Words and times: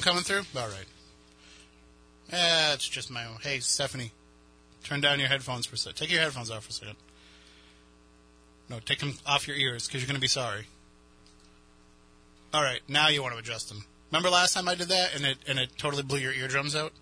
I'm 0.00 0.04
coming 0.04 0.22
through? 0.22 0.44
All 0.58 0.66
right. 0.66 0.86
Eh, 2.32 2.72
it's 2.72 2.88
just 2.88 3.10
my 3.10 3.26
own. 3.26 3.36
Hey, 3.42 3.58
Stephanie, 3.58 4.12
turn 4.82 5.02
down 5.02 5.18
your 5.18 5.28
headphones 5.28 5.66
for 5.66 5.74
a 5.74 5.78
second. 5.78 5.96
Take 5.98 6.10
your 6.10 6.22
headphones 6.22 6.50
off 6.50 6.64
for 6.64 6.70
a 6.70 6.72
second. 6.72 6.96
No, 8.70 8.78
take 8.80 9.00
them 9.00 9.12
off 9.26 9.46
your 9.46 9.58
ears 9.58 9.86
because 9.86 10.00
you're 10.00 10.06
going 10.06 10.14
to 10.14 10.20
be 10.20 10.26
sorry. 10.26 10.68
All 12.54 12.62
right, 12.62 12.80
now 12.88 13.08
you 13.08 13.20
want 13.20 13.34
to 13.34 13.38
adjust 13.40 13.68
them. 13.68 13.84
Remember 14.10 14.30
last 14.30 14.54
time 14.54 14.68
I 14.70 14.74
did 14.74 14.88
that 14.88 15.14
and 15.14 15.24
it 15.26 15.36
and 15.46 15.58
it 15.58 15.76
totally 15.76 16.02
blew 16.02 16.18
your 16.18 16.32
eardrums 16.32 16.74
out? 16.74 16.92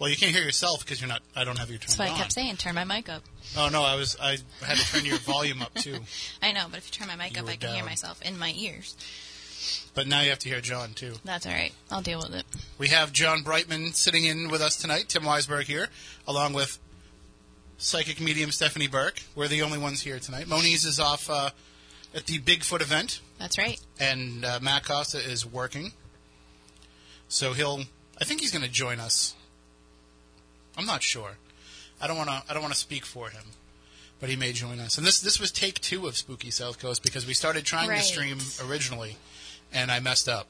Well, 0.00 0.10
you 0.10 0.16
can't 0.16 0.34
hear 0.34 0.42
yourself 0.42 0.80
because 0.84 1.00
you're 1.00 1.08
not. 1.08 1.22
I 1.36 1.44
don't 1.44 1.58
have 1.60 1.70
your 1.70 1.78
turned 1.78 1.90
That's 1.90 1.98
why 2.00 2.08
on. 2.08 2.14
I 2.14 2.18
kept 2.18 2.32
saying, 2.32 2.56
turn 2.56 2.74
my 2.74 2.84
mic 2.84 3.08
up. 3.08 3.22
Oh 3.56 3.68
no, 3.70 3.82
I 3.84 3.94
was. 3.94 4.16
I 4.20 4.38
had 4.64 4.78
to 4.78 4.92
turn 4.92 5.04
your 5.04 5.18
volume 5.18 5.62
up 5.62 5.72
too. 5.74 5.98
I 6.42 6.50
know, 6.50 6.66
but 6.68 6.78
if 6.78 6.86
you 6.88 6.92
turn 6.92 7.06
my 7.06 7.14
mic 7.14 7.34
You 7.34 7.40
up, 7.40 7.46
were 7.46 7.52
I 7.52 7.56
can 7.56 7.68
hear 7.70 7.78
down. 7.78 7.86
myself 7.86 8.20
in 8.22 8.36
my 8.36 8.52
ears. 8.56 8.96
But 9.94 10.06
now 10.06 10.20
you 10.22 10.30
have 10.30 10.38
to 10.40 10.48
hear 10.48 10.60
John 10.60 10.94
too. 10.94 11.14
That's 11.24 11.46
all 11.46 11.52
right. 11.52 11.72
I'll 11.90 12.02
deal 12.02 12.18
with 12.18 12.34
it. 12.34 12.44
We 12.78 12.88
have 12.88 13.12
John 13.12 13.42
Brightman 13.42 13.92
sitting 13.92 14.24
in 14.24 14.48
with 14.50 14.60
us 14.62 14.76
tonight. 14.76 15.08
Tim 15.08 15.22
Weisberg 15.22 15.64
here, 15.64 15.88
along 16.26 16.52
with 16.54 16.78
psychic 17.78 18.20
medium 18.20 18.50
Stephanie 18.52 18.86
Burke. 18.88 19.22
We're 19.34 19.48
the 19.48 19.62
only 19.62 19.78
ones 19.78 20.02
here 20.02 20.18
tonight. 20.18 20.46
Moniz 20.48 20.84
is 20.84 20.98
off 21.00 21.28
uh, 21.30 21.50
at 22.14 22.26
the 22.26 22.38
Bigfoot 22.38 22.80
event, 22.82 23.20
That's 23.38 23.58
right. 23.58 23.80
and 23.98 24.44
uh, 24.44 24.58
Matt 24.62 24.84
Costa 24.84 25.18
is 25.18 25.44
working. 25.46 25.92
So 27.28 27.52
he'll. 27.52 27.82
I 28.20 28.24
think 28.24 28.40
he's 28.40 28.50
going 28.52 28.64
to 28.64 28.70
join 28.70 29.00
us. 29.00 29.34
I'm 30.76 30.86
not 30.86 31.02
sure. 31.02 31.32
I 32.00 32.06
don't 32.06 32.16
want 32.16 32.28
to. 32.30 32.42
I 32.48 32.52
don't 32.52 32.62
want 32.62 32.74
to 32.74 32.78
speak 32.80 33.04
for 33.04 33.28
him, 33.30 33.42
but 34.20 34.28
he 34.28 34.36
may 34.36 34.52
join 34.52 34.78
us. 34.80 34.98
And 34.98 35.06
this 35.06 35.20
this 35.20 35.38
was 35.40 35.50
take 35.50 35.80
two 35.80 36.06
of 36.06 36.16
Spooky 36.16 36.50
South 36.50 36.78
Coast 36.78 37.02
because 37.02 37.26
we 37.26 37.34
started 37.34 37.64
trying 37.64 37.88
Right. 37.88 37.98
to 37.98 38.04
stream 38.04 38.38
originally, 38.68 39.16
and 39.72 39.90
I 39.90 40.00
messed 40.00 40.28
up 40.28 40.48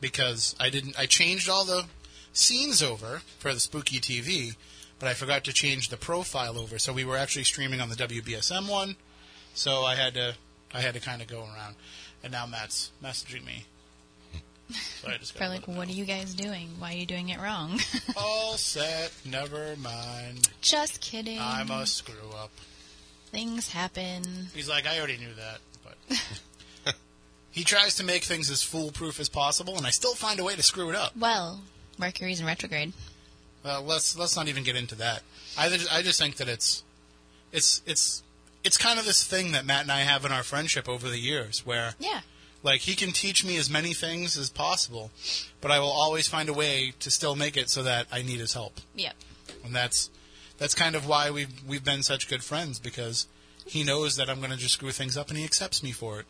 because 0.00 0.54
I 0.60 0.70
didn't. 0.70 0.98
I 0.98 1.06
changed 1.06 1.48
all 1.48 1.64
the 1.64 1.84
scenes 2.32 2.82
over 2.82 3.22
for 3.38 3.52
the 3.54 3.60
Spooky 3.60 4.00
TV, 4.00 4.56
but 4.98 5.08
I 5.08 5.14
forgot 5.14 5.44
to 5.44 5.52
change 5.52 5.88
the 5.88 5.96
profile 5.96 6.58
over. 6.58 6.78
So 6.78 6.92
we 6.92 7.04
were 7.04 7.16
actually 7.16 7.44
streaming 7.44 7.80
on 7.80 7.88
the 7.88 7.94
WBSM 7.94 8.68
one. 8.68 8.96
So 9.54 9.82
I 9.84 9.94
had 9.94 10.14
to. 10.14 10.34
I 10.74 10.80
had 10.80 10.94
to 10.94 11.00
kind 11.00 11.20
of 11.20 11.28
go 11.28 11.40
around, 11.40 11.76
and 12.22 12.32
now 12.32 12.46
Matt's 12.46 12.90
messaging 13.02 13.44
me. 13.46 13.64
So 15.02 15.08
I 15.10 15.18
just 15.18 15.38
gotta 15.38 15.50
like, 15.50 15.68
what 15.68 15.86
are 15.88 15.92
you 15.92 16.06
guys 16.06 16.32
doing? 16.32 16.70
Why 16.78 16.94
are 16.94 16.96
you 16.96 17.04
doing 17.04 17.28
it 17.28 17.38
wrong? 17.38 17.78
All 18.16 18.54
set. 18.56 19.12
Never 19.22 19.76
mind. 19.76 20.48
Just 20.62 21.02
kidding. 21.02 21.38
I'm 21.38 21.70
a 21.70 21.84
screw 21.84 22.30
up. 22.34 22.50
Things 23.26 23.68
happen. 23.68 24.22
He's 24.54 24.70
like, 24.70 24.86
I 24.86 24.96
already 24.96 25.18
knew 25.18 25.34
that, 25.34 25.58
but 25.84 25.96
he 27.52 27.62
tries 27.64 27.94
to 27.96 28.04
make 28.04 28.24
things 28.24 28.50
as 28.50 28.62
foolproof 28.62 29.20
as 29.20 29.28
possible, 29.28 29.76
and 29.76 29.86
I 29.86 29.90
still 29.90 30.14
find 30.14 30.40
a 30.40 30.44
way 30.44 30.56
to 30.56 30.62
screw 30.62 30.90
it 30.90 30.96
up. 30.96 31.16
Well, 31.16 31.60
Mercury's 31.98 32.40
in 32.40 32.46
retrograde. 32.46 32.92
Well, 33.64 33.82
let's 33.82 34.16
let's 34.18 34.34
not 34.34 34.48
even 34.48 34.64
get 34.64 34.74
into 34.74 34.94
that. 34.96 35.22
I 35.56 35.68
just, 35.68 35.92
I 35.92 36.02
just 36.02 36.18
think 36.18 36.36
that 36.36 36.48
it's 36.48 36.82
it's 37.52 37.80
it's 37.86 38.22
it's 38.64 38.76
kind 38.78 38.98
of 38.98 39.04
this 39.04 39.22
thing 39.24 39.52
that 39.52 39.64
Matt 39.66 39.82
and 39.82 39.92
I 39.92 40.00
have 40.00 40.24
in 40.24 40.32
our 40.32 40.42
friendship 40.42 40.88
over 40.88 41.08
the 41.08 41.18
years, 41.18 41.64
where 41.64 41.94
Yeah. 42.00 42.20
like 42.64 42.80
he 42.80 42.94
can 42.96 43.12
teach 43.12 43.44
me 43.44 43.56
as 43.58 43.68
many 43.70 43.92
things 43.92 44.36
as 44.36 44.50
possible, 44.50 45.10
but 45.60 45.70
I 45.70 45.78
will 45.78 45.90
always 45.92 46.26
find 46.26 46.48
a 46.48 46.52
way 46.52 46.94
to 47.00 47.10
still 47.10 47.36
make 47.36 47.56
it 47.56 47.70
so 47.70 47.82
that 47.84 48.06
I 48.10 48.22
need 48.22 48.40
his 48.40 48.54
help. 48.54 48.80
Yep. 48.96 49.14
and 49.64 49.74
that's 49.74 50.10
that's 50.58 50.74
kind 50.74 50.94
of 50.96 51.06
why 51.06 51.30
we've 51.30 51.52
we've 51.66 51.84
been 51.84 52.02
such 52.02 52.28
good 52.28 52.42
friends 52.42 52.78
because 52.80 53.26
he 53.66 53.84
knows 53.84 54.16
that 54.16 54.28
I'm 54.28 54.38
going 54.38 54.50
to 54.50 54.56
just 54.56 54.74
screw 54.74 54.90
things 54.90 55.16
up 55.16 55.28
and 55.28 55.38
he 55.38 55.44
accepts 55.44 55.82
me 55.84 55.92
for 55.92 56.18
it. 56.20 56.26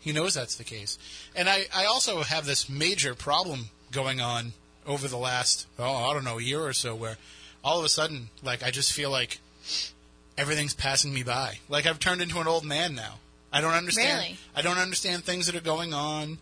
He 0.00 0.12
knows 0.12 0.34
that's 0.34 0.56
the 0.56 0.64
case, 0.64 0.98
and 1.34 1.48
I 1.48 1.66
I 1.74 1.86
also 1.86 2.22
have 2.22 2.46
this 2.46 2.68
major 2.68 3.14
problem 3.14 3.70
going 3.90 4.20
on 4.20 4.52
over 4.86 5.08
the 5.08 5.18
last 5.18 5.66
oh 5.78 6.10
I 6.10 6.14
don't 6.14 6.24
know 6.24 6.38
a 6.38 6.42
year 6.42 6.60
or 6.60 6.72
so 6.72 6.94
where 6.94 7.16
all 7.64 7.78
of 7.78 7.84
a 7.84 7.88
sudden 7.88 8.28
like 8.42 8.62
I 8.62 8.70
just 8.70 8.92
feel 8.92 9.10
like 9.10 9.40
everything's 10.36 10.74
passing 10.74 11.12
me 11.12 11.22
by 11.22 11.58
like 11.68 11.86
I've 11.86 11.98
turned 11.98 12.22
into 12.22 12.38
an 12.40 12.46
old 12.46 12.64
man 12.64 12.94
now. 12.94 13.14
I 13.52 13.60
don't 13.60 13.74
understand. 13.74 14.18
Really? 14.18 14.36
I 14.54 14.62
don't 14.62 14.78
understand 14.78 15.24
things 15.24 15.46
that 15.46 15.56
are 15.56 15.60
going 15.60 15.94
on. 15.94 16.38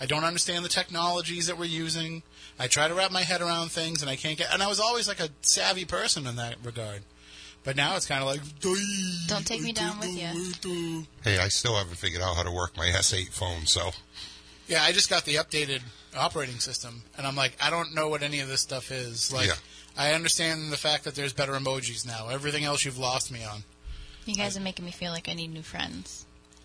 I 0.00 0.06
don't 0.06 0.24
understand 0.24 0.64
the 0.64 0.68
technologies 0.68 1.46
that 1.46 1.58
we're 1.58 1.64
using. 1.64 2.22
I 2.58 2.66
try 2.66 2.88
to 2.88 2.94
wrap 2.94 3.12
my 3.12 3.22
head 3.22 3.40
around 3.42 3.70
things, 3.70 4.02
and 4.02 4.10
I 4.10 4.16
can't 4.16 4.38
get. 4.38 4.52
And 4.52 4.62
I 4.62 4.68
was 4.68 4.80
always 4.80 5.08
like 5.08 5.20
a 5.20 5.28
savvy 5.42 5.84
person 5.84 6.26
in 6.26 6.36
that 6.36 6.56
regard, 6.64 7.02
but 7.66 7.76
now 7.76 7.96
it's 7.96 8.06
kind 8.06 8.22
of 8.22 8.28
like. 8.28 8.40
Don't 9.26 9.46
take 9.46 9.60
me 9.60 9.72
down 9.72 9.98
with 10.00 10.10
you. 10.16 11.06
Hey, 11.22 11.38
I 11.38 11.48
still 11.48 11.76
haven't 11.76 11.96
figured 11.96 12.22
out 12.22 12.36
how 12.36 12.42
to 12.44 12.50
work 12.52 12.74
my 12.78 12.86
S8 12.86 13.28
phone, 13.32 13.66
so 13.66 13.90
Yeah, 14.68 14.82
I 14.82 14.92
just 14.92 15.10
got 15.10 15.24
the 15.26 15.34
updated 15.34 15.82
operating 16.16 16.58
system, 16.60 17.02
and 17.18 17.26
I'm 17.26 17.36
like, 17.36 17.56
I 17.62 17.68
don't 17.68 17.94
know 17.94 18.08
what 18.08 18.22
any 18.22 18.40
of 18.40 18.48
this 18.48 18.62
stuff 18.62 18.90
is. 18.90 19.30
Like, 19.32 19.48
Yeah. 19.48 19.54
I 19.98 20.12
understand 20.12 20.70
the 20.72 20.76
fact 20.76 21.04
that 21.04 21.14
there's 21.14 21.32
better 21.32 21.52
emojis 21.52 22.06
now. 22.06 22.28
Everything 22.28 22.64
else 22.64 22.84
you've 22.84 22.98
lost 22.98 23.30
me 23.32 23.42
on. 23.44 23.64
You 24.26 24.34
guys 24.34 24.56
are 24.56 24.60
making 24.60 24.84
me 24.84 24.90
feel 24.90 25.12
like 25.12 25.28
I 25.28 25.34
need 25.34 25.52
new 25.52 25.62
friends. 25.62 26.24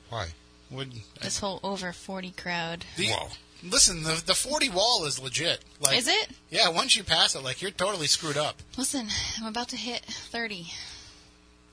why? 0.09 0.29
Would 0.69 0.93
This 1.21 1.39
whole 1.39 1.59
over 1.63 1.91
40 1.93 2.31
crowd. 2.31 2.85
the, 2.95 3.07
Whoa. 3.09 3.27
listen? 3.63 4.03
The 4.03 4.21
the 4.25 4.33
40 4.35 4.69
wall 4.69 5.03
is 5.05 5.19
legit. 5.19 5.63
Like, 5.81 5.97
Is 5.97 6.07
it? 6.07 6.29
Yeah, 6.49 6.69
once 6.69 6.95
you 6.95 7.03
pass 7.03 7.35
it, 7.35 7.43
like 7.43 7.61
you're 7.61 7.71
totally 7.71 8.07
screwed 8.07 8.37
up. 8.37 8.61
Listen, 8.77 9.07
I'm 9.39 9.47
about 9.47 9.67
to 9.69 9.75
hit 9.77 10.01
30. 10.05 10.67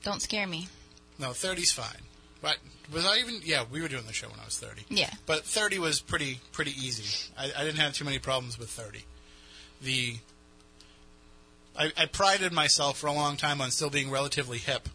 Don't 0.03 0.21
scare 0.21 0.47
me. 0.47 0.67
No, 1.17 1.29
30's 1.29 1.71
fine. 1.71 2.01
But 2.41 2.57
was 2.93 3.05
I 3.05 3.17
even? 3.17 3.41
Yeah, 3.43 3.65
we 3.69 3.81
were 3.81 3.89
doing 3.89 4.05
the 4.07 4.13
show 4.13 4.29
when 4.29 4.39
I 4.39 4.45
was 4.45 4.57
30. 4.57 4.83
Yeah. 4.89 5.09
But 5.25 5.43
30 5.45 5.79
was 5.79 5.99
pretty 5.99 6.39
pretty 6.53 6.71
easy. 6.71 7.31
I, 7.37 7.51
I 7.57 7.63
didn't 7.65 7.79
have 7.79 7.93
too 7.93 8.05
many 8.05 8.17
problems 8.19 8.57
with 8.57 8.69
30. 8.69 9.03
The 9.81 10.15
I, 11.77 11.91
I 11.97 12.05
prided 12.05 12.51
myself 12.51 12.97
for 12.97 13.07
a 13.07 13.13
long 13.13 13.37
time 13.37 13.61
on 13.61 13.71
still 13.71 13.89
being 13.89 14.09
relatively 14.09 14.57
hip 14.57 14.87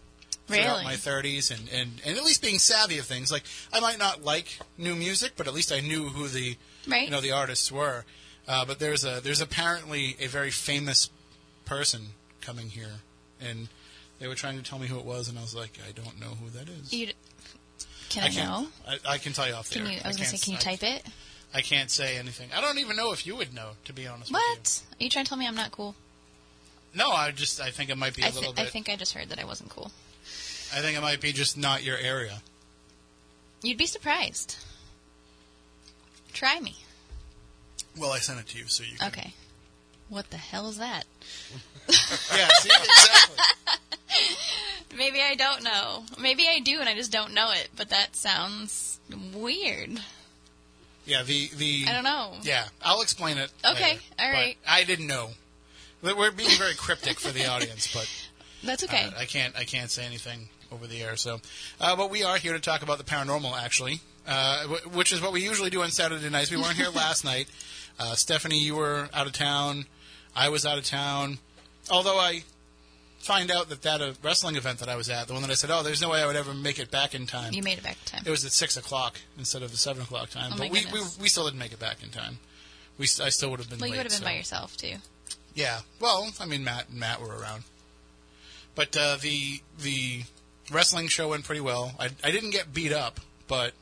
throughout 0.47 0.63
Really? 0.81 0.85
my 0.85 0.95
30s 0.95 1.51
and, 1.51 1.69
and, 1.73 1.91
and 2.05 2.19
at 2.19 2.25
least 2.25 2.43
being 2.43 2.59
savvy 2.59 2.99
of 2.99 3.07
things. 3.07 3.31
Like 3.33 3.45
I 3.73 3.81
might 3.81 3.99
not 3.99 4.23
like 4.25 4.59
new 4.77 4.95
music, 4.95 5.33
but 5.37 5.47
at 5.47 5.55
least 5.55 5.73
I 5.73 5.81
knew 5.81 6.09
who 6.09 6.29
the 6.29 6.57
Right. 6.87 7.05
you 7.07 7.11
know 7.11 7.21
the 7.23 7.33
artists 7.33 7.71
were. 7.73 8.05
Uh, 8.47 8.65
but 8.67 8.79
there's 8.79 9.05
a 9.05 9.21
there's 9.23 9.41
apparently 9.41 10.17
a 10.21 10.27
very 10.27 10.51
famous 10.51 11.09
person 11.65 12.09
coming 12.43 12.69
here, 12.69 13.01
and 13.41 13.69
they 14.19 14.29
were 14.29 14.35
trying 14.35 14.57
to 14.57 14.63
tell 14.63 14.79
me 14.79 14.87
who 14.87 14.99
it 14.99 15.05
was, 15.05 15.29
and 15.29 15.39
I 15.39 15.43
was 15.43 15.55
like, 15.55 15.79
I 15.87 15.93
don't 15.93 16.19
know 16.21 16.29
who 16.43 16.51
that 16.51 16.69
is. 16.69 16.93
You, 16.93 17.09
can 18.09 18.25
I, 18.25 18.27
I 18.27 18.45
know? 18.45 18.69
I, 18.87 18.99
I 19.15 19.19
can 19.19 19.33
tell 19.33 19.47
you 19.49 19.55
off 19.55 19.69
the 19.69 19.77
Can 19.77 19.85
there. 19.85 19.95
you? 19.95 20.01
I 20.05 20.09
was 20.09 20.17
gonna 20.17 20.29
say, 20.29 20.39
can 20.39 20.53
you 20.53 20.59
type 20.59 20.83
it? 20.83 21.03
I 21.53 21.61
can't 21.61 21.91
say 21.91 22.17
anything. 22.17 22.51
I 22.55 22.61
don't 22.61 22.79
even 22.79 22.97
know 22.97 23.13
if 23.13 23.27
you 23.27 23.37
would 23.37 23.55
know, 23.55 23.71
to 23.85 23.93
be 23.93 24.07
honest 24.07 24.31
with 24.33 24.41
What? 24.41 24.83
Are 25.01 25.05
you 25.05 25.11
trying 25.11 25.25
to 25.25 25.29
tell 25.29 25.39
me 25.39 25.47
I'm 25.47 25.55
not 25.55 25.71
cool? 25.71 25.95
No, 26.95 27.11
I 27.11 27.31
just 27.33 27.61
I 27.61 27.71
think 27.71 27.91
it 27.91 27.99
might 27.99 28.15
be 28.15 28.23
a 28.23 28.27
I, 28.27 28.31
little 28.31 28.53
th- 28.53 28.67
I 28.67 28.71
think 28.71 28.89
I 28.89 28.97
just 28.97 29.13
heard 29.15 29.29
that 29.31 29.39
I 29.41 29.45
wasn't 29.45 29.71
cool. 29.71 29.91
I 30.73 30.81
think 30.81 30.97
it 30.97 31.01
might 31.01 31.21
be 31.21 31.33
just 31.33 31.57
not 31.57 31.83
your 31.85 31.97
area. 31.99 32.41
You'd 33.63 33.79
be 33.79 33.87
surprised. 33.87 34.57
Try 36.33 36.61
me. 36.61 36.77
Well, 37.99 38.11
I 38.13 38.19
sent 38.19 38.41
it 38.41 38.49
to 38.49 38.59
you, 38.59 38.65
so 38.67 38.83
you. 38.85 38.97
Can, 38.99 39.09
Okay. 39.09 39.35
What 40.09 40.31
the 40.31 40.37
hell 40.37 40.69
is 40.69 40.79
that? 40.79 41.05
Yeah. 42.35 42.49
See, 42.61 42.71
exactly. 42.71 43.37
Maybe 44.97 45.21
I 45.21 45.35
don't 45.35 45.63
know. 45.63 46.05
Maybe 46.21 46.47
I 46.49 46.61
do 46.61 46.81
and 46.81 46.89
I 46.89 46.95
just 46.95 47.13
don't 47.13 47.35
know 47.35 47.51
it, 47.53 47.69
but 47.77 47.91
that 47.91 48.17
sounds 48.17 48.99
weird. 49.35 50.01
Yeah. 51.05 51.23
The 51.25 51.51
the. 51.57 51.85
I 51.89 51.93
don't 51.93 52.05
know. 52.05 52.33
Yeah, 52.43 52.65
I'll 52.83 53.03
explain 53.03 53.37
it. 53.39 53.51
Okay, 53.65 53.83
later, 53.93 54.01
all 54.19 54.31
right. 54.33 54.57
But 54.65 54.71
I 54.73 54.85
didn't 54.85 55.07
know. 55.09 55.31
We're 56.03 56.17
we're 56.17 56.31
being 56.31 56.57
very 56.59 56.75
cryptic 56.75 57.21
for 57.21 57.33
the 57.33 57.47
audience, 57.51 57.93
but 57.93 58.09
That's 58.63 58.85
okay. 58.85 59.05
uh, 59.15 59.19
I 59.19 59.25
can't 59.27 59.55
I 59.57 59.65
can't 59.65 59.91
say 59.91 60.05
anything 60.07 60.49
over 60.73 60.87
the 60.87 61.03
air. 61.03 61.17
So, 61.17 61.41
uh, 61.81 61.97
but 61.97 62.11
we 62.11 62.23
are 62.23 62.37
here 62.39 62.55
to 62.55 62.61
talk 62.61 62.83
about 62.83 62.97
the 62.99 63.05
paranormal, 63.05 63.61
actually, 63.63 64.01
uh, 64.27 64.63
w- 64.63 64.81
which 64.97 65.13
is 65.13 65.21
what 65.21 65.33
we 65.33 65.43
usually 65.43 65.71
do 65.71 65.83
on 65.83 65.91
Saturday 65.91 66.31
nights. 66.31 66.51
We 66.51 66.57
weren't 66.57 66.77
here 66.77 66.89
last 66.89 67.25
night. 67.25 67.49
Uh, 67.99 68.15
Stephanie, 68.15 68.59
you 68.59 68.75
were 68.77 69.09
out 69.15 69.27
of 69.27 69.33
town. 69.33 69.87
I 70.35 70.49
was 70.49 70.67
out 70.67 70.79
of 70.79 70.85
town. 70.85 71.39
Although 71.91 72.19
I 72.19 72.43
find 73.19 73.51
out 73.51 73.69
that 73.69 73.83
that 73.83 74.03
uh, 74.03 74.13
wrestling 74.23 74.57
event 74.57 74.81
that 74.81 74.89
I 74.89 74.97
was 74.97 75.09
at, 75.09 75.29
the 75.29 75.33
one 75.33 75.43
that 75.43 75.51
I 75.51 75.55
said, 75.55 75.71
oh, 75.71 75.83
there's 75.83 76.03
no 76.03 76.11
way 76.11 76.23
I 76.23 76.27
would 76.27 76.37
ever 76.37 76.53
make 76.55 76.79
it 76.79 76.91
back 76.91 77.15
in 77.15 77.27
time. 77.27 77.53
you 77.53 77.63
made 77.63 77.79
it 77.79 77.85
back 77.85 77.97
in 78.05 78.19
time. 78.19 78.23
It 78.27 78.31
was 78.31 78.45
at 78.45 78.53
six 78.53 78.77
o'clock 78.77 79.19
instead 79.39 79.63
of 79.63 79.71
the 79.71 79.77
seven 79.77 80.03
o'clock 80.03 80.31
time. 80.31 80.53
Oh 80.55 80.59
but 80.59 80.73
my 80.73 80.73
we, 80.73 80.87
we 80.93 81.01
we 81.23 81.29
still 81.29 81.45
didn't 81.45 81.59
make 81.59 81.73
it 81.73 81.79
back 81.79 82.03
in 82.03 82.11
time. 82.11 82.39
We 82.99 83.05
I 83.23 83.29
still 83.31 83.51
would 83.51 83.61
have 83.61 83.71
been 83.71 83.79
well, 83.79 83.89
you 83.89 83.97
would 83.97 84.07
have 84.07 84.13
been 84.13 84.21
so- 84.21 84.25
by 84.25 84.35
yourself 84.35 84.77
too. 84.77 84.95
yeah. 85.55 85.81
Well, 86.01 86.31
I 86.41 86.47
mean, 86.47 86.65
Matt 86.65 86.89
and 86.91 86.99
Matt 86.99 87.21
were 87.21 87.37
around, 87.37 87.65
but 88.75 88.97
uh, 88.97 89.17
the 89.21 89.61
the 89.79 90.23
wrestling 90.71 91.09
show 91.09 91.29
went 91.29 91.45
pretty 91.45 91.61
well. 91.61 91.93
I, 91.99 92.11
I 92.23 92.31
didn't 92.31 92.51
get 92.51 92.73
beat 92.75 92.93
up, 92.93 93.21
but 93.49 93.73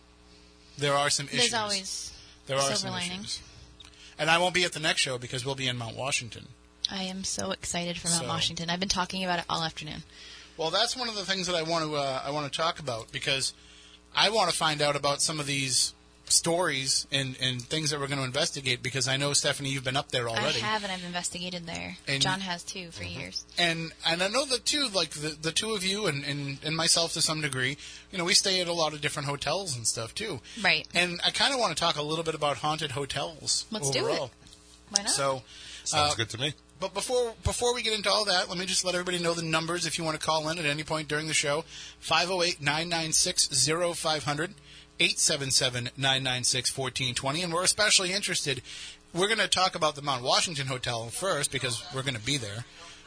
there 0.78 0.94
are 0.94 1.10
some 1.10 1.26
issues. 1.26 1.50
There's 1.50 1.54
always. 1.54 2.12
there 2.46 2.56
are 2.56 2.62
silver 2.62 2.76
some 2.76 2.90
lining. 2.90 3.20
issues. 3.20 3.40
And 4.22 4.30
I 4.30 4.38
won't 4.38 4.54
be 4.54 4.62
at 4.62 4.70
the 4.72 4.78
next 4.78 5.00
show 5.02 5.18
because 5.18 5.44
we'll 5.44 5.56
be 5.56 5.66
in 5.66 5.76
Mount 5.76 5.96
Washington. 5.96 6.46
I 6.88 7.02
am 7.02 7.24
so 7.24 7.50
excited 7.50 7.98
for 7.98 8.06
Mount 8.06 8.22
So- 8.22 8.28
Washington. 8.28 8.70
I've 8.70 8.78
been 8.78 8.88
talking 8.88 9.24
about 9.24 9.40
it 9.40 9.44
all 9.50 9.64
afternoon. 9.64 10.04
Well, 10.56 10.70
that's 10.70 10.96
one 10.96 11.08
of 11.08 11.16
the 11.16 11.24
things 11.24 11.48
that 11.48 11.56
I 11.56 11.62
want 11.62 11.84
to 11.86 11.96
uh, 11.96 12.22
I 12.24 12.30
want 12.30 12.52
to 12.52 12.56
talk 12.56 12.78
about 12.78 13.10
because 13.10 13.52
I 14.14 14.30
want 14.30 14.48
to 14.48 14.56
find 14.56 14.80
out 14.80 14.94
about 14.94 15.22
some 15.22 15.40
of 15.40 15.46
these 15.46 15.92
stories 16.32 17.06
and, 17.12 17.36
and 17.40 17.62
things 17.62 17.90
that 17.90 18.00
we're 18.00 18.06
going 18.06 18.18
to 18.18 18.24
investigate 18.24 18.82
because 18.82 19.06
I 19.08 19.16
know 19.16 19.32
Stephanie, 19.32 19.70
you've 19.70 19.84
been 19.84 19.96
up 19.96 20.10
there 20.10 20.28
already. 20.28 20.60
I 20.60 20.66
have, 20.66 20.82
and 20.82 20.92
I've 20.92 21.04
investigated 21.04 21.66
there. 21.66 21.96
And- 22.08 22.22
John 22.22 22.40
has 22.40 22.62
too 22.62 22.90
for 22.90 23.04
years. 23.04 23.44
and 23.58 23.92
and 24.06 24.22
I 24.22 24.28
know 24.28 24.44
that 24.46 24.64
too, 24.64 24.88
like 24.92 25.10
the 25.10 25.36
the 25.40 25.52
two 25.52 25.72
of 25.72 25.84
you 25.84 26.06
and, 26.06 26.24
and 26.24 26.58
and 26.64 26.76
myself 26.76 27.12
to 27.14 27.22
some 27.22 27.40
degree, 27.40 27.76
you 28.10 28.18
know, 28.18 28.24
we 28.24 28.34
stay 28.34 28.60
at 28.60 28.68
a 28.68 28.72
lot 28.72 28.92
of 28.92 29.00
different 29.00 29.28
hotels 29.28 29.76
and 29.76 29.86
stuff 29.86 30.14
too. 30.14 30.40
Right. 30.62 30.86
And 30.94 31.20
I 31.24 31.30
kind 31.30 31.52
of 31.54 31.60
want 31.60 31.76
to 31.76 31.80
talk 31.80 31.96
a 31.96 32.02
little 32.02 32.24
bit 32.24 32.34
about 32.34 32.58
haunted 32.58 32.92
hotels. 32.92 33.66
Let's 33.70 33.90
do 33.90 34.06
it. 34.08 34.18
Why 34.18 35.02
not? 35.02 35.10
So, 35.10 35.42
Sounds 35.84 36.12
uh, 36.12 36.16
good 36.16 36.28
to 36.30 36.38
me. 36.38 36.54
but 36.80 36.92
before 36.94 37.34
before 37.44 37.74
we 37.74 37.82
get 37.82 37.94
into 37.94 38.10
all 38.10 38.24
that, 38.26 38.48
let 38.48 38.58
me 38.58 38.66
just 38.66 38.84
let 38.84 38.94
everybody 38.94 39.18
know 39.18 39.34
the 39.34 39.42
numbers 39.42 39.86
if 39.86 39.98
you 39.98 40.04
want 40.04 40.18
to 40.20 40.24
call 40.24 40.48
in 40.48 40.58
at 40.58 40.64
any 40.64 40.84
point 40.84 41.08
during 41.08 41.26
the 41.28 41.34
show. 41.34 41.64
508-996-0500, 45.08 45.92
877-996-1420, 45.96 47.44
and 47.44 47.52
we're 47.52 47.64
especially 47.64 48.12
interested. 48.12 48.62
We're 49.14 49.26
going 49.26 49.38
to 49.38 49.48
talk 49.48 49.74
about 49.74 49.94
the 49.94 50.02
Mount 50.02 50.22
Washington 50.22 50.66
Hotel 50.66 51.08
first 51.08 51.52
because 51.52 51.84
we're 51.94 52.02
going 52.02 52.14
to 52.14 52.20
be 52.20 52.38
there. 52.38 52.64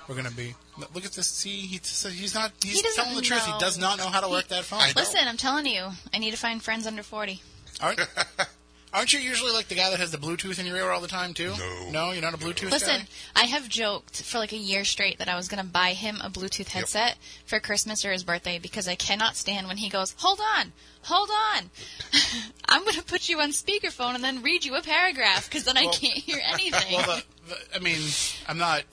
We're 0.07 0.15
going 0.15 0.27
to 0.27 0.36
be. 0.36 0.53
Look 0.77 1.06
at 1.06 1.13
this. 1.13 1.27
See, 1.27 1.62
he, 1.62 1.77
he's 1.77 2.36
not. 2.36 2.51
He's 2.63 2.75
He 2.75 2.81
doesn't 2.83 3.03
telling 3.03 3.15
the 3.15 3.24
truth. 3.24 3.44
He 3.45 3.59
does 3.59 3.80
not 3.80 3.97
know 3.97 4.07
how 4.07 4.21
to 4.21 4.30
work 4.30 4.47
that 4.50 4.63
phone. 4.63 4.81
Listen, 4.95 5.21
I'm 5.27 5.38
telling 5.38 5.65
you, 5.65 5.88
I 6.13 6.19
need 6.19 6.31
to 6.31 6.38
find 6.38 6.62
friends 6.62 6.86
under 6.86 7.01
40. 7.01 7.42
Aren't, 7.81 8.00
aren't 8.95 9.13
you 9.13 9.19
usually 9.19 9.51
like 9.51 9.68
the 9.68 9.75
guy 9.75 9.89
that 9.89 10.00
has 10.00 10.12
the 10.12 10.18
Bluetooth 10.18 10.57
in 10.57 10.65
your 10.65 10.77
ear 10.77 10.89
all 10.89 11.01
the 11.01 11.07
time 11.07 11.33
too? 11.33 11.53
No. 11.57 11.89
No, 11.92 12.12
you're 12.12 12.21
not 12.21 12.33
a 12.33 12.38
Bluetooth 12.38 12.69
guy? 12.69 12.75
Listen, 12.75 13.01
guy. 13.01 13.07
I 13.36 13.44
have 13.45 13.68
joked 13.68 14.24
for 14.24 14.39
like 14.39 14.53
a 14.53 14.57
year 14.57 14.86
straight 14.86 15.19
that 15.19 15.27
I 15.27 15.36
was 15.36 15.47
going 15.47 15.62
to 15.63 15.69
buy 15.69 15.94
him 15.94 16.19
a 16.24 16.30
Bluetooth 16.30 16.69
headset 16.69 17.18
for 17.45 17.59
Christmas 17.59 18.06
or 18.06 18.12
his 18.12 18.24
birthday 18.24 18.57
because 18.57 18.88
I 18.88 18.95
cannot 18.95 19.36
stand 19.36 19.68
when 19.68 19.77
he 19.77 19.89
goes, 19.89 20.15
"Hold 20.18 20.39
on, 20.57 20.71
hold 21.03 21.30
on, 21.30 21.69
I'm 22.65 22.81
going 22.81 22.95
to 22.95 23.03
put 23.03 23.30
you 23.30 23.39
on 23.42 23.50
speakerphone 23.50 24.15
and 24.15 24.24
then 24.24 24.42
read 24.42 24.65
you 24.65 24.75
a 24.75 24.81
paragraph 24.81 25.50
because 25.50 25.65
then 25.65 25.77
I 25.77 25.88
can't 25.88 26.18
hear 26.18 26.39
anything." 26.48 26.95
Well, 26.95 27.21
the, 27.48 27.50
the, 27.50 27.75
I 27.75 27.80
mean, 27.80 28.00
I'm 28.48 28.57
not. 28.57 28.83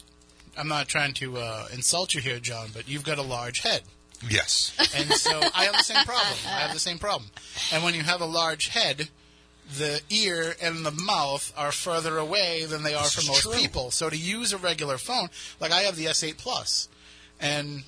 I'm 0.54 0.68
not 0.68 0.86
trying 0.86 1.14
to 1.14 1.38
uh, 1.38 1.68
insult 1.72 2.12
you 2.12 2.20
here, 2.20 2.38
John, 2.38 2.68
but 2.74 2.86
you've 2.86 3.04
got 3.04 3.16
a 3.16 3.22
large 3.22 3.60
head. 3.60 3.84
Yes. 4.28 4.76
And 4.94 5.10
so 5.14 5.40
I 5.54 5.64
have 5.64 5.76
the 5.76 5.82
same 5.82 6.04
problem. 6.04 6.36
I 6.46 6.60
have 6.60 6.74
the 6.74 6.78
same 6.78 6.98
problem. 6.98 7.30
And 7.72 7.82
when 7.82 7.94
you 7.94 8.02
have 8.02 8.20
a 8.20 8.26
large 8.26 8.68
head, 8.68 9.08
the 9.78 10.00
ear 10.10 10.54
and 10.60 10.84
the 10.84 10.90
mouth 10.90 11.52
are 11.56 11.72
further 11.72 12.18
away 12.18 12.64
than 12.64 12.82
they 12.82 12.94
are 12.94 13.04
This 13.04 13.14
for 13.14 13.30
most 13.32 13.42
true. 13.42 13.52
people. 13.52 13.90
So 13.90 14.10
to 14.10 14.16
use 14.16 14.52
a 14.52 14.58
regular 14.58 14.98
phone, 14.98 15.28
like 15.60 15.72
I 15.72 15.80
have 15.82 15.96
the 15.96 16.06
S8 16.06 16.38
Plus, 16.38 16.88
and 17.40 17.82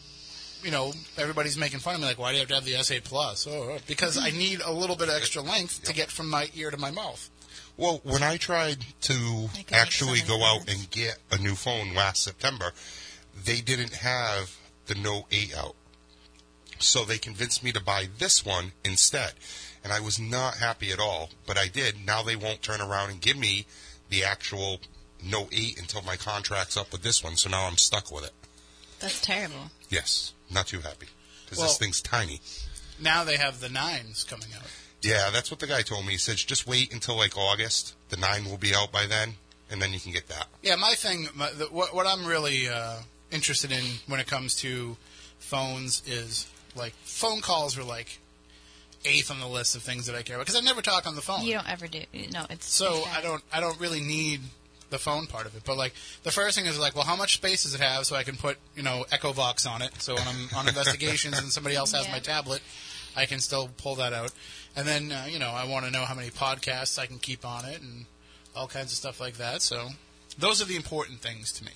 you 0.63 0.71
know 0.71 0.93
everybody's 1.19 1.57
making 1.57 1.81
fun 1.81 1.97
of 1.97 2.01
me, 2.01 2.07
like, 2.07 2.19
why 2.19 2.31
do 2.31 2.35
you 2.35 2.41
have 2.41 2.49
to 2.49 2.55
have 2.55 2.65
the 2.65 2.73
S8 2.73 3.05
Plus? 3.05 3.47
Oh, 3.47 3.71
oh, 3.73 3.79
because 3.87 4.19
I 4.19 4.31
need 4.31 4.61
a 4.65 4.73
little 4.73 4.97
bit 4.97 5.09
of 5.09 5.15
extra 5.15 5.43
length 5.43 5.85
to 5.85 5.93
get 5.95 6.11
from 6.11 6.29
my 6.31 6.49
ear 6.55 6.71
to 6.71 6.77
my 6.77 6.91
mouth. 6.91 7.31
Well, 7.77 8.01
when 8.05 8.23
I 8.23 8.37
tried 8.37 8.85
to 9.03 9.49
Like 9.55 9.73
a 9.73 9.77
actually 9.77 10.21
go 10.21 10.43
out 10.45 10.69
and 10.69 10.89
get 10.91 11.19
a 11.33 11.39
new 11.39 11.55
phone 11.55 11.95
last 11.95 12.23
September, 12.23 12.73
they 13.45 13.61
didn't 13.61 13.95
have 13.95 14.57
the 14.87 14.95
Note 14.95 15.25
8 15.33 15.57
out. 15.57 15.75
So 16.79 17.05
they 17.05 17.19
convinced 17.19 17.65
me 17.65 17.73
to 17.73 17.83
buy 17.83 18.09
this 18.19 18.45
one 18.45 18.73
instead. 18.85 19.33
And 19.85 19.93
I 19.93 20.01
was 20.01 20.19
not 20.19 20.57
happy 20.57 20.91
at 20.91 20.99
all, 20.99 21.31
but 21.47 21.59
I 21.59 21.69
did. 21.69 22.07
Now 22.07 22.23
they 22.23 22.37
won't 22.37 22.63
turn 22.63 22.81
around 22.81 23.11
and 23.11 23.21
give 23.21 23.37
me 23.37 23.67
the 24.09 24.25
actual 24.25 24.81
Note 25.23 25.49
8 25.53 25.79
until 25.79 26.03
my 26.03 26.17
contract's 26.17 26.77
up 26.77 26.91
with 26.91 27.03
this 27.03 27.23
one, 27.23 27.37
so 27.37 27.49
now 27.49 27.67
I'm 27.67 27.77
stuck 27.79 28.11
with 28.11 28.25
it. 28.25 28.33
That's 29.01 29.21
terrible. 29.21 29.71
Yes, 29.89 30.33
not 30.51 30.67
too 30.67 30.81
happy. 30.81 31.09
Because 31.45 31.59
Well- 31.59 31.69
this 31.69 31.79
thing's 31.79 32.01
tiny. 32.01 32.41
Now 32.99 33.25
they 33.25 33.37
have 33.37 33.61
the 33.61 33.69
nines 33.69 34.25
coming 34.25 34.49
out. 34.55 34.67
Yeah, 35.03 35.31
that's 35.31 35.51
what 35.51 35.61
the 35.61 35.67
guy 35.67 35.83
told 35.83 36.07
me. 36.07 36.13
He 36.13 36.19
says 36.19 36.43
just 36.43 36.67
wait 36.67 36.93
until 36.93 37.17
like 37.17 37.37
August. 37.37 37.95
The 38.09 38.17
9 38.17 38.47
will 38.47 38.57
be 38.57 38.75
out 38.75 38.91
by 38.91 39.07
then, 39.07 39.37
and 39.71 39.83
then 39.83 39.93
you 39.93 40.01
can 40.01 40.13
get 40.13 40.29
that. 40.29 40.47
Yeah, 40.63 40.77
my 40.77 40.95
thing, 40.95 41.29
my, 41.35 41.51
the, 41.51 41.67
what, 41.67 41.95
what 41.95 42.07
I'm 42.07 42.25
really 42.25 42.69
uh, 42.69 43.01
interested 43.31 43.71
in 43.73 43.85
when 44.07 44.21
it 44.21 44.27
comes 44.27 44.55
to 44.57 44.97
phones 45.39 46.03
is 46.07 46.47
like 46.75 46.95
phone 47.05 47.41
calls 47.41 47.77
are 47.77 47.85
like 47.85 48.19
eighth 49.05 49.31
on 49.31 49.41
the 49.41 49.47
list 49.49 49.77
of 49.77 49.83
things 49.83 50.07
that 50.07 50.15
I 50.17 50.23
care 50.23 50.37
about 50.37 50.47
because 50.47 50.61
I 50.61 50.65
never 50.65 50.83
talk 50.83 51.07
on 51.07 51.15
the 51.15 51.23
phone. 51.23 51.43
You 51.45 51.55
don't 51.55 51.69
ever 51.71 51.87
do. 51.87 52.01
No, 52.33 52.47
it's 52.51 52.67
so 52.73 52.99
it's. 52.99 53.17
I 53.17 53.21
don't 53.23 53.43
I 53.53 53.61
don't 53.61 53.79
really 53.81 54.01
need 54.01 54.41
the 54.91 54.99
phone 54.99 55.27
part 55.27 55.47
of 55.47 55.57
it. 55.57 55.63
But 55.65 55.77
like 55.77 55.95
the 56.23 56.31
first 56.31 56.57
thing 56.57 56.67
is 56.67 56.79
like, 56.79 56.95
well, 56.95 57.05
how 57.05 57.17
much 57.17 57.35
space 57.35 57.65
does 57.65 57.75
it 57.75 57.81
have 57.81 58.07
so 58.07 58.17
I 58.17 58.23
can 58.23 58.37
put 58.37 58.59
you 58.77 58.83
know 58.83 59.05
EchoVox 59.11 59.69
on 59.71 59.83
it? 59.83 59.91
So 60.01 60.15
when 60.15 60.27
I'm 60.27 60.49
on 60.57 60.69
investigations 60.69 61.39
and 61.39 61.49
somebody 61.51 61.77
else 61.77 61.93
has 61.93 62.07
Yeah. 62.07 62.13
my 62.13 62.19
tablet, 62.21 62.63
I 63.17 63.27
can 63.27 63.41
still 63.41 63.69
pull 63.79 63.97
that 63.97 64.13
out. 64.13 64.33
And 64.77 64.87
then 64.87 65.13
uh, 65.13 65.27
you 65.29 65.39
know 65.39 65.51
I 65.51 65.67
want 65.69 65.85
to 65.87 65.91
know 65.91 66.05
how 66.05 66.15
many 66.15 66.31
podcasts 66.31 66.99
I 66.99 67.07
can 67.07 67.19
keep 67.19 67.45
on 67.47 67.65
it 67.65 67.81
and 67.83 68.07
all 68.57 68.67
kinds 68.69 68.93
of 68.93 68.99
stuff 68.99 69.21
like 69.21 69.35
that. 69.39 69.63
So 69.63 69.89
those 70.39 70.63
are 70.63 70.65
the 70.65 70.77
important 70.77 71.21
things 71.21 71.53
to 71.53 71.65
me. 71.65 71.73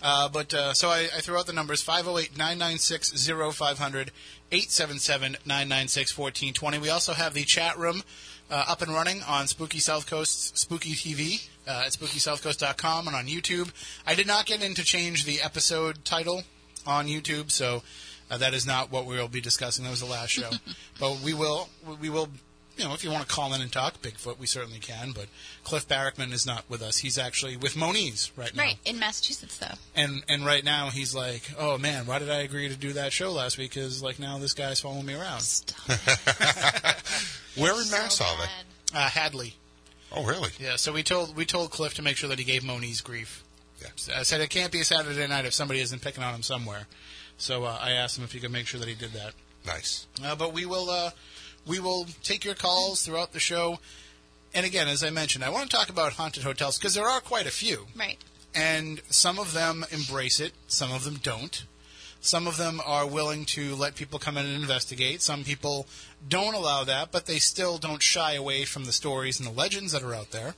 Uh, 0.00 0.28
but 0.28 0.54
uh, 0.54 0.72
so 0.74 0.90
I, 0.90 1.08
I 1.16 1.20
threw 1.20 1.36
out 1.36 1.46
the 1.48 1.52
numbers 1.52 1.82
508 1.82 2.38
996 2.38 3.26
0500 3.56 4.12
877 4.50 5.32
996 5.44 6.16
1420. 6.16 6.78
We 6.78 6.90
also 6.90 7.12
have 7.12 7.34
the 7.34 7.44
chat 7.44 7.78
room 7.78 8.02
uh, 8.50 8.64
up 8.68 8.82
and 8.82 8.92
running 8.92 9.22
on 9.22 9.46
Spooky 9.46 9.78
South 9.78 10.06
Coast 10.06 10.56
Spooky 10.56 10.92
TV 10.92 11.48
uh, 11.66 11.84
at 11.86 11.92
spookysouthcoast.com 11.92 13.06
and 13.06 13.16
on 13.16 13.26
YouTube. 13.26 13.70
I 14.06 14.14
did 14.14 14.26
not 14.26 14.46
get 14.46 14.62
in 14.62 14.74
to 14.74 14.84
change 14.84 15.24
the 15.24 15.42
episode 15.42 16.04
title 16.04 16.42
on 16.86 17.06
YouTube, 17.06 17.50
so 17.50 17.82
uh, 18.30 18.38
that 18.38 18.54
is 18.54 18.66
not 18.66 18.90
what 18.90 19.06
we 19.06 19.16
will 19.16 19.28
be 19.28 19.40
discussing. 19.40 19.84
That 19.84 19.90
was 19.90 20.00
the 20.00 20.06
last 20.06 20.30
show, 20.30 20.50
but 21.00 21.20
we 21.20 21.34
will 21.34 21.68
we 22.00 22.08
will. 22.08 22.28
You 22.78 22.84
know, 22.84 22.94
if 22.94 23.02
you 23.02 23.10
want 23.10 23.26
to 23.26 23.34
call 23.34 23.52
in 23.54 23.60
and 23.60 23.72
talk 23.72 24.00
Bigfoot, 24.00 24.38
we 24.38 24.46
certainly 24.46 24.78
can. 24.78 25.10
But 25.10 25.26
Cliff 25.64 25.88
Barackman 25.88 26.32
is 26.32 26.46
not 26.46 26.64
with 26.68 26.80
us. 26.80 26.98
He's 26.98 27.18
actually 27.18 27.56
with 27.56 27.76
Moniz 27.76 28.30
right 28.36 28.54
now. 28.54 28.62
right 28.62 28.78
in 28.84 29.00
Massachusetts 29.00 29.58
though. 29.58 29.74
And 29.96 30.22
and 30.28 30.46
right 30.46 30.64
now 30.64 30.90
he's 30.90 31.12
like, 31.12 31.50
oh 31.58 31.76
man, 31.76 32.06
why 32.06 32.20
did 32.20 32.30
I 32.30 32.42
agree 32.42 32.68
to 32.68 32.76
do 32.76 32.92
that 32.92 33.12
show 33.12 33.32
last 33.32 33.58
week? 33.58 33.74
Because 33.74 34.00
like 34.00 34.20
now 34.20 34.38
this 34.38 34.52
guy's 34.52 34.80
following 34.80 35.06
me 35.06 35.14
around. 35.14 35.42
Where 37.56 37.72
in 37.72 37.90
Mass 37.90 38.20
are 38.20 38.36
they? 38.36 38.96
Uh, 38.96 39.08
Hadley. 39.08 39.54
Oh, 40.12 40.24
really? 40.24 40.50
Yeah. 40.58 40.76
So 40.76 40.92
we 40.92 41.02
told 41.02 41.36
we 41.36 41.44
told 41.44 41.70
Cliff 41.72 41.94
to 41.94 42.02
make 42.02 42.16
sure 42.16 42.28
that 42.28 42.38
he 42.38 42.44
gave 42.44 42.62
Moniz 42.62 43.00
grief. 43.00 43.42
Yeah. 43.82 43.88
I 44.16 44.22
said 44.22 44.40
it 44.40 44.50
can't 44.50 44.72
be 44.72 44.80
a 44.80 44.84
Saturday 44.84 45.26
night 45.26 45.44
if 45.44 45.52
somebody 45.52 45.80
isn't 45.80 46.00
picking 46.00 46.22
on 46.22 46.34
him 46.34 46.42
somewhere. 46.42 46.86
So 47.38 47.64
uh, 47.64 47.78
I 47.80 47.92
asked 47.92 48.18
him 48.18 48.24
if 48.24 48.32
he 48.32 48.40
could 48.40 48.52
make 48.52 48.66
sure 48.66 48.78
that 48.80 48.88
he 48.88 48.94
did 48.94 49.12
that. 49.12 49.34
Nice. 49.66 50.06
Uh, 50.24 50.34
but 50.34 50.52
we 50.52 50.66
will 50.66 50.88
uh, 50.90 51.10
we 51.68 51.78
will 51.78 52.06
take 52.22 52.44
your 52.44 52.54
calls 52.54 53.02
throughout 53.02 53.32
the 53.32 53.40
show. 53.40 53.78
And 54.54 54.64
again, 54.64 54.88
as 54.88 55.04
I 55.04 55.10
mentioned, 55.10 55.44
I 55.44 55.50
want 55.50 55.70
to 55.70 55.76
talk 55.76 55.90
about 55.90 56.14
haunted 56.14 56.42
hotels 56.42 56.78
because 56.78 56.94
there 56.94 57.06
are 57.06 57.20
quite 57.20 57.46
a 57.46 57.50
few. 57.50 57.86
Right. 57.96 58.18
and 58.54 59.00
some 59.10 59.38
of 59.38 59.52
them 59.52 59.84
embrace 59.90 60.40
it, 60.40 60.52
some 60.66 60.90
of 60.90 61.04
them 61.04 61.18
don't. 61.22 61.64
Some 62.20 62.48
of 62.48 62.56
them 62.56 62.80
are 62.84 63.06
willing 63.06 63.44
to 63.54 63.76
let 63.76 63.94
people 63.94 64.18
come 64.18 64.36
in 64.36 64.44
and 64.44 64.56
investigate. 64.60 65.22
Some 65.22 65.44
people 65.44 65.86
don't 66.28 66.54
allow 66.54 66.82
that, 66.82 67.12
but 67.12 67.26
they 67.26 67.38
still 67.38 67.78
don't 67.78 68.02
shy 68.02 68.32
away 68.32 68.64
from 68.64 68.86
the 68.86 68.92
stories 68.92 69.38
and 69.38 69.46
the 69.48 69.52
legends 69.52 69.92
that 69.92 70.02
are 70.02 70.14
out 70.14 70.32
there. 70.32 70.54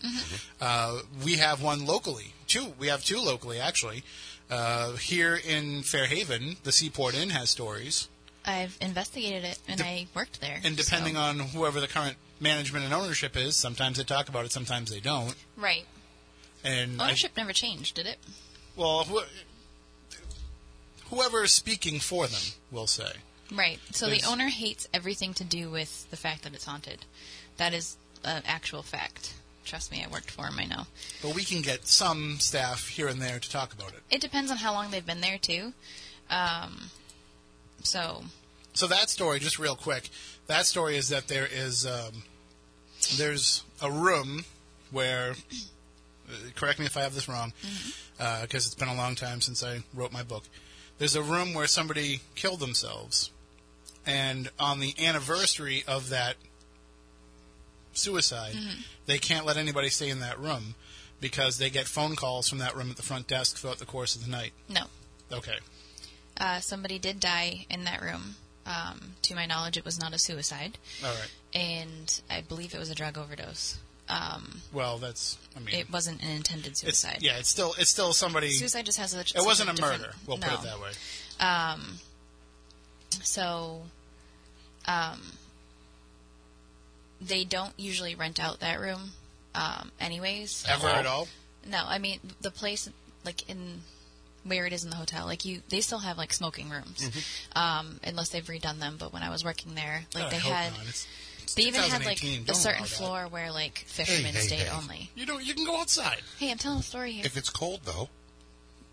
Uh, 0.58 1.00
we 1.22 1.36
have 1.36 1.60
one 1.62 1.84
locally, 1.84 2.32
two. 2.46 2.72
We 2.78 2.86
have 2.86 3.04
two 3.04 3.20
locally, 3.20 3.58
actually. 3.60 4.04
Uh, 4.50 4.92
here 4.92 5.36
in 5.36 5.82
Fairhaven, 5.82 6.56
the 6.64 6.72
Seaport 6.72 7.14
Inn 7.14 7.28
has 7.30 7.50
stories, 7.50 8.08
I've 8.44 8.76
investigated 8.80 9.44
it 9.44 9.58
and 9.68 9.78
De- 9.78 9.84
I 9.86 10.06
worked 10.14 10.40
there. 10.40 10.60
and 10.64 10.76
depending 10.76 11.14
so- 11.14 11.20
on 11.20 11.38
whoever 11.40 11.80
the 11.80 11.88
current 11.88 12.16
management 12.40 12.84
and 12.84 12.94
ownership 12.94 13.36
is, 13.36 13.56
sometimes 13.56 13.98
they 13.98 14.04
talk 14.04 14.28
about 14.28 14.44
it, 14.46 14.52
sometimes 14.52 14.90
they 14.90 15.00
don't. 15.00 15.34
right 15.56 15.86
And 16.64 17.00
I- 17.00 17.06
ownership 17.08 17.36
never 17.36 17.52
changed, 17.52 17.94
did 17.96 18.06
it? 18.06 18.18
well, 18.76 19.04
who, 19.04 19.22
whoever 21.10 21.44
is 21.44 21.52
speaking 21.52 22.00
for 22.00 22.26
them 22.26 22.40
will 22.70 22.86
say. 22.86 23.12
Right. 23.52 23.80
So 23.92 24.06
There's- 24.06 24.22
the 24.22 24.28
owner 24.28 24.48
hates 24.48 24.86
everything 24.94 25.34
to 25.34 25.44
do 25.44 25.70
with 25.70 26.08
the 26.10 26.16
fact 26.16 26.42
that 26.42 26.54
it's 26.54 26.64
haunted. 26.64 27.04
That 27.56 27.74
is 27.74 27.96
an 28.24 28.42
actual 28.46 28.82
fact. 28.82 29.34
Trust 29.64 29.90
me, 29.90 30.02
I 30.04 30.08
worked 30.08 30.30
for 30.30 30.46
him. 30.46 30.58
I 30.58 30.64
know. 30.66 30.86
But 31.20 31.34
we 31.34 31.44
can 31.44 31.60
get 31.62 31.86
some 31.86 32.38
staff 32.40 32.88
here 32.88 33.08
and 33.08 33.20
there 33.20 33.38
to 33.40 33.50
talk 33.50 33.72
about 33.72 33.92
it. 33.92 34.02
It 34.10 34.20
depends 34.20 34.50
on 34.50 34.56
how 34.58 34.72
long 34.72 34.90
they've 34.90 35.04
been 35.04 35.20
there 35.20 35.38
too. 35.38 35.74
Um, 36.30 36.90
so 37.82 38.24
So 38.72 38.86
that 38.86 39.10
story, 39.10 39.38
just 39.40 39.58
real 39.58 39.76
quick, 39.76 40.08
that 40.46 40.66
story 40.66 40.96
is 40.96 41.08
that 41.08 41.28
there 41.28 41.48
is 41.50 41.86
um, 41.86 42.22
there's 43.16 43.64
a 43.82 43.90
room 43.90 44.44
where, 44.90 45.32
uh, 46.28 46.34
correct 46.54 46.78
me 46.78 46.86
if 46.86 46.96
I 46.96 47.02
have 47.02 47.14
this 47.14 47.28
wrong, 47.28 47.52
because 48.42 48.66
it's 48.66 48.74
been 48.74 48.88
a 48.88 48.94
long 48.94 49.14
time 49.14 49.40
since 49.40 49.62
I 49.64 49.82
wrote 49.94 50.12
my 50.12 50.22
book. 50.22 50.44
There's 50.98 51.16
a 51.16 51.22
room 51.22 51.54
where 51.54 51.66
somebody 51.66 52.20
killed 52.34 52.60
themselves, 52.60 53.30
and 54.06 54.50
on 54.58 54.80
the 54.80 54.94
anniversary 54.98 55.82
of 55.88 56.10
that 56.10 56.36
suicide, 57.92 58.54
they 59.06 59.18
can't 59.18 59.46
let 59.46 59.56
anybody 59.56 59.88
stay 59.88 60.10
in 60.10 60.20
that 60.20 60.38
room 60.38 60.74
because 61.20 61.58
they 61.58 61.70
get 61.70 61.86
phone 61.86 62.16
calls 62.16 62.48
from 62.48 62.58
that 62.58 62.74
room 62.76 62.90
at 62.90 62.96
the 62.96 63.02
front 63.02 63.26
desk 63.26 63.56
throughout 63.56 63.78
the 63.78 63.84
course 63.86 64.14
of 64.16 64.24
the 64.24 64.30
night. 64.30 64.52
no, 64.68 64.82
Okay. 65.32 65.58
Uh, 66.40 66.58
somebody 66.60 66.98
did 66.98 67.20
die 67.20 67.66
in 67.70 67.84
that 67.84 68.02
room 68.02 68.34
Um, 68.66 69.14
to 69.22 69.34
my 69.34 69.46
knowledge, 69.46 69.76
it 69.76 69.84
was 69.84 69.98
not 70.00 70.12
a 70.14 70.18
suicide, 70.18 70.78
All 71.04 71.10
right. 71.12 71.30
and 71.54 72.20
I 72.30 72.40
believe 72.42 72.74
it 72.74 72.78
was 72.78 72.90
a 72.90 72.94
drug 72.94 73.16
overdose. 73.18 73.78
Um, 74.08 74.62
Well, 74.72 74.98
that's. 74.98 75.38
I 75.56 75.60
mean, 75.60 75.74
it 75.74 75.90
wasn't 75.90 76.22
an 76.22 76.30
intended 76.30 76.72
it's 76.72 76.80
suicide. 76.80 77.18
yeah. 77.20 77.38
It's 77.38 77.48
still 77.48 77.74
it's 77.78 77.90
still 77.90 78.12
somebody. 78.12 78.50
Suicide 78.50 78.84
just 78.86 78.98
has 78.98 79.14
a. 79.14 79.20
it 79.20 79.44
wasn't 79.44 79.70
a 79.70 79.80
murder. 79.80 80.12
We'll 80.26 80.38
no. 80.38 80.48
put 80.48 80.58
it 80.60 80.62
that 80.64 80.80
way. 80.80 80.90
Um, 81.40 81.98
so, 83.22 83.82
um, 84.86 85.20
they 87.20 87.44
don't 87.44 87.72
usually 87.78 88.14
rent 88.14 88.40
out 88.40 88.60
that 88.60 88.80
room, 88.80 89.12
um, 89.54 89.90
anyways. 90.00 90.64
Ever 90.68 90.88
at 90.88 91.06
all? 91.06 91.28
No, 91.66 91.82
I 91.86 91.98
mean 91.98 92.18
the 92.40 92.50
place, 92.50 92.88
like 93.24 93.48
in 93.48 93.82
where 94.44 94.66
it 94.66 94.72
is 94.72 94.84
in 94.84 94.90
the 94.90 94.96
hotel, 94.96 95.26
like 95.26 95.44
you, 95.44 95.60
they 95.68 95.80
still 95.80 95.98
have 95.98 96.16
like 96.18 96.32
smoking 96.32 96.70
rooms, 96.70 97.10
um, 97.54 98.00
unless 98.04 98.30
they've 98.30 98.44
redone 98.46 98.78
them. 98.80 98.96
But 98.98 99.12
when 99.12 99.22
I 99.22 99.30
was 99.30 99.44
working 99.44 99.74
there, 99.74 100.04
like 100.14 100.24
Mm-hmm. 100.24 100.30
They 100.30 100.38
had, 100.54 100.72
not. 100.72 100.86
It's, 100.88 101.06
it's 101.42 101.54
they 101.54 101.62
even 101.64 101.80
had 101.82 102.04
like 102.04 102.22
a 102.22 102.54
certain 102.54 102.78
allow 102.80 102.84
that. 102.84 102.88
floor 102.88 103.26
where 103.28 103.50
like 103.52 103.78
fishermen 103.86 104.32
hey, 104.34 104.40
stayed 104.40 104.58
hey. 104.60 104.76
only. 104.76 105.10
You 105.14 105.26
don't. 105.26 105.44
You 105.44 105.54
can 105.54 105.64
go 105.66 105.78
outside. 105.80 106.20
Hey, 106.38 106.50
I'm 106.50 106.58
telling 106.58 106.80
a 106.80 106.82
story 106.82 107.12
here. 107.12 107.26
If 107.26 107.36
it's 107.36 107.50
cold 107.50 107.80
though, 107.84 108.08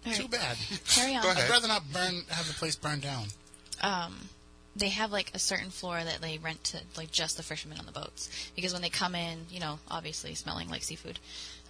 All 0.06 0.14
Too 0.14 0.28
bad. 0.28 0.58
carry 0.88 1.16
on. 1.16 1.26
I'd 1.26 1.50
rather 1.50 1.68
not 1.68 1.84
burn. 1.94 2.22
Have 2.30 2.48
the 2.48 2.54
place 2.54 2.76
burned 2.76 3.02
down. 3.04 3.26
um, 3.82 4.30
they 4.76 4.90
have 4.90 5.12
like 5.12 5.32
a 5.34 5.40
certain 5.40 5.72
floor 5.72 6.04
that 6.04 6.22
they 6.22 6.38
rent 6.38 6.64
to 6.66 6.78
like 6.96 7.12
just 7.12 7.36
the 7.38 7.42
fishermen 7.42 7.80
on 7.80 7.86
the 7.88 7.92
boats 7.92 8.52
because 8.56 8.74
when 8.74 8.82
they 8.84 8.90
come 8.90 9.16
in, 9.16 9.40
you 9.50 9.60
know, 9.60 9.80
obviously 9.90 10.36
smelling 10.36 10.70
like 10.70 10.84
seafood, 10.84 11.18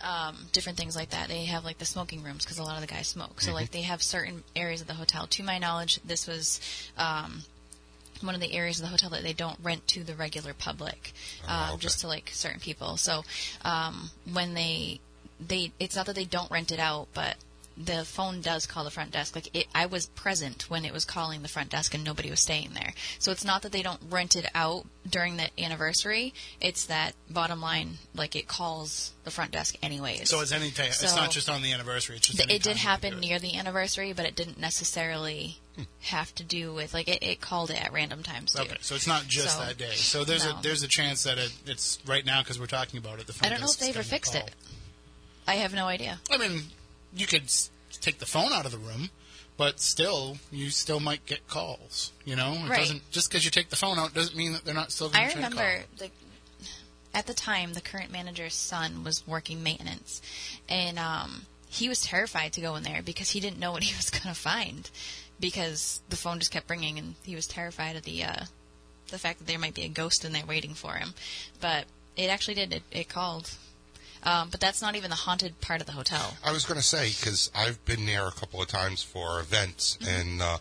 um, 0.02 0.48
different 0.52 0.78
things 0.78 0.96
like 0.96 1.10
that. 1.12 1.28
They 1.28 1.46
have 1.46 1.64
like 1.66 1.78
the 1.78 1.86
smoking 1.86 2.24
rooms 2.24 2.44
because 2.44 2.60
a 2.60 2.64
lot 2.64 2.76
of 2.76 2.82
the 2.82 2.88
guys 2.88 3.08
smoke. 3.08 3.42
So 3.42 3.54
like 3.54 3.72
they 3.72 3.82
have 3.84 4.02
certain 4.04 4.44
areas 4.56 4.82
of 4.82 4.88
the 4.88 4.94
hotel. 4.94 5.28
To 5.28 5.44
my 5.44 5.58
knowledge, 5.58 6.00
this 6.04 6.28
was. 6.28 6.60
Um, 6.98 7.44
one 8.22 8.34
of 8.34 8.42
the 8.42 8.54
areas 8.56 8.80
of 8.80 8.82
the 8.82 8.90
hotel 8.90 9.12
that 9.12 9.22
they 9.22 9.34
don't 9.34 9.60
rent 9.62 9.88
to 9.90 10.04
the 10.04 10.16
regular 10.16 10.52
public, 10.52 11.14
Oh, 11.48 11.54
um, 11.54 11.70
okay. 11.74 11.78
just 11.82 12.00
to 12.00 12.08
like 12.08 12.32
certain 12.34 12.60
people. 12.60 12.98
So 12.98 13.24
um, 13.64 14.10
when 14.34 14.56
they 14.56 15.00
they, 15.40 15.72
it's 15.80 15.96
not 15.96 16.08
that 16.08 16.16
they 16.16 16.26
don't 16.26 16.50
rent 16.50 16.72
it 16.72 16.80
out, 16.80 17.10
but 17.14 17.36
the 17.78 18.04
phone 18.04 18.42
does 18.42 18.66
call 18.66 18.84
the 18.84 18.92
front 18.92 19.12
desk. 19.12 19.36
Like 19.36 19.56
it, 19.56 19.68
I 19.74 19.86
was 19.86 20.08
present 20.08 20.70
when 20.70 20.84
it 20.84 20.92
was 20.92 21.06
calling 21.06 21.42
the 21.42 21.48
front 21.48 21.70
desk, 21.70 21.94
and 21.94 22.04
nobody 22.04 22.30
was 22.30 22.42
staying 22.42 22.72
there. 22.74 22.94
So 23.20 23.32
it's 23.32 23.46
not 23.46 23.62
that 23.62 23.72
they 23.72 23.84
don't 23.84 24.02
rent 24.10 24.36
it 24.36 24.50
out 24.56 24.86
during 25.08 25.38
the 25.38 25.50
anniversary. 25.60 26.34
It's 26.60 26.86
that 26.88 27.14
bottom 27.30 27.62
line, 27.62 28.00
like 28.16 28.36
it 28.36 28.48
calls 28.48 29.14
the 29.24 29.32
front 29.32 29.52
desk 29.52 29.76
anyways. 29.84 30.30
So 30.30 30.42
it's 30.42 30.52
any 30.52 30.72
time. 30.72 30.88
it's 30.88 31.16
not 31.16 31.32
just 31.32 31.50
on 31.50 31.62
the 31.62 31.72
anniversary. 31.72 32.16
It's 32.16 32.28
just. 32.28 32.40
Th- 32.40 32.50
it 32.50 32.64
did 32.64 32.78
happen 32.78 33.20
near 33.20 33.38
the 33.38 33.56
anniversary, 33.58 34.12
but 34.14 34.26
it 34.26 34.36
didn't 34.36 34.60
necessarily 34.60 35.58
hmm. 35.76 35.84
have 36.02 36.34
to 36.36 36.44
do 36.44 36.74
with 36.74 36.94
like 36.94 37.08
it, 37.08 37.22
it 37.22 37.42
called 37.42 37.70
it 37.70 37.84
at 37.84 37.94
random 37.94 38.24
times 38.24 38.54
too. 38.54 38.64
Okay, 38.64 38.78
so 38.82 38.96
it's 38.96 39.08
not 39.08 39.28
just 39.28 39.58
So, 39.58 39.64
that 39.64 39.78
day. 39.78 39.94
So 39.94 40.24
there's 40.24 40.46
no. 40.46 40.58
a 40.58 40.60
there's 40.64 40.82
a 40.82 40.88
chance 40.88 41.24
that 41.24 41.38
it, 41.38 41.54
it's 41.68 42.00
right 42.08 42.26
now 42.26 42.42
because 42.42 42.60
we're 42.60 42.66
talking 42.66 42.98
about 42.98 43.20
it. 43.20 43.28
The 43.28 43.34
front 43.34 43.52
I 43.52 43.56
don't 43.56 43.62
know 43.62 43.72
if 43.72 43.78
they 43.78 43.90
ever 43.90 44.04
fixed 44.04 44.34
call. 44.34 44.42
it. 44.42 44.52
I 45.48 45.56
have 45.56 45.74
no 45.74 45.86
idea. 45.86 46.20
I 46.30 46.38
mean, 46.38 46.64
you 47.16 47.28
could 47.28 47.44
s- 47.44 47.70
take 48.02 48.20
the 48.20 48.26
phone 48.26 48.52
out 48.54 48.66
of 48.66 48.72
the 48.72 48.78
room, 48.78 49.10
but 49.58 49.80
still, 49.80 50.38
you 50.52 50.70
still 50.70 51.00
might 51.00 51.26
get 51.26 51.48
calls. 51.48 52.12
You 52.26 52.36
know, 52.36 52.54
it 52.54 52.70
Right. 52.70 52.80
doesn't 52.80 53.10
just 53.12 53.30
because 53.30 53.44
you 53.46 53.52
take 53.52 53.70
the 53.70 53.76
phone 53.76 53.98
out 54.00 54.14
doesn't 54.14 54.36
mean 54.36 54.54
that 54.54 54.66
they're 54.66 54.74
not 54.74 54.92
still 54.92 55.10
going 55.10 55.24
I 55.24 55.28
to 55.28 55.34
try 55.34 55.42
to 55.42 55.48
remember 55.50 55.84
call. 55.98 56.08
the 56.08 56.12
at 57.18 57.26
the 57.26 57.34
time 57.34 57.74
the 57.74 57.82
current 57.82 58.12
manager's 58.12 58.54
son 58.54 59.04
was 59.04 59.26
working 59.26 59.64
maintenance, 59.64 60.22
and 60.70 61.00
um, 61.00 61.46
he 61.70 61.90
was 61.90 62.00
terrified 62.02 62.54
to 62.54 62.62
go 62.62 62.76
in 62.76 62.84
there 62.84 63.02
because 63.02 63.32
he 63.32 63.40
didn't 63.40 63.58
know 63.60 63.72
what 63.72 63.84
he 63.84 63.96
was 63.98 64.10
going 64.12 64.24
to 64.34 64.40
find 64.40 64.90
because 65.40 66.02
the 66.10 66.16
phone 66.16 66.38
just 66.40 66.52
kept 66.52 66.70
ringing, 66.70 67.00
and 67.00 67.16
he 67.24 67.36
was 67.36 67.48
terrified 67.48 67.96
of 67.96 68.04
the 68.04 68.24
uh, 68.24 68.46
the 69.10 69.18
fact 69.18 69.40
that 69.40 69.48
there 69.48 69.58
might 69.58 69.74
be 69.74 69.84
a 69.84 69.90
ghost 69.90 70.24
in 70.26 70.34
there 70.34 70.46
waiting 70.46 70.74
for 70.76 70.94
him. 70.96 71.14
But 71.62 71.86
it 72.16 72.28
actually 72.30 72.56
did. 72.56 72.74
It, 72.74 72.84
it 72.92 73.10
called. 73.10 73.50
Um, 74.24 74.50
but 74.50 74.60
that's 74.60 74.82
not 74.82 74.96
even 74.96 75.10
the 75.10 75.16
haunted 75.16 75.60
part 75.62 75.80
of 75.82 75.88
the 75.88 75.94
hotel. 75.94 76.36
I 76.44 76.52
was 76.52 76.66
going 76.66 76.80
to 76.80 76.86
say 76.86 77.10
because 77.10 77.50
I've 77.56 77.84
been 77.86 78.06
there 78.06 78.28
a 78.28 78.32
couple 78.32 78.62
of 78.62 78.68
times 78.68 79.02
for 79.04 79.40
events, 79.40 79.98
and 80.08 80.42
uh, 80.42 80.58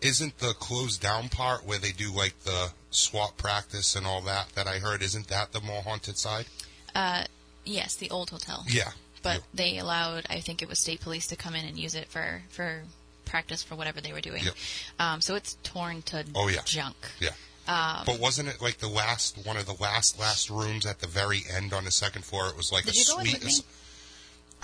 isn't 0.00 0.38
the 0.38 0.52
closed 0.54 1.00
down 1.02 1.28
part 1.28 1.64
where 1.66 1.78
they 1.78 1.92
do 1.92 2.12
like 2.12 2.38
the 2.44 2.70
SWAT 2.90 3.36
practice 3.36 3.96
and 3.96 4.06
all 4.06 4.20
that 4.22 4.50
that 4.54 4.66
I 4.66 4.78
heard? 4.78 5.02
Isn't 5.02 5.28
that 5.28 5.52
the 5.52 5.60
more 5.60 5.82
haunted 5.82 6.16
side? 6.18 6.46
Uh, 6.94 7.24
yes, 7.64 7.94
the 7.96 8.10
old 8.10 8.30
hotel. 8.30 8.64
Yeah, 8.68 8.90
but 9.22 9.42
they 9.52 9.78
allowed 9.78 10.26
I 10.30 10.40
think 10.40 10.62
it 10.62 10.68
was 10.68 10.78
state 10.78 11.00
police 11.00 11.26
to 11.28 11.36
come 11.36 11.54
in 11.54 11.64
and 11.64 11.76
use 11.78 11.94
it 11.94 12.08
for 12.08 12.42
for 12.50 12.82
practice 13.24 13.62
for 13.62 13.74
whatever 13.74 14.00
they 14.00 14.12
were 14.12 14.20
doing. 14.22 14.42
Yep. 14.44 14.54
Um, 14.98 15.20
so 15.20 15.34
it's 15.34 15.56
torn 15.62 16.00
to 16.02 16.24
Oh, 16.34 16.48
yeah. 16.48 16.60
junk. 16.64 16.96
yeah. 17.20 17.30
Um, 17.68 18.04
but 18.06 18.18
wasn't 18.18 18.48
it 18.48 18.62
like 18.62 18.78
the 18.78 18.88
last 18.88 19.38
one 19.44 19.58
of 19.58 19.66
the 19.66 19.76
last 19.80 20.18
last 20.18 20.48
rooms 20.48 20.86
at 20.86 21.00
the 21.00 21.06
very 21.06 21.42
end 21.54 21.74
on 21.74 21.84
the 21.84 21.90
second 21.90 22.24
floor? 22.24 22.48
It 22.48 22.56
was 22.56 22.72
like 22.72 22.86
a 22.86 22.92
suite. 22.92 23.62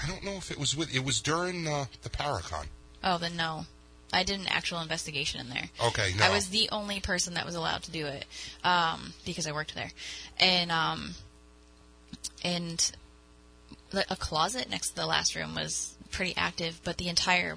I 0.03 0.09
don't 0.09 0.25
know 0.25 0.33
if 0.33 0.51
it 0.51 0.59
was 0.59 0.77
with. 0.77 0.95
It 0.95 1.05
was 1.05 1.21
during 1.21 1.69
uh, 1.69 1.85
the 2.03 2.09
Paracon. 2.09 2.67
Oh, 3.05 3.19
then 3.19 3.37
no. 3.37 3.67
I 4.13 4.23
did 4.23 4.41
an 4.41 4.47
actual 4.47 4.81
investigation 4.81 5.41
in 5.41 5.49
there. 5.51 5.69
Okay, 5.87 6.13
no. 6.19 6.25
I 6.25 6.31
was 6.31 6.49
the 6.49 6.69
only 6.71 7.01
person 7.01 7.35
that 7.35 7.45
was 7.45 7.57
allowed 7.57 7.83
to 7.85 7.91
do 7.91 8.07
it 8.07 8.25
um, 8.63 9.13
because 9.25 9.47
I 9.47 9.53
worked 9.53 9.75
there, 9.75 9.91
and 10.39 10.71
um, 10.73 11.15
and 12.43 12.93
a 13.93 14.17
closet 14.17 14.71
next 14.71 14.91
to 14.91 14.97
the 14.97 15.07
last 15.07 15.35
room 15.35 15.55
was 15.55 15.95
pretty 16.11 16.35
active, 16.37 16.81
but 16.85 16.97
the 16.97 17.09
entire 17.09 17.57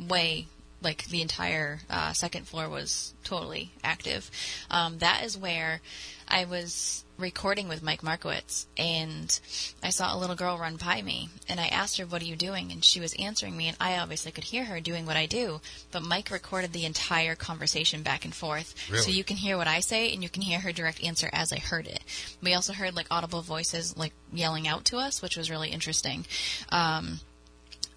way, 0.00 0.46
like 0.84 1.06
the 1.06 1.22
entire 1.22 1.80
uh, 1.90 2.12
second 2.12 2.46
floor, 2.46 2.68
was 2.68 3.14
totally 3.24 3.72
active. 3.82 4.30
Um, 4.70 4.98
that 4.98 5.24
is 5.24 5.36
where 5.36 5.80
I 6.28 6.44
was 6.44 7.04
recording 7.16 7.68
with 7.68 7.82
Mike 7.82 8.02
Markowitz, 8.02 8.66
and 8.76 9.38
I 9.82 9.90
saw 9.90 10.14
a 10.14 10.18
little 10.18 10.36
girl 10.36 10.58
run 10.58 10.76
by 10.76 11.00
me, 11.00 11.28
and 11.48 11.60
I 11.60 11.66
asked 11.66 11.98
her, 11.98 12.06
"What 12.06 12.22
are 12.22 12.26
you 12.26 12.36
doing?" 12.36 12.72
And 12.72 12.84
she 12.84 13.00
was 13.00 13.14
answering 13.14 13.56
me, 13.56 13.68
and 13.68 13.76
I 13.80 13.98
obviously 13.98 14.32
could 14.32 14.44
hear 14.44 14.64
her 14.64 14.80
doing 14.80 15.06
what 15.06 15.16
I 15.16 15.26
do, 15.26 15.60
but 15.90 16.02
Mike 16.02 16.30
recorded 16.30 16.72
the 16.72 16.84
entire 16.84 17.34
conversation 17.34 18.02
back 18.02 18.24
and 18.24 18.34
forth, 18.34 18.74
so 19.00 19.10
you 19.10 19.24
can 19.24 19.36
hear 19.36 19.56
what 19.56 19.68
I 19.68 19.80
say, 19.80 20.12
and 20.12 20.22
you 20.22 20.28
can 20.28 20.42
hear 20.42 20.60
her 20.60 20.72
direct 20.72 21.02
answer 21.02 21.30
as 21.32 21.52
I 21.52 21.58
heard 21.58 21.86
it. 21.86 22.02
We 22.42 22.54
also 22.54 22.72
heard 22.72 22.96
like 22.96 23.06
audible 23.10 23.42
voices 23.42 23.96
like 23.96 24.12
yelling 24.32 24.66
out 24.68 24.84
to 24.86 24.98
us, 24.98 25.22
which 25.22 25.36
was 25.36 25.50
really 25.50 25.70
interesting. 25.70 26.26
Um, 26.70 27.20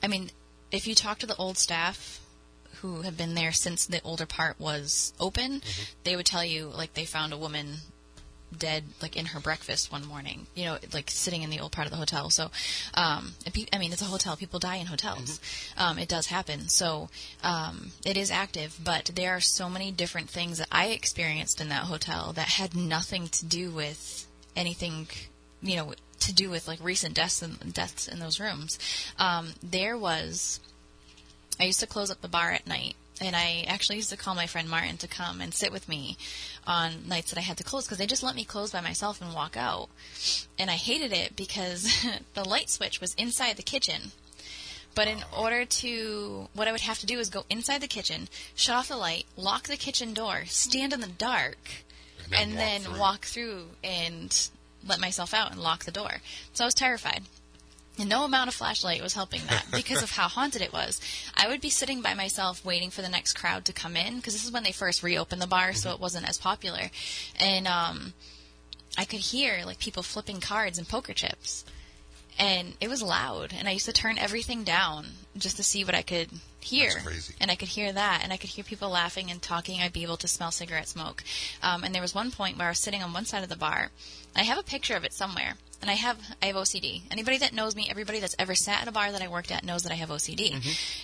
I 0.04 0.08
mean, 0.08 0.30
if 0.72 0.88
you 0.88 0.96
talk 0.96 1.20
to 1.20 1.26
the 1.26 1.36
old 1.36 1.58
staff 1.58 2.22
who 2.82 3.02
have 3.02 3.18
been 3.18 3.36
there 3.36 3.52
since 3.52 3.86
the 3.86 4.02
older 4.04 4.26
part 4.26 4.60
was 4.60 5.14
open, 5.20 5.62
they 6.04 6.16
would 6.16 6.26
tell 6.26 6.44
you 6.44 6.68
like 6.68 6.94
they 6.94 7.06
found 7.06 7.34
a 7.34 7.38
woman 7.38 7.78
dead 8.58 8.84
like 9.02 9.18
in 9.18 9.26
her 9.26 9.40
breakfast 9.42 9.92
one 9.92 10.06
morning 10.06 10.48
you 10.56 10.64
know 10.64 10.78
like 10.94 11.10
sitting 11.12 11.44
in 11.44 11.50
the 11.50 11.60
old 11.60 11.72
part 11.72 11.86
of 11.86 11.92
the 11.92 11.98
hotel. 11.98 12.30
So 12.30 12.50
um 12.94 13.34
pe- 13.54 13.66
i 13.74 13.78
mean 13.78 13.92
it's 13.92 14.02
a 14.02 14.06
hotel. 14.06 14.36
People 14.38 14.60
die 14.60 14.78
in 14.78 14.88
hotels. 14.88 15.40
Um 15.78 16.00
it 16.00 16.08
does 16.08 16.28
happen. 16.28 16.70
So 16.70 17.10
um 17.44 17.92
it 18.06 18.18
is 18.18 18.32
active 18.32 18.80
but 18.84 19.12
there 19.16 19.36
are 19.36 19.42
so 19.42 19.70
many 19.70 19.92
different 19.92 20.30
things 20.30 20.60
that 20.60 20.68
i 20.72 20.88
experienced 20.88 21.60
in 21.60 21.70
that 21.70 21.84
hotel 21.84 22.34
that 22.34 22.48
had 22.48 22.76
nothing 22.76 23.28
to 23.30 23.46
do 23.46 23.70
with 23.70 24.28
anything 24.56 25.08
you 25.62 25.76
know 25.76 25.94
to 26.22 26.34
do 26.34 26.50
with 26.50 26.68
like 26.68 26.80
recent 26.82 27.14
deaths 27.14 27.42
and 27.42 27.74
deaths 27.74 28.08
in 28.08 28.20
those 28.20 28.40
rooms. 28.40 28.80
Um 29.20 29.54
there 29.62 29.98
was 29.98 30.60
I 31.60 31.64
used 31.64 31.80
to 31.80 31.88
close 31.88 32.12
up 32.12 32.22
the 32.22 32.28
bar 32.28 32.52
at 32.52 32.68
night, 32.68 32.96
and 33.20 33.36
I 33.36 33.66
actually 33.68 33.96
used 33.98 34.12
to 34.12 34.18
call 34.18 34.36
my 34.36 34.48
friend 34.48 34.70
Martin 34.70 34.98
to 34.98 35.08
come 35.08 35.42
and 35.42 35.54
sit 35.54 35.72
with 35.72 35.90
me 35.90 36.18
on 36.66 37.08
nights 37.08 37.32
that 37.32 37.40
I 37.40 37.44
had 37.44 37.58
to 37.58 37.64
close 37.64 37.86
because 37.86 37.98
they 37.98 38.06
just 38.06 38.24
let 38.24 38.36
me 38.36 38.44
close 38.44 38.72
by 38.72 38.82
myself 38.82 39.22
and 39.22 39.34
walk 39.34 39.58
out. 39.58 39.90
And 40.60 40.70
I 40.70 40.76
hated 40.76 41.12
it 41.14 41.36
because 41.36 42.06
the 42.34 42.48
light 42.48 42.70
switch 42.70 43.02
was 43.02 43.16
inside 43.16 43.58
the 43.58 43.64
kitchen. 43.64 44.12
But 44.94 45.08
in 45.08 45.24
order 45.36 45.64
to, 45.64 46.50
what 46.54 46.68
I 46.68 46.72
would 46.72 46.82
have 46.82 46.98
to 47.00 47.06
do 47.06 47.20
is 47.20 47.30
go 47.30 47.46
inside 47.52 47.82
the 47.82 47.88
kitchen, 47.88 48.30
shut 48.56 48.76
off 48.76 48.88
the 48.88 48.98
light, 48.98 49.26
lock 49.36 49.68
the 49.68 49.78
kitchen 49.78 50.14
door, 50.14 50.46
stand 50.46 50.92
in 50.92 51.02
the 51.02 51.08
dark, 51.08 51.86
and 52.36 52.52
walk 52.52 52.58
then 52.58 52.82
through. 52.82 53.00
walk 53.00 53.26
through 53.26 53.66
and 53.84 54.50
let 54.86 55.00
myself 55.00 55.34
out 55.34 55.52
and 55.52 55.62
lock 55.62 55.86
the 55.86 55.92
door. 55.92 56.18
So 56.54 56.64
I 56.64 56.68
was 56.68 56.74
terrified. 56.74 57.24
And 58.00 58.10
no 58.10 58.24
amount 58.24 58.48
of 58.48 58.54
flashlight 58.54 59.02
was 59.02 59.14
helping 59.14 59.42
that 59.50 59.66
because 59.72 60.04
of 60.04 60.12
how 60.12 60.28
haunted 60.28 60.62
it 60.62 60.74
was. 60.74 61.02
I 61.36 61.48
would 61.48 61.62
be 61.62 61.70
sitting 61.70 62.02
by 62.02 62.14
myself 62.14 62.64
waiting 62.64 62.90
for 62.90 63.02
the 63.02 63.10
next 63.10 63.34
crowd 63.34 63.66
to 63.66 63.74
come 63.74 63.96
in 63.98 64.18
because 64.18 64.34
this 64.34 64.46
is 64.46 64.52
when 64.52 64.64
they 64.64 64.72
first 64.72 65.04
reopened 65.04 65.42
the 65.42 65.48
bar, 65.48 65.74
so 65.74 65.92
it 65.92 66.00
wasn't 66.00 66.30
as 66.30 66.38
popular. 66.38 66.92
And 67.40 67.68
um, 67.68 68.14
I 68.98 69.06
could 69.06 69.20
hear 69.20 69.64
like 69.66 69.80
people 69.80 70.04
flipping 70.04 70.40
cards 70.40 70.78
and 70.78 70.88
poker 70.88 71.14
chips. 71.14 71.66
And 72.40 72.76
it 72.80 72.88
was 72.88 73.02
loud, 73.02 73.52
and 73.58 73.68
I 73.68 73.72
used 73.72 73.88
to 73.88 73.94
turn 73.94 74.20
everything 74.20 74.64
down 74.64 75.08
just 75.36 75.58
to 75.58 75.64
see 75.64 75.84
what 75.84 75.96
I 75.96 76.04
could 76.04 76.30
hear. 76.68 76.92
That's 76.92 77.04
crazy. 77.06 77.34
And 77.40 77.50
I 77.50 77.56
could 77.56 77.70
hear 77.70 77.92
that, 77.92 78.22
and 78.24 78.32
I 78.32 78.38
could 78.38 78.50
hear 78.50 78.64
people 78.64 78.90
laughing 78.90 79.32
and 79.32 79.42
talking. 79.42 79.82
I'd 79.82 79.94
be 79.94 80.04
able 80.04 80.18
to 80.18 80.28
smell 80.28 80.52
cigarette 80.52 80.88
smoke. 80.88 81.24
Um, 81.64 81.84
and 81.84 81.94
there 81.94 82.02
was 82.02 82.14
one 82.16 82.32
point 82.32 82.58
where 82.58 82.68
I 82.68 82.72
was 82.72 82.80
sitting 82.80 83.02
on 83.04 83.14
one 83.14 83.26
side 83.26 83.44
of 83.44 83.50
the 83.50 83.56
bar. 83.56 83.90
I 84.36 84.44
have 84.44 84.58
a 84.58 84.64
picture 84.64 84.96
of 84.96 85.04
it 85.04 85.14
somewhere. 85.14 85.54
And 85.80 85.92
I 85.92 85.94
have 85.94 86.18
I 86.42 86.48
have 86.48 86.56
OCD. 86.56 87.04
Anybody 87.12 87.38
that 87.38 87.54
knows 87.54 87.76
me, 87.76 87.88
everybody 87.88 88.20
that's 88.20 88.36
ever 88.40 88.56
sat 88.56 88.82
at 88.82 88.88
a 88.88 88.92
bar 88.92 89.12
that 89.12 89.22
I 89.22 89.28
worked 89.28 89.52
at 89.52 89.64
knows 89.64 89.84
that 89.84 89.92
I 89.92 89.96
have 89.96 90.10
OCD. 90.10 90.54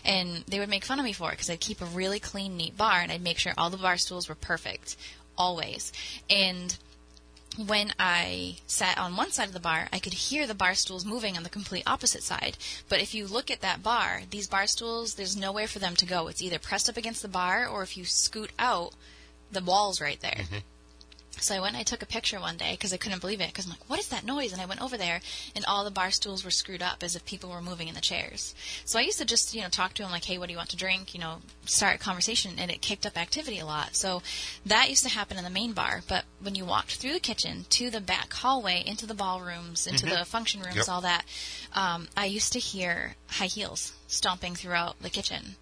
And 0.03 0.43
they 0.48 0.58
would 0.58 0.70
make 0.70 0.84
fun 0.84 0.98
of 0.98 1.05
me 1.05 1.13
for 1.13 1.29
it 1.29 1.34
because 1.34 1.50
I'd 1.51 1.60
keep 1.60 1.79
a 1.79 1.86
really 1.86 2.20
clean, 2.20 2.58
neat 2.58 2.75
bar, 2.75 3.00
and 3.01 3.12
I'd 3.12 3.22
make 3.22 3.38
sure 3.38 3.53
all 3.55 3.70
the 3.70 3.77
bar 3.77 3.98
stools 3.98 4.27
were 4.27 4.36
perfect, 4.36 4.96
always. 5.38 5.93
And 6.27 6.75
when 7.57 7.93
I 8.00 8.57
sat 8.67 8.98
on 8.98 9.15
one 9.15 9.31
side 9.31 9.48
of 9.48 9.53
the 9.53 9.60
bar, 9.60 9.88
I 9.93 10.00
could 10.00 10.13
hear 10.13 10.48
the 10.48 10.55
bar 10.55 10.74
stools 10.75 11.05
moving 11.05 11.38
on 11.38 11.43
the 11.43 11.50
complete 11.50 11.83
opposite 11.86 12.24
side. 12.24 12.57
But 12.89 13.01
if 13.01 13.13
you 13.13 13.27
look 13.27 13.51
at 13.51 13.62
that 13.62 13.83
bar, 13.83 14.22
these 14.29 14.48
bar 14.48 14.67
stools, 14.67 15.15
there's 15.15 15.38
nowhere 15.38 15.67
for 15.67 15.79
them 15.79 15.95
to 15.98 16.05
go. 16.05 16.27
It's 16.27 16.41
either 16.41 16.60
pressed 16.60 16.89
up 16.89 16.98
against 16.98 17.22
the 17.22 17.27
bar, 17.27 17.67
or 17.67 17.83
if 17.83 17.95
you 17.95 18.05
scoot 18.05 18.51
out, 18.57 18.93
the 19.51 19.62
wall's 19.62 20.01
right 20.01 20.19
there. 20.19 20.31
Mm-hmm. 20.31 20.57
So 21.40 21.56
I 21.56 21.60
went 21.60 21.74
and 21.74 21.82
I 21.82 21.84
took 21.84 22.02
a 22.02 22.06
picture 22.06 22.40
one 22.40 22.56
day 22.58 22.72
because 22.72 22.94
I 22.94 22.98
couldn't 22.98 23.20
believe 23.20 23.42
it 23.42 23.48
because 23.48 23.66
I'm 23.66 23.72
like, 23.72 23.90
what 23.90 24.00
is 24.00 24.08
that 24.10 24.25
noise? 24.25 24.54
And 24.54 24.62
I 24.62 24.66
went 24.66 24.82
over 24.82 24.98
there 24.98 25.20
and 25.56 25.66
all 25.66 25.84
the 25.84 25.92
bar 25.92 26.10
stools 26.12 26.46
were 26.46 26.52
screwed 26.52 26.82
up 26.82 27.04
as 27.04 27.16
if 27.16 27.25
people 27.25 27.50
were 27.50 27.62
moving 27.62 27.88
in 27.88 27.96
the 27.96 28.02
chairs. 28.02 28.56
So 28.86 28.98
I 28.98 29.02
used 29.02 29.18
to 29.18 29.25
just, 29.25 29.54
you 29.54 29.62
know, 29.62 29.68
talk 29.68 29.94
to 29.96 30.04
them 30.04 30.12
like, 30.12 30.24
hey, 30.25 30.38
what 30.38 30.48
do 30.48 30.54
you 30.54 30.58
want 30.58 30.70
to 30.70 30.78
drink? 30.78 31.13
You 31.13 31.20
know, 31.20 31.38
start 31.66 31.96
a 31.96 32.00
conversation 32.00 32.54
and 32.60 32.72
it 32.72 32.82
kicked 32.82 33.06
up 33.06 33.18
activity 33.18 33.60
a 33.60 33.66
lot. 33.66 33.96
So 33.96 34.22
that 34.66 34.90
used 34.90 35.04
to 35.04 35.10
happen 35.10 35.38
in 35.38 35.44
the 35.44 35.50
main 35.50 35.74
bar. 35.74 36.02
But 36.08 36.24
when 36.42 36.56
you 36.56 36.66
walked 36.66 36.96
through 36.96 37.13
the 37.13 37.20
kitchen 37.20 37.66
to 37.72 37.90
the 37.90 38.00
back 38.02 38.32
hallway, 38.32 38.84
into 38.86 39.06
the 39.06 39.13
ballrooms, 39.16 39.86
into 39.88 40.06
the 40.06 40.24
function 40.25 40.62
rooms, 40.62 40.75
Yep. 40.78 40.90
all 40.90 41.02
that, 41.02 41.25
um, 41.74 42.08
I 42.16 42.25
used 42.25 42.54
to 42.54 42.60
hear 42.60 43.16
high 43.28 43.48
heels 43.48 43.94
stomping 44.08 44.56
throughout 44.56 45.02
the 45.02 45.10
kitchen 45.10 45.56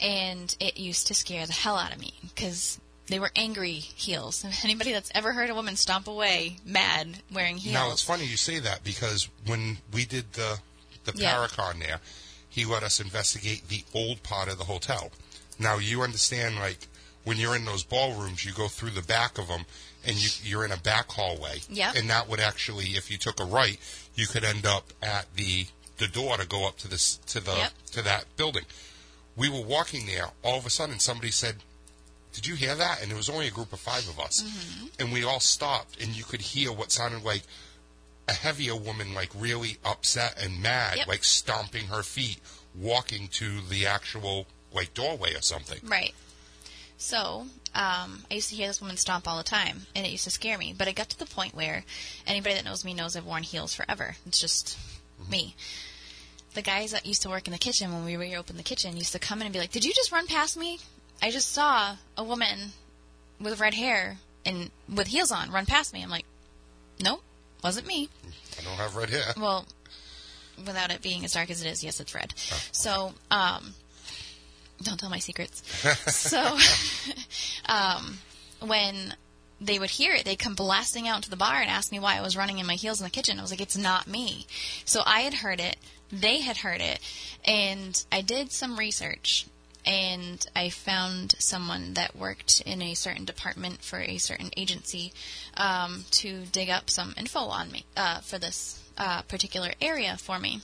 and 0.00 0.54
it 0.60 0.76
used 0.78 1.06
to 1.06 1.14
scare 1.14 1.46
the 1.46 1.52
hell 1.52 1.76
out 1.76 1.92
of 1.94 2.00
me 2.00 2.14
because 2.22 2.80
they 3.08 3.18
were 3.18 3.30
angry 3.36 3.74
heels. 3.74 4.44
Anybody 4.64 4.92
that's 4.92 5.10
ever 5.14 5.32
heard 5.32 5.50
a 5.50 5.54
woman 5.54 5.76
stomp 5.76 6.06
away 6.08 6.58
mad 6.64 7.18
wearing 7.32 7.56
heels? 7.56 7.74
Now 7.74 7.90
it's 7.92 8.02
funny 8.02 8.24
you 8.24 8.36
say 8.36 8.58
that 8.60 8.82
because 8.84 9.28
when 9.46 9.78
we 9.92 10.04
did 10.04 10.32
the 10.34 10.58
the 11.04 11.12
Yeah. 11.14 11.34
Paracon 11.36 11.78
there, 11.80 12.00
he 12.48 12.64
let 12.64 12.82
us 12.82 12.98
investigate 13.00 13.68
the 13.68 13.84
old 13.94 14.22
part 14.22 14.48
of 14.48 14.58
the 14.58 14.64
hotel. 14.64 15.10
Now 15.58 15.78
you 15.78 16.02
understand, 16.02 16.56
like 16.56 16.88
when 17.24 17.36
you're 17.38 17.54
in 17.56 17.64
those 17.64 17.84
ballrooms, 17.84 18.44
you 18.44 18.52
go 18.52 18.68
through 18.68 18.90
the 18.90 19.02
back 19.02 19.38
of 19.38 19.48
them, 19.48 19.66
and 20.04 20.16
you, 20.16 20.28
you're 20.42 20.64
in 20.64 20.72
a 20.72 20.76
back 20.76 21.10
hallway. 21.10 21.60
Yep. 21.70 21.94
And 21.96 22.10
that 22.10 22.28
would 22.28 22.40
actually, 22.40 22.86
if 22.96 23.10
you 23.10 23.18
took 23.18 23.40
a 23.40 23.44
right, 23.44 23.78
you 24.14 24.26
could 24.26 24.44
end 24.44 24.66
up 24.66 24.92
at 25.02 25.26
the 25.36 25.66
the 25.98 26.08
door 26.08 26.36
to 26.36 26.46
go 26.46 26.66
up 26.66 26.76
to 26.78 26.88
this 26.88 27.16
to 27.26 27.40
the 27.40 27.54
Yep. 27.56 27.72
to 27.92 28.02
that 28.02 28.24
building. 28.36 28.64
We 29.36 29.48
were 29.48 29.62
walking 29.62 30.06
there. 30.06 30.28
All 30.42 30.58
of 30.58 30.66
a 30.66 30.70
sudden, 30.70 30.98
somebody 30.98 31.30
said, 31.30 31.56
did 32.36 32.46
you 32.46 32.54
hear 32.54 32.74
that? 32.76 33.00
And 33.02 33.10
there 33.10 33.16
was 33.16 33.28
only 33.30 33.48
a 33.48 33.50
group 33.50 33.72
of 33.72 33.80
five 33.80 34.06
of 34.08 34.20
us. 34.20 34.42
Mm-hmm. 34.42 34.86
And 35.00 35.12
we 35.12 35.24
all 35.24 35.40
stopped, 35.40 36.00
and 36.00 36.14
you 36.16 36.22
could 36.22 36.40
hear 36.42 36.70
what 36.70 36.92
sounded 36.92 37.24
like 37.24 37.42
a 38.28 38.32
heavier 38.32 38.76
woman, 38.76 39.14
like 39.14 39.30
really 39.34 39.78
upset 39.84 40.40
and 40.42 40.60
mad, 40.62 40.98
Yep. 40.98 41.06
like 41.08 41.24
stomping 41.24 41.86
her 41.86 42.02
feet, 42.02 42.38
walking 42.74 43.28
to 43.28 43.60
the 43.62 43.86
actual 43.86 44.46
like 44.72 44.92
doorway 44.94 45.34
or 45.34 45.40
something. 45.40 45.80
Right. 45.82 46.14
So, 46.98 47.46
um, 47.74 48.24
I 48.30 48.34
used 48.34 48.50
to 48.50 48.56
hear 48.56 48.66
this 48.68 48.80
woman 48.80 48.96
stomp 48.96 49.26
all 49.26 49.38
the 49.38 49.42
time, 49.44 49.86
and 49.94 50.04
it 50.06 50.10
used 50.10 50.24
to 50.24 50.30
scare 50.30 50.58
me. 50.58 50.74
But 50.76 50.88
it 50.88 50.94
got 50.94 51.08
to 51.10 51.18
the 51.18 51.26
point 51.26 51.54
where 51.54 51.84
anybody 52.26 52.54
that 52.54 52.64
knows 52.64 52.84
me 52.84 52.94
knows 52.94 53.16
I've 53.16 53.24
worn 53.26 53.42
heels 53.42 53.74
forever. 53.74 54.16
It's 54.26 54.40
just 54.40 54.78
me. 55.30 55.54
The 56.54 56.62
guys 56.62 56.92
that 56.92 57.04
used 57.06 57.22
to 57.22 57.28
work 57.28 57.46
in 57.46 57.52
the 57.52 57.58
kitchen 57.58 57.92
when 57.92 58.04
we 58.04 58.16
reopened 58.16 58.58
the 58.58 58.62
kitchen 58.62 58.96
used 58.96 59.12
to 59.12 59.18
come 59.18 59.40
in 59.40 59.46
and 59.46 59.52
be 59.52 59.58
like, 59.58 59.72
"Did 59.72 59.84
you 59.84 59.92
just 59.94 60.10
run 60.12 60.26
past 60.26 60.56
me? 60.56 60.80
I 61.22 61.30
just 61.30 61.52
saw 61.52 61.96
a 62.16 62.24
woman 62.24 62.72
with 63.40 63.60
red 63.60 63.74
hair 63.74 64.18
and 64.44 64.70
with 64.88 65.08
heels 65.08 65.32
on 65.32 65.50
run 65.50 65.66
past 65.66 65.92
me." 65.92 66.02
I'm 66.02 66.10
like, 66.10 66.26
"Nope, 67.00 67.22
wasn't 67.62 67.86
me." 67.86 68.08
I 68.58 68.62
don't 68.62 68.76
have 68.76 68.96
red 68.96 69.10
hair. 69.10 69.34
Well, 69.36 69.66
without 70.58 70.90
it 70.90 71.02
being 71.02 71.24
as 71.24 71.32
dark 71.32 71.50
as 71.50 71.62
it 71.62 71.68
is, 71.68 71.84
yes, 71.84 72.00
it's 72.00 72.14
red. 72.14 72.32
So, 72.72 73.14
um, 73.30 73.74
don't 74.82 74.98
tell 74.98 75.10
my 75.10 75.18
secrets. 75.18 75.62
so, 76.12 76.58
um, 77.66 78.18
when 78.60 79.14
they 79.60 79.78
would 79.78 79.90
hear 79.90 80.14
it, 80.14 80.24
they'd 80.24 80.38
come 80.38 80.54
blasting 80.54 81.08
out 81.08 81.22
to 81.22 81.30
the 81.30 81.36
bar 81.36 81.60
and 81.60 81.70
ask 81.70 81.90
me 81.90 81.98
why 81.98 82.16
I 82.16 82.22
was 82.22 82.36
running 82.36 82.58
in 82.58 82.66
my 82.66 82.74
heels 82.74 83.00
in 83.00 83.04
the 83.04 83.10
kitchen. 83.10 83.38
I 83.38 83.42
was 83.42 83.50
like, 83.50 83.60
it's 83.60 83.76
not 83.76 84.06
me. 84.06 84.46
So 84.84 85.02
I 85.04 85.20
had 85.20 85.34
heard 85.34 85.60
it, 85.60 85.76
they 86.12 86.40
had 86.40 86.58
heard 86.58 86.80
it, 86.80 87.00
and 87.44 88.04
I 88.12 88.20
did 88.20 88.52
some 88.52 88.78
research. 88.78 89.46
And 89.86 90.44
I 90.56 90.68
found 90.68 91.36
someone 91.38 91.94
that 91.94 92.16
worked 92.16 92.60
in 92.62 92.82
a 92.82 92.94
certain 92.94 93.24
department 93.24 93.82
for 93.82 94.00
a 94.00 94.18
certain 94.18 94.50
agency 94.56 95.12
um, 95.56 96.04
to 96.12 96.44
dig 96.46 96.68
up 96.70 96.90
some 96.90 97.14
info 97.16 97.38
on 97.40 97.70
me 97.70 97.84
uh, 97.96 98.18
for 98.20 98.38
this 98.38 98.82
uh, 98.98 99.22
particular 99.22 99.70
area 99.80 100.16
for 100.16 100.38
me. 100.40 100.60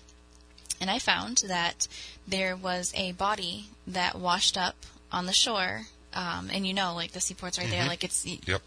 And 0.80 0.90
I 0.90 0.98
found 0.98 1.42
that 1.46 1.86
there 2.26 2.56
was 2.56 2.92
a 2.96 3.12
body 3.12 3.66
that 3.86 4.16
washed 4.18 4.58
up 4.58 4.74
on 5.12 5.26
the 5.26 5.32
shore. 5.32 5.82
Um, 6.14 6.50
and 6.52 6.66
you 6.66 6.74
know, 6.74 6.94
like 6.94 7.12
the 7.12 7.20
seaport's 7.20 7.58
right 7.58 7.70
there, 7.70 7.86
like 7.86 8.02
it's 8.02 8.26
Yep. 8.26 8.60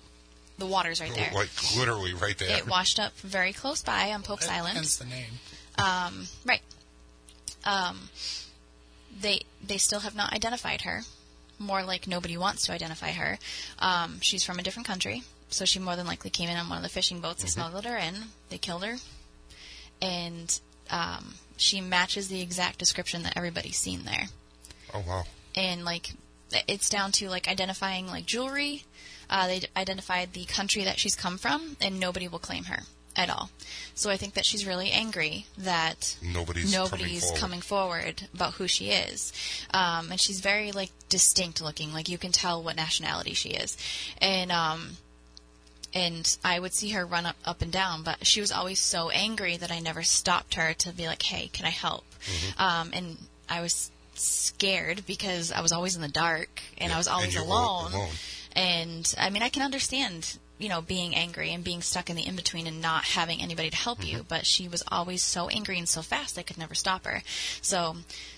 the 0.57 0.65
water's 0.65 1.01
right 1.01 1.13
there. 1.13 1.31
Like 1.33 1.49
literally 1.75 2.13
right 2.13 2.37
there. 2.37 2.57
It 2.57 2.67
washed 2.67 2.99
up 2.99 3.13
very 3.17 3.51
close 3.51 3.83
by 3.83 4.13
on 4.13 4.23
Pope's 4.23 4.47
Island. 4.47 4.75
Hence 4.77 4.95
the 4.95 5.05
name. 5.05 5.31
Um, 5.77 6.27
right. 6.45 6.61
Um, 7.65 8.09
they 9.19 9.41
they 9.65 9.77
still 9.77 10.01
have 10.01 10.15
not 10.15 10.33
identified 10.33 10.81
her. 10.81 11.01
More 11.57 11.83
like 11.83 12.07
nobody 12.07 12.37
wants 12.37 12.65
to 12.65 12.73
identify 12.73 13.11
her. 13.11 13.39
Um, 13.79 14.19
she's 14.21 14.43
from 14.43 14.59
a 14.59 14.63
different 14.63 14.87
country, 14.87 15.23
so 15.49 15.63
she 15.63 15.79
more 15.79 15.95
than 15.95 16.05
likely 16.05 16.29
came 16.29 16.49
in 16.49 16.57
on 16.57 16.67
one 16.67 16.77
of 16.77 16.83
the 16.83 16.89
fishing 16.89 17.21
boats. 17.21 17.43
They 17.43 17.47
smuggled 17.47 17.85
her 17.85 17.95
in. 17.95 18.15
They 18.49 18.57
killed 18.57 18.83
her, 18.83 18.97
and 20.01 20.59
um, 20.89 21.35
she 21.57 21.79
matches 21.81 22.27
the 22.27 22.41
exact 22.41 22.79
description 22.79 23.23
that 23.23 23.37
everybody's 23.37 23.77
seen 23.77 24.03
there 24.03 24.27
oh 24.93 25.03
wow. 25.07 25.23
and 25.55 25.85
like 25.85 26.11
it's 26.67 26.89
down 26.89 27.11
to 27.11 27.29
like 27.29 27.47
identifying 27.47 28.07
like 28.07 28.25
jewelry. 28.25 28.83
Uh, 29.27 29.47
they 29.47 29.59
d- 29.59 29.67
identified 29.75 30.33
the 30.33 30.45
country 30.45 30.83
that 30.83 30.99
she's 30.99 31.15
come 31.15 31.37
from, 31.39 31.75
and 31.81 31.99
nobody 31.99 32.27
will 32.27 32.39
claim 32.39 32.65
her 32.65 32.83
at 33.15 33.29
all. 33.29 33.49
So 33.93 34.09
I 34.09 34.17
think 34.17 34.33
that 34.33 34.45
she's 34.45 34.65
really 34.65 34.91
angry 34.91 35.45
that 35.57 36.17
Nobody's 36.21 36.71
nobody's 36.73 37.21
coming 37.25 37.39
coming 37.39 37.61
forward. 37.61 38.19
forward. 38.19 38.29
about 38.33 38.53
who 38.55 38.67
she 38.67 38.89
is, 38.91 39.31
um, 39.73 40.11
and 40.11 40.19
she's 40.19 40.41
very 40.41 40.71
like 40.73 40.91
distinct 41.09 41.61
looking. 41.61 41.93
Like 41.93 42.09
you 42.09 42.17
can 42.17 42.31
tell 42.31 42.61
what 42.61 42.75
nationality 42.75 43.33
she 43.33 43.49
is, 43.51 43.77
and 44.19 44.51
um, 44.51 44.97
and 45.93 46.37
I 46.43 46.59
would 46.59 46.73
see 46.73 46.89
her 46.89 47.05
run 47.05 47.25
up 47.25 47.37
up 47.45 47.61
and 47.61 47.71
down, 47.71 48.03
but 48.03 48.27
she 48.27 48.41
was 48.41 48.51
always 48.51 48.79
so 48.81 49.09
angry 49.11 49.55
that 49.57 49.71
I 49.71 49.79
never 49.79 50.03
stopped 50.03 50.55
her 50.55 50.73
to 50.73 50.91
be 50.91 51.07
like, 51.07 51.21
"Hey, 51.23 51.47
can 51.47 51.65
I 51.65 51.69
help?" 51.69 52.03
Mm-hmm. 52.25 52.61
Um, 52.61 52.89
and 52.93 53.17
I 53.49 53.61
was 53.61 53.91
scared 54.15 55.05
because 55.05 55.51
I 55.51 55.61
was 55.61 55.71
always 55.71 55.95
in 55.95 56.01
the 56.01 56.07
dark 56.09 56.61
and 56.77 56.89
Yeah, 56.89 56.95
I 56.95 56.97
was 56.97 57.07
always 57.07 57.35
alone. 57.35 57.93
alone. 57.93 58.09
And 58.57 59.13
I 59.17 59.29
mean, 59.29 59.43
I 59.43 59.49
can 59.49 59.61
understand, 59.63 60.37
you 60.57 60.69
know, 60.69 60.81
being 60.81 61.15
angry 61.15 61.51
and 61.51 61.63
being 61.63 61.81
stuck 61.81 62.09
in 62.09 62.15
the 62.15 62.25
in 62.25 62.35
between 62.35 62.65
and 62.67 62.81
not 62.81 63.03
having 63.03 63.41
anybody 63.41 63.69
to 63.69 63.75
help 63.75 63.99
Mm-hmm. 63.99 64.17
you. 64.17 64.25
But 64.27 64.45
she 64.45 64.67
was 64.67 64.83
always 64.89 65.21
so 65.23 65.49
angry 65.49 65.77
and 65.77 65.87
so 65.89 66.01
fast, 66.01 66.37
I 66.37 66.43
could 66.43 66.57
never 66.57 66.73
stop 66.75 67.05
her. 67.05 67.23
So, 67.61 67.97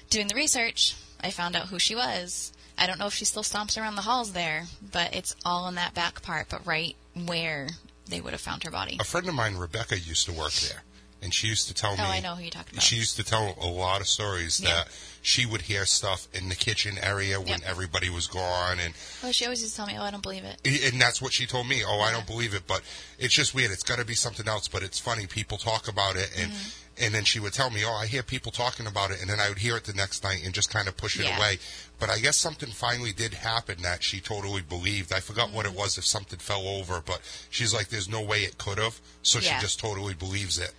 doing 0.09 0.27
the 0.27 0.35
research, 0.35 0.95
I 1.21 1.29
found 1.31 1.55
out 1.55 1.67
who 1.67 1.79
she 1.79 1.95
was. 1.95 2.51
I 2.77 2.85
don't 2.87 2.99
know 2.99 3.07
if 3.07 3.13
she 3.13 3.25
still 3.25 3.43
stomps 3.43 3.79
around 3.79 3.95
the 3.95 4.03
halls 4.03 4.33
there, 4.33 4.65
but 4.91 5.15
it's 5.15 5.35
all 5.45 5.67
in 5.67 5.75
that 5.75 5.93
back 5.95 6.21
part, 6.21 6.47
but 6.49 6.65
right 6.65 6.95
where 7.25 7.69
they 8.07 8.21
would 8.21 8.33
have 8.33 8.41
found 8.41 8.63
her 8.63 8.71
body. 8.71 8.97
A 8.99 9.03
friend 9.03 9.27
of 9.27 9.33
mine, 9.33 9.55
Rebecca, 9.57 9.97
used 9.99 10.25
to 10.27 10.31
work 10.33 10.53
there, 10.53 10.83
and 11.21 11.33
she 11.33 11.47
used 11.47 11.67
to 11.67 11.73
tell 11.73 11.95
me. 11.97 12.03
Oh, 12.03 12.05
I 12.09 12.19
know 12.19 12.35
who 12.35 12.41
you're 12.43 12.51
talking 12.51 12.73
about. 12.73 12.83
She 12.83 12.95
used 12.95 13.15
to 13.17 13.23
tell 13.23 13.55
a 13.59 13.65
lot 13.67 14.01
of 14.01 14.07
stories 14.07 14.59
Yeah. 14.59 14.69
that 14.75 14.87
she 15.21 15.45
would 15.45 15.63
hear 15.63 15.85
stuff 15.85 16.27
in 16.33 16.47
the 16.49 16.55
kitchen 16.55 16.97
area 16.99 17.39
when 17.39 17.59
Yep. 17.59 17.63
everybody 17.65 18.09
was 18.09 18.27
gone, 18.27 18.79
and 18.79 18.93
Oh, 19.23 19.31
she 19.31 19.45
always 19.45 19.61
used 19.61 19.73
to 19.73 19.77
tell 19.77 19.87
me, 19.87 19.97
"Oh, 19.97 20.03
I 20.03 20.11
don't 20.11 20.21
believe 20.23 20.43
it." 20.45 20.59
and 20.65 21.01
that's 21.01 21.21
what 21.21 21.33
she 21.33 21.45
told 21.45 21.67
me. 21.67 21.83
Oh, 21.83 21.99
I 22.01 22.11
don't 22.11 22.27
believe 22.27 22.53
it, 22.53 22.67
but 22.67 22.81
it's 23.17 23.33
just 23.33 23.53
weird. 23.53 23.71
It's 23.71 23.83
got 23.83 23.97
to 23.97 24.05
be 24.05 24.15
something 24.15 24.47
else. 24.47 24.67
But 24.67 24.83
it's 24.83 24.99
funny. 24.99 25.27
People 25.27 25.57
talk 25.57 25.87
about 25.87 26.15
it, 26.15 26.29
and 26.37 26.51
Mm-hmm. 26.51 26.69
and 26.99 27.13
then 27.13 27.23
she 27.25 27.39
would 27.39 27.53
tell 27.53 27.69
me, 27.69 27.83
oh, 27.85 27.93
I 27.93 28.07
hear 28.07 28.23
people 28.23 28.51
talking 28.51 28.87
about 28.87 29.11
it, 29.11 29.21
and 29.21 29.29
then 29.29 29.39
I 29.39 29.49
would 29.49 29.59
hear 29.59 29.77
it 29.77 29.83
the 29.83 29.93
next 29.93 30.23
night 30.23 30.41
and 30.43 30.51
just 30.53 30.69
kind 30.71 30.87
of 30.87 30.97
push 30.97 31.19
it 31.19 31.25
Yeah. 31.25 31.37
away. 31.37 31.59
But 31.99 32.09
I 32.09 32.17
guess 32.19 32.37
something 32.37 32.71
finally 32.71 33.11
did 33.13 33.33
happen 33.35 33.81
that 33.83 34.03
she 34.03 34.19
totally 34.19 34.61
believed. 34.63 35.11
I 35.13 35.19
forgot 35.19 35.51
what 35.51 35.65
it 35.65 35.69
Mm-hmm. 35.69 35.77
was 35.79 35.97
if 35.99 36.05
something 36.05 36.39
fell 36.39 36.67
over, 36.67 37.01
but 37.01 37.21
she's 37.51 37.71
like, 37.73 37.89
there's 37.89 38.07
no 38.07 38.21
way 38.21 38.43
it 38.45 38.57
could 38.57 38.77
have, 38.79 38.99
so 39.23 39.37
Yeah. 39.39 39.55
she 39.57 39.61
just 39.61 39.79
totally 39.79 40.13
believes 40.15 40.57
it. 40.57 40.73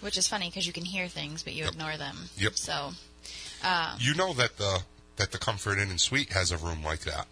Which 0.00 0.16
is 0.16 0.26
funny 0.26 0.48
because 0.48 0.66
you 0.66 0.72
can 0.72 0.84
hear 0.84 1.08
things, 1.08 1.42
but 1.42 1.52
you 1.52 1.64
Yep. 1.64 1.72
ignore 1.72 1.96
them. 1.96 2.30
Yep. 2.38 2.56
So, 2.56 2.94
You 3.98 4.14
know 4.14 4.32
that 4.34 4.56
the 4.56 4.82
that 5.16 5.32
the 5.32 5.38
Comfort 5.38 5.78
Inn 5.78 5.90
and 5.90 6.00
Suite 6.00 6.32
has 6.32 6.50
a 6.50 6.56
room 6.56 6.82
like 6.82 7.00
that 7.00 7.26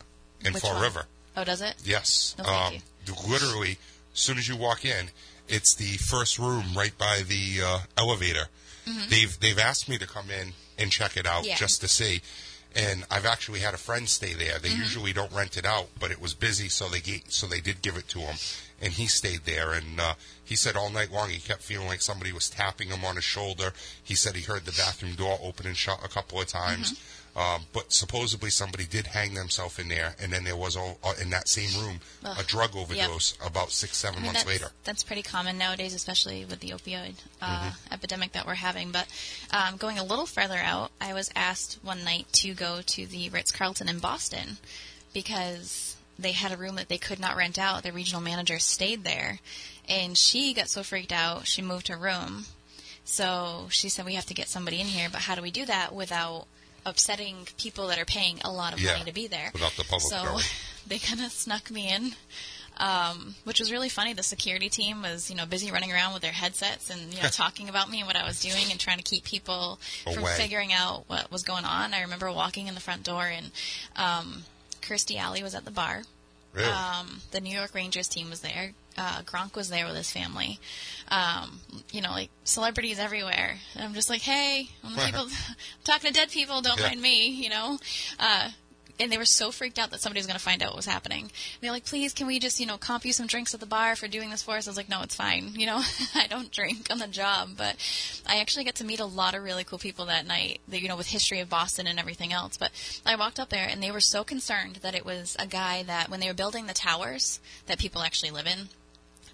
in 0.45 0.53
Fall 0.55 0.75
one? 0.75 0.83
River. 0.83 1.07
oh, 1.37 1.45
does 1.45 1.63
it? 1.63 1.77
Yes. 1.85 2.35
No, 2.37 2.45
um, 2.45 2.83
literally, 3.27 3.79
as 4.13 4.21
soon 4.21 4.37
as 4.37 4.47
you 4.47 4.55
walk 4.57 4.85
in, 4.85 5.11
it's 5.49 5.75
the 5.77 5.97
first 5.97 6.39
room 6.39 6.75
right 6.77 6.97
by 6.99 7.23
the 7.27 7.63
uh, 7.65 7.79
elevator. 7.97 8.49
They've 9.09 9.39
they've 9.41 9.59
asked 9.59 9.89
me 9.89 9.99
to 9.99 10.07
come 10.07 10.31
in 10.31 10.53
and 10.79 10.91
check 10.91 11.17
it 11.17 11.27
out 11.27 11.41
Mm-hmm. 11.43 11.49
Yeah. 11.51 11.57
just 11.57 11.81
to 11.83 11.89
see. 11.89 12.23
And 12.75 13.05
I've 13.11 13.25
actually 13.27 13.61
had 13.61 13.73
a 13.75 13.79
friend 13.79 14.09
stay 14.09 14.35
there. 14.35 14.59
They 14.59 14.69
Mm-hmm. 14.71 14.81
usually 14.83 15.13
don't 15.15 15.33
rent 15.33 15.57
it 15.57 15.65
out, 15.67 15.89
but 15.99 16.11
it 16.11 16.21
was 16.21 16.35
busy, 16.35 16.69
so 16.69 16.89
they 16.89 17.01
ga- 17.01 17.25
so 17.29 17.47
they 17.47 17.61
did 17.61 17.81
give 17.83 17.97
it 17.97 18.09
to 18.09 18.21
him, 18.21 18.37
and 18.81 18.93
he 18.93 19.07
stayed 19.07 19.45
there. 19.45 19.73
And 19.73 20.01
uh, 20.01 20.15
he 20.45 20.57
said 20.57 20.77
all 20.77 20.91
night 20.91 21.13
long 21.13 21.31
he 21.31 21.39
kept 21.39 21.63
feeling 21.63 21.89
like 21.89 22.03
somebody 22.03 22.33
was 22.33 22.49
tapping 22.49 22.89
him 22.89 23.05
on 23.05 23.17
his 23.17 23.25
shoulder. 23.25 23.73
He 24.03 24.15
said 24.15 24.37
he 24.37 24.43
heard 24.43 24.65
the 24.65 24.73
bathroom 24.73 25.15
door 25.15 25.39
open 25.43 25.67
and 25.67 25.77
shut 25.77 26.05
a 26.05 26.09
couple 26.09 26.41
of 26.41 26.47
times. 26.47 26.93
Mm-hmm. 26.93 27.15
Um, 27.39 27.63
but 27.73 27.93
supposedly 27.93 28.51
somebody 28.51 28.85
did 28.85 29.07
hang 29.07 29.35
themselves 29.35 29.79
in 29.79 29.87
there, 29.89 30.17
and 30.21 30.33
then 30.33 30.43
there 30.43 30.57
was 30.57 30.77
all, 30.77 30.99
uh, 31.05 31.13
in 31.23 31.31
that 31.31 31.47
same 31.47 31.81
room 31.81 32.01
a 32.25 32.43
drug 32.43 32.75
overdose 32.75 33.39
about 33.47 33.71
six, 33.71 33.97
seven 33.97 34.17
I 34.17 34.23
mean, 34.23 34.27
months 34.27 34.43
that's, 34.43 34.61
later. 34.61 34.73
That's 34.83 35.05
pretty 35.05 35.23
common 35.23 35.57
nowadays, 35.57 35.95
especially 35.95 36.45
with 36.45 36.59
the 36.59 36.71
opioid 36.71 37.15
uh, 37.41 37.59
Mm-hmm. 37.59 37.95
epidemic 37.95 38.33
that 38.33 38.45
we're 38.45 38.55
having. 38.55 38.91
But 38.91 39.07
um, 39.53 39.77
going 39.77 39.99
a 40.01 40.05
little 40.05 40.27
further 40.27 40.57
out, 40.57 40.91
I 41.01 41.13
was 41.13 41.31
asked 41.37 41.79
one 41.83 42.03
night 42.03 42.27
to 42.41 42.55
go 42.55 42.81
to 42.85 43.07
the 43.07 43.29
Ritz 43.29 43.53
Carlton 43.53 43.89
in 43.89 44.01
Boston 44.01 44.57
because 45.15 45.88
they 46.19 46.33
had 46.33 46.53
a 46.53 46.57
room 46.57 46.77
that 46.77 46.89
they 46.89 46.99
could 46.99 47.21
not 47.21 47.37
rent 47.37 47.59
out. 47.59 47.83
The 47.83 47.93
regional 47.93 48.21
manager 48.21 48.59
stayed 48.59 49.05
there, 49.05 49.39
and 49.89 50.17
she 50.17 50.53
got 50.55 50.69
so 50.69 50.83
freaked 50.83 51.13
out, 51.13 51.47
she 51.47 51.63
moved 51.63 51.89
her 51.89 51.97
room. 51.97 52.47
So 53.05 53.69
she 53.71 53.89
said, 53.89 54.05
"We 54.05 54.15
have 54.15 54.27
to 54.27 54.35
get 54.35 54.49
somebody 54.49 54.81
in 54.81 54.87
here, 54.87 55.09
but 55.11 55.23
how 55.23 55.35
do 55.35 55.43
we 55.43 55.51
do 55.51 55.65
that 55.67 55.95
without 55.95 56.47
upsetting 56.85 57.49
people 57.57 57.89
that 57.89 57.99
are 57.99 58.05
paying 58.05 58.41
a 58.45 58.51
lot 58.51 58.73
of 58.73 58.81
Yeah, 58.81 58.93
money 58.93 59.05
to 59.07 59.13
be 59.13 59.27
there?" 59.27 59.51
without 59.53 59.73
the 59.73 59.85
public 59.85 60.03
So 60.13 60.23
knowing. 60.25 60.45
they 60.87 60.99
kind 60.99 61.21
of 61.21 61.33
snuck 61.33 61.71
me 61.71 61.89
in 61.93 62.15
um, 62.79 63.35
which 63.45 63.59
was 63.59 63.73
really 63.73 63.89
funny. 63.89 64.13
The 64.13 64.23
security 64.23 64.69
team 64.69 65.03
was, 65.03 65.31
you 65.31 65.37
know, 65.37 65.47
busy 65.47 65.71
running 65.71 65.93
around 65.93 66.13
with 66.13 66.23
their 66.23 66.33
headsets 66.33 66.91
and 66.91 67.13
you 67.13 67.23
know 67.23 67.29
talking 67.33 67.69
about 67.69 67.91
me 67.91 67.99
and 67.99 68.07
what 68.07 68.17
I 68.17 68.25
was 68.25 68.41
doing 68.41 68.71
and 68.71 68.79
trying 68.79 68.99
to 68.99 69.03
keep 69.03 69.25
people 69.25 69.79
from 70.05 70.25
figuring 70.37 70.73
out 70.73 71.05
what 71.09 71.31
was 71.31 71.43
going 71.43 71.65
on. 71.65 71.93
I 71.93 72.03
remember 72.03 72.31
walking 72.33 72.67
in 72.69 72.75
the 72.75 72.81
front 72.81 73.03
door 73.03 73.25
and 73.25 73.51
um, 73.97 74.45
Kirstie 74.89 75.19
Alley 75.19 75.43
was 75.43 75.55
at 75.55 75.65
the 75.65 75.71
bar. 75.71 76.03
Really? 76.55 76.69
Um, 76.69 77.21
the 77.31 77.41
New 77.41 77.55
York 77.57 77.75
Rangers 77.75 78.09
team 78.09 78.31
was 78.31 78.41
there. 78.41 78.73
Uh, 78.97 79.21
Gronk 79.23 79.55
was 79.55 79.69
there 79.69 79.87
with 79.87 79.97
his 79.97 80.11
family. 80.11 80.59
Um, 81.09 81.61
you 81.93 82.01
know, 82.01 82.11
like 82.11 82.31
celebrities 82.45 82.99
everywhere. 82.99 83.57
And 83.75 83.85
I'm 83.85 83.95
just 83.95 84.09
like, 84.11 84.23
hey, 84.23 84.71
I'm 84.83 84.95
the 84.97 85.03
people, 85.03 85.21
I'm 85.27 85.29
talking 85.85 86.09
to 86.09 86.15
dead 86.15 86.31
people. 86.31 86.63
Don't 86.63 86.81
Yeah. 86.81 86.89
mind 86.89 87.03
me. 87.03 87.29
You 87.29 87.51
know. 87.51 87.79
Uh, 88.19 88.49
and 89.01 89.13
they 89.13 89.19
were 89.19 89.25
so 89.25 89.51
freaked 89.51 89.79
out 89.79 89.91
that 89.91 90.01
somebody 90.01 90.19
was 90.19 90.27
going 90.27 90.39
to 90.39 90.45
find 90.45 90.63
out 90.63 90.71
what 90.71 90.77
was 90.77 90.87
happening. 90.87 91.23
And 91.23 91.61
they're 91.61 91.71
like, 91.71 91.85
please, 91.85 92.13
can 92.13 92.27
we 92.27 92.39
just, 92.39 92.59
you 92.59 92.67
know, 92.67 92.77
comp 92.77 93.05
you 93.05 93.13
some 93.13 93.27
drinks 93.27 93.55
at 93.55 93.61
the 93.61 93.67
bar 93.67 93.97
for 93.97 94.09
doing 94.09 94.31
this 94.31 94.43
for 94.43 94.57
us? 94.57 94.67
I 94.67 94.71
was 94.71 94.77
like, 94.77 94.89
no, 94.89 95.03
it's 95.03 95.15
fine. 95.15 95.53
You 95.55 95.67
know, 95.67 95.83
I 96.15 96.27
don't 96.27 96.51
drink 96.51 96.89
on 96.91 96.99
the 96.99 97.07
job, 97.07 97.51
but 97.57 97.77
I 98.27 98.41
actually 98.41 98.65
got 98.65 98.77
to 98.77 98.85
meet 98.85 99.01
a 99.01 99.05
lot 99.05 99.35
of 99.35 99.43
really 99.43 99.65
cool 99.65 99.79
people 99.79 100.07
that 100.07 100.27
night, 100.27 100.61
that, 100.69 100.81
you 100.81 100.89
know, 100.89 100.97
with 100.97 101.09
history 101.09 101.41
of 101.41 101.49
Boston 101.49 101.87
and 101.87 101.99
everything 101.99 102.33
else. 102.33 102.57
But 102.57 102.71
I 103.07 103.17
walked 103.17 103.39
up 103.39 103.51
there 103.51 103.69
and 103.69 103.83
they 103.83 103.91
were 103.91 104.01
so 104.01 104.25
concerned 104.25 104.77
that 104.83 104.95
it 104.95 105.05
was 105.05 105.37
a 105.39 105.47
guy 105.47 105.83
that 105.85 106.09
when 106.09 106.21
they 106.21 106.29
were 106.29 106.35
building 106.35 106.67
the 106.67 106.75
towers 106.75 107.41
that 107.67 107.79
people 107.79 108.03
actually 108.03 108.31
live 108.31 108.47
in, 108.47 108.69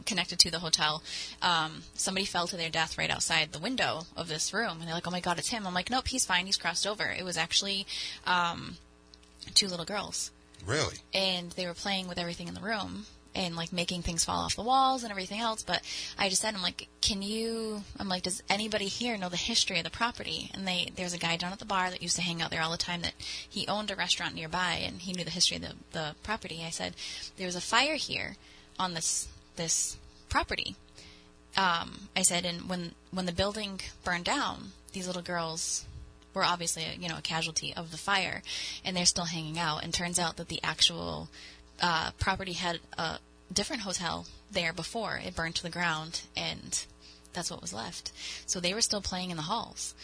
connected 0.07 0.39
to 0.41 0.51
the 0.51 0.59
hotel, 0.59 1.03
um, 1.43 1.83
somebody 1.95 2.27
fell 2.27 2.47
to 2.49 2.57
their 2.57 2.71
death 2.71 2.99
right 2.99 3.11
outside 3.11 3.53
the 3.53 3.59
window 3.59 4.03
of 4.17 4.29
this 4.29 4.53
room. 4.53 4.79
And 4.79 4.83
they're 4.83 4.95
like, 4.95 5.07
oh 5.07 5.11
my 5.11 5.21
God, 5.21 5.39
it's 5.39 5.51
him. 5.51 5.67
I'm 5.67 5.75
like, 5.75 5.91
nope, 5.91 6.09
he's 6.09 6.27
fine. 6.27 6.47
He's 6.47 6.57
crossed 6.57 6.87
over. 6.87 7.05
It 7.05 7.25
was 7.25 7.37
actually 7.37 7.87
um, 8.27 8.77
two 9.53 9.69
little 9.69 9.85
girls. 9.85 10.31
really? 10.67 10.97
And 11.13 11.51
they 11.53 11.67
were 11.67 11.75
playing 11.75 12.09
with 12.09 12.19
everything 12.19 12.49
in 12.49 12.55
the 12.55 12.61
room 12.61 13.07
and 13.35 13.57
like 13.57 13.73
making 13.73 14.03
things 14.03 14.25
fall 14.25 14.45
off 14.45 14.55
the 14.55 14.63
walls 14.63 15.03
and 15.03 15.11
everything 15.11 15.41
else. 15.41 15.63
But 15.63 15.83
I 16.19 16.29
just 16.29 16.41
said, 16.41 16.55
I'm 16.55 16.63
like, 16.63 16.89
can 17.01 17.21
you, 17.21 17.83
I'm 17.99 18.09
like, 18.09 18.23
does 18.23 18.43
anybody 18.49 18.87
here 18.87 19.19
know 19.19 19.29
the 19.29 19.37
history 19.37 19.79
of 19.79 19.85
the 19.85 19.91
property? 19.91 20.51
And 20.55 20.67
they, 20.67 20.93
there's 20.95 21.15
a 21.15 21.19
guy 21.19 21.37
down 21.37 21.53
at 21.53 21.59
the 21.59 21.65
bar 21.65 21.91
that 21.91 22.03
used 22.03 22.17
to 22.17 22.23
hang 22.23 22.41
out 22.41 22.51
there 22.51 22.63
all 22.63 22.71
the 22.71 22.77
time 22.77 23.03
that 23.03 23.15
he 23.19 23.67
owned 23.67 23.91
a 23.91 23.97
restaurant 23.97 24.35
nearby 24.35 24.81
and 24.85 25.01
he 25.01 25.13
knew 25.13 25.25
the 25.25 25.31
history 25.31 25.57
of 25.57 25.63
the, 25.63 25.75
the 25.93 26.15
property. 26.23 26.63
I 26.65 26.71
said, 26.71 26.95
there 27.37 27.47
was 27.47 27.57
a 27.57 27.61
fire 27.61 27.97
here 27.97 28.37
on 28.79 28.95
this, 28.95 29.29
this 29.57 29.97
property. 30.29 30.77
Um, 31.57 32.09
I 32.17 32.23
said, 32.23 32.45
and 32.45 32.69
when, 32.69 32.93
when 33.11 33.27
the 33.27 33.33
building 33.33 33.81
burned 34.05 34.25
down, 34.25 34.73
these 34.93 35.07
little 35.07 35.23
girls 35.23 35.87
were 36.35 36.45
obviously 36.45 36.85
a, 36.85 36.95
you 36.95 37.09
know 37.09 37.19
a 37.19 37.23
casualty 37.23 37.73
of 37.75 37.91
the 37.91 37.97
fire, 37.97 38.43
and 38.85 38.97
they're 38.97 39.07
still 39.07 39.25
hanging 39.25 39.59
out. 39.59 39.83
And 39.83 39.95
turns 39.95 40.19
out 40.19 40.37
that 40.37 40.49
the 40.49 40.61
actual 40.63 41.29
uh, 41.81 42.11
property 42.19 42.53
had 42.53 42.81
a 42.99 43.19
different 43.53 43.83
hotel 43.83 44.27
there 44.51 44.73
before 44.73 45.21
it 45.25 45.35
burned 45.35 45.55
to 45.57 45.63
the 45.63 45.71
ground, 45.71 46.23
and 46.37 46.85
that's 47.33 47.51
what 47.51 47.61
was 47.61 47.73
left. 47.73 48.13
So 48.47 48.61
they 48.61 48.75
were 48.75 48.81
still 48.81 49.01
playing 49.01 49.31
in 49.31 49.37
the 49.37 49.43
halls, 49.43 49.95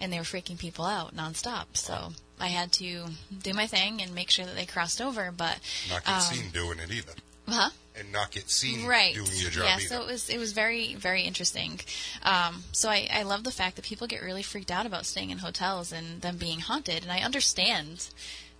and 0.00 0.12
they 0.12 0.18
were 0.18 0.24
freaking 0.24 0.58
people 0.58 0.84
out 0.84 1.14
nonstop. 1.14 1.76
So 1.76 2.12
I 2.38 2.48
had 2.48 2.72
to 2.72 3.06
do 3.42 3.52
my 3.52 3.66
thing 3.66 4.00
and 4.02 4.14
make 4.14 4.30
sure 4.30 4.46
that 4.46 4.56
they 4.56 4.66
crossed 4.66 5.00
over. 5.00 5.32
But 5.36 5.58
Not 5.88 6.08
um, 6.08 6.20
seen 6.20 6.50
doing 6.50 6.78
it 6.78 6.90
either. 6.90 7.12
Huh? 7.50 7.70
And 7.98 8.12
not 8.12 8.30
get 8.30 8.48
seen 8.48 8.86
right 8.86 9.14
doing 9.14 9.28
your 9.34 9.50
job 9.50 9.64
yeah 9.64 9.76
either. 9.76 9.86
so 9.86 10.00
it 10.00 10.06
was 10.06 10.28
it 10.30 10.38
was 10.38 10.52
very 10.52 10.94
very 10.94 11.22
interesting 11.22 11.80
um, 12.22 12.62
so 12.72 12.88
I, 12.88 13.08
I 13.12 13.22
love 13.24 13.44
the 13.44 13.50
fact 13.50 13.76
that 13.76 13.84
people 13.84 14.06
get 14.06 14.22
really 14.22 14.42
freaked 14.42 14.70
out 14.70 14.86
about 14.86 15.04
staying 15.04 15.30
in 15.30 15.38
hotels 15.38 15.92
and 15.92 16.22
them 16.22 16.36
being 16.36 16.60
haunted 16.60 17.02
and 17.02 17.12
i 17.12 17.18
understand 17.18 18.08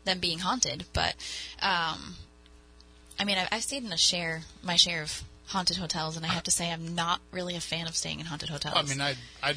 them 0.04 0.18
being 0.18 0.40
haunted 0.40 0.84
but 0.92 1.14
um, 1.62 2.16
i 3.18 3.24
mean 3.24 3.38
I've, 3.38 3.48
I've 3.50 3.62
stayed 3.62 3.84
in 3.84 3.92
a 3.92 3.96
share 3.98 4.42
my 4.62 4.76
share 4.76 5.02
of 5.02 5.22
haunted 5.46 5.78
hotels 5.78 6.16
and 6.16 6.26
i 6.26 6.28
have 6.28 6.42
to 6.44 6.50
say 6.50 6.70
i'm 6.70 6.94
not 6.94 7.20
really 7.32 7.56
a 7.56 7.60
fan 7.60 7.86
of 7.86 7.96
staying 7.96 8.20
in 8.20 8.26
haunted 8.26 8.50
hotels 8.50 8.74
I 8.76 8.82
mean, 8.82 9.00
I'd, 9.00 9.16
I'd 9.42 9.56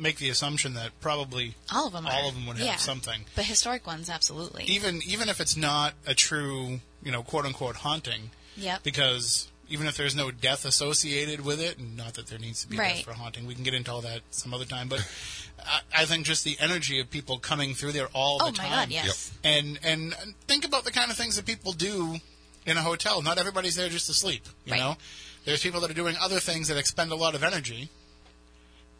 make 0.00 0.16
the 0.18 0.30
assumption 0.30 0.74
that 0.74 0.98
probably 1.00 1.54
all 1.72 1.86
of 1.86 1.92
them 1.92 2.06
all 2.06 2.24
are. 2.24 2.28
of 2.28 2.34
them 2.34 2.46
would 2.46 2.56
have 2.56 2.66
yeah. 2.66 2.76
something. 2.76 3.24
but 3.36 3.44
historic 3.44 3.86
ones 3.86 4.08
absolutely 4.08 4.64
Even 4.64 5.00
even 5.06 5.28
if 5.28 5.40
it's 5.40 5.56
not 5.56 5.94
a 6.06 6.14
true, 6.14 6.80
you 7.02 7.10
know, 7.12 7.22
quote 7.22 7.44
unquote 7.46 7.76
haunting, 7.76 8.30
yep 8.56 8.82
because 8.82 9.48
even 9.68 9.86
if 9.86 9.96
there's 9.96 10.16
no 10.16 10.30
death 10.32 10.64
associated 10.64 11.44
with 11.44 11.60
it, 11.60 11.78
and 11.78 11.96
not 11.96 12.14
that 12.14 12.26
there 12.26 12.38
needs 12.40 12.62
to 12.62 12.68
be 12.68 12.76
Right. 12.76 12.96
death 12.96 13.04
for 13.04 13.12
haunting, 13.12 13.46
we 13.46 13.54
can 13.54 13.62
get 13.62 13.72
into 13.74 13.92
all 13.92 14.00
that 14.00 14.20
some 14.32 14.52
other 14.52 14.64
time. 14.64 14.88
But 14.88 15.06
I, 15.64 15.80
I 15.98 16.04
think 16.06 16.26
just 16.26 16.42
the 16.44 16.56
energy 16.58 16.98
of 17.00 17.08
people 17.10 17.38
coming 17.38 17.74
through 17.74 17.92
there 17.92 18.08
all 18.12 18.38
oh 18.42 18.46
the 18.50 18.58
my 18.58 18.64
time, 18.64 18.70
god 18.70 18.90
yes 18.90 19.30
and 19.44 19.78
and 19.84 20.12
think 20.48 20.64
about 20.64 20.84
the 20.84 20.90
kind 20.90 21.10
of 21.10 21.16
things 21.16 21.36
that 21.36 21.46
people 21.46 21.72
do 21.72 22.16
in 22.66 22.76
a 22.76 22.82
hotel. 22.82 23.22
Not 23.22 23.38
everybody's 23.38 23.76
there 23.76 23.88
just 23.88 24.06
to 24.06 24.12
sleep. 24.14 24.42
You 24.64 24.72
Right. 24.72 24.78
know, 24.80 24.96
there's 25.44 25.62
people 25.62 25.80
that 25.82 25.90
are 25.90 25.94
doing 25.94 26.16
other 26.20 26.40
things 26.40 26.66
that 26.68 26.76
expend 26.76 27.12
a 27.12 27.16
lot 27.16 27.34
of 27.36 27.42
energy, 27.44 27.88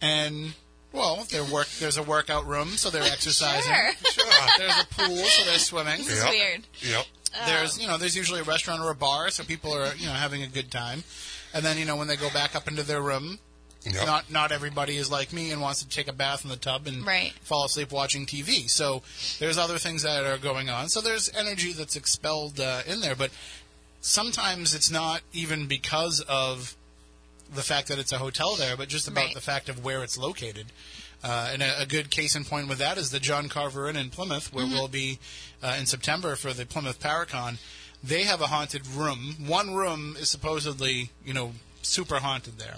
and 0.01 0.55
well, 0.93 1.25
their 1.31 1.45
work. 1.45 1.69
There's 1.79 1.97
a 1.99 2.03
workout 2.03 2.47
room, 2.47 2.69
so 2.71 2.91
they're 2.91 3.03
exercising. 3.13 3.73
Sure. 3.73 3.93
Sure. 4.13 4.33
There's 4.59 4.79
a 4.83 4.87
pool, 4.87 5.17
so 5.17 5.45
they're 5.45 5.59
swimming. 5.59 5.99
this 5.99 6.09
is 6.13 6.23
Yep. 6.25 6.31
weird 6.31 6.63
Yep. 6.81 7.07
There's 7.47 7.79
you 7.79 7.87
know 7.87 7.97
there's 7.97 8.17
usually 8.17 8.41
a 8.41 8.45
restaurant 8.45 8.83
or 8.83 8.91
a 8.91 8.95
bar, 8.95 9.31
so 9.31 9.45
people 9.45 9.73
are 9.75 9.95
you 9.95 10.07
know 10.07 10.13
having 10.13 10.43
a 10.43 10.47
good 10.49 10.71
time. 10.71 11.05
And 11.55 11.65
then 11.65 11.79
you 11.79 11.85
know 11.85 11.97
when 11.97 12.09
they 12.09 12.17
go 12.17 12.31
back 12.31 12.55
up 12.55 12.69
into 12.69 12.83
their 12.83 13.01
room, 13.03 13.39
Yep. 13.85 14.07
not 14.07 14.31
not 14.31 14.53
everybody 14.53 14.97
is 14.97 15.11
like 15.11 15.33
me 15.33 15.51
and 15.53 15.61
wants 15.61 15.81
to 15.83 15.89
take 15.89 16.07
a 16.09 16.13
bath 16.13 16.45
in 16.45 16.51
the 16.51 16.57
tub 16.57 16.87
and 16.87 17.07
Right. 17.07 17.33
fall 17.43 17.65
asleep 17.65 17.93
watching 17.93 18.27
TV. 18.27 18.69
So 18.69 19.03
there's 19.39 19.57
other 19.59 19.79
things 19.79 20.03
that 20.03 20.25
are 20.25 20.37
going 20.39 20.69
on. 20.69 20.89
So 20.91 21.01
there's 21.01 21.31
energy 21.35 21.73
that's 21.73 21.97
expelled 21.97 22.61
uh, 22.61 22.83
in 22.87 23.01
there, 23.01 23.15
but 23.17 23.31
sometimes 24.01 24.75
it's 24.75 24.91
not 24.91 25.23
even 25.33 25.67
because 25.67 26.21
of 26.29 26.75
the 27.53 27.63
fact 27.63 27.89
that 27.89 27.99
it's 27.99 28.13
a 28.13 28.19
hotel 28.19 28.55
there, 28.57 28.77
but 28.77 28.89
just 28.89 29.09
about 29.09 29.27
Right. 29.27 29.35
the 29.35 29.41
fact 29.41 29.69
of 29.69 29.83
where 29.85 30.03
it's 30.03 30.17
located. 30.17 30.67
Uh, 31.23 31.51
and 31.53 31.63
a, 31.63 31.83
a 31.83 31.87
good 31.87 32.11
case 32.11 32.35
in 32.35 32.45
point 32.45 32.69
with 32.69 32.79
that 32.79 32.97
is 32.97 33.11
the 33.11 33.21
John 33.21 33.49
Carver 33.49 33.89
Inn 33.89 33.97
in 33.97 34.11
Plymouth, 34.11 34.53
where 34.53 34.67
we'll 34.67 34.89
be 34.89 35.19
uh, 35.63 35.77
in 35.79 35.87
September 35.87 36.35
for 36.35 36.53
the 36.53 36.65
Plymouth 36.65 37.01
Paracon. 37.01 37.59
They 38.03 38.23
have 38.25 38.41
a 38.41 38.47
haunted 38.47 38.87
room. 38.87 39.37
One 39.47 39.75
room 39.75 40.17
is 40.19 40.31
supposedly, 40.31 41.11
you 41.25 41.35
know, 41.35 41.53
super 41.83 42.21
haunted 42.21 42.59
there. 42.59 42.77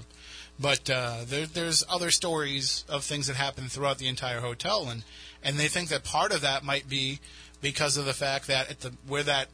But 0.59 0.91
uh, 0.91 1.19
there, 1.25 1.47
there's 1.47 1.85
other 1.89 2.11
stories 2.11 2.85
of 2.89 3.05
things 3.05 3.29
that 3.29 3.37
happen 3.37 3.69
throughout 3.69 3.99
the 3.99 4.09
entire 4.09 4.41
hotel, 4.41 4.89
and 4.89 5.03
and 5.43 5.57
they 5.57 5.69
think 5.69 5.89
that 5.89 6.05
part 6.05 6.33
of 6.33 6.41
that 6.43 6.63
might 6.63 6.89
be 6.89 7.21
because 7.61 7.97
of 7.97 8.05
the 8.05 8.13
fact 8.13 8.47
that 8.49 8.71
at 8.71 8.81
the 8.81 8.93
where 9.07 9.23
that 9.23 9.49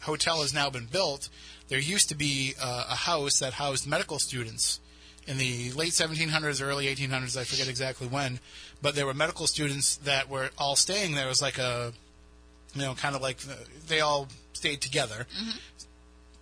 hotel 0.00 0.42
has 0.42 0.54
now 0.54 0.70
been 0.70 0.86
built, 0.86 1.28
there 1.68 1.78
used 1.78 2.08
to 2.10 2.14
be 2.14 2.54
uh, 2.60 2.86
a 2.88 2.94
house 2.94 3.40
that 3.40 3.54
housed 3.54 3.86
medical 3.86 4.18
students 4.18 4.80
in 5.26 5.38
the 5.38 5.72
late 5.72 5.92
1700s, 5.92 6.62
early 6.62 6.86
1800s. 6.86 7.36
I 7.36 7.44
forget 7.44 7.68
exactly 7.68 8.06
when, 8.06 8.38
but 8.82 8.94
there 8.94 9.06
were 9.06 9.14
medical 9.14 9.46
students 9.46 9.96
that 9.98 10.28
were 10.28 10.50
all 10.58 10.76
staying 10.76 11.14
there. 11.14 11.26
It 11.26 11.28
was 11.28 11.42
like 11.42 11.58
a, 11.58 11.92
you 12.74 12.82
know, 12.82 12.94
kind 12.94 13.14
of 13.16 13.22
like 13.22 13.38
they 13.88 14.00
all 14.00 14.28
stayed 14.52 14.80
together 14.80 15.26
mm-hmm. 15.36 15.58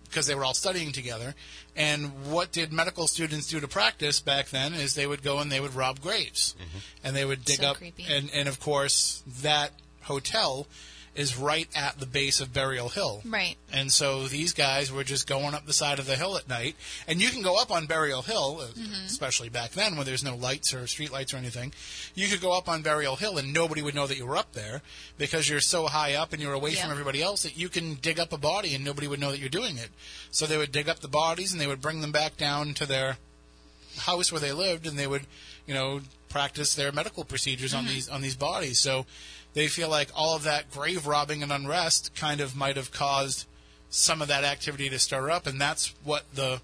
because 0.05 0.27
they 0.27 0.35
were 0.35 0.45
all 0.45 0.53
studying 0.53 0.91
together. 0.91 1.35
And 1.75 2.31
what 2.31 2.51
did 2.51 2.71
medical 2.71 3.07
students 3.07 3.47
do 3.47 3.59
to 3.59 3.67
practice 3.67 4.19
back 4.19 4.49
then 4.49 4.73
is 4.73 4.95
they 4.95 5.07
would 5.07 5.23
go 5.23 5.39
and 5.39 5.51
they 5.51 5.59
would 5.59 5.75
rob 5.75 5.99
graves. 5.99 6.55
Mm-hmm. 6.57 6.77
And 7.03 7.15
they 7.15 7.25
would 7.25 7.43
dig 7.43 7.59
So 7.59 7.67
up 7.67 7.77
creepy. 7.77 8.05
and 8.09 8.29
and 8.33 8.47
of 8.47 8.59
course 8.59 9.23
that 9.41 9.71
hotel 10.03 10.67
is 11.15 11.37
right 11.37 11.69
at 11.75 11.99
the 11.99 12.05
base 12.05 12.41
of 12.41 12.53
Burial 12.53 12.89
Hill. 12.89 13.21
Right. 13.25 13.55
And 13.71 13.91
so 13.91 14.27
these 14.27 14.53
guys 14.53 14.91
were 14.91 15.03
just 15.03 15.27
going 15.27 15.53
up 15.53 15.65
the 15.65 15.73
side 15.73 15.97
of 15.97 16.05
the 16.05 16.15
hill 16.15 16.37
at 16.37 16.49
night. 16.49 16.75
And 17.07 17.21
you 17.21 17.29
can 17.29 17.41
go 17.41 17.59
up 17.59 17.71
on 17.71 17.85
Burial 17.85 18.21
Hill, 18.21 18.59
uh, 18.61 18.81
especially 19.05 19.49
back 19.49 19.71
then 19.71 19.95
when 19.95 20.05
there's 20.05 20.23
no 20.23 20.35
lights 20.35 20.73
or 20.73 20.85
street 20.87 21.11
lights 21.11 21.33
or 21.33 21.37
anything. 21.37 21.73
You 22.15 22.27
could 22.27 22.41
go 22.41 22.57
up 22.57 22.67
on 22.67 22.81
Burial 22.81 23.15
Hill 23.15 23.37
and 23.37 23.53
nobody 23.53 23.81
would 23.81 23.95
know 23.95 24.07
that 24.07 24.17
you 24.17 24.25
were 24.25 24.37
up 24.37 24.53
there 24.53 24.81
because 25.17 25.49
you're 25.49 25.61
so 25.61 25.87
high 25.87 26.15
up 26.15 26.33
and 26.33 26.41
you're 26.41 26.53
away 26.53 26.75
from 26.75 26.91
everybody 26.91 27.23
else 27.23 27.43
that 27.43 27.57
you 27.57 27.69
can 27.69 27.95
dig 27.95 28.19
up 28.19 28.33
a 28.33 28.37
body 28.37 28.75
and 28.75 28.83
nobody 28.83 29.07
would 29.07 29.19
know 29.19 29.31
that 29.31 29.39
you're 29.39 29.49
doing 29.49 29.77
it. 29.77 29.89
So 30.31 30.45
they 30.45 30.57
would 30.57 30.71
dig 30.73 30.89
up 30.89 30.99
the 30.99 31.07
bodies 31.07 31.53
and 31.53 31.61
they 31.61 31.67
would 31.67 31.81
bring 31.81 32.01
them 32.01 32.11
back 32.11 32.35
down 32.35 32.73
to 32.75 32.85
their 32.85 33.17
house 33.99 34.31
where 34.31 34.41
they 34.41 34.51
lived 34.51 34.85
and 34.85 34.99
they 34.99 35.07
would, 35.07 35.25
you 35.65 35.73
know, 35.73 36.01
practice 36.27 36.75
their 36.75 36.91
medical 36.91 37.23
procedures 37.23 37.73
on 37.73 37.85
these 37.85 38.09
on 38.09 38.21
these 38.21 38.35
bodies. 38.35 38.77
So 38.77 39.05
they 39.55 39.67
feel 39.67 39.89
like 39.89 40.09
all 40.15 40.35
of 40.35 40.43
that 40.43 40.69
grave 40.69 41.07
robbing 41.07 41.41
and 41.41 41.51
unrest 41.51 42.13
kind 42.15 42.39
of 42.41 42.55
might 42.55 42.75
have 42.77 42.91
caused 42.91 43.47
some 43.89 44.21
of 44.21 44.27
that 44.27 44.43
activity 44.43 44.89
to 44.89 44.99
stir 44.99 45.31
up, 45.31 45.47
and 45.47 45.59
that's 45.59 45.93
what 46.03 46.25
the 46.35 46.61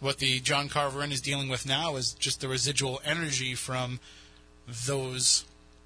what 0.00 0.16
the 0.18 0.40
John 0.40 0.70
Carver 0.70 1.02
Inn 1.02 1.12
is 1.12 1.20
dealing 1.20 1.50
with 1.50 1.66
now 1.66 1.96
is 1.96 2.12
just 2.14 2.40
the 2.40 2.48
residual 2.48 3.02
energy 3.04 3.54
from 3.54 4.00
those 4.86 5.44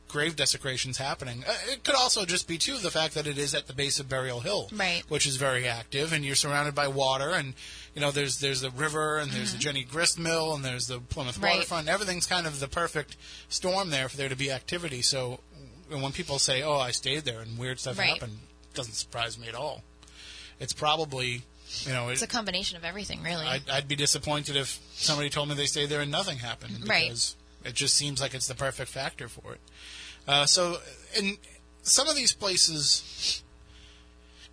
grave 0.08 0.36
desecrations 0.36 0.98
happening. 0.98 1.42
Uh, 1.44 1.52
It 1.72 1.82
could 1.82 1.96
also 1.96 2.24
just 2.24 2.46
be 2.46 2.56
too 2.56 2.78
the 2.78 2.90
fact 2.92 3.14
that 3.14 3.26
it 3.26 3.36
is 3.38 3.52
at 3.54 3.66
the 3.66 3.72
base 3.72 3.98
of 3.98 4.08
Burial 4.08 4.40
Hill, 4.40 4.68
Right. 4.72 5.02
which 5.08 5.26
is 5.26 5.34
very 5.36 5.66
active, 5.66 6.12
and 6.12 6.24
you're 6.24 6.36
surrounded 6.36 6.74
by 6.74 6.86
water, 6.86 7.30
and 7.30 7.54
you 7.94 8.00
know 8.00 8.12
there's 8.12 8.38
there's 8.38 8.60
the 8.60 8.70
river, 8.70 9.18
and 9.18 9.32
there's 9.32 9.52
the 9.52 9.58
Jenney 9.58 9.88
Grist 9.88 10.18
Mill, 10.18 10.54
and 10.54 10.64
there's 10.64 10.86
the 10.86 11.00
Plymouth 11.00 11.34
Mm-hmm. 11.36 11.44
Right. 11.44 11.54
waterfront. 11.56 11.88
Everything's 11.88 12.26
kind 12.26 12.46
of 12.46 12.60
the 12.60 12.68
perfect 12.68 13.16
storm 13.48 13.90
there 13.90 14.08
for 14.08 14.16
there 14.16 14.28
to 14.28 14.36
be 14.36 14.52
activity. 14.52 15.02
So 15.02 15.40
and 15.90 16.02
when 16.02 16.12
people 16.12 16.38
say, 16.38 16.62
"Oh, 16.62 16.78
I 16.78 16.90
stayed 16.90 17.24
there 17.24 17.40
and 17.40 17.58
weird 17.58 17.78
stuff 17.80 17.98
Right. 17.98 18.10
happened," 18.10 18.38
doesn't 18.74 18.94
surprise 18.94 19.38
me 19.38 19.48
at 19.48 19.54
all. 19.54 19.82
It's 20.60 20.72
probably, 20.72 21.42
you 21.82 21.92
know, 21.92 22.08
it, 22.08 22.12
It's 22.14 22.22
a 22.22 22.26
combination 22.26 22.76
of 22.76 22.84
everything, 22.84 23.22
really. 23.22 23.44
I'd, 23.46 23.68
I'd 23.68 23.88
be 23.88 23.96
disappointed 23.96 24.56
if 24.56 24.78
somebody 24.94 25.30
told 25.30 25.48
me 25.48 25.54
they 25.54 25.66
stayed 25.66 25.88
there 25.88 26.00
and 26.00 26.10
nothing 26.10 26.38
happened 26.38 26.88
Right. 26.88 27.08
because 27.08 27.36
it 27.64 27.74
just 27.74 27.94
seems 27.94 28.20
like 28.20 28.34
it's 28.34 28.46
the 28.46 28.54
perfect 28.54 28.90
factor 28.90 29.28
for 29.28 29.54
it. 29.54 29.60
Uh, 30.28 30.46
so, 30.46 30.78
in 31.16 31.38
some 31.82 32.08
of 32.08 32.16
these 32.16 32.32
places, 32.32 33.42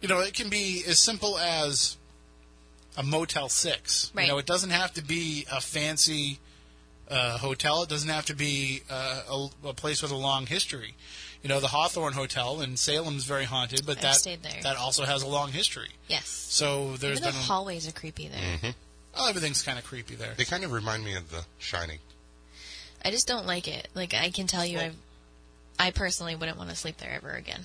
you 0.02 0.08
know, 0.08 0.20
it 0.20 0.34
can 0.34 0.50
be 0.50 0.84
as 0.88 1.00
simple 1.00 1.38
as 1.38 1.98
a 2.98 3.04
Motel 3.04 3.48
Six. 3.50 4.12
Right. 4.13 4.24
You 4.24 4.30
know, 4.34 4.38
it 4.38 4.46
doesn't 4.46 4.72
have 4.72 4.94
to 4.96 5.04
be 5.04 5.46
a 5.52 5.62
fancy 5.62 6.39
uh, 7.12 7.38
hotel. 7.38 7.84
It 7.84 7.89
doesn't 7.89 8.10
have 8.10 8.26
to 8.28 8.36
be 8.36 8.82
uh, 8.89 9.21
a, 9.63 9.67
a 9.69 9.74
place 9.74 10.02
with 10.02 10.12
a 10.12 10.15
long 10.15 10.45
history. 10.47 10.95
You 11.43 11.50
know, 11.50 11.60
the 11.60 11.67
Hawthorne 11.67 12.13
Hotel 12.13 12.62
in 12.62 12.78
Salem's 12.78 13.26
very 13.26 13.45
haunted, 13.45 13.82
but 13.86 13.97
I've 13.97 14.21
that 14.24 14.38
there. 14.43 14.62
that 14.63 14.78
also 14.78 15.04
has 15.06 15.24
a 15.24 15.28
long 15.28 15.52
history. 15.52 15.89
yes. 16.08 16.28
So 16.28 16.95
there's 16.97 17.19
Even 17.19 17.30
the 17.30 17.34
been 17.34 17.39
a, 17.41 17.43
hallways 17.43 17.88
are 17.88 17.91
creepy 17.91 18.28
there. 18.28 18.74
well, 19.15 19.28
everything's 19.28 19.63
kind 19.63 19.80
of 19.80 19.86
creepy 19.86 20.15
there. 20.15 20.34
They 20.38 20.45
kind 20.45 20.63
of 20.63 20.71
remind 20.71 21.04
me 21.04 21.15
of 21.15 21.32
The 21.32 21.43
Shining. 21.58 22.00
I 23.04 23.10
just 23.10 23.28
don't 23.28 23.47
like 23.47 23.67
it. 23.67 23.88
Like 23.95 24.13
I 24.13 24.30
can 24.30 24.45
tell 24.45 24.63
you, 24.65 24.78
I, 24.80 24.91
I 25.80 25.91
personally 25.91 26.36
wouldn't 26.36 26.58
want 26.60 26.69
to 26.69 26.76
sleep 26.76 26.97
there 26.97 27.12
ever 27.12 27.32
again. 27.32 27.62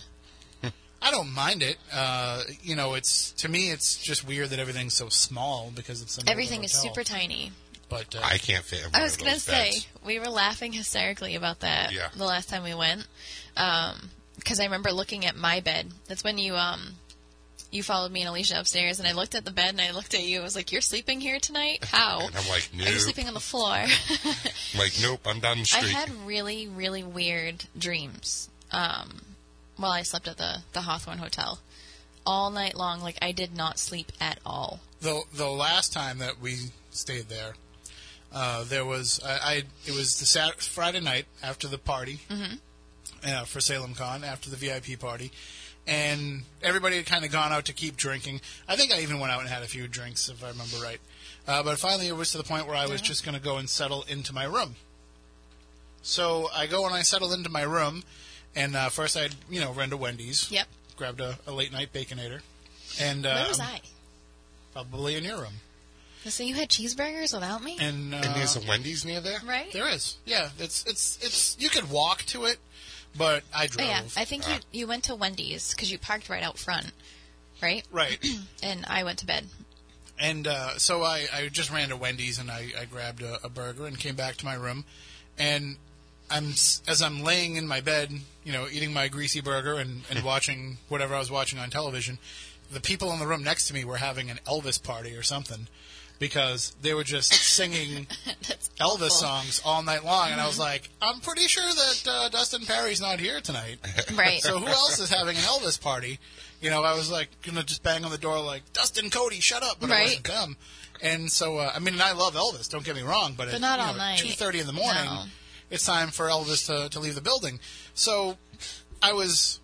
I 1.02 1.11
don't 1.11 1.32
mind 1.35 1.62
it. 1.62 1.76
Uh, 1.92 2.42
you 2.62 2.74
know, 2.74 2.94
it's 2.94 3.32
to 3.32 3.48
me, 3.50 3.70
it's 3.70 4.02
just 4.02 4.26
weird 4.26 4.48
that 4.50 4.59
everything's 4.59 4.94
so 4.94 5.11
small 5.11 5.70
because 5.74 6.00
it's 6.00 6.18
Everything 6.26 6.64
is 6.64 6.72
super 6.72 7.04
tiny. 7.04 7.52
But 7.88 8.16
uh, 8.16 8.20
I 8.25 8.38
can't 8.38 8.64
fit 8.64 8.85
I 8.94 9.03
was 9.03 9.16
gonna 9.16 9.38
say 9.38 9.70
beds. 9.70 9.87
we 10.05 10.18
were 10.18 10.29
laughing 10.29 10.72
hysterically 10.72 11.37
about 11.37 11.61
that 11.61 11.92
Yeah. 11.92 12.09
the 12.16 12.25
last 12.25 12.49
time 12.49 12.64
we 12.64 12.75
went, 12.75 13.07
because 13.55 14.61
I 14.61 14.64
remember 14.64 14.90
looking 14.92 15.25
at 15.25 15.37
my 15.37 15.61
bed. 15.61 15.92
That's 16.09 16.25
when 16.25 16.38
you 16.38 16.57
um 16.57 16.94
you 17.70 17.83
followed 17.83 18.12
me 18.12 18.20
and 18.22 18.29
Alicia 18.31 18.59
upstairs, 18.61 18.99
and 19.01 19.09
I 19.09 19.12
looked 19.12 19.35
at 19.35 19.44
the 19.44 19.51
bed 19.51 19.70
and 19.70 19.81
I 19.81 19.90
looked 19.90 20.14
at 20.14 20.22
you. 20.22 20.40
I 20.40 20.42
was 20.42 20.55
like, 20.57 20.72
"You're 20.72 20.81
sleeping 20.81 21.20
here 21.20 21.38
tonight? 21.40 21.85
How? 21.90 22.20
And 22.27 22.37
I'm 22.37 22.49
like, 22.49 22.68
Are 22.75 22.90
you 22.90 22.99
sleeping 22.99 23.29
on 23.29 23.35
the 23.35 23.40
floor?" 23.40 23.72
I'm 24.25 24.79
like, 24.79 24.92
nope, 25.03 25.20
I'm 25.27 25.40
down 25.40 25.59
the 25.59 25.64
street. 25.64 25.85
I 25.85 25.88
had 25.99 26.11
really, 26.27 26.68
really 26.68 27.03
weird 27.03 27.64
dreams 27.79 28.49
um, 28.72 29.20
while 29.77 29.90
I 29.92 30.03
slept 30.03 30.27
at 30.29 30.38
the 30.38 30.59
the 30.72 30.83
Hawthorne 30.83 31.18
Hotel 31.18 31.59
all 32.25 32.51
night 32.51 32.75
long. 32.77 33.01
Like 33.01 33.18
I 33.22 33.33
did 33.33 33.57
not 33.57 33.79
sleep 33.79 34.11
at 34.20 34.38
all. 34.46 34.81
the 35.01 35.22
the 35.35 35.49
last 35.51 35.92
time 35.92 36.18
that 36.18 36.40
we 36.40 36.57
stayed 36.90 37.29
there, 37.29 37.55
uh, 38.32 38.64
there 38.64 38.84
was 38.84 39.20
I, 39.24 39.30
I 39.42 39.62
it 39.86 39.94
was 39.94 40.18
the 40.20 40.26
Sat- 40.26 40.60
Friday 40.62 41.00
night 41.00 41.26
after 41.42 41.68
the 41.68 41.78
party 41.78 42.20
uh, 43.26 43.44
for 43.44 43.60
Salem 43.60 43.94
Con 43.94 44.24
after 44.24 44.50
the 44.50 44.56
VIP 44.56 44.98
party, 45.00 45.30
and 45.86 46.42
everybody 46.62 46.96
had 46.96 47.06
kind 47.06 47.24
of 47.24 47.30
gone 47.32 47.52
out 47.52 47.64
to 47.66 47.72
keep 47.72 47.96
drinking. 47.96 48.40
I 48.68 48.76
think 48.76 48.92
I 48.92 49.00
even 49.00 49.20
went 49.20 49.32
out 49.32 49.40
and 49.40 49.48
had 49.48 49.62
a 49.62 49.66
few 49.66 49.88
drinks 49.88 50.28
if 50.28 50.42
I 50.44 50.48
remember 50.48 50.76
right. 50.82 51.00
Uh, 51.48 51.62
but 51.62 51.78
finally, 51.78 52.08
it 52.08 52.16
was 52.16 52.32
to 52.32 52.38
the 52.38 52.44
point 52.44 52.66
where 52.66 52.74
I 52.76 52.86
was 52.86 53.00
just 53.00 53.24
going 53.24 53.36
to 53.36 53.40
go 53.42 53.56
and 53.56 53.70
settle 53.70 54.04
into 54.08 54.32
my 54.34 54.44
room. 54.44 54.74
So 56.02 56.48
I 56.54 56.66
go 56.66 56.86
and 56.86 56.94
I 56.94 57.02
settle 57.02 57.32
into 57.32 57.48
my 57.50 57.62
room, 57.62 58.02
and 58.54 58.76
uh, 58.76 58.88
first 58.88 59.16
I 59.16 59.28
you 59.50 59.60
know 59.60 59.72
ran 59.72 59.90
to 59.90 59.96
Wendy's, 59.96 60.50
Yep. 60.50 60.66
grabbed 60.96 61.20
a, 61.20 61.38
a 61.46 61.52
late 61.52 61.72
night 61.72 61.92
baconator, 61.92 62.40
and 63.00 63.24
uh, 63.26 63.34
Where 63.34 63.48
was 63.48 63.60
I? 63.60 63.80
probably 64.72 65.16
in 65.16 65.24
your 65.24 65.38
room. 65.38 65.54
So 66.28 66.42
you 66.42 66.54
had 66.54 66.68
cheeseburgers 66.68 67.32
without 67.32 67.62
me? 67.62 67.76
And, 67.80 68.12
uh, 68.12 68.18
and 68.18 68.34
there's 68.34 68.56
a 68.56 68.60
Wendy's 68.68 69.04
near 69.04 69.20
there? 69.20 69.38
right? 69.46 69.72
there 69.72 69.88
is, 69.88 70.16
yeah. 70.24 70.50
It's 70.58 70.84
it's 70.86 71.18
it's 71.22 71.56
you 71.60 71.68
could 71.68 71.88
walk 71.90 72.22
to 72.26 72.44
it, 72.46 72.58
but 73.16 73.44
I 73.54 73.64
Oh, 73.64 73.68
drove. 73.68 73.86
yeah, 73.88 74.02
I 74.16 74.24
think 74.24 74.48
you 74.48 74.56
you 74.72 74.86
went 74.86 75.04
to 75.04 75.14
Wendy's 75.14 75.70
because 75.72 75.90
you 75.90 75.98
parked 75.98 76.28
right 76.28 76.42
out 76.42 76.58
front, 76.58 76.90
right? 77.62 77.84
right. 77.92 78.18
And 78.62 78.84
I 78.88 79.04
went 79.04 79.18
to 79.20 79.26
bed. 79.26 79.46
And 80.18 80.46
uh, 80.46 80.78
so 80.78 81.02
I, 81.02 81.26
I 81.32 81.48
just 81.48 81.70
ran 81.70 81.90
to 81.90 81.96
Wendy's 81.96 82.38
and 82.38 82.50
I, 82.50 82.68
I 82.80 82.86
grabbed 82.86 83.22
a, 83.22 83.38
a 83.44 83.48
burger 83.48 83.86
and 83.86 83.98
came 83.98 84.16
back 84.16 84.36
to 84.36 84.44
my 84.44 84.54
room. 84.54 84.84
And 85.38 85.76
I'm 86.30 86.50
as 86.88 87.02
I'm 87.02 87.22
laying 87.22 87.56
in 87.56 87.68
my 87.68 87.80
bed, 87.80 88.10
you 88.42 88.52
know, 88.52 88.66
eating 88.70 88.92
my 88.92 89.08
greasy 89.08 89.40
burger 89.40 89.74
and, 89.74 90.02
and 90.10 90.24
watching 90.24 90.78
whatever 90.88 91.14
I 91.14 91.18
was 91.18 91.30
watching 91.30 91.58
on 91.58 91.70
television, 91.70 92.18
the 92.72 92.80
people 92.80 93.12
in 93.12 93.18
the 93.20 93.26
room 93.26 93.44
next 93.44 93.68
to 93.68 93.74
me 93.74 93.84
were 93.84 93.98
having 93.98 94.30
an 94.30 94.40
Elvis 94.46 94.82
party 94.82 95.14
or 95.14 95.22
something 95.22 95.68
because 96.18 96.74
they 96.83 96.94
were 96.94 97.05
just 97.05 97.33
singing 97.55 98.07
Elvis 98.81 99.11
songs 99.11 99.61
all 99.64 99.83
night 99.83 100.05
long. 100.05 100.31
And 100.31 100.40
I 100.40 100.46
was 100.46 100.59
like, 100.59 100.88
I'm 101.02 101.20
pretty 101.20 101.42
sure 101.46 101.62
that 101.68 102.02
uh, 102.09 102.29
Dustin 102.31 102.64
Pari's 102.66 103.00
not 103.00 103.20
here 103.20 103.40
tonight. 103.40 103.79
Right. 104.16 104.40
So 104.40 104.59
who 104.59 104.66
else 104.66 104.98
is 104.98 105.11
having 105.11 105.37
an 105.37 105.42
Elvis 105.42 105.81
party? 105.81 106.18
You 106.61 106.70
know, 106.70 106.83
I 106.85 106.94
was 106.94 107.11
like 107.11 107.29
gonna 107.42 107.62
just 107.62 107.83
bang 107.83 108.05
on 108.05 108.11
the 108.11 108.18
door 108.18 108.40
like 108.40 108.62
Dustin 108.72 109.11
Cody, 109.11 109.40
shut 109.40 109.62
up, 109.62 109.76
but 109.81 109.90
it 109.90 110.02
wasn't 110.02 110.24
them. 110.24 110.57
And 111.02 111.31
so, 111.31 111.59
uh, 111.59 111.72
I 111.74 111.79
mean, 111.81 111.94
and 111.94 112.02
I 112.02 112.12
love 112.12 112.35
Elvis. 112.35 112.70
Don't 112.70 112.83
get 112.85 112.96
me 112.96 113.02
wrong, 113.02 113.35
but, 113.37 113.46
But 113.46 113.55
at 113.57 113.61
not 113.61 113.79
all 113.79 113.92
know, 113.92 113.98
night. 113.98 114.18
two 114.18 114.29
thirty 114.29 114.61
in 114.61 114.66
the 114.66 114.72
morning, 114.72 115.05
No. 115.05 115.24
it's 115.70 115.85
time 115.85 116.09
for 116.09 116.26
Elvis 116.29 116.66
to, 116.66 116.88
to 116.88 116.98
leave 117.00 117.14
the 117.14 117.20
building. 117.20 117.61
So 117.94 118.38
I 119.02 119.12
was 119.12 119.61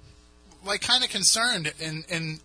like 0.67 0.83
kind 0.83 1.03
of 1.03 1.09
concerned, 1.11 1.73
and 1.81 2.05
and 2.11 2.41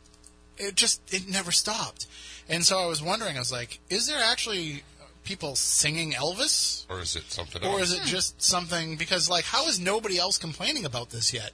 it 0.58 0.76
just 0.76 1.02
it 1.14 1.28
never 1.30 1.52
stopped. 1.52 2.08
And 2.50 2.66
so 2.66 2.80
I 2.80 2.86
was 2.86 3.02
wondering, 3.02 3.36
I 3.36 3.40
was 3.40 3.52
like, 3.52 3.80
is 3.90 4.08
there 4.08 4.22
actually 4.24 4.84
people 5.24 5.56
singing 5.56 6.14
Elvis? 6.14 6.86
Or 6.90 7.02
is 7.02 7.16
it 7.16 7.30
something 7.32 7.64
Or 7.64 7.82
is 7.82 7.92
it 7.94 8.04
just 8.04 8.42
something 8.42 8.96
because 8.96 9.30
like 9.30 9.44
how 9.44 9.68
is 9.68 9.80
nobody 9.80 10.18
else 10.18 10.38
complaining 10.38 10.86
about 10.86 11.10
this 11.10 11.34
yet? 11.34 11.52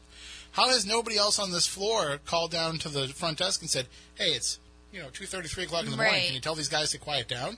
How 0.51 0.69
has 0.69 0.85
nobody 0.85 1.17
else 1.17 1.39
on 1.39 1.51
this 1.51 1.65
floor 1.65 2.19
called 2.25 2.51
down 2.51 2.77
to 2.79 2.89
the 2.89 3.07
front 3.07 3.39
desk 3.39 3.61
and 3.61 3.69
said, 3.69 3.87
"Hey, 4.13 4.33
it's 4.33 4.59
you 4.91 5.01
know 5.01 5.09
two 5.11 5.25
thirty, 5.25 5.47
three 5.47 5.63
o'clock 5.63 5.85
in 5.85 5.91
the 5.91 5.97
morning. 5.97 6.13
Right. 6.13 6.25
Can 6.25 6.35
you 6.35 6.41
tell 6.41 6.53
these 6.53 6.69
guys 6.69 6.91
to 6.91 6.99
quiet 6.99 7.27
down?" 7.27 7.57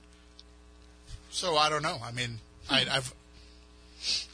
So 1.29 1.57
I 1.57 1.69
don't 1.69 1.83
know. 1.83 1.97
I 2.01 2.13
mean, 2.13 2.39
I, 2.69 2.85
I've 2.89 3.13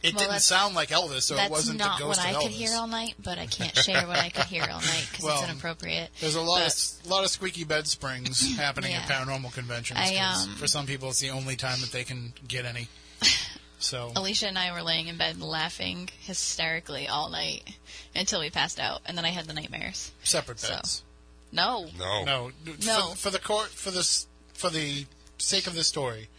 it 0.03 0.15
Well, 0.15 0.27
didn't 0.27 0.41
sound 0.41 0.75
like 0.75 0.89
Elvis, 0.89 1.23
so 1.23 1.35
it 1.35 1.37
That's 1.37 1.51
wasn't 1.51 1.79
not 1.79 1.97
the 1.99 2.05
what 2.07 2.17
ghost 2.17 2.27
I 2.27 2.31
of 2.31 2.35
Elvis. 2.37 2.41
could 2.43 2.51
hear 2.51 2.73
all 2.75 2.87
night, 2.87 3.15
but 3.23 3.37
I 3.37 3.45
can't 3.45 3.75
share 3.77 4.07
what 4.07 4.17
I 4.19 4.29
could 4.29 4.45
hear 4.45 4.63
all 4.63 4.79
night 4.81 5.07
because 5.11 5.25
Well, 5.25 5.41
it's 5.41 5.49
inappropriate. 5.51 6.09
There's 6.19 6.35
a 6.35 6.41
lot 6.41 6.59
But- 6.63 6.73
of 7.05 7.07
lot 7.09 7.23
of 7.23 7.29
squeaky 7.31 7.63
bed 7.63 7.87
springs 7.87 8.55
happening 8.57 8.93
at 8.93 9.07
paranormal 9.09 9.53
conventions. 9.53 9.99
I, 9.99 10.15
'cause 10.17 10.47
um, 10.47 10.55
for 10.55 10.67
some 10.67 10.85
people, 10.85 11.09
it's 11.09 11.19
the 11.19 11.29
only 11.31 11.55
time 11.55 11.79
that 11.81 11.91
they 11.91 12.03
can 12.03 12.33
get 12.47 12.65
any. 12.65 12.87
So 13.83 14.11
Alicia 14.15 14.47
and 14.47 14.59
I 14.59 14.71
were 14.73 14.83
laying 14.83 15.07
in 15.07 15.17
bed 15.17 15.41
laughing 15.41 16.07
hysterically 16.19 17.07
all 17.07 17.29
night 17.31 17.67
until 18.13 18.39
we 18.39 18.51
passed 18.51 18.79
out, 18.79 19.01
and 19.07 19.17
then 19.17 19.25
I 19.25 19.29
had 19.29 19.47
the 19.47 19.53
nightmares. 19.53 20.11
separate 20.23 20.59
So- 20.59 20.69
beds. 20.69 21.03
No, 21.51 21.87
no. 21.97 22.23
No, 22.23 22.51
No. 22.85 23.07
For, 23.09 23.15
for 23.17 23.29
the 23.31 23.39
court, 23.39 23.69
for 23.69 23.89
this, 23.89 24.27
for 24.53 24.69
the 24.69 25.07
sake 25.39 25.65
of 25.65 25.73
the 25.73 25.83
story, 25.83 26.29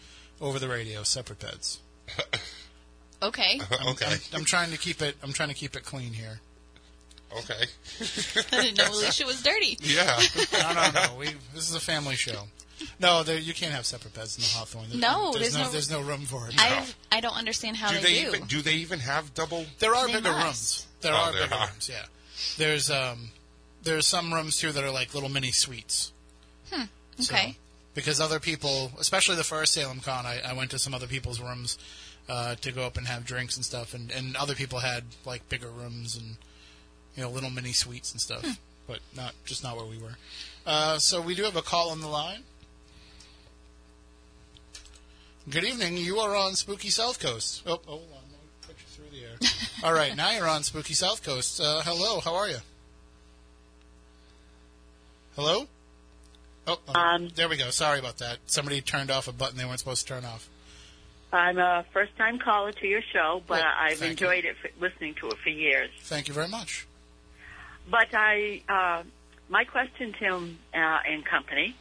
over 0.40 0.60
the 0.60 0.68
radio, 0.68 1.02
separate 1.02 1.40
beds. 1.40 1.80
okay, 3.22 3.60
okay. 3.88 4.06
I'm, 4.06 4.18
I'm 4.40 4.44
trying 4.44 4.70
to 4.70 4.78
keep 4.78 5.00
it. 5.02 5.16
I'm 5.22 5.32
trying 5.32 5.48
to 5.48 5.54
keep 5.54 5.76
it 5.76 5.84
clean 5.84 6.12
here. 6.12 6.40
okay. 7.38 7.64
I 8.52 8.62
didn't 8.62 8.78
know 8.78 8.90
Alicia 8.92 9.24
was 9.26 9.42
dirty. 9.42 9.78
Yeah. 9.80 10.20
No, 10.52 10.72
no, 10.74 10.90
no. 10.90 11.14
We 11.18 11.26
this 11.54 11.68
is 11.68 11.74
a 11.74 11.80
family 11.80 12.14
show. 12.16 12.44
No, 12.98 13.22
there, 13.22 13.38
you 13.38 13.54
can't 13.54 13.72
have 13.72 13.86
separate 13.86 14.12
beds 14.14 14.36
in 14.36 14.42
the 14.42 14.48
Hawthorne. 14.48 14.88
There- 14.90 14.98
No, 14.98 15.32
there's, 15.32 15.52
there's 15.52 15.54
no, 15.56 15.62
no- 15.64 15.70
there's 15.70 15.90
no 15.90 16.00
room 16.02 16.22
for 16.22 16.48
it. 16.48 16.54
I 16.58 16.84
I 17.10 17.20
don't 17.20 17.36
understand 17.36 17.76
how 17.76 17.90
do 17.90 17.96
they, 18.00 18.02
they 18.02 18.22
do. 18.22 18.28
even 18.28 18.46
do 18.46 18.60
they 18.62 18.74
even 18.74 18.98
have 19.00 19.32
double? 19.34 19.64
There 19.78 19.94
are 19.94 20.06
They 20.08 20.14
bigger 20.14 20.30
must. 20.32 20.44
rooms. 20.44 20.86
There 21.00 21.12
Oh, 21.12 21.16
are 21.16 21.32
there 21.32 21.42
bigger 21.44 21.54
are. 21.54 21.66
rooms. 21.68 21.88
Yeah. 21.90 22.04
There's 22.58 22.90
um, 22.90 23.30
there's 23.82 24.06
some 24.06 24.32
rooms 24.34 24.56
too 24.58 24.72
that 24.72 24.82
are 24.84 24.90
like 24.90 25.14
little 25.14 25.28
mini 25.28 25.52
suites. 25.52 26.12
So- 27.18 27.34
Okay. 27.34 27.56
because 27.94 28.20
other 28.20 28.40
people, 28.40 28.90
especially 28.98 29.36
the 29.36 29.44
first 29.44 29.74
Salem 29.74 30.00
Con, 30.00 30.24
I, 30.26 30.40
I 30.40 30.52
went 30.54 30.70
to 30.72 30.78
some 30.78 30.94
other 30.94 31.06
people's 31.06 31.40
rooms 31.40 31.78
uh, 32.28 32.54
to 32.56 32.72
go 32.72 32.84
up 32.84 32.96
and 32.96 33.06
have 33.06 33.24
drinks 33.24 33.56
and 33.56 33.64
stuff, 33.64 33.94
and, 33.94 34.10
and 34.10 34.36
other 34.36 34.54
people 34.54 34.78
had 34.80 35.04
like 35.24 35.48
bigger 35.48 35.68
rooms 35.68 36.16
and 36.16 36.36
you 37.16 37.22
know 37.22 37.30
little 37.30 37.50
mini 37.50 37.72
suites 37.72 38.12
and 38.12 38.20
stuff, 38.20 38.58
but 38.86 39.00
not 39.16 39.34
just 39.44 39.62
not 39.62 39.76
where 39.76 39.86
we 39.86 39.98
were. 39.98 40.16
Uh, 40.66 40.98
so 40.98 41.20
we 41.20 41.34
do 41.34 41.42
have 41.42 41.56
a 41.56 41.62
call 41.62 41.90
on 41.90 42.00
the 42.00 42.08
line. 42.08 42.42
Good 45.50 45.64
evening. 45.64 45.96
You 45.96 46.18
are 46.20 46.36
on 46.36 46.54
Spooky 46.54 46.88
South 46.88 47.18
Coast. 47.18 47.62
Oh, 47.66 47.80
hold 47.84 48.02
on. 48.12 48.20
Let 48.30 48.30
me 48.30 48.48
put 48.62 48.76
you 48.78 48.86
through 48.86 49.10
the 49.10 49.24
air. 49.26 49.50
All 49.84 49.92
right, 49.92 50.16
now 50.16 50.30
you're 50.30 50.48
on 50.48 50.62
Spooky 50.62 50.94
South 50.94 51.24
Coast. 51.24 51.60
Uh, 51.60 51.82
hello. 51.82 52.20
How 52.20 52.34
are 52.36 52.48
you? 52.48 52.58
Hello. 55.34 55.66
Oh, 56.68 56.78
oh, 56.86 56.94
Um, 56.94 57.30
there 57.34 57.48
we 57.48 57.56
go. 57.56 57.70
Sorry 57.70 57.98
about 57.98 58.18
that. 58.18 58.38
Somebody 58.46 58.80
turned 58.82 59.10
off 59.10 59.26
a 59.26 59.32
button 59.32 59.56
they 59.58 59.64
weren't 59.64 59.80
supposed 59.80 60.06
to 60.06 60.14
turn 60.14 60.24
off. 60.24 60.48
I'm 61.32 61.58
a 61.58 61.84
first 61.92 62.16
time 62.16 62.38
caller 62.38 62.72
to 62.72 62.86
your 62.86 63.02
show, 63.12 63.42
but 63.46 63.62
Oh, 63.62 63.70
I've 63.78 64.02
enjoyed 64.02 64.44
it 64.44 64.56
for, 64.58 64.68
listening 64.80 65.14
to 65.20 65.28
it 65.28 65.38
for 65.38 65.48
years. 65.48 65.90
Thank 66.02 66.28
you 66.28 66.34
very 66.34 66.48
much. 66.48 66.86
But 67.90 68.08
I, 68.14 68.62
uh, 68.68 69.02
my 69.48 69.64
question, 69.64 70.14
Tim 70.18 70.58
uh, 70.74 70.76
and 71.08 71.24
company, 71.24 71.74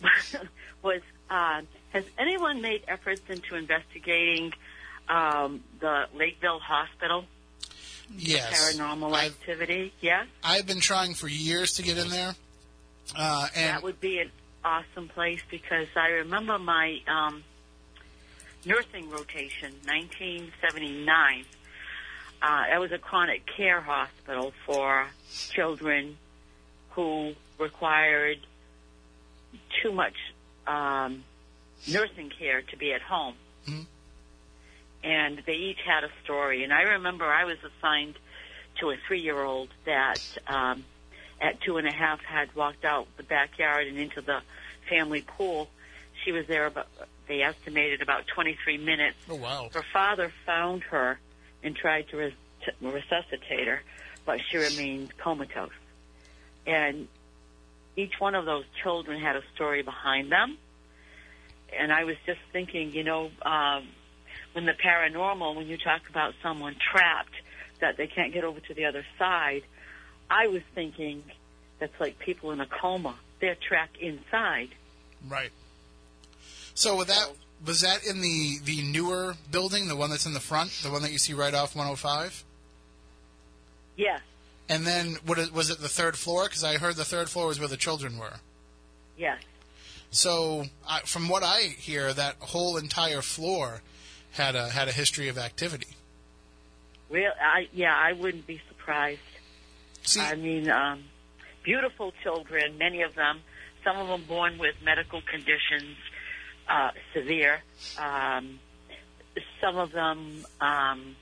was: 0.82 1.00
uh, 1.30 1.62
Has 1.92 2.04
anyone 2.18 2.60
made 2.60 2.82
efforts 2.86 3.22
into 3.28 3.56
investigating 3.56 4.52
um, 5.08 5.62
the 5.80 6.04
Lakeville 6.14 6.60
Hospital 6.60 7.24
Yes. 8.16 8.74
paranormal 8.74 9.12
I've, 9.14 9.32
activity? 9.32 9.92
Yes, 10.00 10.26
I've 10.44 10.66
been 10.66 10.80
trying 10.80 11.14
for 11.14 11.28
years 11.28 11.72
to 11.74 11.82
get 11.82 11.98
in 11.98 12.08
there. 12.08 12.34
Uh, 13.16 13.48
and 13.54 13.68
that 13.70 13.82
would 13.82 14.00
be 14.00 14.18
an 14.18 14.30
awesome 14.64 15.08
place 15.08 15.40
because 15.50 15.88
I 15.96 16.08
remember 16.08 16.58
my 16.58 16.98
um, 17.08 17.42
nursing 18.68 19.08
rotation, 19.08 19.72
1979. 19.86 21.44
Uh, 22.40 22.66
that 22.70 22.78
was 22.78 22.92
a 22.92 22.98
chronic 22.98 23.42
care 23.56 23.80
hospital 23.80 24.52
for 24.66 25.06
children 25.50 26.18
who 26.90 27.32
required 27.58 28.38
too 29.82 29.90
much 29.90 30.14
um, 30.66 31.24
nursing 31.90 32.30
care 32.38 32.60
to 32.62 32.76
be 32.76 32.92
at 32.92 33.00
home. 33.00 33.34
Mhm. 33.66 33.86
And 35.02 35.42
they 35.46 35.54
each 35.54 35.80
had 35.84 36.04
a 36.04 36.10
story. 36.22 36.62
And 36.62 36.72
I 36.72 36.82
remember 36.82 37.24
I 37.24 37.44
was 37.44 37.56
assigned 37.64 38.18
to 38.80 38.90
a 38.90 38.96
three-year-old 39.06 39.70
that 39.86 40.20
um, 40.46 40.84
at 41.40 41.60
two 41.62 41.78
and 41.78 41.88
a 41.88 41.92
half 41.92 42.20
had 42.20 42.54
walked 42.54 42.84
out 42.84 43.08
the 43.16 43.22
backyard 43.22 43.86
and 43.86 43.96
into 43.98 44.20
the 44.20 44.42
family 44.90 45.22
pool. 45.22 45.68
She 46.24 46.32
was 46.32 46.46
there 46.46 46.66
about, 46.66 46.88
they 47.28 47.42
estimated 47.42 48.02
about 48.02 48.26
23 48.26 48.78
minutes. 48.78 49.16
oh 49.28 49.36
wow. 49.36 49.68
Her 49.72 49.84
father 49.92 50.32
found 50.46 50.82
her 50.84 51.18
and 51.62 51.76
tried 51.76 52.08
to 52.08 52.16
res- 52.16 52.32
resuscitate 52.80 53.66
her, 53.68 53.82
but 54.24 54.40
she 54.50 54.56
remained 54.56 55.16
comatose. 55.18 55.70
And 56.66 57.08
each 57.96 58.14
one 58.18 58.34
of 58.34 58.44
those 58.44 58.64
children 58.82 59.20
had 59.20 59.36
a 59.36 59.42
story 59.54 59.82
behind 59.82 60.30
them. 60.30 60.58
And 61.78 61.92
I 61.92 62.04
was 62.04 62.16
just 62.24 62.40
thinking, 62.52 62.92
you 62.92 63.04
know, 63.04 63.30
um, 63.42 63.88
when 64.52 64.64
the 64.64 64.72
paranormal, 64.72 65.54
when 65.56 65.66
you 65.66 65.76
talk 65.76 66.08
about 66.08 66.34
someone 66.42 66.76
trapped, 66.92 67.34
that 67.80 67.96
they 67.96 68.06
can't 68.06 68.32
get 68.32 68.44
over 68.44 68.60
to 68.60 68.74
the 68.74 68.86
other 68.86 69.04
side, 69.18 69.62
I 70.30 70.48
was 70.48 70.62
thinking 70.74 71.22
that's 71.78 71.98
like 72.00 72.18
people 72.18 72.50
in 72.52 72.60
a 72.60 72.66
coma. 72.66 73.14
They're 73.40 73.56
trapped 73.56 73.96
inside. 73.98 74.70
Right. 75.28 75.50
So 76.78 76.94
with 76.94 77.08
that 77.08 77.32
was 77.66 77.80
that 77.80 78.04
in 78.06 78.20
the 78.20 78.58
the 78.62 78.82
newer 78.82 79.34
building, 79.50 79.88
the 79.88 79.96
one 79.96 80.10
that's 80.10 80.26
in 80.26 80.32
the 80.32 80.38
front, 80.38 80.70
the 80.84 80.92
one 80.92 81.02
that 81.02 81.10
you 81.10 81.18
see 81.18 81.34
right 81.34 81.52
off 81.52 81.74
105? 81.74 82.44
Yes, 83.96 84.20
And 84.68 84.86
then 84.86 85.16
what 85.26 85.38
was 85.50 85.70
it 85.70 85.80
the 85.80 85.88
third 85.88 86.16
floor? 86.16 86.44
Because 86.44 86.62
I 86.62 86.78
heard 86.78 86.94
the 86.94 87.04
third 87.04 87.28
floor 87.28 87.48
was 87.48 87.58
where 87.58 87.66
the 87.66 87.76
children 87.76 88.16
were. 88.16 88.34
yes. 89.16 89.40
So 90.12 90.66
I, 90.88 91.00
from 91.00 91.28
what 91.28 91.42
I 91.42 91.62
hear, 91.62 92.12
that 92.14 92.36
whole 92.38 92.76
entire 92.76 93.22
floor 93.22 93.82
had 94.30 94.54
a 94.54 94.68
had 94.68 94.86
a 94.86 94.92
history 94.92 95.28
of 95.28 95.36
activity. 95.36 95.96
Real, 97.10 97.32
I 97.42 97.68
yeah, 97.72 97.92
I 97.94 98.12
wouldn't 98.12 98.46
be 98.46 98.60
surprised. 98.68 99.18
See, 100.04 100.20
I 100.20 100.36
mean, 100.36 100.70
um, 100.70 101.02
beautiful 101.64 102.12
children, 102.22 102.78
many 102.78 103.02
of 103.02 103.16
them, 103.16 103.40
some 103.82 103.96
of 103.96 104.06
them 104.06 104.22
born 104.28 104.58
with 104.58 104.76
medical 104.82 105.20
conditions, 105.22 105.96
uh, 106.68 106.90
severe. 107.14 107.60
Um, 107.98 108.60
some 109.60 109.76
of 109.76 109.92
them 109.92 110.44
um, 110.60 111.16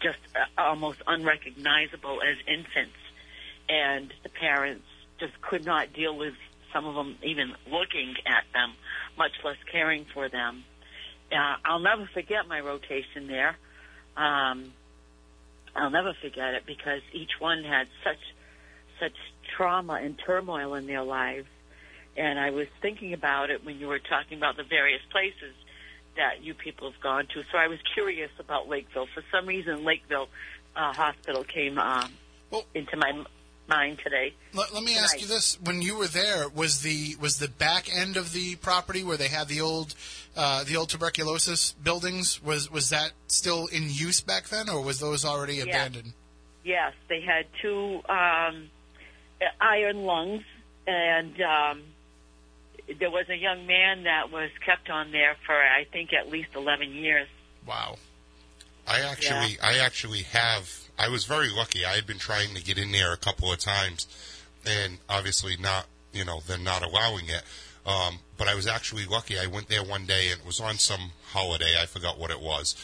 just 0.00 0.18
uh, 0.34 0.60
almost 0.60 0.98
unrecognizable 1.06 2.20
as 2.22 2.36
infants, 2.46 2.96
and 3.68 4.12
the 4.22 4.28
parents 4.28 4.84
just 5.18 5.40
could 5.40 5.64
not 5.64 5.92
deal 5.92 6.16
with 6.16 6.34
some 6.72 6.86
of 6.86 6.94
them 6.94 7.16
even 7.22 7.52
looking 7.70 8.14
at 8.26 8.44
them, 8.52 8.74
much 9.16 9.32
less 9.44 9.56
caring 9.70 10.06
for 10.12 10.28
them. 10.28 10.64
Uh, 11.32 11.56
I'll 11.64 11.80
never 11.80 12.08
forget 12.12 12.46
my 12.48 12.60
rotation 12.60 13.26
there. 13.28 13.56
Um, 14.16 14.72
I'll 15.74 15.90
never 15.90 16.14
forget 16.20 16.54
it 16.54 16.64
because 16.66 17.00
each 17.12 17.32
one 17.38 17.64
had 17.64 17.88
such 18.04 18.18
such 19.00 19.16
trauma 19.56 19.94
and 20.02 20.18
turmoil 20.18 20.74
in 20.74 20.86
their 20.86 21.02
lives. 21.02 21.46
And 22.16 22.38
I 22.38 22.50
was 22.50 22.66
thinking 22.80 23.12
about 23.12 23.50
it 23.50 23.64
when 23.64 23.78
you 23.78 23.88
were 23.88 23.98
talking 23.98 24.38
about 24.38 24.56
the 24.56 24.64
various 24.64 25.02
places 25.10 25.54
that 26.16 26.42
you 26.42 26.54
people 26.54 26.90
have 26.90 27.00
gone 27.00 27.26
to. 27.34 27.42
So 27.52 27.58
I 27.58 27.68
was 27.68 27.78
curious 27.94 28.30
about 28.38 28.68
Lakeville. 28.68 29.06
For 29.14 29.22
some 29.30 29.46
reason, 29.46 29.84
Lakeville 29.84 30.28
uh, 30.74 30.92
Hospital 30.94 31.44
came 31.44 31.78
um, 31.78 32.10
Well- 32.50 32.64
into 32.74 32.96
my 32.96 33.24
mind 33.68 33.98
today. 34.02 34.32
let, 34.54 34.72
let 34.72 34.82
me 34.84 34.96
ask 34.96 35.20
you 35.20 35.26
this: 35.26 35.58
When 35.60 35.82
you 35.82 35.98
were 35.98 36.06
there, 36.06 36.48
was 36.48 36.80
the 36.82 37.16
was 37.20 37.38
the 37.38 37.48
back 37.48 37.92
end 37.94 38.16
of 38.16 38.32
the 38.32 38.56
property 38.56 39.02
where 39.02 39.16
they 39.16 39.28
had 39.28 39.48
the 39.48 39.60
old 39.60 39.94
uh, 40.36 40.64
the 40.64 40.76
old 40.76 40.88
tuberculosis 40.88 41.72
buildings 41.72 42.42
was 42.42 42.70
was 42.70 42.90
that 42.90 43.12
still 43.26 43.66
in 43.66 43.90
use 43.90 44.20
back 44.20 44.48
then, 44.48 44.68
or 44.68 44.80
was 44.80 45.00
those 45.00 45.24
already 45.24 45.60
abandoned? 45.60 46.12
Yes, 46.64 46.94
they 47.08 47.20
had 47.20 47.46
two 47.60 48.00
um, 48.08 48.70
iron 49.60 50.04
lungs, 50.04 50.42
and 50.86 51.40
um, 51.42 51.82
there 52.98 53.10
was 53.10 53.28
a 53.28 53.36
young 53.36 53.66
man 53.66 54.04
that 54.04 54.30
was 54.30 54.50
kept 54.64 54.90
on 54.90 55.10
there 55.12 55.36
for 55.44 55.54
I 55.54 55.84
think 55.92 56.12
at 56.12 56.30
least 56.30 56.50
eleven 56.54 56.92
years. 56.92 57.28
Wow. 57.66 57.96
I 58.86 59.00
actually, 59.00 59.58
I 59.60 59.78
actually 59.78 60.22
have. 60.22 60.88
I 60.98 61.08
was 61.08 61.24
very 61.24 61.50
lucky. 61.50 61.84
I 61.84 61.96
had 61.96 62.06
been 62.06 62.18
trying 62.18 62.54
to 62.54 62.62
get 62.62 62.78
in 62.78 62.92
there 62.92 63.12
a 63.12 63.16
couple 63.16 63.52
of 63.52 63.58
times, 63.58 64.06
and 64.64 64.98
obviously 65.08 65.56
not. 65.56 65.86
You 66.12 66.24
know, 66.24 66.40
they're 66.46 66.56
not 66.58 66.82
allowing 66.82 67.28
it. 67.28 67.42
Um, 67.84 68.20
but 68.38 68.48
I 68.48 68.54
was 68.54 68.66
actually 68.66 69.04
lucky. 69.04 69.38
I 69.38 69.46
went 69.46 69.68
there 69.68 69.84
one 69.84 70.06
day, 70.06 70.30
and 70.30 70.40
it 70.40 70.46
was 70.46 70.60
on 70.60 70.78
some 70.78 71.12
holiday. 71.32 71.74
I 71.80 71.86
forgot 71.86 72.18
what 72.18 72.30
it 72.30 72.40
was. 72.40 72.74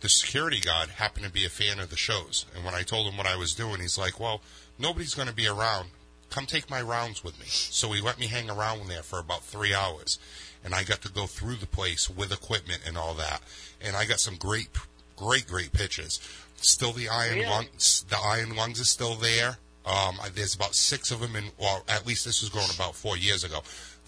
The 0.00 0.08
security 0.08 0.60
guard 0.60 0.90
happened 0.90 1.24
to 1.24 1.32
be 1.32 1.44
a 1.44 1.48
fan 1.48 1.78
of 1.78 1.90
the 1.90 1.96
shows, 1.96 2.46
and 2.54 2.64
when 2.64 2.74
I 2.74 2.82
told 2.82 3.10
him 3.10 3.16
what 3.16 3.26
I 3.26 3.36
was 3.36 3.54
doing, 3.54 3.80
he's 3.80 3.96
like, 3.96 4.20
"Well, 4.20 4.42
nobody's 4.78 5.14
going 5.14 5.28
to 5.28 5.34
be 5.34 5.46
around. 5.46 5.90
Come 6.34 6.46
take 6.46 6.68
my 6.68 6.82
rounds 6.82 7.22
with 7.22 7.38
me." 7.38 7.46
So 7.48 7.92
he 7.92 8.00
let 8.00 8.18
me 8.18 8.26
hang 8.26 8.50
around 8.50 8.88
there 8.88 9.04
for 9.04 9.18
about 9.20 9.44
three 9.44 9.72
hours, 9.72 10.18
and 10.64 10.74
I 10.74 10.82
got 10.82 11.00
to 11.02 11.08
go 11.08 11.26
through 11.26 11.56
the 11.56 11.66
place 11.66 12.10
with 12.10 12.32
equipment 12.32 12.82
and 12.84 12.98
all 12.98 13.14
that, 13.14 13.40
and 13.80 13.94
I 13.96 14.04
got 14.04 14.18
some 14.18 14.36
great 14.36 14.68
great, 15.16 15.46
great 15.46 15.72
pitches. 15.72 16.18
Still, 16.56 16.92
the 16.92 17.08
iron 17.08 17.34
Really? 17.34 17.46
lungs. 17.46 18.04
The 18.08 18.18
iron 18.18 18.56
lungs 18.56 18.80
is 18.80 18.90
still 18.90 19.14
there. 19.14 19.58
Um, 19.86 20.18
there's 20.34 20.54
about 20.54 20.74
six 20.74 21.10
of 21.10 21.20
them 21.20 21.36
in. 21.36 21.52
Well, 21.58 21.84
at 21.88 22.06
least 22.06 22.24
this 22.24 22.40
was 22.40 22.50
grown 22.50 22.70
about 22.74 22.96
four 22.96 23.16
years 23.16 23.44
ago. 23.44 23.62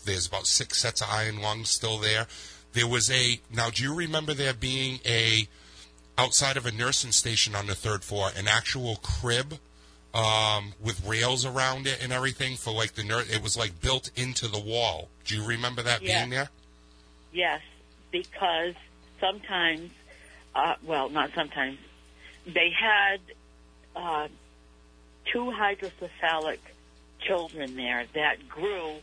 There's 0.05 0.27
about 0.27 0.47
six 0.47 0.81
sets 0.81 1.01
of 1.03 1.09
iron 1.11 1.41
lungs 1.41 1.71
still 1.71 1.99
there. 1.99 2.27
There 2.73 2.89
was 2.89 3.11
a. 3.11 3.41
Now, 3.53 3.71
do 3.71 3.83
you 3.83 3.95
remember 3.95 4.35
there 4.35 4.55
being 4.55 5.01
a 5.05 5.49
outside 6.19 6.57
of 6.57 6.65
a 6.67 6.73
nursing 6.73 7.13
station 7.13 7.55
on 7.55 7.67
the 7.67 7.75
third 7.75 8.03
floor, 8.03 8.31
an 8.35 8.49
actual 8.49 8.97
crib 8.97 9.59
um, 10.17 10.73
with 10.81 11.05
rails 11.07 11.45
around 11.45 11.87
it 11.87 12.03
and 12.03 12.13
everything 12.13 12.57
for 12.57 12.73
like 12.73 12.95
the 12.95 13.05
nurse? 13.05 13.29
It 13.31 13.43
was 13.43 13.57
like 13.57 13.81
built 13.81 14.11
into 14.17 14.49
the 14.49 14.59
wall. 14.59 15.09
Do 15.25 15.37
you 15.37 15.45
remember 15.47 15.83
that 15.83 16.03
Yeah. 16.03 16.21
being 16.21 16.31
there? 16.31 16.49
Yes, 17.33 17.61
because 18.11 18.75
sometimes, 19.21 19.91
uh, 20.55 20.77
well, 20.83 21.09
not 21.11 21.31
sometimes, 21.35 21.79
they 22.47 22.71
had 22.71 23.21
uh, 23.95 24.29
two 25.33 25.53
hydrocephalic 25.55 26.59
children 27.21 27.77
there 27.77 28.05
that 28.15 28.49
grew 28.49 28.95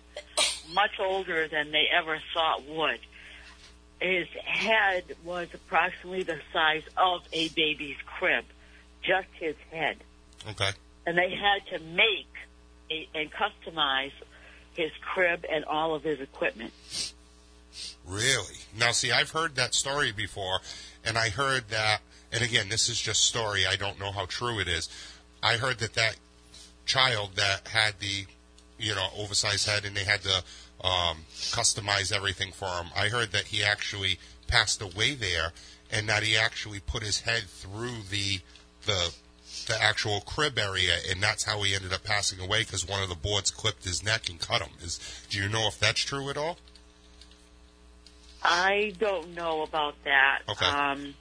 much 0.74 1.00
older 1.00 1.48
than 1.48 1.72
they 1.72 1.86
ever 1.96 2.20
thought 2.34 2.64
would. 2.68 3.00
His 4.00 4.28
head 4.46 5.04
was 5.24 5.48
approximately 5.54 6.24
the 6.24 6.40
size 6.52 6.84
of 6.98 7.22
a 7.32 7.50
baby's 7.50 7.98
crib, 8.06 8.46
just 9.04 9.28
his 9.40 9.56
head. 9.72 9.98
Okay. 10.50 10.72
And 11.06 11.18
they 11.18 11.32
had 11.32 11.66
to 11.78 11.84
make 11.84 12.28
a, 12.90 13.08
and 13.14 13.30
customize 13.32 14.14
his 14.74 14.92
crib 15.02 15.46
and 15.50 15.66
all 15.66 15.96
of 15.96 16.04
his 16.04 16.20
equipment. 16.20 16.74
Really? 18.08 18.58
Now, 18.78 18.92
see, 18.92 19.12
I've 19.12 19.32
heard 19.32 19.56
that 19.56 19.74
story 19.74 20.12
before, 20.12 20.60
and 21.06 21.18
I 21.18 21.30
heard 21.30 21.70
that, 21.70 22.02
and 22.32 22.44
again, 22.44 22.70
this 22.70 22.90
is 22.90 23.00
just 23.00 23.24
story. 23.24 23.66
I 23.66 23.76
don't 23.76 24.00
know 24.00 24.12
how 24.12 24.26
true 24.26 24.60
it 24.60 24.68
is. 24.68 24.90
I 25.42 25.58
heard 25.58 25.80
that 25.80 25.94
that 25.94 26.18
child 26.86 27.32
that 27.36 27.68
had 27.68 28.00
the, 28.00 28.26
you 28.78 28.96
know, 28.96 29.08
oversized 29.18 29.68
head, 29.68 29.86
and 29.86 29.96
they 29.96 30.04
had 30.04 30.22
to 30.22 30.44
um, 30.86 31.26
customize 31.52 32.12
everything 32.14 32.52
for 32.52 32.68
him. 32.68 32.88
I 32.96 33.10
heard 33.10 33.32
that 33.32 33.46
he 33.48 33.64
actually 33.64 34.20
passed 34.48 34.82
away 34.82 35.16
there, 35.16 35.52
and 35.92 36.10
that 36.10 36.24
he 36.24 36.38
actually 36.38 36.80
put 36.80 37.04
his 37.04 37.22
head 37.22 37.44
through 37.44 38.04
the 38.10 38.40
the 38.86 39.14
the 39.64 39.82
actual 39.82 40.22
crib 40.22 40.58
area, 40.58 40.98
and 41.10 41.22
that's 41.22 41.44
how 41.44 41.62
he 41.62 41.76
ended 41.76 41.94
up 41.94 42.04
passing 42.04 42.40
away 42.40 42.60
because 42.60 42.88
one 42.88 43.02
of 43.02 43.10
the 43.10 43.16
boards 43.16 43.52
clipped 43.52 43.84
his 43.84 44.04
neck 44.04 44.30
and 44.30 44.40
cut 44.40 44.62
him. 44.62 44.72
Is 44.82 45.00
do 45.30 45.38
you 45.40 45.50
know 45.50 45.68
if 45.68 45.80
that's 45.80 46.02
true 46.02 46.30
at 46.30 46.38
all? 46.38 46.58
I 48.44 48.94
don't 49.00 49.36
know 49.36 49.62
about 49.62 49.96
that. 50.04 50.42
Okay. 50.50 50.66
Um, 50.66 51.14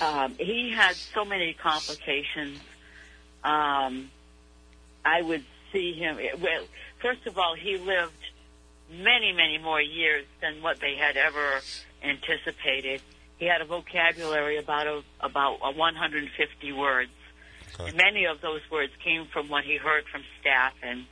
um, 0.00 0.34
he 0.38 0.72
had 0.74 0.94
so 0.94 1.24
many 1.24 1.54
complications. 1.54 2.60
Um, 3.42 4.10
I 5.04 5.22
would 5.22 5.44
see 5.72 5.94
him. 5.94 6.18
Well, 6.40 6.64
first 7.00 7.26
of 7.26 7.38
all, 7.38 7.54
he 7.56 7.76
lived 7.78 8.12
many, 8.90 9.32
many 9.32 9.58
more 9.58 9.80
years 9.80 10.24
than 10.40 10.62
what 10.62 10.80
they 10.80 10.94
had 10.96 11.16
ever 11.16 11.60
anticipated. 12.02 13.02
He 13.38 13.46
had 13.46 13.60
a 13.60 13.64
vocabulary 13.64 14.58
about 14.58 14.86
a, 14.86 15.02
about 15.20 15.58
a 15.62 15.72
150 15.72 16.72
words. 16.72 17.10
Okay. 17.80 17.96
Many 17.96 18.24
of 18.26 18.40
those 18.40 18.60
words 18.70 18.92
came 19.02 19.26
from 19.26 19.48
what 19.48 19.64
he 19.64 19.76
heard 19.76 20.04
from 20.10 20.22
staff 20.40 20.74
and 20.82 21.04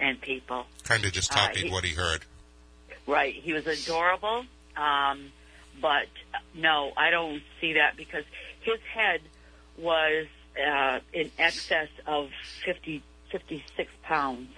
and 0.00 0.20
people. 0.20 0.66
Kind 0.84 1.04
of 1.04 1.12
just 1.12 1.32
Uh, 1.32 1.36
copied 1.48 1.64
he- 1.64 1.70
what 1.70 1.82
he 1.84 1.92
heard. 1.94 2.24
Right. 3.06 3.34
He 3.34 3.52
was 3.52 3.66
adorable. 3.66 4.44
Um, 4.76 5.32
but 5.80 6.06
no, 6.54 6.92
I 6.96 7.10
don't 7.10 7.42
see 7.60 7.72
that 7.74 7.96
because 7.96 8.24
his 8.60 8.78
head 8.94 9.20
was 9.76 10.26
uh, 10.64 11.00
in 11.12 11.30
excess 11.38 11.88
of 12.06 12.30
50, 12.64 13.02
56 13.30 13.90
pounds. 14.02 14.48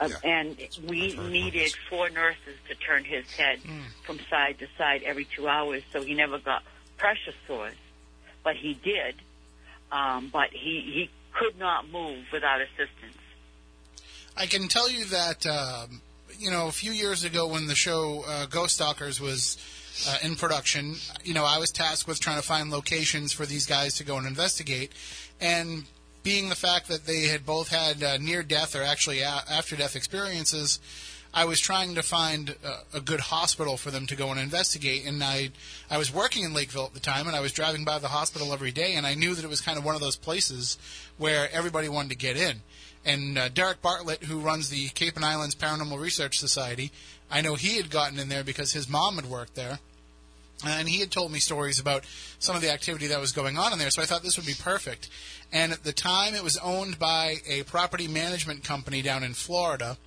Uh, 0.00 0.08
Yeah. 0.10 0.16
And 0.24 0.56
we 0.84 1.14
needed 1.16 1.54
numbers. 1.54 1.76
four 1.88 2.10
nurses 2.10 2.56
to 2.68 2.74
turn 2.74 3.04
his 3.04 3.30
head 3.32 3.60
from 4.04 4.18
side 4.30 4.58
to 4.58 4.68
side 4.76 5.02
every 5.02 5.24
two 5.24 5.48
hours, 5.48 5.82
so 5.92 6.02
he 6.02 6.14
never 6.14 6.38
got 6.38 6.62
pressure 6.98 7.32
sores. 7.46 7.76
But 8.42 8.56
he 8.56 8.74
did. 8.74 9.16
Um, 9.94 10.28
but 10.32 10.48
he, 10.50 10.80
he 10.92 11.10
could 11.32 11.56
not 11.58 11.88
move 11.88 12.24
without 12.32 12.60
assistance. 12.60 13.16
I 14.36 14.46
can 14.46 14.66
tell 14.66 14.90
you 14.90 15.04
that 15.06 15.46
um, 15.46 16.00
you 16.36 16.50
know 16.50 16.66
a 16.66 16.72
few 16.72 16.90
years 16.90 17.22
ago 17.22 17.46
when 17.46 17.68
the 17.68 17.76
show 17.76 18.24
uh, 18.26 18.46
Ghost 18.46 18.74
Stalkers 18.74 19.20
was 19.20 19.56
uh, 20.08 20.18
in 20.22 20.34
production, 20.34 20.96
you 21.22 21.32
know 21.32 21.44
I 21.44 21.58
was 21.58 21.70
tasked 21.70 22.08
with 22.08 22.18
trying 22.18 22.40
to 22.40 22.46
find 22.46 22.70
locations 22.70 23.32
for 23.32 23.46
these 23.46 23.66
guys 23.66 23.94
to 23.94 24.04
go 24.04 24.16
and 24.18 24.26
investigate, 24.26 24.90
and 25.40 25.84
being 26.24 26.48
the 26.48 26.56
fact 26.56 26.88
that 26.88 27.06
they 27.06 27.28
had 27.28 27.46
both 27.46 27.68
had 27.68 28.02
uh, 28.02 28.16
near 28.18 28.42
death 28.42 28.74
or 28.74 28.82
actually 28.82 29.20
a- 29.20 29.44
after 29.48 29.76
death 29.76 29.94
experiences. 29.94 30.80
I 31.36 31.46
was 31.46 31.58
trying 31.58 31.96
to 31.96 32.02
find 32.02 32.54
uh, 32.64 32.78
a 32.94 33.00
good 33.00 33.18
hospital 33.18 33.76
for 33.76 33.90
them 33.90 34.06
to 34.06 34.14
go 34.14 34.30
and 34.30 34.38
investigate, 34.38 35.04
and 35.04 35.22
I 35.22 35.50
I 35.90 35.98
was 35.98 36.14
working 36.14 36.44
in 36.44 36.54
Lakeville 36.54 36.86
at 36.86 36.94
the 36.94 37.00
time, 37.00 37.26
and 37.26 37.34
I 37.34 37.40
was 37.40 37.50
driving 37.50 37.84
by 37.84 37.98
the 37.98 38.08
hospital 38.08 38.52
every 38.52 38.70
day, 38.70 38.94
and 38.94 39.04
I 39.04 39.14
knew 39.14 39.34
that 39.34 39.44
it 39.44 39.48
was 39.48 39.60
kind 39.60 39.76
of 39.76 39.84
one 39.84 39.96
of 39.96 40.00
those 40.00 40.16
places 40.16 40.78
where 41.18 41.48
everybody 41.52 41.88
wanted 41.88 42.10
to 42.10 42.16
get 42.16 42.36
in. 42.36 42.62
And 43.04 43.36
uh, 43.36 43.48
Derek 43.48 43.82
Bartlett, 43.82 44.22
who 44.22 44.38
runs 44.38 44.70
the 44.70 44.88
Cape 44.90 45.16
and 45.16 45.24
Islands 45.24 45.56
Paranormal 45.56 46.00
Research 46.00 46.38
Society, 46.38 46.92
I 47.30 47.40
know 47.40 47.56
he 47.56 47.76
had 47.76 47.90
gotten 47.90 48.18
in 48.20 48.28
there 48.28 48.44
because 48.44 48.72
his 48.72 48.88
mom 48.88 49.16
had 49.16 49.26
worked 49.26 49.56
there. 49.56 49.80
And 50.64 50.88
he 50.88 51.00
had 51.00 51.10
told 51.10 51.32
me 51.32 51.40
stories 51.40 51.80
about 51.80 52.04
some 52.38 52.54
of 52.54 52.62
the 52.62 52.70
activity 52.70 53.08
that 53.08 53.20
was 53.20 53.32
going 53.32 53.58
on 53.58 53.72
in 53.72 53.78
there, 53.78 53.90
so 53.90 54.00
I 54.00 54.06
thought 54.06 54.22
this 54.22 54.36
would 54.36 54.46
be 54.46 54.54
perfect. 54.54 55.10
And 55.52 55.72
at 55.72 55.82
the 55.82 55.92
time, 55.92 56.34
it 56.34 56.44
was 56.44 56.56
owned 56.58 56.98
by 56.98 57.38
a 57.46 57.64
property 57.64 58.06
management 58.06 58.62
company 58.62 59.02
down 59.02 59.24
in 59.24 59.34
Florida. 59.34 59.98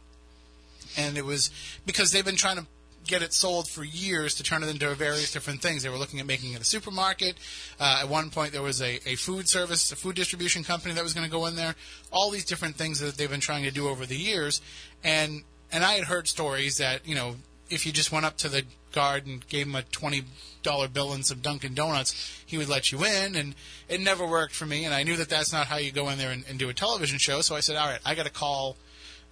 And 0.98 1.18
it 1.18 1.26
was 1.26 1.52
because 1.86 2.12
they've 2.12 2.26
been 2.26 2.36
trying 2.36 2.58
to 2.58 2.66
get 3.08 3.22
it 3.22 3.34
sold 3.34 3.68
for 3.68 3.84
years 3.84 4.36
to 4.36 4.44
turn 4.44 4.64
it 4.64 4.70
into 4.70 4.94
various 4.96 5.32
different 5.32 5.62
things. 5.62 5.84
They 5.84 5.90
were 5.90 5.98
looking 5.98 6.20
at 6.20 6.26
making 6.26 6.54
it 6.54 6.62
a 6.62 6.66
supermarket. 6.66 7.38
Uh, 7.80 8.00
at 8.02 8.10
one 8.10 8.30
point, 8.30 8.52
there 8.52 8.62
was 8.62 8.82
a, 8.82 9.00
a 9.10 9.16
food 9.16 9.48
service, 9.48 9.92
a 9.92 9.96
food 9.96 10.16
distribution 10.16 10.64
company 10.64 10.94
that 10.94 11.04
was 11.04 11.14
going 11.14 11.26
to 11.26 11.32
go 11.32 11.46
in 11.46 11.56
there. 11.56 11.76
All 12.12 12.30
these 12.30 12.46
different 12.46 12.76
things 12.76 13.00
that 13.00 13.18
they've 13.18 13.30
been 13.30 13.40
trying 13.40 13.64
to 13.64 13.72
do 13.72 13.88
over 13.88 14.06
the 14.06 14.18
years. 14.18 14.62
And 15.04 15.44
and 15.72 15.84
I 15.84 15.94
had 15.94 16.06
heard 16.06 16.28
stories 16.28 16.78
that 16.78 17.08
you 17.08 17.16
know 17.16 17.36
if 17.70 17.86
you 17.86 17.92
just 17.92 18.12
went 18.12 18.26
up 18.26 18.38
to 18.38 18.50
the 18.50 18.64
guard 18.92 19.26
and 19.26 19.48
gave 19.48 19.68
him 19.68 19.76
a 19.76 19.84
twenty 19.84 20.24
dollar 20.64 20.88
bill 20.88 21.14
and 21.14 21.26
some 21.26 21.40
Dunkin' 21.40 21.74
Donuts, 21.74 22.42
he 22.46 22.58
would 22.58 22.70
let 22.70 22.92
you 22.92 23.04
in. 23.06 23.36
And 23.36 23.56
it 23.88 24.02
never 24.02 24.26
worked 24.26 24.54
for 24.54 24.66
me. 24.66 24.86
And 24.86 24.94
I 24.94 25.04
knew 25.04 25.16
that 25.18 25.30
that's 25.30 25.54
not 25.54 25.68
how 25.68 25.78
you 25.78 25.92
go 25.92 26.10
in 26.10 26.18
there 26.18 26.32
and, 26.32 26.44
and 26.50 26.60
do 26.60 26.70
a 26.70 26.74
television 26.74 27.20
show. 27.20 27.42
So 27.42 27.56
I 27.56 27.62
said, 27.62 27.76
all 27.76 27.88
right, 27.88 28.00
I 28.06 28.16
got 28.16 28.26
to 28.26 28.32
call 28.32 28.76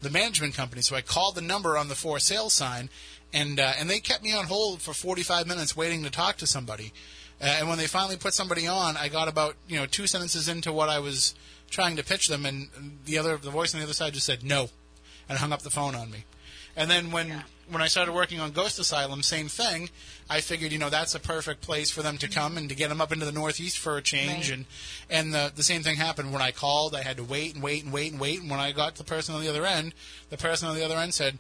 the 0.06 0.12
management 0.12 0.54
company. 0.54 0.82
So 0.82 0.96
I 0.96 1.02
called 1.02 1.36
the 1.36 1.42
number 1.42 1.78
on 1.78 1.90
the 1.90 1.96
for 1.96 2.20
sale 2.20 2.50
sign, 2.50 2.90
and 3.34 3.60
uh, 3.60 3.74
and 3.78 3.90
they 3.90 4.00
kept 4.00 4.24
me 4.24 4.34
on 4.34 4.46
hold 4.46 4.82
for 4.82 4.94
45 4.94 5.48
minutes 5.48 5.76
waiting 5.76 6.04
to 6.04 6.12
talk 6.12 6.38
to 6.38 6.48
somebody. 6.48 6.94
Uh, 7.42 7.58
and 7.60 7.68
when 7.68 7.78
they 7.78 7.88
finally 7.88 8.16
put 8.16 8.34
somebody 8.34 8.68
on, 8.68 8.96
I 8.96 9.10
got 9.10 9.28
about 9.28 9.56
you 9.68 9.78
know 9.78 9.88
two 9.88 10.08
sentences 10.08 10.48
into 10.48 10.72
what 10.72 10.90
I 10.90 11.00
was 11.00 11.34
trying 11.70 11.96
to 11.98 12.04
pitch 12.04 12.28
them, 12.28 12.46
and 12.46 12.70
the 13.06 13.18
other 13.18 13.36
the 13.36 13.50
voice 13.50 13.74
on 13.74 13.80
the 13.80 13.84
other 13.84 13.94
side 13.94 14.14
just 14.14 14.28
said 14.28 14.44
no, 14.44 14.70
and 15.28 15.40
hung 15.40 15.52
up 15.52 15.64
the 15.64 15.72
phone 15.72 15.96
on 15.96 16.12
me. 16.12 16.24
And 16.78 16.90
then 16.90 17.12
when 17.12 17.44
when 17.70 17.82
I 17.82 17.88
started 17.88 18.14
working 18.14 18.40
on 18.40 18.52
Ghost 18.52 18.80
Asylum, 18.80 19.24
same 19.24 19.48
thing. 19.48 19.90
I 20.30 20.42
figured, 20.42 20.72
you 20.72 20.78
know, 20.78 20.90
that's 20.90 21.16
a 21.16 21.20
perfect 21.20 21.62
place 21.62 21.92
for 21.92 22.02
them 22.02 22.18
to 22.20 22.28
come 22.28 22.58
and 22.58 22.70
to 22.70 22.76
get 22.76 22.90
them 22.90 23.02
up 23.02 23.12
into 23.12 23.26
the 23.26 23.32
Northeast 23.32 23.78
for 23.78 23.98
a 23.98 24.02
change. 24.02 24.50
Right. 24.50 24.58
And 24.58 24.66
and 25.10 25.34
the 25.34 25.52
the 25.56 25.64
same 25.64 25.82
thing 25.84 25.98
happened 25.98 26.32
when 26.32 26.42
I 26.42 26.52
called. 26.52 26.96
I 26.96 27.02
had 27.02 27.18
to 27.18 27.24
wait 27.24 27.54
and 27.54 27.64
wait 27.64 27.84
and 27.84 27.94
wait 27.94 28.12
and 28.12 28.22
wait. 28.22 28.42
And 28.42 28.50
when 28.50 28.60
I 28.60 28.72
got 28.72 28.96
the 28.96 29.04
person 29.04 29.36
on 29.36 29.42
the 29.42 29.50
other 29.50 29.66
end, 29.66 29.94
the 30.30 30.38
person 30.38 30.68
on 30.68 30.76
the 30.76 30.84
other 30.84 30.98
end 30.98 31.14
said, 31.14 31.38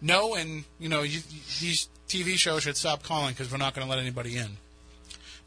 "No, 0.00 0.34
and 0.34 0.64
you 0.78 0.88
know, 0.88 1.02
you, 1.02 1.20
these 1.60 1.88
TV 2.08 2.36
shows 2.36 2.62
should 2.62 2.76
stop 2.76 3.02
calling 3.02 3.32
because 3.32 3.50
we're 3.50 3.58
not 3.58 3.74
going 3.74 3.86
to 3.86 3.90
let 3.90 4.00
anybody 4.00 4.36
in." 4.36 4.56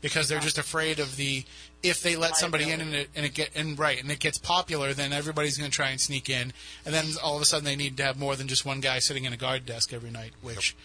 Because 0.01 0.27
they're 0.27 0.39
just 0.39 0.57
afraid 0.57 0.99
of 0.99 1.15
the 1.15 1.45
if 1.83 2.01
they 2.01 2.15
let 2.15 2.37
somebody 2.37 2.69
in 2.69 2.81
and 2.81 2.93
it, 2.93 3.09
and 3.15 3.25
it 3.25 3.33
get 3.33 3.51
and 3.55 3.77
right 3.77 4.01
and 4.01 4.11
it 4.11 4.19
gets 4.19 4.37
popular, 4.37 4.93
then 4.93 5.13
everybody's 5.13 5.57
going 5.57 5.69
to 5.69 5.75
try 5.75 5.89
and 5.89 5.99
sneak 5.99 6.29
in, 6.29 6.53
and 6.85 6.93
then 6.93 7.05
all 7.23 7.35
of 7.35 7.41
a 7.41 7.45
sudden 7.45 7.65
they 7.65 7.75
need 7.75 7.97
to 7.97 8.03
have 8.03 8.19
more 8.19 8.35
than 8.35 8.47
just 8.47 8.65
one 8.65 8.79
guy 8.79 8.99
sitting 8.99 9.25
in 9.25 9.33
a 9.33 9.37
guard 9.37 9.65
desk 9.65 9.93
every 9.93 10.11
night. 10.11 10.31
Which, 10.41 10.75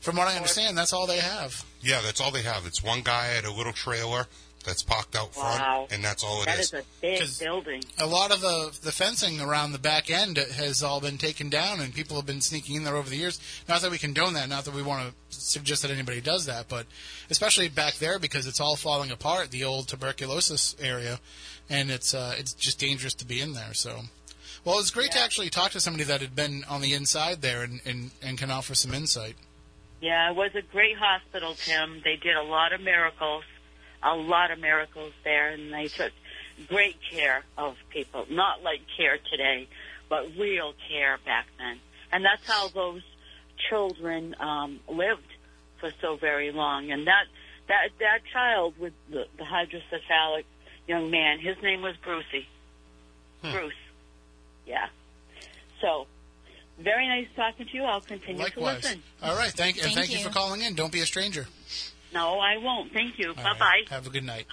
from 0.00 0.16
what 0.16 0.28
I 0.28 0.36
understand, 0.36 0.76
that's 0.76 0.92
all 0.92 1.06
they 1.06 1.18
have. 1.18 1.64
Yeah, 1.80 2.00
that's 2.02 2.20
all 2.20 2.30
they 2.30 2.42
have. 2.42 2.66
It's 2.66 2.82
one 2.82 3.02
guy 3.02 3.34
at 3.36 3.44
a 3.44 3.52
little 3.52 3.72
trailer 3.72 4.26
that's 4.66 4.82
parked 4.82 5.16
out 5.16 5.32
front, 5.34 5.60
Wow. 5.60 5.88
and 5.90 6.04
that's 6.04 6.22
all 6.22 6.42
it 6.42 6.46
That 6.46 6.58
is. 6.58 6.66
is 6.72 6.80
a 6.80 6.84
big 7.00 7.38
building. 7.38 7.82
a 7.98 8.06
lot 8.06 8.30
of 8.32 8.40
the 8.42 8.76
the 8.82 8.92
fencing 8.92 9.40
around 9.40 9.72
the 9.72 9.78
back 9.78 10.10
end 10.10 10.36
has 10.36 10.82
all 10.82 11.00
been 11.00 11.16
taken 11.16 11.48
down, 11.48 11.80
and 11.80 11.94
people 11.94 12.16
have 12.16 12.26
been 12.26 12.40
sneaking 12.42 12.76
in 12.76 12.84
there 12.84 12.96
over 12.96 13.08
the 13.08 13.16
years. 13.16 13.40
Not 13.68 13.80
that 13.80 13.90
we 13.90 13.96
condone 13.98 14.34
that, 14.34 14.48
not 14.50 14.64
that 14.66 14.74
we 14.74 14.82
want 14.82 15.08
to 15.08 15.14
suggest 15.40 15.80
that 15.82 15.90
anybody 15.90 16.20
does 16.20 16.44
that, 16.46 16.68
but 16.68 16.86
especially 17.30 17.68
back 17.68 17.94
there 17.94 18.18
because 18.18 18.46
it's 18.46 18.60
all 18.60 18.76
falling 18.76 19.10
apart, 19.10 19.50
the 19.50 19.64
old 19.64 19.88
tuberculosis 19.88 20.76
area, 20.80 21.20
and 21.70 21.90
it's 21.90 22.12
uh, 22.12 22.34
it's 22.38 22.52
just 22.52 22.78
dangerous 22.78 23.14
to 23.14 23.24
be 23.24 23.40
in 23.40 23.52
there. 23.54 23.72
So, 23.72 24.02
well, 24.64 24.74
it 24.74 24.78
was 24.82 24.90
great 24.90 25.12
to 25.12 25.20
actually 25.20 25.48
talk 25.50 25.70
to 25.72 25.80
somebody 25.80 26.04
that 26.04 26.20
had 26.20 26.34
been 26.34 26.64
on 26.68 26.80
the 26.80 26.92
inside 26.92 27.40
there 27.40 27.62
and 27.62 27.80
and, 27.86 28.10
and 28.20 28.36
can 28.36 28.50
offer 28.50 28.74
some 28.74 28.92
insight. 28.92 29.36
Yeah, 30.00 30.28
it 30.30 30.36
was 30.36 30.50
a 30.54 30.60
great 30.60 30.96
hospital, 30.98 31.54
Tim. 31.54 32.02
They 32.04 32.16
did 32.16 32.36
a 32.36 32.42
lot 32.42 32.74
of 32.74 32.82
miracles, 32.82 33.44
a 34.02 34.14
lot 34.14 34.50
of 34.50 34.58
miracles 34.58 35.12
there, 35.24 35.50
and 35.50 35.72
they 35.72 35.88
took 35.88 36.12
great 36.68 36.96
care 37.10 37.44
of 37.56 37.76
people. 37.90 38.26
Not 38.30 38.62
like 38.62 38.80
care 38.96 39.18
today, 39.30 39.68
but 40.08 40.28
real 40.38 40.74
care 40.88 41.18
back 41.24 41.46
then. 41.58 41.78
And 42.12 42.24
that's 42.24 42.46
how 42.46 42.68
those 42.68 43.02
children 43.68 44.34
um, 44.40 44.80
lived 44.88 45.26
for 45.80 45.90
so 46.00 46.16
very 46.16 46.52
long. 46.52 46.90
And 46.90 47.06
that 47.06 47.24
that 47.68 47.90
that 47.98 48.20
child 48.32 48.74
with 48.78 48.92
the, 49.10 49.26
the 49.36 49.44
hydrocephalic 49.44 50.44
young 50.86 51.10
man, 51.10 51.38
his 51.40 51.56
name 51.62 51.82
was 51.82 51.96
Brucey. 52.02 52.46
Bruce. 53.42 53.74
Yeah. 54.66 54.88
So, 55.80 56.06
very 56.78 57.06
nice 57.06 57.28
talking 57.36 57.66
to 57.66 57.72
you. 57.74 57.84
I'll 57.84 58.00
continue 58.00 58.36
to 58.36 58.42
Likewise. 58.42 58.84
listen. 58.84 59.02
All 59.22 59.36
right, 59.36 59.50
thank 59.50 59.76
and 59.76 59.84
Thank 59.86 59.96
thank 59.96 60.10
you 60.10 60.18
you. 60.18 60.24
for 60.24 60.30
calling 60.30 60.62
in. 60.62 60.74
Don't 60.74 60.92
be 60.92 61.00
a 61.00 61.06
stranger. 61.06 61.46
No, 62.12 62.38
I 62.38 62.56
won't. 62.58 62.92
Thank 62.92 63.18
you. 63.18 63.28
All 63.30 63.34
Bye 63.34 63.42
right. 63.44 63.58
bye. 63.58 63.80
Have 63.90 64.06
a 64.06 64.10
good 64.10 64.24
night. 64.24 64.46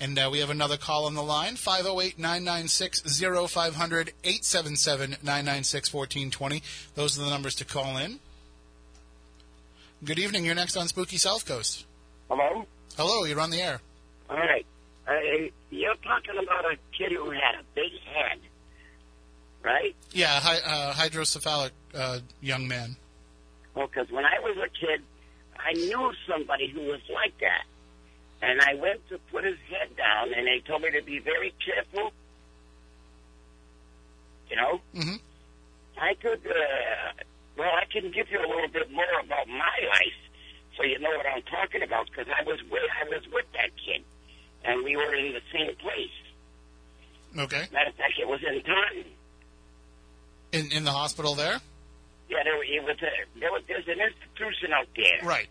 And 0.00 0.18
uh, 0.18 0.28
we 0.32 0.40
have 0.40 0.50
another 0.50 0.76
call 0.76 1.04
on 1.06 1.14
the 1.14 1.22
line 1.22 1.54
508 1.56 2.18
996 2.18 3.02
0500 3.20 4.12
877 4.24 5.10
996 5.22 5.92
1420. 5.94 6.62
Those 6.94 7.18
are 7.18 7.22
the 7.24 7.30
numbers 7.30 7.54
to 7.56 7.64
call 7.64 7.96
in. 7.98 8.18
Good 10.04 10.18
evening. 10.18 10.44
You're 10.44 10.54
next 10.56 10.76
on 10.76 10.88
Spooky 10.88 11.16
South 11.18 11.46
Coast. 11.46 11.86
Hello? 12.28 12.66
Hello, 12.96 13.24
you're 13.24 13.40
on 13.40 13.50
the 13.50 13.60
air. 13.60 13.80
All 14.28 14.36
right. 14.36 14.66
Uh, 15.06 15.12
you're 15.70 15.94
talking 15.96 16.34
about 16.42 16.64
a 16.64 16.76
kid 16.96 17.12
who 17.12 17.30
had 17.30 17.54
a 17.60 17.62
big 17.74 17.92
head, 18.12 18.38
right? 19.62 19.94
Yeah, 20.12 20.40
hy- 20.40 20.60
uh, 20.64 20.92
hydrocephalic 20.94 21.70
uh, 21.94 22.18
young 22.40 22.66
man. 22.66 22.96
Well, 23.74 23.86
because 23.86 24.10
when 24.10 24.24
I 24.24 24.38
was 24.40 24.56
a 24.58 24.68
kid, 24.68 25.02
I 25.64 25.72
knew 25.72 26.12
somebody 26.28 26.68
who 26.68 26.80
was 26.82 27.00
like 27.12 27.38
that. 27.40 27.64
And 28.42 28.60
I 28.60 28.74
went 28.74 29.08
to 29.08 29.18
put 29.30 29.44
his 29.44 29.58
head 29.70 29.96
down, 29.96 30.34
and 30.34 30.46
they 30.46 30.60
told 30.66 30.82
me 30.82 30.90
to 30.90 31.02
be 31.02 31.20
very 31.20 31.54
careful. 31.64 32.12
You 34.50 34.56
know? 34.56 34.80
Mhm. 34.94 35.20
I 35.96 36.14
could, 36.14 36.44
uh, 36.46 37.22
well, 37.56 37.70
I 37.70 37.84
can 37.84 38.10
give 38.10 38.30
you 38.30 38.38
a 38.40 38.48
little 38.48 38.68
bit 38.68 38.90
more 38.90 39.20
about 39.20 39.46
my 39.48 39.78
life 39.88 40.22
so 40.76 40.84
you 40.84 40.98
know 40.98 41.10
what 41.10 41.26
I'm 41.26 41.42
talking 41.42 41.82
about, 41.82 42.06
because 42.06 42.26
I 42.28 42.42
was 42.44 42.58
with, 42.70 42.82
I 43.00 43.08
was 43.08 43.22
with 43.32 43.44
that 43.52 43.70
kid, 43.76 44.02
and 44.64 44.82
we 44.82 44.96
were 44.96 45.14
in 45.14 45.32
the 45.32 45.42
same 45.52 45.74
place. 45.76 46.10
Okay. 47.38 47.68
Matter 47.72 47.90
of 47.90 47.96
fact, 47.96 48.14
it 48.18 48.26
was 48.28 48.40
in 48.42 48.62
Taunton. 48.62 49.04
In 50.52 50.72
in 50.72 50.84
the 50.84 50.90
hospital 50.92 51.34
there. 51.34 51.60
Yeah, 52.32 52.42
there, 52.44 52.62
it 52.62 52.82
was 52.82 52.96
a, 53.02 53.38
there 53.40 53.52
was, 53.52 53.62
there's 53.68 53.86
an 53.86 54.00
institution 54.00 54.72
out 54.72 54.88
there. 54.96 55.28
Right. 55.28 55.48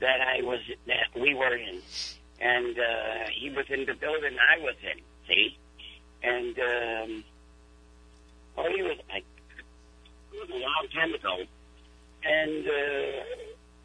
that 0.00 0.20
I 0.20 0.42
was 0.42 0.60
that 0.86 1.08
we 1.18 1.34
were 1.34 1.56
in, 1.56 1.80
and 2.40 2.78
uh, 2.78 3.30
he 3.32 3.48
was 3.50 3.64
in 3.70 3.86
the 3.86 3.94
building 3.94 4.36
I 4.38 4.58
was 4.60 4.74
in. 4.82 5.00
See, 5.26 5.58
and 6.22 6.58
um, 6.58 7.24
oh, 8.58 8.68
he 8.74 8.82
was 8.82 8.98
like 9.10 9.24
it 10.32 10.40
was 10.40 10.50
a 10.50 10.58
long 10.58 10.86
time 10.94 11.14
ago, 11.14 11.36
and 12.24 12.66
uh, 12.66 13.24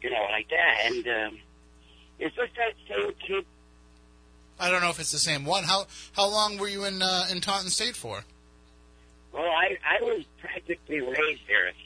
you 0.02 0.10
know 0.10 0.26
like 0.30 0.48
that. 0.50 0.74
And 0.84 1.06
um, 1.08 1.38
is 2.18 2.32
this 2.36 2.50
that 2.56 2.74
same 2.88 3.12
kid? 3.26 3.46
I 4.58 4.70
don't 4.70 4.80
know 4.82 4.90
if 4.90 5.00
it's 5.00 5.12
the 5.12 5.18
same 5.18 5.44
one. 5.44 5.64
How 5.64 5.86
how 6.12 6.28
long 6.28 6.58
were 6.58 6.68
you 6.68 6.84
in 6.84 7.00
uh, 7.02 7.26
in 7.30 7.40
Taunton 7.40 7.70
State 7.70 7.96
for? 7.96 8.24
Well, 9.32 9.44
I 9.44 9.76
I 9.84 10.02
was 10.02 10.24
practically 10.40 11.00
raised 11.00 11.42
there, 11.46 11.68
if 11.68 11.76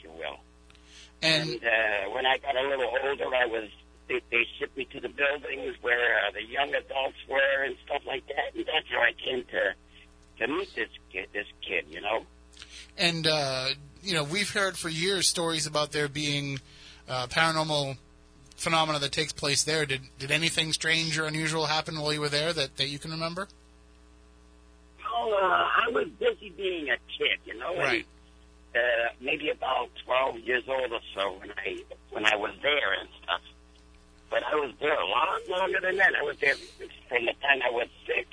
And 1.21 1.49
And 1.49 1.63
uh, 1.63 2.09
when 2.13 2.25
I 2.25 2.37
got 2.37 2.55
a 2.55 2.67
little 2.67 2.91
older, 3.03 3.35
I 3.35 3.45
was 3.45 3.69
they, 4.07 4.21
they 4.29 4.45
shipped 4.57 4.75
me 4.75 4.85
to 4.85 4.99
the 4.99 5.09
buildings 5.09 5.75
where 5.81 6.17
uh, 6.27 6.31
the 6.31 6.43
young 6.43 6.73
adults 6.73 7.17
were 7.29 7.63
and 7.63 7.75
stuff 7.85 8.01
like 8.05 8.25
that, 8.27 8.55
and 8.55 8.65
that's 8.65 8.87
how 8.89 9.01
I 9.01 9.13
came 9.13 9.43
to 9.45 9.73
to 10.39 10.47
meet 10.47 10.73
this 10.75 10.89
kid. 11.11 11.27
This 11.33 11.47
kid, 11.61 11.85
you 11.89 12.01
know. 12.01 12.25
and 12.97 13.27
uh, 13.27 13.69
you 14.03 14.13
know 14.13 14.23
we've 14.23 14.49
heard 14.51 14.77
for 14.77 14.89
years 14.89 15.27
stories 15.27 15.65
about 15.67 15.91
there 15.91 16.07
being 16.07 16.59
uh, 17.07 17.27
paranormal 17.27 17.97
phenomena 18.55 18.99
that 18.99 19.11
takes 19.11 19.31
place 19.31 19.63
there. 19.63 19.85
Did 19.85 20.01
did 20.19 20.31
anything 20.31 20.73
strange 20.73 21.17
or 21.17 21.25
unusual 21.25 21.65
happen 21.67 21.99
while 21.99 22.13
you 22.13 22.21
were 22.21 22.29
there 22.29 22.53
that, 22.53 22.77
that 22.77 22.87
you 22.87 22.99
can 22.99 23.11
remember? 23.11 23.47
Well, 25.03 25.33
uh, 25.33 25.67
I 25.85 25.89
was 25.91 26.07
busy 26.19 26.51
being 26.55 26.89
a 26.89 26.97
kid, 27.17 27.39
you 27.45 27.57
know. 27.59 27.73
and, 27.73 27.79
Right. 27.79 28.05
Uh, 28.73 28.79
maybe 29.19 29.49
about 29.49 29.89
twelve 30.05 30.37
years 30.39 30.63
old 30.67 30.91
or 30.93 31.01
so 31.13 31.33
when 31.39 31.51
I 31.51 31.83
when 32.11 32.25
I 32.25 32.35
was 32.37 32.51
there 32.61 32.93
and 32.99 33.09
stuff. 33.23 33.41
But 34.29 34.43
I 34.43 34.55
was 34.55 34.71
there 34.79 34.97
a 34.97 35.05
lot 35.05 35.39
longer 35.49 35.79
than 35.81 35.97
that. 35.97 36.13
I 36.15 36.23
was 36.23 36.37
there 36.37 36.55
from 37.09 37.25
the 37.25 37.33
time 37.41 37.59
I 37.65 37.69
was 37.69 37.87
six 38.07 38.29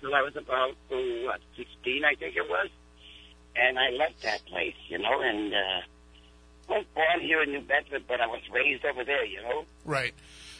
till 0.00 0.14
I 0.14 0.22
was 0.22 0.34
about 0.36 0.70
uh, 0.90 0.96
what 1.26 1.40
sixteen, 1.54 2.02
I 2.04 2.14
think 2.14 2.34
it 2.36 2.48
was. 2.48 2.68
And 3.56 3.78
I 3.78 3.90
left 3.90 4.22
that 4.22 4.44
place, 4.46 4.76
you 4.88 4.98
know, 4.98 5.20
and 5.20 5.52
uh, 5.52 6.72
I 6.72 6.78
was 6.78 6.86
born 6.94 7.20
here 7.20 7.42
in 7.42 7.50
New 7.52 7.60
Bedford, 7.60 8.04
but 8.08 8.20
I 8.22 8.26
was 8.26 8.40
raised 8.50 8.84
over 8.86 9.04
there, 9.04 9.24
you 9.26 9.42
know, 9.42 9.64
Right. 9.84 10.14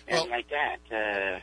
and 0.06 0.16
Well- 0.18 0.28
like 0.30 0.48
that. 0.50 0.78
Uh, 0.90 1.40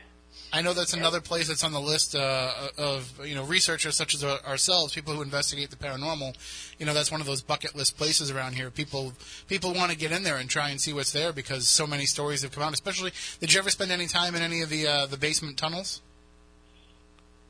I 0.54 0.62
know 0.62 0.74
that's 0.74 0.94
another 0.94 1.20
place 1.20 1.50
that's 1.50 1.66
on 1.66 1.74
the 1.74 1.82
list 1.82 2.16
uh, 2.16 2.70
of 2.78 3.20
you 3.26 3.36
know 3.36 3.44
researchers 3.44 3.96
such 3.96 4.14
as 4.14 4.24
ourselves, 4.24 4.94
people 4.94 5.14
who 5.14 5.22
investigate 5.22 5.70
the 5.70 5.76
paranormal. 5.76 6.34
You 6.80 6.86
know, 6.86 6.94
that's 6.94 7.12
one 7.12 7.20
of 7.20 7.28
those 7.28 7.42
bucket 7.42 7.76
list 7.76 7.98
places 7.98 8.32
around 8.32 8.54
here. 8.54 8.72
People 8.72 9.14
people 9.48 9.74
want 9.74 9.92
to 9.92 9.98
get 9.98 10.14
in 10.14 10.24
there 10.24 10.38
and 10.38 10.50
try 10.50 10.70
and 10.70 10.80
see 10.80 10.94
what's 10.94 11.12
there 11.12 11.34
because 11.34 11.68
so 11.68 11.86
many 11.86 12.06
stories 12.06 12.42
have 12.44 12.52
come 12.52 12.64
out. 12.64 12.74
Especially, 12.74 13.12
did 13.42 13.54
you 13.54 13.60
ever 13.60 13.70
spend 13.70 13.92
any 13.92 14.08
time 14.08 14.34
in 14.34 14.42
any 14.42 14.62
of 14.62 14.70
the 14.70 14.88
uh, 14.88 15.06
the 15.08 15.18
basement 15.18 15.58
tunnels? 15.58 16.02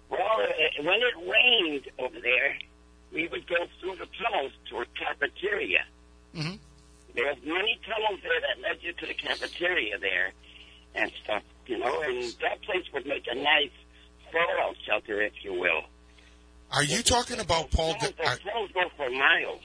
Well, 0.10 0.20
uh, 0.22 0.84
when 0.84 1.00
it 1.02 1.32
rained 1.32 1.84
over 2.00 2.20
there, 2.20 2.58
we 3.14 3.28
would 3.28 3.48
go 3.48 3.68
through 3.80 3.98
the 3.98 4.08
tunnels 4.24 4.52
to 4.70 4.78
a 4.78 4.86
cafeteria. 4.98 5.86
Mhm. 6.36 6.60
There 7.14 7.34
many 7.44 7.80
tunnels 7.86 8.20
there 8.24 8.42
that 8.42 8.62
led 8.62 8.78
you 8.82 8.94
to 8.94 9.06
the 9.06 9.14
cafeteria 9.14 9.98
there 10.00 10.34
and 10.96 11.12
stuff, 11.24 11.43
you 11.68 11.78
know, 11.78 12.02
and 12.02 12.24
that 12.41 12.62
place 12.64 12.84
would 12.93 13.06
make 13.06 13.26
a 13.30 13.36
nice 13.36 13.72
fallout 14.32 14.76
shelter, 14.86 15.22
if 15.22 15.34
you 15.43 15.54
will. 15.54 15.84
Are 16.72 16.84
you 16.84 17.02
talking 17.04 17.39
about 17.39 17.72
Paul? 17.72 17.93
Tunnels, 17.93 18.12
De- 18.12 18.18
the 18.18 18.28
are, 18.30 18.38
tunnels 18.38 18.70
go 18.74 18.82
for 18.98 19.10
miles. 19.10 19.62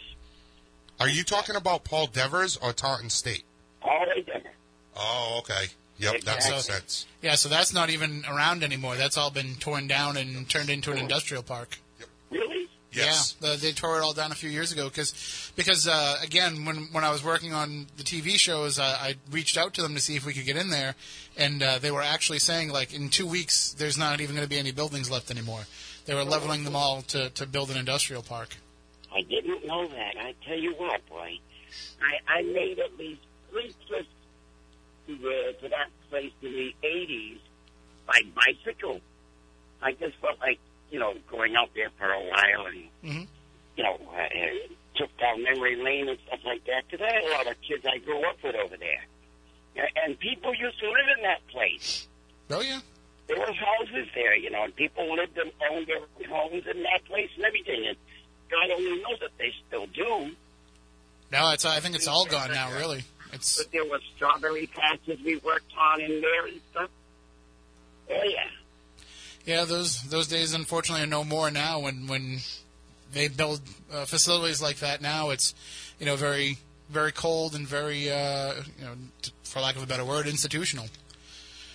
are 1.00 1.08
you 1.08 1.24
talking 1.24 1.56
about 1.56 1.84
Paul 1.84 2.06
Devers 2.06 2.56
or 2.56 2.72
Taunton 2.72 3.10
State? 3.10 3.44
All 3.82 4.04
the 4.04 4.20
way 4.20 4.22
there. 4.22 4.52
Oh, 4.96 5.36
okay. 5.40 5.66
Yep, 5.98 6.20
that 6.22 6.36
Exactly. 6.36 6.50
makes 6.52 6.64
sense. 6.66 7.06
Yeah, 7.22 7.34
so 7.34 7.48
that's 7.48 7.72
not 7.74 7.90
even 7.90 8.24
around 8.30 8.62
anymore. 8.64 8.96
That's 8.96 9.18
all 9.18 9.30
been 9.30 9.54
torn 9.56 9.86
down 9.86 10.16
and 10.16 10.48
turned 10.48 10.70
into 10.70 10.92
an 10.92 10.98
industrial 10.98 11.42
park. 11.42 11.78
Yep. 11.98 12.08
Really? 12.30 12.68
Yes. 12.92 13.36
Yeah, 13.40 13.50
the, 13.50 13.56
they 13.56 13.72
tore 13.72 13.98
it 13.98 14.02
all 14.02 14.12
down 14.12 14.32
a 14.32 14.34
few 14.34 14.50
years 14.50 14.72
ago 14.72 14.88
because, 14.88 15.52
because 15.54 15.86
uh, 15.86 16.16
again, 16.22 16.64
when 16.64 16.88
when 16.92 17.04
I 17.04 17.10
was 17.10 17.24
working 17.24 17.52
on 17.52 17.86
the 17.96 18.02
TV 18.02 18.36
shows, 18.36 18.78
uh, 18.78 18.98
I 19.00 19.14
reached 19.30 19.56
out 19.56 19.74
to 19.74 19.82
them 19.82 19.94
to 19.94 20.00
see 20.00 20.16
if 20.16 20.26
we 20.26 20.32
could 20.32 20.44
get 20.44 20.56
in 20.56 20.70
there, 20.70 20.96
and 21.36 21.62
uh, 21.62 21.78
they 21.78 21.90
were 21.90 22.02
actually 22.02 22.40
saying 22.40 22.70
like 22.70 22.92
in 22.92 23.08
two 23.08 23.26
weeks 23.26 23.72
there's 23.74 23.96
not 23.96 24.20
even 24.20 24.34
going 24.34 24.44
to 24.44 24.50
be 24.50 24.58
any 24.58 24.72
buildings 24.72 25.10
left 25.10 25.30
anymore. 25.30 25.62
They 26.06 26.14
were 26.14 26.24
leveling 26.24 26.64
them 26.64 26.74
all 26.74 27.02
to, 27.02 27.30
to 27.30 27.46
build 27.46 27.70
an 27.70 27.76
industrial 27.76 28.22
park. 28.22 28.56
I 29.14 29.22
didn't 29.22 29.66
know 29.66 29.86
that. 29.86 30.14
I 30.18 30.34
tell 30.46 30.58
you 30.58 30.74
what, 30.74 31.06
boy. 31.08 31.38
I, 32.02 32.38
I 32.38 32.42
made 32.42 32.78
at 32.78 32.96
least 32.98 33.20
three 33.50 33.72
trips 33.88 34.08
to, 35.06 35.12
uh, 35.14 35.52
to 35.60 35.68
that 35.68 35.88
place 36.08 36.32
in 36.42 36.52
the 36.52 36.74
80s 36.84 37.38
by 38.06 38.22
bicycle. 38.34 39.00
I 39.82 39.92
just 39.92 40.16
felt 40.16 40.40
like, 40.40 40.58
you 40.90 40.98
know, 40.98 41.14
going 41.30 41.54
out 41.56 41.70
there 41.74 41.90
for 41.98 42.10
a 42.10 42.20
while 42.20 42.66
and, 42.66 42.88
Mhm. 43.04 43.28
you 43.76 43.84
know, 43.84 43.98
uh, 44.12 44.20
uh, 44.20 44.68
took 44.96 45.16
down 45.18 45.42
memory 45.42 45.76
lane 45.76 46.08
and 46.08 46.18
stuff 46.26 46.40
like 46.44 46.64
that. 46.64 46.82
Because 46.88 47.06
I 47.06 47.12
had 47.14 47.24
a 47.24 47.30
lot 47.30 47.46
of 47.46 47.60
kids 47.62 47.84
I 47.86 47.98
grew 47.98 48.20
up 48.28 48.42
with 48.42 48.54
over 48.56 48.76
there. 48.76 49.04
And 50.04 50.18
people 50.18 50.52
used 50.54 50.78
to 50.80 50.86
live 50.86 51.16
in 51.16 51.22
that 51.22 51.46
place. 51.48 52.08
Oh 52.50 52.60
yeah, 52.60 52.80
There 53.28 53.38
were 53.38 53.52
houses 53.52 54.08
there, 54.14 54.34
you 54.36 54.50
know, 54.50 54.64
and 54.64 54.74
people 54.74 55.14
lived 55.14 55.38
and 55.38 55.52
owned 55.70 55.86
their 55.86 56.00
homes 56.28 56.66
in 56.66 56.82
that 56.82 57.04
place 57.06 57.30
and 57.36 57.44
everything. 57.44 57.86
And 57.86 57.96
God 58.50 58.68
only 58.72 59.00
knows 59.00 59.20
that 59.20 59.30
they 59.38 59.52
still 59.68 59.86
do. 59.86 60.34
no, 61.30 61.50
it's 61.52 61.64
I 61.64 61.78
think 61.78 61.94
it's 61.94 62.08
all 62.08 62.26
gone 62.26 62.50
now. 62.50 62.72
Really, 62.76 63.04
it's 63.32 63.58
But 63.62 63.70
there 63.70 63.84
were 63.84 64.00
strawberry 64.16 64.66
patches 64.66 65.20
we 65.24 65.36
worked 65.36 65.72
on 65.78 66.00
in 66.00 66.20
there 66.20 66.46
and 66.46 66.60
stuff. 66.72 66.90
Oh 68.10 68.22
yeah. 68.24 68.50
Yeah. 69.44 69.64
Those 69.64 70.02
those 70.02 70.26
days 70.28 70.54
unfortunately 70.54 71.04
are 71.04 71.08
no 71.08 71.24
more 71.24 71.50
now. 71.50 71.80
When 71.80 72.06
when 72.06 72.38
they 73.12 73.28
build 73.28 73.60
uh, 73.92 74.04
facilities 74.04 74.62
like 74.62 74.76
that 74.76 75.00
now, 75.02 75.30
it's 75.30 75.54
you 75.98 76.06
know 76.06 76.16
very 76.16 76.58
very 76.88 77.12
cold 77.12 77.54
and 77.54 77.66
very 77.66 78.10
uh, 78.10 78.54
you 78.78 78.84
know 78.84 78.92
t- 79.22 79.32
for 79.42 79.60
lack 79.60 79.76
of 79.76 79.82
a 79.82 79.86
better 79.86 80.04
word 80.04 80.26
institutional. 80.26 80.86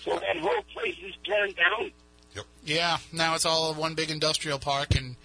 So 0.04 0.18
that 0.18 0.36
whole 0.36 0.62
place 0.72 0.96
is 1.04 1.14
turned 1.24 1.56
down. 1.56 1.90
Yep. 2.34 2.44
Yeah, 2.64 2.98
now 3.12 3.34
it's 3.34 3.44
all 3.46 3.74
one 3.74 3.94
big 3.94 4.10
industrial 4.10 4.58
park, 4.58 4.94
and 4.94 5.16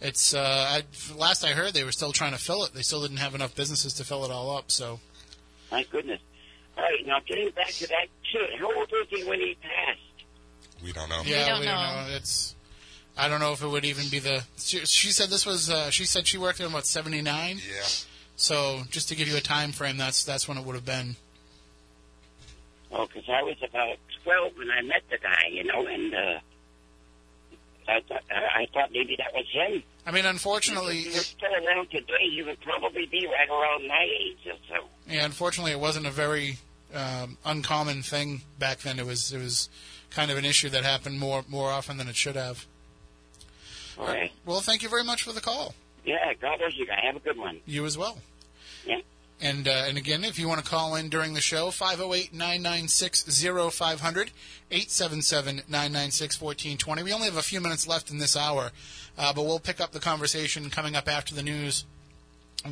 it's. 0.00 0.34
Uh, 0.34 0.80
I, 0.80 0.82
last 1.16 1.44
I 1.44 1.48
heard, 1.48 1.72
they 1.74 1.82
were 1.82 1.92
still 1.92 2.12
trying 2.12 2.32
to 2.32 2.38
fill 2.38 2.62
it. 2.64 2.72
They 2.74 2.82
still 2.82 3.02
didn't 3.02 3.16
have 3.16 3.34
enough 3.34 3.54
businesses 3.56 3.94
to 3.94 4.04
fill 4.04 4.24
it 4.24 4.30
all 4.30 4.56
up. 4.56 4.70
So, 4.70 5.00
My 5.72 5.84
goodness. 5.90 6.20
All 6.76 6.84
right, 6.84 7.04
now 7.06 7.18
getting 7.26 7.50
back 7.50 7.68
to 7.68 7.88
that 7.88 8.06
kid. 8.30 8.50
How 8.60 8.66
old 8.66 8.90
was 8.92 9.06
he 9.10 9.24
when 9.24 9.40
he 9.40 9.56
passed? 9.60 10.00
We 10.82 10.92
don't 10.92 11.08
know. 11.08 11.22
yeah, 11.24 11.48
don't 11.48 11.60
we 11.60 11.66
don't 11.66 11.76
know. 11.76 12.06
It's. 12.10 12.54
I 13.16 13.28
don't 13.28 13.40
know 13.40 13.52
if 13.52 13.62
it 13.62 13.68
would 13.68 13.84
even 13.84 14.08
be 14.08 14.20
the. 14.20 14.44
She, 14.58 14.78
she 14.86 15.10
said 15.10 15.28
this 15.28 15.44
was. 15.44 15.70
Uh, 15.70 15.90
she 15.90 16.04
said 16.04 16.26
she 16.26 16.38
worked 16.38 16.60
in 16.60 16.72
what 16.72 16.86
seventy 16.86 17.20
nine. 17.22 17.56
Yeah. 17.56 17.82
So 18.36 18.82
just 18.90 19.08
to 19.08 19.16
give 19.16 19.26
you 19.28 19.36
a 19.36 19.40
time 19.40 19.72
frame, 19.72 19.96
that's 19.96 20.24
that's 20.24 20.46
when 20.46 20.56
it 20.58 20.64
would 20.64 20.76
have 20.76 20.86
been. 20.86 21.16
Oh, 22.90 23.06
because 23.06 23.28
I 23.28 23.42
was 23.42 23.56
about 23.62 23.98
12 24.24 24.52
when 24.56 24.70
I 24.70 24.80
met 24.80 25.02
the 25.10 25.18
guy, 25.18 25.48
you 25.52 25.62
know, 25.64 25.86
and 25.86 26.14
uh, 26.14 26.38
I, 27.86 28.00
thought, 28.00 28.22
I 28.30 28.66
thought 28.72 28.90
maybe 28.92 29.14
that 29.18 29.34
was 29.34 29.44
him. 29.52 29.82
I 30.06 30.10
mean, 30.10 30.24
unfortunately, 30.24 31.00
If 31.00 31.04
he 31.04 31.10
was 31.10 31.26
still 31.26 31.52
around 31.66 31.90
today, 31.90 32.30
he 32.30 32.42
would 32.42 32.58
probably 32.62 33.04
be 33.04 33.26
right 33.26 33.48
around 33.50 33.86
my 33.88 34.08
age 34.20 34.38
or 34.46 34.56
so. 34.70 34.86
yeah, 35.06 35.26
unfortunately, 35.26 35.72
it 35.72 35.80
wasn't 35.80 36.06
a 36.06 36.10
very 36.10 36.56
um, 36.94 37.36
uncommon 37.44 38.02
thing 38.02 38.40
back 38.58 38.78
then. 38.78 38.98
It 38.98 39.04
was 39.04 39.34
it 39.34 39.38
was 39.38 39.68
kind 40.10 40.30
of 40.30 40.38
an 40.38 40.44
issue 40.44 40.68
that 40.70 40.84
happened 40.84 41.18
more 41.18 41.44
more 41.48 41.70
often 41.70 41.96
than 41.96 42.08
it 42.08 42.16
should 42.16 42.36
have. 42.36 42.66
All 43.98 44.06
right. 44.06 44.32
Well, 44.46 44.60
thank 44.60 44.82
you 44.82 44.88
very 44.88 45.04
much 45.04 45.22
for 45.22 45.32
the 45.32 45.40
call. 45.40 45.74
Yeah, 46.04 46.32
God 46.40 46.58
bless 46.58 46.76
you 46.76 46.86
guys. 46.86 47.00
Have 47.02 47.16
a 47.16 47.20
good 47.20 47.36
one. 47.36 47.58
You 47.66 47.84
as 47.84 47.98
well. 47.98 48.18
Yeah. 48.86 49.00
And 49.40 49.66
uh, 49.68 49.84
and 49.86 49.96
again, 49.98 50.24
if 50.24 50.36
you 50.38 50.48
want 50.48 50.64
to 50.64 50.68
call 50.68 50.96
in 50.96 51.08
during 51.08 51.34
the 51.34 51.40
show, 51.40 51.68
508-996-0500, 51.68 54.30
877-996-1420. 54.70 57.02
We 57.02 57.12
only 57.12 57.26
have 57.26 57.36
a 57.36 57.42
few 57.42 57.60
minutes 57.60 57.86
left 57.86 58.10
in 58.10 58.18
this 58.18 58.36
hour, 58.36 58.72
uh, 59.16 59.32
but 59.32 59.44
we'll 59.44 59.60
pick 59.60 59.80
up 59.80 59.92
the 59.92 60.00
conversation 60.00 60.70
coming 60.70 60.96
up 60.96 61.08
after 61.08 61.34
the 61.34 61.42
news 61.42 61.84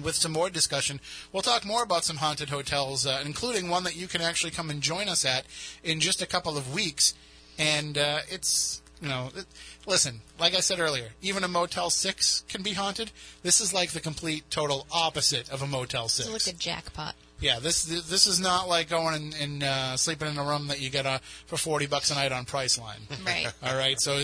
with 0.03 0.15
some 0.15 0.33
more 0.33 0.51
discussion. 0.51 1.01
We'll 1.33 1.43
talk 1.43 1.65
more 1.65 1.83
about 1.83 2.05
some 2.05 2.17
haunted 2.17 2.51
hotels, 2.51 3.07
uh, 3.07 3.23
including 3.25 3.69
one 3.69 3.85
that 3.85 3.97
you 3.97 4.09
can 4.09 4.21
actually 4.21 4.51
come 4.51 4.71
and 4.71 4.81
join 4.81 5.09
us 5.09 5.25
at 5.25 5.47
in 5.83 6.01
just 6.01 6.23
a 6.23 6.27
couple 6.27 6.57
of 6.57 6.75
weeks. 6.75 7.15
And 7.59 7.97
uh, 7.97 8.21
it's, 8.29 8.83
you 9.01 9.09
know, 9.09 9.31
it, 9.35 9.47
listen, 9.87 10.21
like 10.39 10.55
I 10.55 10.61
said 10.61 10.81
earlier, 10.81 11.11
even 11.23 11.45
a 11.45 11.49
Motel 11.49 11.91
6 11.91 12.45
can 12.49 12.63
be 12.63 12.73
haunted. 12.73 13.13
This 13.43 13.61
is 13.61 13.73
like 13.73 13.91
the 13.91 14.01
complete, 14.01 14.51
total 14.51 14.87
opposite 14.91 15.51
of 15.51 15.63
a 15.63 15.67
Motel 15.67 16.09
6. 16.09 16.29
It's 16.29 16.47
like 16.47 16.55
a 16.55 16.59
jackpot. 16.59 17.15
Yeah, 17.39 17.59
this 17.59 17.85
this 17.85 18.27
is 18.27 18.41
not 18.41 18.67
like 18.67 18.89
going 18.89 19.15
and, 19.15 19.37
and 19.39 19.63
uh, 19.63 19.97
sleeping 19.99 20.29
in 20.29 20.39
a 20.39 20.43
room 20.43 20.69
that 20.69 20.81
you 20.81 20.89
get 20.89 21.05
uh, 21.05 21.19
for 21.45 21.59
forty 21.59 21.85
bucks 21.85 22.11
a 22.11 22.15
night 22.15 22.33
on 22.33 22.47
Priceline. 22.47 23.01
Right. 23.27 23.53
All 23.63 23.77
right, 23.77 24.01
so 24.01 24.17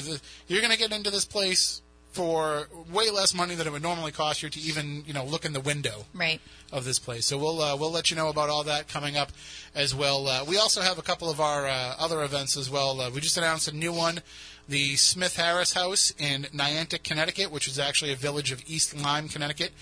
you're 0.48 0.62
going 0.62 0.72
to 0.72 0.78
get 0.78 0.92
into 0.92 1.10
this 1.10 1.26
place 1.26 1.81
for 2.12 2.68
way 2.92 3.10
less 3.10 3.34
money 3.34 3.54
than 3.54 3.66
it 3.66 3.72
would 3.72 3.82
normally 3.82 4.12
cost 4.12 4.42
you 4.42 4.48
to 4.50 4.60
even 4.60 5.02
you 5.06 5.12
know 5.14 5.24
look 5.24 5.44
in 5.44 5.52
the 5.52 5.60
window 5.60 6.04
Right. 6.14 6.40
of 6.70 6.84
this 6.84 6.98
place. 6.98 7.26
So 7.26 7.38
we'll 7.38 7.60
uh, 7.60 7.76
we'll 7.76 7.90
let 7.90 8.10
you 8.10 8.16
know 8.16 8.28
about 8.28 8.50
all 8.50 8.64
that 8.64 8.88
coming 8.88 9.16
up 9.16 9.32
as 9.74 9.94
well. 9.94 10.28
Uh, 10.28 10.44
we 10.44 10.56
also 10.58 10.80
have 10.82 10.98
a 10.98 11.02
couple 11.02 11.30
of 11.30 11.40
our 11.40 11.66
uh, 11.66 11.94
other 11.98 12.22
events 12.22 12.56
as 12.56 12.68
well. 12.70 13.00
Uh, 13.00 13.10
we 13.10 13.20
just 13.20 13.36
announced 13.38 13.66
a 13.68 13.74
new 13.74 13.92
one, 13.92 14.20
the 14.68 14.96
Smith 14.96 15.36
Harris 15.36 15.72
House 15.72 16.12
in 16.18 16.42
Niantic, 16.54 17.02
Connecticut, 17.02 17.50
which 17.50 17.66
is 17.66 17.78
actually 17.78 18.12
a 18.12 18.16
village 18.16 18.52
of 18.52 18.62
East 18.66 18.94
Lyme, 18.96 19.28
Connecticut. 19.28 19.72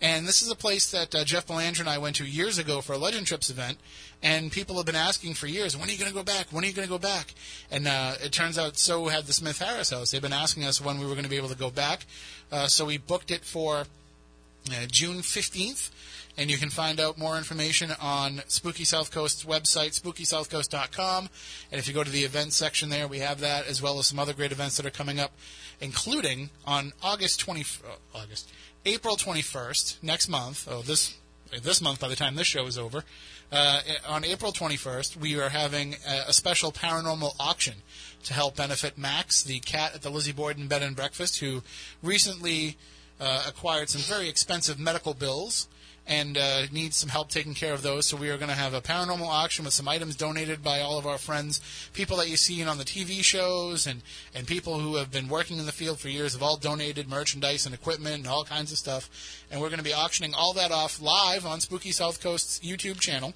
And 0.00 0.26
this 0.26 0.42
is 0.42 0.50
a 0.50 0.56
place 0.56 0.90
that 0.90 1.14
uh, 1.14 1.24
Jeff 1.24 1.46
Belanger 1.46 1.82
and 1.82 1.88
I 1.88 1.98
went 1.98 2.16
to 2.16 2.24
years 2.26 2.58
ago 2.58 2.80
for 2.80 2.92
a 2.92 2.98
Legend 2.98 3.26
Trips 3.26 3.48
event. 3.48 3.78
And 4.22 4.52
people 4.52 4.76
have 4.76 4.86
been 4.86 4.96
asking 4.96 5.34
for 5.34 5.46
years, 5.46 5.76
when 5.76 5.88
are 5.88 5.92
you 5.92 5.98
going 5.98 6.10
to 6.10 6.16
go 6.16 6.22
back? 6.22 6.46
When 6.50 6.64
are 6.64 6.66
you 6.66 6.72
going 6.72 6.86
to 6.86 6.92
go 6.92 6.98
back? 6.98 7.34
And 7.70 7.86
uh, 7.86 8.14
it 8.22 8.32
turns 8.32 8.58
out 8.58 8.76
so 8.76 9.08
had 9.08 9.26
the 9.26 9.32
Smith 9.32 9.58
Harris 9.58 9.90
House. 9.90 10.10
They've 10.10 10.22
been 10.22 10.32
asking 10.32 10.64
us 10.64 10.80
when 10.80 10.98
we 10.98 11.06
were 11.06 11.12
going 11.12 11.24
to 11.24 11.30
be 11.30 11.36
able 11.36 11.48
to 11.48 11.56
go 11.56 11.70
back. 11.70 12.06
Uh, 12.50 12.66
so 12.66 12.84
we 12.84 12.98
booked 12.98 13.30
it 13.30 13.44
for 13.44 13.84
uh, 14.70 14.86
June 14.90 15.18
15th. 15.18 15.90
And 16.38 16.50
you 16.50 16.58
can 16.58 16.68
find 16.68 17.00
out 17.00 17.16
more 17.16 17.38
information 17.38 17.92
on 17.98 18.42
Spooky 18.46 18.84
South 18.84 19.10
Coast's 19.10 19.44
website, 19.44 19.98
spookysouthcoast.com. 19.98 21.30
And 21.72 21.78
if 21.78 21.88
you 21.88 21.94
go 21.94 22.04
to 22.04 22.10
the 22.10 22.24
events 22.24 22.56
section 22.56 22.90
there, 22.90 23.08
we 23.08 23.20
have 23.20 23.40
that 23.40 23.66
as 23.66 23.80
well 23.80 23.98
as 23.98 24.06
some 24.06 24.18
other 24.18 24.34
great 24.34 24.52
events 24.52 24.76
that 24.76 24.84
are 24.84 24.90
coming 24.90 25.18
up, 25.18 25.32
including 25.80 26.50
on 26.66 26.92
August 27.02 27.40
20, 27.40 27.62
uh, 27.62 28.18
August, 28.18 28.52
April 28.86 29.16
21st, 29.16 30.00
next 30.04 30.28
month. 30.28 30.68
Oh, 30.70 30.80
this 30.80 31.16
this 31.62 31.80
month 31.80 32.00
by 32.00 32.06
the 32.08 32.14
time 32.14 32.36
this 32.36 32.46
show 32.46 32.66
is 32.66 32.78
over. 32.78 33.02
Uh, 33.50 33.80
on 34.06 34.24
April 34.24 34.52
21st, 34.52 35.16
we 35.16 35.40
are 35.40 35.48
having 35.48 35.96
a, 36.08 36.28
a 36.28 36.32
special 36.32 36.70
paranormal 36.70 37.34
auction 37.40 37.74
to 38.24 38.32
help 38.32 38.56
benefit 38.56 38.96
Max, 38.96 39.42
the 39.42 39.58
cat 39.60 39.94
at 39.94 40.02
the 40.02 40.10
Lizzie 40.10 40.32
Borden 40.32 40.68
Bed 40.68 40.82
and 40.82 40.94
Breakfast, 40.94 41.40
who 41.40 41.62
recently 42.00 42.76
uh, 43.20 43.44
acquired 43.48 43.88
some 43.88 44.02
very 44.02 44.28
expensive 44.28 44.78
medical 44.78 45.14
bills 45.14 45.66
and 46.06 46.38
uh, 46.38 46.66
needs 46.70 46.96
some 46.96 47.08
help 47.08 47.30
taking 47.30 47.54
care 47.54 47.72
of 47.72 47.82
those. 47.82 48.06
So 48.06 48.16
we 48.16 48.30
are 48.30 48.36
going 48.36 48.48
to 48.48 48.54
have 48.54 48.74
a 48.74 48.80
paranormal 48.80 49.26
auction 49.26 49.64
with 49.64 49.74
some 49.74 49.88
items 49.88 50.16
donated 50.16 50.62
by 50.62 50.80
all 50.80 50.98
of 50.98 51.06
our 51.06 51.18
friends, 51.18 51.60
people 51.92 52.16
that 52.18 52.28
you've 52.28 52.38
seen 52.38 52.68
on 52.68 52.78
the 52.78 52.84
TV 52.84 53.22
shows, 53.24 53.86
and 53.86 54.02
and 54.34 54.46
people 54.46 54.78
who 54.78 54.96
have 54.96 55.10
been 55.10 55.28
working 55.28 55.58
in 55.58 55.66
the 55.66 55.72
field 55.72 55.98
for 55.98 56.08
years 56.08 56.34
have 56.34 56.42
all 56.42 56.56
donated 56.56 57.08
merchandise 57.08 57.66
and 57.66 57.74
equipment 57.74 58.16
and 58.16 58.26
all 58.26 58.44
kinds 58.44 58.72
of 58.72 58.78
stuff. 58.78 59.10
And 59.50 59.60
we're 59.60 59.68
going 59.68 59.78
to 59.78 59.84
be 59.84 59.94
auctioning 59.94 60.34
all 60.34 60.52
that 60.54 60.72
off 60.72 61.00
live 61.00 61.44
on 61.44 61.60
Spooky 61.60 61.92
South 61.92 62.22
Coast's 62.22 62.60
YouTube 62.60 63.00
channel. 63.00 63.34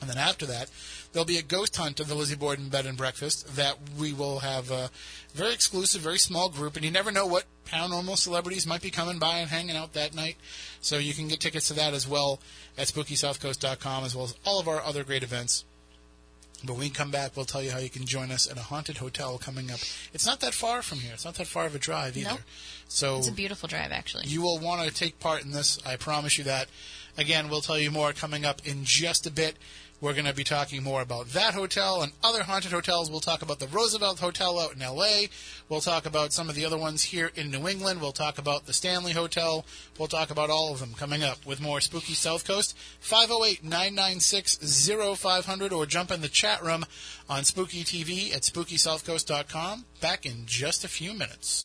And 0.00 0.10
then 0.10 0.18
after 0.18 0.44
that, 0.46 0.70
there'll 1.12 1.24
be 1.24 1.38
a 1.38 1.42
ghost 1.42 1.76
hunt 1.76 2.00
of 2.00 2.08
the 2.08 2.14
Lizzie 2.14 2.34
Borden 2.34 2.68
Bed 2.68 2.86
and 2.86 2.98
Breakfast 2.98 3.56
that 3.56 3.78
we 3.98 4.12
will 4.12 4.40
have 4.40 4.70
a 4.70 4.90
very 5.32 5.54
exclusive, 5.54 6.00
very 6.00 6.18
small 6.18 6.48
group, 6.48 6.76
and 6.76 6.84
you 6.84 6.90
never 6.90 7.12
know 7.12 7.26
what 7.26 7.44
paranormal 7.66 8.16
celebrities 8.16 8.66
might 8.66 8.82
be 8.82 8.90
coming 8.90 9.18
by 9.18 9.38
and 9.38 9.50
hanging 9.50 9.76
out 9.76 9.92
that 9.94 10.14
night. 10.14 10.36
So 10.80 10.98
you 10.98 11.14
can 11.14 11.28
get 11.28 11.40
tickets 11.40 11.68
to 11.68 11.74
that 11.74 11.94
as 11.94 12.06
well 12.08 12.40
at 12.76 12.88
SpookySouthCoast.com, 12.88 14.04
as 14.04 14.14
well 14.14 14.24
as 14.26 14.34
all 14.44 14.60
of 14.60 14.68
our 14.68 14.80
other 14.82 15.04
great 15.04 15.22
events. 15.22 15.64
But 16.62 16.74
when 16.74 16.80
we 16.80 16.90
come 16.90 17.10
back, 17.10 17.36
we'll 17.36 17.44
tell 17.44 17.62
you 17.62 17.70
how 17.72 17.78
you 17.78 17.90
can 17.90 18.06
join 18.06 18.30
us 18.30 18.50
at 18.50 18.56
a 18.56 18.62
haunted 18.62 18.96
hotel 18.96 19.36
coming 19.36 19.70
up. 19.70 19.80
It's 20.14 20.24
not 20.24 20.40
that 20.40 20.54
far 20.54 20.80
from 20.82 20.98
here. 20.98 21.12
It's 21.12 21.24
not 21.24 21.34
that 21.34 21.46
far 21.46 21.66
of 21.66 21.74
a 21.74 21.78
drive 21.78 22.16
either. 22.16 22.30
Nope. 22.30 22.40
So 22.88 23.18
It's 23.18 23.28
a 23.28 23.32
beautiful 23.32 23.68
drive, 23.68 23.92
actually. 23.92 24.26
you 24.28 24.40
will 24.40 24.58
want 24.58 24.86
to 24.88 24.94
take 24.94 25.20
part 25.20 25.44
in 25.44 25.50
this. 25.50 25.78
I 25.84 25.96
promise 25.96 26.38
you 26.38 26.44
that. 26.44 26.68
Again, 27.18 27.48
we'll 27.48 27.60
tell 27.60 27.78
you 27.78 27.90
more 27.90 28.12
coming 28.12 28.44
up 28.46 28.66
in 28.66 28.80
just 28.84 29.26
a 29.26 29.30
bit. 29.30 29.56
We're 30.04 30.12
going 30.12 30.26
to 30.26 30.34
be 30.34 30.44
talking 30.44 30.82
more 30.82 31.00
about 31.00 31.28
that 31.28 31.54
hotel 31.54 32.02
and 32.02 32.12
other 32.22 32.42
haunted 32.42 32.72
hotels. 32.72 33.10
We'll 33.10 33.20
talk 33.20 33.40
about 33.40 33.58
the 33.58 33.68
Roosevelt 33.68 34.18
Hotel 34.18 34.58
out 34.58 34.74
in 34.74 34.80
LA. 34.80 35.28
We'll 35.70 35.80
talk 35.80 36.04
about 36.04 36.34
some 36.34 36.50
of 36.50 36.54
the 36.54 36.66
other 36.66 36.76
ones 36.76 37.04
here 37.04 37.30
in 37.34 37.50
New 37.50 37.66
England. 37.66 38.02
We'll 38.02 38.12
talk 38.12 38.36
about 38.36 38.66
the 38.66 38.74
Stanley 38.74 39.12
Hotel. 39.12 39.64
We'll 39.98 40.08
talk 40.08 40.30
about 40.30 40.50
all 40.50 40.74
of 40.74 40.80
them 40.80 40.92
coming 40.92 41.22
up 41.22 41.46
with 41.46 41.58
more 41.58 41.80
Spooky 41.80 42.12
South 42.12 42.46
Coast. 42.46 42.76
508 43.00 43.64
996 43.64 44.58
0500 45.16 45.72
or 45.72 45.86
jump 45.86 46.10
in 46.10 46.20
the 46.20 46.28
chat 46.28 46.62
room 46.62 46.84
on 47.30 47.44
Spooky 47.44 47.82
TV 47.82 48.36
at 48.36 48.42
SpookySouthCoast.com. 48.42 49.86
Back 50.02 50.26
in 50.26 50.44
just 50.44 50.84
a 50.84 50.88
few 50.88 51.14
minutes. 51.14 51.64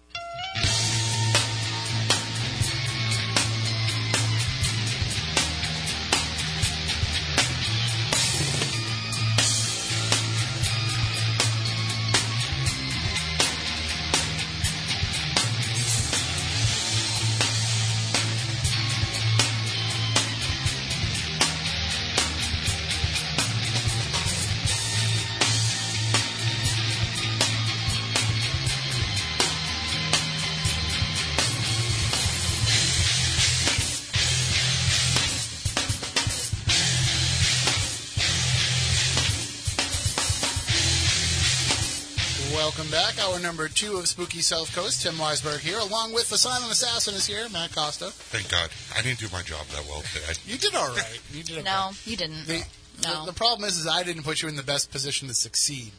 Number 43.60 43.74
two 43.74 43.97
of 43.97 44.07
Spooky 44.07 44.39
South 44.39 44.74
Coast. 44.74 45.01
Tim 45.01 45.16
Weisberg 45.16 45.60
here, 45.60 45.80
along 45.80 46.14
with 46.14 46.30
the 46.30 46.38
silent 46.38 46.72
assassin 46.72 47.14
is 47.14 47.28
here, 47.28 47.49
Matt 47.49 47.76
Costa. 47.76 48.05
Thank 48.05 48.49
God. 48.49 48.70
I 48.97 49.01
didn't 49.01 49.20
do 49.20 49.28
my 49.34 49.41
job 49.41 49.66
that 49.68 49.86
well 49.86 50.01
today. 50.01 50.39
You 50.45 50.57
did 50.57 50.74
all 50.76 50.88
right. 50.88 51.20
You 51.34 51.43
did 51.43 51.57
okay. 51.57 51.66
No, 51.66 51.91
you 52.05 52.16
didn't. 52.16 52.45
The, 52.47 52.64
no. 53.03 53.26
the, 53.26 53.32
the 53.32 53.38
problem 53.38 53.68
is, 53.68 53.78
is 53.78 53.86
I 53.86 54.03
didn't 54.03 54.24
put 54.24 54.41
you 54.41 54.47
in 54.47 54.55
the 54.55 54.64
best 54.64 54.91
position 54.91 55.28
to 55.28 55.34
succeed. 55.34 55.91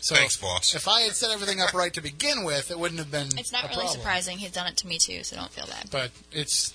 So 0.00 0.16
Thanks, 0.16 0.36
boss. 0.36 0.74
If 0.74 0.88
I 0.88 1.02
had 1.02 1.12
set 1.12 1.30
everything 1.30 1.60
up 1.60 1.72
right 1.72 1.92
to 1.94 2.00
begin 2.00 2.42
with, 2.42 2.72
it 2.72 2.78
wouldn't 2.80 2.98
have 2.98 3.12
been. 3.12 3.28
it's 3.38 3.52
not 3.52 3.62
a 3.62 3.68
really 3.68 3.82
problem. 3.82 4.00
surprising. 4.00 4.38
He's 4.38 4.50
done 4.50 4.66
it 4.66 4.76
to 4.78 4.88
me 4.88 4.98
too, 4.98 5.22
so 5.22 5.36
don't 5.36 5.52
feel 5.52 5.66
bad. 5.66 5.88
But 5.92 6.10
it's 6.32 6.74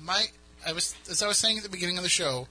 my. 0.00 0.26
I 0.64 0.72
was 0.72 0.94
as 1.10 1.24
I 1.24 1.26
was 1.26 1.38
saying 1.38 1.56
at 1.56 1.64
the 1.64 1.70
beginning 1.70 1.96
of 1.96 2.04
the 2.04 2.08
show. 2.08 2.46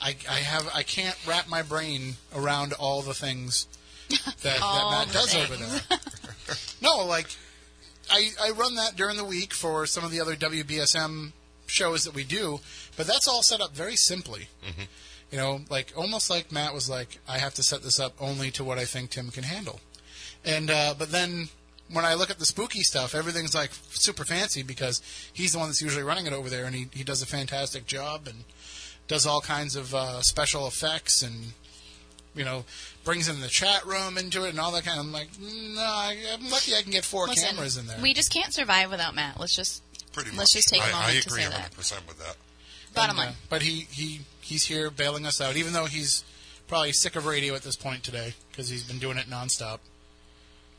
I, 0.00 0.14
I 0.30 0.36
have 0.36 0.70
I 0.74 0.84
can't 0.84 1.16
wrap 1.26 1.48
my 1.48 1.60
brain 1.62 2.14
around 2.32 2.72
all 2.72 3.02
the 3.02 3.14
things 3.14 3.66
that, 4.42 4.58
that 4.60 4.88
Matt 4.90 5.12
does 5.12 5.34
over 5.34 5.56
there. 5.56 5.98
no, 6.82 7.04
like 7.04 7.28
I 8.10 8.30
I 8.42 8.50
run 8.50 8.76
that 8.76 8.96
during 8.96 9.16
the 9.16 9.24
week 9.24 9.52
for 9.52 9.86
some 9.86 10.04
of 10.04 10.10
the 10.10 10.20
other 10.20 10.34
WBSM 10.34 11.32
shows 11.66 12.04
that 12.04 12.14
we 12.14 12.24
do, 12.24 12.60
but 12.96 13.06
that's 13.06 13.28
all 13.28 13.42
set 13.42 13.60
up 13.60 13.74
very 13.74 13.96
simply. 13.96 14.48
You 15.30 15.36
know, 15.36 15.60
like 15.68 15.92
almost 15.94 16.30
like 16.30 16.50
Matt 16.50 16.72
was 16.72 16.88
like, 16.88 17.18
I 17.28 17.38
have 17.38 17.54
to 17.54 17.62
set 17.62 17.82
this 17.82 18.00
up 18.00 18.14
only 18.18 18.50
to 18.52 18.64
what 18.64 18.78
I 18.78 18.86
think 18.86 19.10
Tim 19.10 19.30
can 19.30 19.44
handle. 19.44 19.80
And 20.44 20.70
uh, 20.70 20.94
but 20.98 21.10
then 21.10 21.48
when 21.90 22.04
I 22.04 22.14
look 22.14 22.30
at 22.30 22.38
the 22.38 22.46
spooky 22.46 22.80
stuff, 22.80 23.14
everything's 23.14 23.54
like 23.54 23.70
super 23.90 24.24
fancy 24.24 24.62
because 24.62 25.02
he's 25.32 25.52
the 25.52 25.58
one 25.58 25.68
that's 25.68 25.82
usually 25.82 26.02
running 26.02 26.26
it 26.26 26.32
over 26.32 26.48
there, 26.48 26.64
and 26.64 26.74
he 26.74 26.88
he 26.92 27.04
does 27.04 27.20
a 27.20 27.26
fantastic 27.26 27.86
job 27.86 28.26
and 28.26 28.44
does 29.06 29.26
all 29.26 29.40
kinds 29.40 29.76
of 29.76 29.94
uh, 29.94 30.22
special 30.22 30.66
effects 30.66 31.22
and 31.22 31.52
you 32.34 32.44
know 32.44 32.64
brings 33.08 33.26
in 33.26 33.40
the 33.40 33.48
chat 33.48 33.86
room 33.86 34.18
into 34.18 34.44
it 34.44 34.50
and 34.50 34.60
all 34.60 34.70
that 34.70 34.84
kind. 34.84 35.00
of 35.00 35.06
I'm 35.06 35.12
like, 35.12 35.28
no, 35.40 35.80
I, 35.80 36.14
I'm 36.34 36.50
lucky 36.50 36.74
I 36.74 36.82
can 36.82 36.92
get 36.92 37.06
four 37.06 37.26
Listen, 37.26 37.48
cameras 37.56 37.78
in 37.78 37.86
there. 37.86 37.96
We 38.02 38.12
just 38.12 38.30
can't 38.30 38.52
survive 38.52 38.90
without 38.90 39.14
Matt. 39.14 39.40
Let's 39.40 39.56
just 39.56 39.82
Pretty 40.12 40.28
much. 40.30 40.40
Let's 40.40 40.52
just 40.52 40.68
take 40.68 40.82
a 40.82 40.84
I, 40.84 40.90
moment 40.92 41.08
I 41.08 41.20
to 41.20 41.26
agree 41.26 41.42
say 41.42 41.48
100% 41.48 42.06
with 42.06 42.18
that. 42.18 42.36
bottom 42.94 43.16
And, 43.16 43.18
uh, 43.18 43.22
line. 43.30 43.34
but 43.48 43.62
he, 43.62 43.86
he 43.90 44.20
he's 44.42 44.66
here 44.66 44.90
bailing 44.90 45.24
us 45.24 45.40
out, 45.40 45.56
even 45.56 45.72
though 45.72 45.86
he's 45.86 46.22
probably 46.66 46.92
sick 46.92 47.16
of 47.16 47.24
radio 47.24 47.54
at 47.54 47.62
this 47.62 47.76
point 47.76 48.02
today 48.04 48.34
because 48.50 48.68
he's 48.68 48.82
been 48.84 48.98
doing 48.98 49.16
it 49.16 49.24
nonstop. 49.26 49.78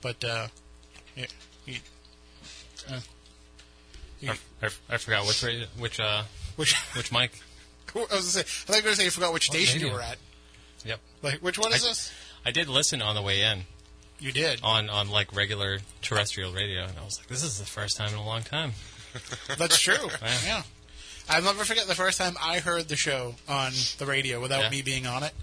But 0.04 0.24
uh, 0.24 0.48
yeah, 1.16 1.26
he, 1.66 1.80
uh, 2.92 3.00
he, 4.20 4.30
I, 4.30 4.38
I, 4.62 4.70
I 4.88 4.98
forgot 4.98 5.26
which 5.26 5.44
ra- 5.44 5.66
which 5.80 6.00
uh 6.00 6.24
which 6.58 6.76
which 6.96 7.12
mic. 7.12 7.32
I 7.96 8.00
was 8.00 8.08
gonna 8.10 8.22
say, 8.22 8.40
I 8.42 8.44
thought 8.44 8.76
you 8.76 8.82
were 8.82 8.84
gonna 8.84 8.96
say 8.98 9.06
you 9.06 9.10
forgot 9.12 9.34
which 9.34 9.50
What 9.50 9.58
station 9.58 9.82
you 9.82 9.92
were 9.92 10.02
at. 10.02 10.18
Yep. 10.86 11.00
Like, 11.24 11.40
which 11.40 11.58
one 11.58 11.74
is 11.74 11.84
I- 11.84 11.88
this? 11.90 12.12
I 12.46 12.52
did 12.52 12.68
listen 12.68 13.02
on 13.02 13.16
the 13.16 13.22
way 13.22 13.42
in 13.42 13.64
You 14.20 14.32
did. 14.32 14.60
on 14.64 14.90
on 14.90 15.10
like 15.10 15.36
regular 15.36 15.80
terrestrial 16.02 16.52
radio, 16.54 16.84
and 16.86 16.98
I 17.00 17.04
was 17.06 17.20
like, 17.20 17.28
this 17.28 17.44
is 17.44 17.60
the 17.60 17.66
first 17.66 17.98
time 17.98 18.10
in 18.10 18.16
a 18.20 18.26
long 18.26 18.44
time. 18.44 18.74
That's 19.58 19.80
true. 19.80 20.10
yeah. 20.46 20.64
I'll 21.30 21.42
never 21.44 21.64
forget 21.64 21.86
the 21.88 21.96
first 21.96 22.18
time 22.18 22.36
I 22.42 22.60
heard 22.60 22.88
the 22.90 22.96
show 22.96 23.36
on 23.48 23.72
the 24.00 24.06
radio 24.06 24.42
without 24.42 24.64
Yeah. 24.64 24.70
me 24.70 24.82
being 24.82 25.06
on 25.06 25.22
it. 25.24 25.34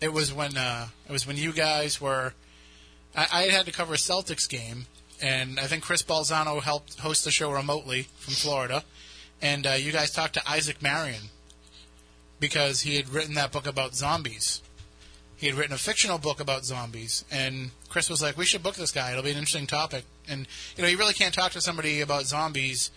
It 0.00 0.12
was 0.12 0.32
when 0.32 0.56
uh, 0.56 0.88
it 1.08 1.12
was 1.12 1.26
when 1.26 1.36
you 1.36 1.52
guys 1.52 2.00
were. 2.00 2.32
I, 3.14 3.26
I 3.32 3.42
had 3.44 3.66
to 3.66 3.72
cover 3.72 3.94
a 3.94 3.96
Celtics 3.98 4.48
game, 4.48 4.86
and 5.22 5.58
I 5.58 5.66
think 5.66 5.82
Chris 5.82 6.02
Balzano 6.02 6.62
helped 6.62 7.00
host 7.00 7.24
the 7.24 7.30
show 7.30 7.50
remotely 7.50 8.08
from 8.18 8.34
Florida, 8.34 8.84
and 9.42 9.66
uh, 9.66 9.70
you 9.72 9.92
guys 9.92 10.10
talked 10.10 10.34
to 10.34 10.50
Isaac 10.50 10.80
Marion 10.82 11.30
because 12.40 12.82
he 12.82 12.96
had 12.96 13.08
written 13.08 13.34
that 13.34 13.52
book 13.52 13.66
about 13.66 13.94
zombies. 13.94 14.60
He 15.36 15.46
had 15.46 15.56
written 15.56 15.74
a 15.74 15.78
fictional 15.78 16.18
book 16.18 16.40
about 16.40 16.64
zombies, 16.64 17.24
and 17.30 17.70
Chris 17.88 18.08
was 18.08 18.22
like, 18.22 18.38
"We 18.38 18.46
should 18.46 18.62
book 18.62 18.76
this 18.76 18.90
guy. 18.90 19.10
It'll 19.10 19.22
be 19.22 19.30
an 19.30 19.36
interesting 19.36 19.66
topic." 19.66 20.04
And 20.26 20.46
you 20.76 20.82
know, 20.82 20.88
you 20.88 20.96
really 20.96 21.14
can't 21.14 21.34
talk 21.34 21.52
to 21.52 21.60
somebody 21.60 22.00
about 22.00 22.24
zombies 22.24 22.90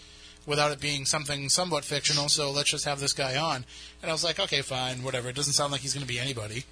without 0.45 0.71
it 0.71 0.79
being 0.79 1.05
something 1.05 1.49
somewhat 1.49 1.83
fictional. 1.83 2.29
So 2.29 2.51
let's 2.51 2.71
just 2.71 2.85
have 2.85 2.99
this 2.99 3.13
guy 3.13 3.35
on. 3.35 3.65
And 4.01 4.09
I 4.09 4.13
was 4.13 4.23
like, 4.23 4.39
"Okay, 4.39 4.61
fine, 4.61 5.03
whatever." 5.03 5.29
It 5.29 5.35
doesn't 5.35 5.53
sound 5.53 5.71
like 5.71 5.81
he's 5.81 5.93
going 5.93 6.05
to 6.05 6.11
be 6.11 6.19
anybody. 6.19 6.63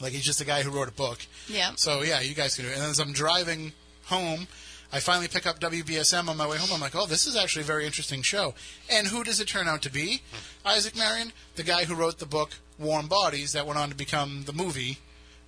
Like 0.00 0.12
he's 0.12 0.24
just 0.24 0.40
a 0.40 0.44
guy 0.44 0.62
who 0.62 0.70
wrote 0.70 0.88
a 0.88 0.92
book. 0.92 1.20
Yeah. 1.48 1.72
So 1.76 2.02
yeah, 2.02 2.20
you 2.20 2.34
guys 2.34 2.54
can 2.54 2.66
do 2.66 2.70
it. 2.70 2.76
And 2.76 2.84
as 2.84 2.98
I'm 2.98 3.12
driving 3.12 3.72
home, 4.04 4.46
I 4.92 5.00
finally 5.00 5.28
pick 5.28 5.46
up 5.46 5.58
WBSM 5.58 6.28
on 6.28 6.36
my 6.36 6.46
way 6.46 6.58
home. 6.58 6.70
I'm 6.72 6.80
like, 6.80 6.94
oh, 6.94 7.06
this 7.06 7.26
is 7.26 7.34
actually 7.34 7.62
a 7.62 7.66
very 7.66 7.86
interesting 7.86 8.22
show. 8.22 8.54
And 8.90 9.06
who 9.06 9.24
does 9.24 9.40
it 9.40 9.48
turn 9.48 9.68
out 9.68 9.82
to 9.82 9.90
be? 9.90 10.22
Hmm. 10.30 10.68
Isaac 10.68 10.96
Marion, 10.96 11.32
the 11.56 11.62
guy 11.62 11.84
who 11.84 11.94
wrote 11.94 12.18
the 12.18 12.26
book 12.26 12.50
Warm 12.78 13.06
Bodies, 13.08 13.52
that 13.52 13.66
went 13.66 13.78
on 13.78 13.88
to 13.90 13.94
become 13.94 14.44
the 14.44 14.52
movie. 14.52 14.98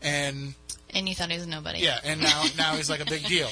And 0.02 0.54
And 0.94 1.08
you 1.08 1.14
thought 1.14 1.30
he 1.30 1.36
was 1.38 1.46
nobody. 1.46 1.80
yeah, 1.80 1.98
and 2.04 2.20
now 2.20 2.44
now 2.58 2.74
he's 2.74 2.88
like 2.90 3.00
a 3.00 3.04
big 3.06 3.24
deal. 3.26 3.48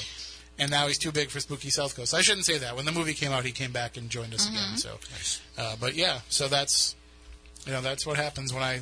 And 0.59 0.71
now 0.71 0.87
he's 0.87 0.97
too 0.99 1.13
big 1.13 1.29
for 1.29 1.39
Spooky 1.39 1.69
South 1.69 1.95
Coast. 1.95 2.15
I 2.15 2.23
shouldn't 2.23 2.47
say 2.47 2.57
that. 2.59 2.77
When 2.77 2.87
the 2.87 2.93
movie 2.93 3.13
came 3.13 3.31
out, 3.31 3.45
he 3.45 3.53
came 3.53 3.73
back 3.73 3.99
and 3.99 4.09
joined 4.09 4.33
us 4.33 4.49
again. 4.49 4.79
So, 4.79 4.99
uh, 5.59 5.77
but 5.79 5.95
yeah, 5.95 6.21
so 6.31 6.49
that's 6.49 6.97
you 7.67 7.73
know 7.73 7.83
that's 7.83 8.07
what 8.07 8.17
happens 8.17 8.55
when 8.55 8.63
I 8.63 8.81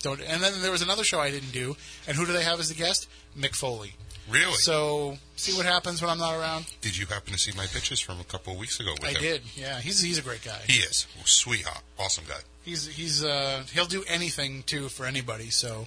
don't. 0.00 0.20
And 0.20 0.42
then 0.42 0.60
there 0.60 0.72
was 0.72 0.82
another 0.82 1.04
show 1.04 1.20
I 1.20 1.30
didn't 1.30 1.52
do. 1.52 1.76
And 2.08 2.16
who 2.16 2.26
do 2.26 2.32
they 2.32 2.42
have 2.42 2.58
as 2.58 2.70
a 2.70 2.74
guest? 2.74 3.08
Mick 3.38 3.54
Foley. 3.54 3.94
Really? 4.28 4.54
So 4.54 5.18
see 5.36 5.56
what 5.56 5.66
happens 5.66 6.00
when 6.00 6.10
I'm 6.10 6.18
not 6.18 6.34
around. 6.34 6.66
Did 6.80 6.96
you 6.96 7.06
happen 7.06 7.32
to 7.32 7.38
see 7.38 7.52
my 7.56 7.66
pictures 7.66 8.00
from 8.00 8.20
a 8.20 8.24
couple 8.24 8.52
of 8.54 8.58
weeks 8.58 8.80
ago 8.80 8.92
with 8.92 9.04
I 9.04 9.12
him? 9.12 9.20
did. 9.20 9.42
Yeah, 9.54 9.80
he's 9.80 10.00
he's 10.00 10.18
a 10.18 10.22
great 10.22 10.42
guy. 10.44 10.60
He 10.66 10.78
is. 10.78 11.06
Sweetheart. 11.24 11.82
Awesome 11.98 12.24
guy. 12.26 12.40
He's 12.62 12.86
he's 12.86 13.22
uh, 13.22 13.64
he'll 13.72 13.84
do 13.86 14.02
anything 14.08 14.62
too 14.62 14.88
for 14.88 15.04
anybody. 15.04 15.50
So 15.50 15.86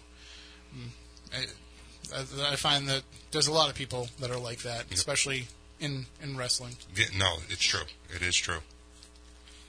mm, 0.76 0.90
I, 1.34 2.16
I, 2.16 2.52
I 2.54 2.56
find 2.56 2.88
that 2.90 3.04
there's 3.32 3.48
a 3.48 3.54
lot 3.54 3.70
of 3.70 3.76
people 3.76 4.10
that 4.20 4.30
are 4.30 4.40
like 4.40 4.60
that, 4.60 4.86
especially 4.92 5.48
in 5.80 6.06
in 6.22 6.38
wrestling. 6.38 6.76
Yeah, 6.96 7.06
no, 7.18 7.38
it's 7.50 7.64
true. 7.64 7.86
It 8.16 8.22
is 8.22 8.36
true. 8.36 8.60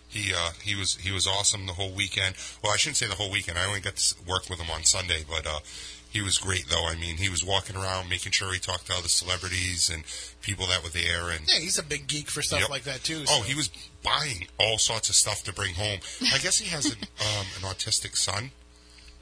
He 0.08 0.32
uh, 0.34 0.50
he 0.62 0.74
was 0.74 0.96
he 0.96 1.10
was 1.12 1.26
awesome 1.26 1.66
the 1.66 1.74
whole 1.74 1.92
weekend. 1.92 2.34
Well, 2.62 2.72
I 2.72 2.76
shouldn't 2.76 2.96
say 2.96 3.06
the 3.06 3.14
whole 3.14 3.30
weekend. 3.30 3.58
I 3.58 3.66
only 3.66 3.80
got 3.80 3.96
to 3.96 4.14
work 4.26 4.48
with 4.50 4.58
him 4.58 4.70
on 4.70 4.84
Sunday, 4.84 5.24
but 5.28 5.46
uh, 5.46 5.60
he 6.10 6.20
was 6.22 6.38
great 6.38 6.66
though. 6.68 6.86
I 6.86 6.94
mean, 6.96 7.16
he 7.16 7.28
was 7.28 7.44
walking 7.44 7.76
around 7.76 8.08
making 8.08 8.32
sure 8.32 8.52
he 8.52 8.58
talked 8.58 8.86
to 8.86 8.94
other 8.94 9.08
celebrities 9.08 9.90
and 9.90 10.04
people 10.42 10.66
that 10.68 10.82
were 10.82 10.88
there, 10.90 11.30
and 11.30 11.46
Yeah, 11.48 11.58
he's 11.60 11.78
a 11.78 11.82
big 11.82 12.06
geek 12.06 12.30
for 12.30 12.42
stuff 12.42 12.60
Yep. 12.60 12.70
like 12.70 12.84
that 12.84 13.02
too. 13.04 13.24
oh, 13.28 13.42
he 13.42 13.54
was 13.54 13.70
buying 14.02 14.46
all 14.58 14.78
sorts 14.78 15.08
of 15.08 15.14
stuff 15.16 15.42
to 15.44 15.52
bring 15.52 15.74
home. 15.74 15.98
I 16.32 16.38
guess 16.38 16.58
he 16.58 16.68
has 16.70 16.86
an 16.86 16.92
um, 17.20 17.46
an 17.56 17.62
autistic 17.62 18.16
son. 18.16 18.50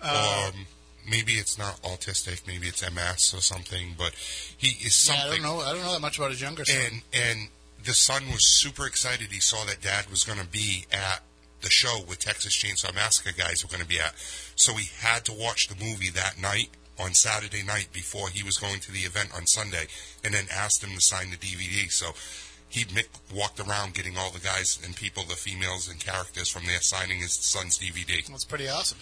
um, 0.03 0.67
maybe 1.09 1.33
it's 1.35 1.59
not 1.59 1.81
autistic. 1.83 2.47
Maybe 2.47 2.67
it's 2.69 2.83
MS 2.89 3.33
or 3.35 3.41
something. 3.41 3.95
But 3.99 4.13
he 4.57 4.69
is 4.87 5.09
Yeah, 5.09 5.17
something. 5.17 5.45
I 5.45 5.49
don't 5.49 5.57
know. 5.59 5.61
I 5.65 5.73
don't 5.73 5.83
know 5.83 5.93
that 5.93 6.01
much 6.01 6.19
about 6.19 6.31
his 6.31 6.41
younger 6.41 6.65
son. 6.65 6.77
and 6.77 7.03
and 7.13 7.49
the 7.85 7.95
son 7.95 8.27
was 8.29 8.59
super 8.61 8.87
excited. 8.87 9.29
He 9.33 9.41
saw 9.41 9.65
that 9.65 9.81
dad 9.81 10.11
was 10.11 10.25
going 10.25 10.39
to 10.41 10.47
be 10.47 10.87
at 10.93 11.21
the 11.63 11.71
show 11.71 12.01
with 12.09 12.19
Texas 12.19 12.55
Chainsaw 12.57 12.95
Massacre 12.95 13.33
guys 13.37 13.65
were 13.65 13.71
going 13.71 13.83
to 13.83 13.89
be 13.89 13.99
at, 13.99 14.15
so 14.57 14.75
he 14.75 14.89
had 15.01 15.25
to 15.25 15.33
watch 15.33 15.69
the 15.69 15.85
movie 15.85 16.11
that 16.11 16.41
night 16.41 16.71
on 16.99 17.13
Saturday 17.13 17.63
night 17.63 17.89
before 17.93 18.29
he 18.29 18.43
was 18.43 18.57
going 18.57 18.81
to 18.81 18.93
the 18.93 19.01
event 19.01 19.31
on 19.35 19.47
Sunday, 19.47 19.87
and 20.25 20.35
then 20.35 20.47
asked 20.51 20.83
him 20.83 20.95
to 20.95 21.01
sign 21.01 21.31
the 21.31 21.37
DVD. 21.37 21.91
So 21.91 22.13
he 22.69 22.85
walked 23.35 23.61
around 23.61 23.95
getting 23.95 24.17
all 24.17 24.31
the 24.31 24.41
guys 24.41 24.79
and 24.85 24.95
people, 24.97 25.25
the 25.25 25.35
females 25.35 25.89
and 25.89 26.01
characters 26.01 26.49
from 26.49 26.67
there, 26.67 26.81
signing 26.81 27.19
his 27.19 27.33
son's 27.33 27.79
DVD. 27.79 28.27
That's 28.27 28.45
pretty 28.45 28.69
awesome. 28.69 28.99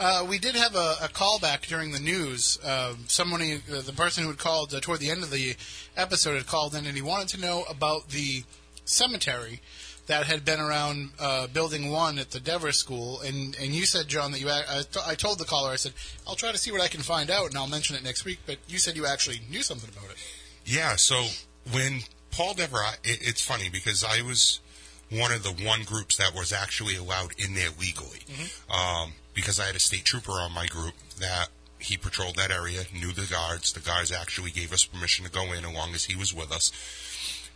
Uh, 0.00 0.24
we 0.28 0.38
did 0.38 0.54
have 0.54 0.74
a, 0.74 0.96
a 1.02 1.08
callback 1.08 1.62
during 1.66 1.92
the 1.92 2.00
news. 2.00 2.58
Uh, 2.64 2.94
uh, 2.94 2.94
the 2.96 3.92
person 3.94 4.24
who 4.24 4.30
had 4.30 4.38
called 4.38 4.74
uh, 4.74 4.80
toward 4.80 5.00
the 5.00 5.10
end 5.10 5.22
of 5.22 5.30
the 5.30 5.54
episode, 5.96 6.36
had 6.36 6.46
called 6.46 6.74
in 6.74 6.86
and 6.86 6.96
he 6.96 7.02
wanted 7.02 7.28
to 7.28 7.40
know 7.40 7.64
about 7.68 8.08
the 8.08 8.44
cemetery 8.84 9.60
that 10.06 10.26
had 10.26 10.44
been 10.44 10.60
around 10.60 11.10
uh, 11.18 11.46
Building 11.46 11.90
One 11.90 12.18
at 12.18 12.30
the 12.30 12.40
Devers 12.40 12.76
School. 12.78 13.20
And, 13.20 13.56
and 13.60 13.72
you 13.72 13.86
said, 13.86 14.08
John, 14.08 14.32
that 14.32 14.40
you. 14.40 14.48
I, 14.48 15.14
told 15.14 15.38
the 15.38 15.44
caller, 15.44 15.70
I 15.70 15.76
said, 15.76 15.92
I'll 16.26 16.34
try 16.34 16.50
to 16.52 16.58
see 16.58 16.72
what 16.72 16.80
I 16.80 16.88
can 16.88 17.02
find 17.02 17.30
out, 17.30 17.48
and 17.48 17.56
I'll 17.56 17.68
mention 17.68 17.94
it 17.96 18.02
next 18.02 18.24
week. 18.24 18.40
But 18.46 18.58
you 18.68 18.78
said 18.78 18.96
you 18.96 19.06
actually 19.06 19.40
knew 19.50 19.62
something 19.62 19.88
about 19.96 20.10
it. 20.10 20.16
Yeah, 20.64 20.94
so 20.96 21.26
when 21.72 22.00
Paul 22.30 22.54
Dever, 22.54 22.78
I- 22.78 22.94
it, 23.04 23.20
it's 23.22 23.44
funny 23.44 23.68
because 23.70 24.04
I 24.04 24.22
was 24.22 24.60
one 25.10 25.30
of 25.32 25.42
the 25.42 25.52
one 25.64 25.82
groups 25.82 26.16
that 26.16 26.34
was 26.34 26.52
actually 26.52 26.96
allowed 26.96 27.32
in 27.38 27.54
there 27.54 27.68
legally 27.78 28.20
um, 28.70 29.12
because 29.34 29.60
I 29.60 29.64
had 29.66 29.76
a 29.76 29.80
state 29.80 30.04
trooper 30.06 30.32
on 30.32 30.52
my 30.52 30.66
group 30.66 30.94
that 31.20 31.48
he 31.78 31.96
patrolled 31.98 32.36
that 32.36 32.50
area, 32.50 32.84
knew 32.94 33.12
the 33.12 33.26
guards. 33.30 33.72
The 33.72 33.80
guards 33.80 34.10
actually 34.10 34.52
gave 34.52 34.72
us 34.72 34.84
permission 34.84 35.24
to 35.26 35.30
go 35.30 35.52
in 35.52 35.64
as 35.66 35.74
long 35.74 35.94
as 35.94 36.04
he 36.04 36.16
was 36.16 36.32
with 36.32 36.50
us. 36.50 36.72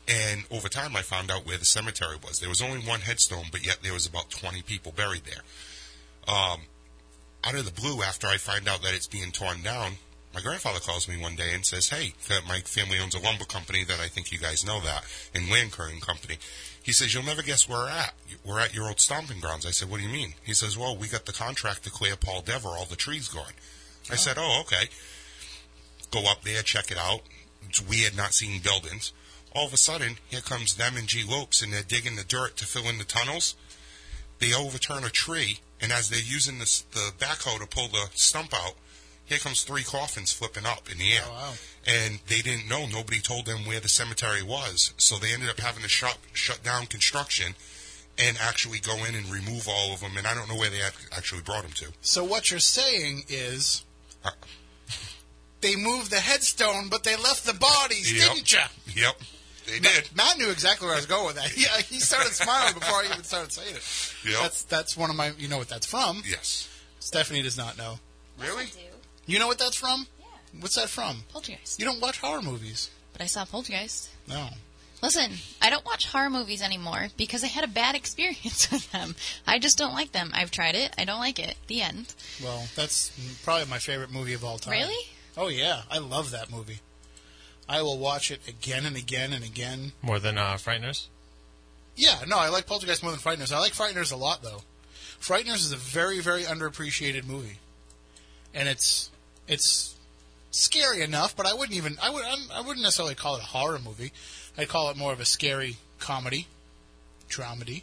And 0.09 0.45
over 0.51 0.69
time, 0.69 0.95
I 0.95 1.03
found 1.03 1.31
out 1.31 1.47
where 1.47 1.59
the 1.59 1.65
cemetery 1.65 2.17
was. 2.23 2.39
There 2.39 2.49
was 2.49 2.63
only 2.63 2.79
one 2.79 3.01
headstone, 3.01 3.47
but 3.51 3.67
yet 3.67 3.79
there 3.83 3.93
was 3.93 4.07
about 4.07 4.31
20 4.31 4.63
people 4.63 4.93
buried 4.93 5.23
there. 5.25 5.43
Um, 6.33 6.61
out 7.43 7.55
of 7.55 7.65
the 7.65 7.81
blue, 7.81 8.03
after 8.03 8.27
I 8.27 8.37
find 8.37 8.69
out 8.69 8.83
that 8.83 8.95
it's 8.95 9.09
being 9.09 9.33
torn 9.33 9.63
down, 9.63 9.95
my 10.35 10.41
grandfather 10.43 10.81
calls 10.81 11.09
me 11.09 11.17
one 11.17 11.35
day 11.35 11.55
and 11.55 11.65
says, 11.65 11.89
"Hey, 11.89 12.13
my 12.47 12.61
family 12.61 12.99
owns 12.99 13.15
a 13.15 13.19
lumber 13.19 13.47
company 13.47 13.85
that 13.85 14.01
I 14.01 14.09
think 14.09 14.31
you 14.31 14.39
guys 14.39 14.65
know 14.65 14.81
that, 14.81 15.05
and 15.33 15.49
land 15.49 15.73
clearing 15.73 16.01
company." 16.01 16.39
He 16.83 16.93
says, 16.93 17.15
"You'll 17.15 17.23
never 17.23 17.43
guess 17.43 17.67
where 17.67 17.79
we're 17.79 17.89
at. 17.89 18.15
We're 18.45 18.61
at 18.61 18.75
your 18.75 18.89
old 18.89 19.01
stomping 19.01 19.41
grounds." 19.41 19.65
I 19.65 19.71
said, 19.71 19.89
"What 19.89 19.97
do 19.97 20.03
you 20.03 20.13
mean?" 20.13 20.35
He 20.45 20.53
says, 20.53 20.77
"Well, 20.77 20.95
we 20.95 21.09
got 21.09 21.25
the 21.25 21.33
contract 21.33 21.85
to 21.85 21.91
clear 21.91 22.17
Paul 22.17 22.43
Dever, 22.43 22.69
all 22.69 22.85
the 22.85 22.97
trees 22.97 23.29
gone." 23.29 23.55
I 24.11 24.17
said, 24.17 24.37
"Oh, 24.39 24.61
okay." 24.61 24.91
Go 26.11 26.31
up 26.31 26.43
there, 26.43 26.63
check 26.63 26.91
it 26.91 26.99
out. 26.99 27.23
It's 27.69 27.81
weird 27.81 28.15
not 28.15 28.35
seeing 28.35 28.61
buildings. 28.61 29.13
All 29.57 29.67
of 29.67 29.73
a 29.73 29.79
sudden, 29.79 30.19
here 30.29 30.41
comes 30.43 30.75
them 30.75 30.97
and 30.97 31.09
G. 31.09 31.25
Lopes, 31.27 31.63
and 31.63 31.73
they're 31.73 31.83
digging 31.83 32.17
the 32.17 32.25
dirt 32.25 32.57
to 32.59 32.67
fill 32.67 32.89
in 32.91 32.99
the 32.99 33.05
tunnels. 33.05 33.55
They 34.39 34.53
overturn 34.53 35.03
a 35.05 35.09
tree, 35.09 35.61
and 35.81 35.91
as 35.93 36.11
they're 36.11 36.21
using 36.21 36.59
this, 36.59 36.83
the 36.83 37.13
backhoe 37.19 37.59
to 37.61 37.67
pull 37.67 37.89
the 37.89 38.07
stump 38.15 38.53
out, 38.53 38.75
here 39.25 39.39
comes 39.39 39.63
three 39.63 39.83
coffins 39.83 40.33
flipping 40.33 40.67
up 40.67 40.91
in 40.93 40.99
the 40.99 41.13
air. 41.13 41.23
Oh, 41.27 41.33
wow. 41.33 41.53
And 41.87 42.21
they 42.29 42.43
didn't 42.43 42.69
know. 42.69 42.87
Nobody 42.87 43.19
told 43.21 43.47
them 43.47 43.65
where 43.65 43.81
the 43.81 43.89
cemetery 43.89 44.43
was, 44.43 44.93
so 44.99 45.17
they 45.17 45.33
ended 45.33 45.49
up 45.49 45.59
having 45.59 45.83
to 45.83 45.89
shut 45.89 46.19
shut 46.33 46.63
down 46.63 46.87
construction 46.87 47.55
and 48.19 48.37
actually 48.41 48.79
go 48.79 49.05
in 49.05 49.15
and 49.15 49.27
remove 49.31 49.69
all 49.69 49.93
of 49.95 50.01
them. 50.01 50.17
And 50.17 50.27
I 50.27 50.35
don't 50.35 50.49
know 50.49 50.57
where 50.57 50.71
they 50.71 50.83
actually 51.17 51.43
brought 51.43 51.63
them 51.63 51.73
to. 51.73 51.87
So 52.03 52.25
what 52.25 52.51
you're 52.51 52.61
saying 52.61 53.25
is. 53.29 53.85
Uh, 54.25 54.31
They 55.63 55.75
moved 55.75 56.11
the 56.11 56.21
headstone, 56.21 56.89
but 56.89 57.03
they 57.03 57.17
left 57.17 57.45
the 57.47 57.55
bodies, 57.55 58.13
Yep. 58.13 58.35
didn't 58.35 58.53
you? 58.53 59.03
Yep, 59.03 59.21
they 59.67 59.79
did. 59.79 60.11
Matt 60.17 60.39
knew 60.39 60.51
exactly 60.51 60.87
where 60.87 60.95
I 60.95 60.99
was 60.99 61.07
going 61.07 61.27
with 61.27 61.37
that. 61.37 61.57
Yeah, 61.57 61.77
he 61.79 61.99
started 61.99 62.33
smiling 62.33 62.75
before 62.75 62.97
I 63.01 63.07
even 63.11 63.23
started 63.25 63.53
saying 63.53 63.75
it. 63.75 64.15
Yep. 64.31 64.43
That's 64.43 64.63
that's 64.65 64.97
one 64.97 65.11
of 65.11 65.17
my. 65.17 65.33
You 65.39 65.49
know 65.49 65.59
what 65.59 65.69
that's 65.69 65.87
from? 65.87 66.23
Yes. 66.27 66.69
Stephanie 66.99 67.43
does 67.43 67.57
not 67.57 67.77
know. 67.79 67.99
Really? 68.41 68.65
I 68.65 68.67
do. 68.67 68.81
You 69.27 69.39
know 69.39 69.47
what 69.47 69.59
that's 69.59 69.77
from? 69.77 70.07
Yeah. 70.19 70.27
What's 70.61 70.77
that 70.77 70.89
from? 70.89 71.25
Poltergeist. 71.33 71.79
You 71.81 71.87
don't 71.87 72.01
watch 72.01 72.21
horror 72.21 72.43
movies. 72.43 72.91
But 73.13 73.23
I 73.23 73.27
saw 73.27 73.45
Poltergeist. 73.45 74.11
No. 74.29 74.49
Listen, 75.03 75.33
I 75.61 75.69
don't 75.71 75.85
watch 75.85 76.07
horror 76.07 76.31
movies 76.31 76.63
anymore 76.63 77.09
because 77.17 77.45
I 77.45 77.49
had 77.49 77.65
a 77.65 77.69
bad 77.69 77.95
experience 78.03 78.71
with 78.71 78.91
them. 78.93 79.15
I 79.47 79.59
just 79.59 79.79
don't 79.79 79.93
like 79.95 80.13
them. 80.13 80.31
I've 80.35 80.51
tried 80.51 80.75
it. 80.75 80.95
I 80.99 81.05
don't 81.05 81.21
like 81.21 81.39
it. 81.39 81.57
The 81.67 81.83
end. 81.83 82.15
Well, 82.43 82.67
that's 82.75 83.11
probably 83.45 83.67
my 83.67 83.79
favorite 83.79 84.11
movie 84.13 84.35
of 84.35 84.45
all 84.45 84.59
time. 84.59 84.73
Really? 84.73 85.11
Oh 85.37 85.49
yeah, 85.49 85.83
I 85.91 85.99
love 85.99 86.31
that 86.31 86.51
movie. 86.51 86.81
I 87.69 87.83
will 87.83 87.99
watch 87.99 88.31
it 88.31 88.41
again 88.49 88.85
and 88.87 88.97
again 88.97 89.33
and 89.33 89.45
again. 89.45 89.93
More 90.03 90.19
than 90.21 90.39
uh, 90.39 90.55
Frighteners? 90.55 91.07
Yeah, 91.97 92.21
no, 92.27 92.39
I 92.39 92.49
like 92.49 92.67
Poltergeist 92.67 93.03
more 93.03 93.11
than 93.13 93.21
Frighteners. 93.21 93.53
I 93.53 93.59
like 93.59 93.73
Frighteners 93.73 94.13
a 94.13 94.17
lot 94.17 94.43
though. 94.43 94.63
Frighteners 95.21 95.57
is 95.57 95.73
a 95.73 95.77
very, 95.77 96.21
very 96.21 96.43
underappreciated 96.45 97.27
movie, 97.27 97.59
and 98.55 98.69
it's 98.69 99.11
it's 99.49 99.95
scary 100.51 101.03
enough, 101.03 101.35
but 101.35 101.47
I 101.47 101.55
wouldn't 101.55 101.77
even 101.77 101.97
I 102.03 102.11
would 102.11 102.25
I'm- 102.25 102.51
I 102.53 102.61
wouldn't 102.61 102.83
necessarily 102.83 103.15
call 103.15 103.37
it 103.37 103.43
a 103.43 103.47
horror 103.47 103.79
movie. 103.79 104.13
I'd 104.59 104.69
call 104.69 104.91
it 104.91 104.97
more 104.97 105.13
of 105.13 105.21
a 105.21 105.25
scary 105.25 105.77
comedy, 105.99 106.47
dramedy. 107.31 107.83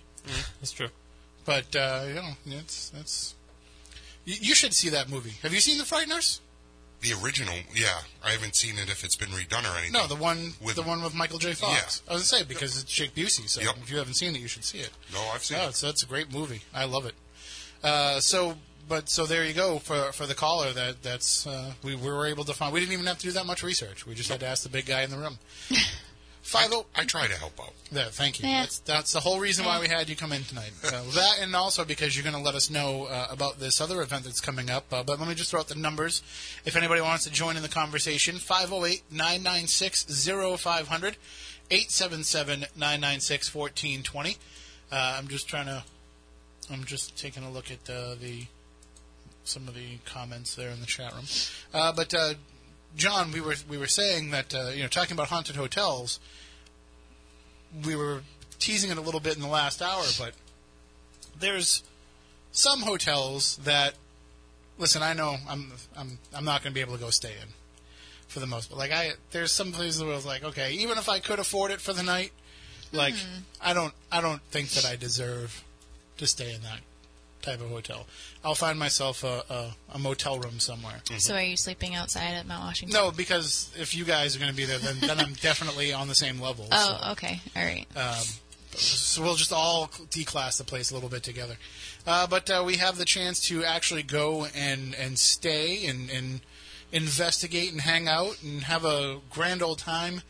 That's 0.60 0.72
true. 0.72 0.90
But 1.46 1.76
uh, 1.76 2.06
you 2.08 2.14
know, 2.14 2.30
it's 2.46 2.90
that's 2.90 3.36
you, 4.26 4.36
you 4.40 4.56
should 4.56 4.74
see 4.74 4.90
that 4.90 5.10
movie. 5.10 5.34
Have 5.42 5.54
you 5.54 5.60
seen 5.60 5.78
The 5.80 5.84
Frighteners? 5.84 6.40
The 7.04 7.14
original, 7.24 7.54
yeah. 7.76 7.99
I 8.24 8.32
haven't 8.32 8.56
seen 8.56 8.78
it 8.80 8.89
if 8.89 9.04
it's 9.04 9.16
been 9.18 9.30
redone 9.30 9.66
or 9.66 9.78
anything. 9.78 9.91
No, 9.91 10.08
the 10.08 10.16
one 10.16 10.54
With- 10.62 10.76
the 10.76 10.82
one 10.84 11.04
with 11.04 11.14
Michael 11.14 11.38
J. 11.38 11.54
Fox. 11.54 12.01
Yeah. 12.06 12.12
I 12.12 12.14
was 12.16 12.32
gonna 12.32 12.41
say 12.41 12.47
because 12.47 12.82
it's 12.82 12.91
Jake 12.91 13.14
Busey. 13.14 13.47
So 13.49 13.62
Yep. 13.62 13.76
if 13.84 13.91
you 13.91 13.97
haven't 13.97 14.16
seen 14.16 14.36
it, 14.36 14.39
you 14.39 14.47
should 14.47 14.64
see 14.64 14.80
it. 14.80 14.89
No, 15.14 15.20
I've 15.34 15.43
seen 15.43 15.58
No, 15.60 15.66
it. 15.66 15.70
it's, 15.70 15.82
that's 15.82 16.01
a 16.04 16.06
great 16.08 16.32
movie. 16.34 16.62
I 16.74 16.86
love 16.86 17.06
it. 17.06 17.14
Uh, 17.84 18.20
so, 18.22 18.58
but 18.88 19.10
so 19.10 19.26
there 19.26 19.43
you 19.45 19.54
go 19.54 19.80
for 19.80 20.12
for 20.14 20.26
the 20.26 20.34
caller. 20.36 20.72
That 20.72 21.04
that's 21.04 21.45
uh, 21.45 21.74
we, 21.84 21.95
we 21.95 22.08
were 22.10 22.26
able 22.26 22.45
to 22.45 22.54
find. 22.54 22.74
We 22.74 22.80
didn't 22.80 22.93
even 22.93 23.06
have 23.06 23.18
to 23.20 23.24
do 23.28 23.32
that 23.34 23.45
much 23.45 23.64
research. 23.64 24.06
We 24.06 24.16
just 24.16 24.30
had 24.30 24.39
to 24.39 24.47
ask 24.47 24.64
the 24.64 24.70
big 24.70 24.86
guy 24.86 25.01
in 25.01 25.10
the 25.12 25.18
room. 25.18 25.39
Five 26.44 26.70
oh. 26.74 26.86
I 26.94 27.06
try 27.06 27.26
to 27.26 27.38
help 27.38 27.58
out. 27.60 27.74
Yeah, 27.89 28.10
thank 28.12 28.41
you. 28.41 28.50
Yeah. 28.50 28.62
That's, 28.62 28.80
that's 28.80 29.14
the 29.14 29.22
whole 29.22 29.39
reason 29.39 29.66
why 29.66 29.80
we 29.80 29.88
had 29.88 30.10
you 30.10 30.16
come 30.16 30.34
in 30.34 30.44
tonight. 30.44 30.74
Uh, 30.84 31.02
that 31.16 31.38
and 31.39 31.56
also 31.56 31.86
because 31.86 32.16
you're 32.16 32.24
going 32.24 32.36
to 32.36 32.41
let 32.41 32.54
us 32.54 32.70
know 32.70 33.06
uh, 33.06 33.28
about 33.32 33.60
this 33.60 33.80
other 33.80 34.02
event 34.02 34.26
that's 34.26 34.41
coming 34.41 34.70
up. 34.70 34.86
Uh, 34.91 35.04
but 35.04 35.20
let 35.20 35.30
me 35.30 35.36
just 35.36 35.52
throw 35.52 35.62
out 35.62 35.70
the 35.70 35.76
numbers. 35.76 36.22
If 36.66 36.76
anybody 36.76 37.00
wants 37.00 37.24
to 37.24 37.32
join 37.32 37.56
in 37.56 37.64
the 37.64 37.70
conversation, 37.70 38.36
508 38.36 39.04
996 39.10 40.04
0500, 40.60 41.18
877 41.72 42.60
996 42.76 43.56
1420. 43.56 44.38
I'm 44.91 45.28
just 45.28 45.48
trying 45.48 45.66
to. 45.68 45.84
I'm 46.72 46.84
just 46.84 47.18
taking 47.18 47.44
a 47.44 47.52
look 47.52 47.72
at 47.72 47.89
uh, 47.89 48.16
the 48.16 48.46
some 49.44 49.68
of 49.68 49.76
the 49.76 49.98
comments 50.06 50.56
there 50.56 50.70
in 50.70 50.80
the 50.80 50.86
chat 50.86 51.14
room. 51.14 51.26
Uh, 51.74 51.91
but 51.91 52.14
uh, 52.14 52.34
John, 52.96 53.32
we 53.32 53.41
were 53.41 53.56
we 53.70 53.78
were 53.78 53.88
saying 53.88 54.32
that 54.32 54.54
uh, 54.54 54.72
you 54.74 54.84
know 54.84 54.88
talking 54.88 55.14
about 55.14 55.28
haunted 55.28 55.56
hotels 55.56 56.20
we 57.86 57.96
were 57.96 58.22
teasing 58.60 58.91
it 58.91 58.98
a 58.98 59.02
little 59.02 59.20
bit 59.20 59.36
in 59.36 59.41
the 59.41 59.48
last 59.48 59.82
hour, 59.82 60.04
but 60.20 60.34
there's 61.39 61.84
some 62.52 62.82
hotels 62.82 63.58
that 63.64 63.96
listen. 64.78 65.02
I 65.02 65.14
know 65.14 65.38
I'm 65.48 65.72
I'm 65.98 66.20
I'm 66.34 66.46
not 66.46 66.64
going 66.64 66.72
to 66.72 66.76
be 66.76 66.82
able 66.82 66.94
to 66.94 67.02
go 67.02 67.10
stay 67.10 67.32
in 67.32 67.50
for 68.28 68.39
the 68.39 68.48
most, 68.48 68.70
but 68.70 68.78
like 68.78 68.91
I 68.91 69.12
there's 69.32 69.52
some 69.52 69.72
places 69.72 70.04
where 70.04 70.14
I 70.14 70.16
was 70.16 70.26
like, 70.26 70.44
okay, 70.44 70.74
even 70.74 70.98
if 70.98 71.10
I 71.10 71.20
could 71.20 71.39
afford 71.39 71.72
it 71.72 71.82
for 71.82 71.94
the 71.94 72.04
night, 72.04 72.32
like 72.91 73.16
I 73.62 73.74
don't 73.74 73.94
I 74.12 74.22
don't 74.22 74.41
think 74.44 74.70
that 74.72 74.86
I 74.86 74.96
deserve 74.96 75.64
to 76.18 76.28
stay 76.28 76.54
in 76.54 76.62
that 76.62 76.80
type 77.44 77.62
of 77.62 77.70
hotel. 77.70 78.08
I'll 78.44 78.56
find 78.56 78.80
myself 78.80 79.24
a, 79.24 79.44
a, 79.50 79.76
a 79.96 80.00
motel 80.00 80.39
room 80.39 80.60
somewhere. 80.60 81.02
So 81.18 81.36
are 81.36 81.41
you 81.41 81.58
sleeping 81.58 81.96
outside 81.96 82.34
at 82.34 82.48
Mount 82.48 82.64
Washington? 82.64 82.94
No, 82.94 83.12
because 83.12 83.72
if 83.78 83.96
you 83.96 84.06
guys 84.06 84.36
are 84.36 84.39
going 84.39 84.52
to 84.52 84.58
be 84.58 84.66
there, 84.66 84.80
then, 84.80 84.96
then 85.00 85.20
I'm 85.20 85.34
definitely 85.34 85.94
on 85.94 86.08
the 86.08 86.16
same 86.16 86.39
level. 86.39 86.68
Oh, 86.72 87.00
so. 87.02 87.12
okay. 87.12 87.41
All 87.56 87.64
right. 87.64 87.86
So 88.76 89.22
we'll 89.22 89.36
just 89.36 89.54
all 89.54 89.88
declass 90.10 90.58
the 90.58 90.64
place 90.64 90.89
a 90.91 90.94
little 90.96 91.10
bit 91.10 91.24
together. 91.24 91.58
Uh, 92.08 92.28
but 92.28 92.50
uh, 92.50 92.64
we 92.66 92.78
have 92.78 92.98
the 92.98 93.06
chance 93.06 93.39
to 93.48 93.64
actually 93.64 94.04
go 94.04 94.48
and, 94.56 94.96
and 94.96 95.20
stay 95.20 95.86
and, 95.86 96.10
and 96.10 96.41
investigate 96.91 97.72
and 97.72 97.82
hang 97.82 98.08
out 98.08 98.41
and 98.41 98.64
have 98.64 98.86
a 98.86 99.20
grand 99.30 99.62
old 99.62 99.80
time 99.80 100.22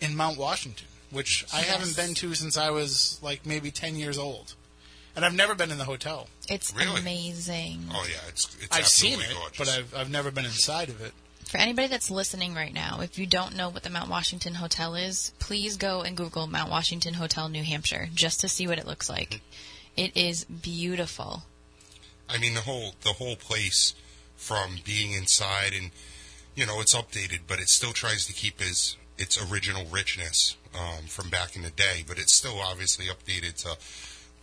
in 0.00 0.16
Mount 0.16 0.38
Washington, 0.38 0.88
which 1.10 1.44
I 1.52 1.60
haven't 1.60 1.96
been 1.96 2.14
to 2.14 2.34
since 2.34 2.56
I 2.56 2.70
was 2.70 3.18
like 3.22 3.46
maybe 3.46 3.70
10 3.70 3.96
years 3.96 4.18
old. 4.18 4.54
And 5.14 5.24
I've 5.24 5.34
never 5.34 5.54
been 5.54 5.70
in 5.70 5.78
the 5.78 5.84
hotel. 5.84 6.28
It's 6.48 6.74
Really? 6.74 7.00
amazing. 7.00 7.84
Oh 7.92 8.06
yeah, 8.10 8.16
it's 8.28 8.46
it's 8.60 8.76
I've 8.76 8.86
seen 8.86 9.14
absolutely 9.14 9.34
it, 9.34 9.38
gorgeous. 9.38 9.58
but 9.58 9.68
I've, 9.68 9.94
I've 9.94 10.10
never 10.10 10.30
been 10.30 10.44
inside 10.46 10.88
of 10.88 11.00
it. 11.02 11.12
For 11.48 11.58
anybody 11.58 11.88
that's 11.88 12.10
listening 12.10 12.54
right 12.54 12.72
now, 12.72 13.00
if 13.02 13.18
you 13.18 13.26
don't 13.26 13.54
know 13.54 13.68
what 13.68 13.82
the 13.82 13.90
Mount 13.90 14.08
Washington 14.08 14.54
Hotel 14.54 14.94
is, 14.94 15.32
please 15.38 15.76
go 15.76 16.00
and 16.00 16.16
Google 16.16 16.46
Mount 16.46 16.70
Washington 16.70 17.14
Hotel, 17.14 17.50
New 17.50 17.62
Hampshire, 17.62 18.08
just 18.14 18.40
to 18.40 18.48
see 18.48 18.66
what 18.66 18.78
it 18.78 18.86
looks 18.86 19.10
like. 19.10 19.42
It 19.96 20.16
is 20.16 20.44
beautiful. 20.46 21.42
I 22.28 22.38
mean 22.38 22.54
the 22.54 22.60
whole 22.62 22.94
the 23.02 23.12
whole 23.12 23.36
place 23.36 23.94
from 24.36 24.76
being 24.84 25.12
inside 25.12 25.72
and 25.78 25.90
you 26.54 26.64
know 26.64 26.80
it's 26.80 26.94
updated, 26.96 27.40
but 27.46 27.58
it 27.60 27.68
still 27.68 27.92
tries 27.92 28.24
to 28.26 28.32
keep 28.32 28.60
its 28.62 28.96
its 29.18 29.38
original 29.52 29.84
richness 29.90 30.56
um, 30.74 31.04
from 31.06 31.28
back 31.28 31.54
in 31.54 31.60
the 31.62 31.70
day. 31.70 32.02
But 32.08 32.18
it's 32.18 32.34
still 32.34 32.58
obviously 32.60 33.06
updated 33.06 33.56
to 33.64 33.76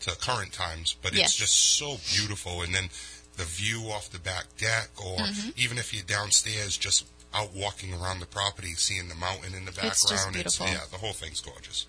to 0.01 0.11
current 0.17 0.53
times. 0.53 0.95
But 1.01 1.13
Yes. 1.13 1.29
it's 1.29 1.35
just 1.37 1.53
so 1.77 1.99
beautiful, 2.15 2.61
and 2.61 2.73
then 2.73 2.89
the 3.37 3.45
view 3.45 3.89
off 3.91 4.09
the 4.09 4.19
back 4.19 4.45
deck, 4.57 4.89
or 4.97 5.17
Mm-hmm. 5.17 5.49
even 5.57 5.77
if 5.77 5.93
you're 5.93 6.03
downstairs, 6.03 6.77
just 6.77 7.05
out 7.33 7.53
walking 7.53 7.93
around 7.93 8.19
the 8.19 8.25
property, 8.25 8.73
seeing 8.75 9.07
the 9.07 9.15
mountain 9.15 9.53
in 9.53 9.65
the 9.65 9.71
background. 9.71 9.91
It's 9.93 10.09
just 10.09 10.31
beautiful. 10.31 10.65
yeah, 10.67 10.81
the 10.91 10.97
whole 10.97 11.13
thing's 11.13 11.39
gorgeous. 11.41 11.85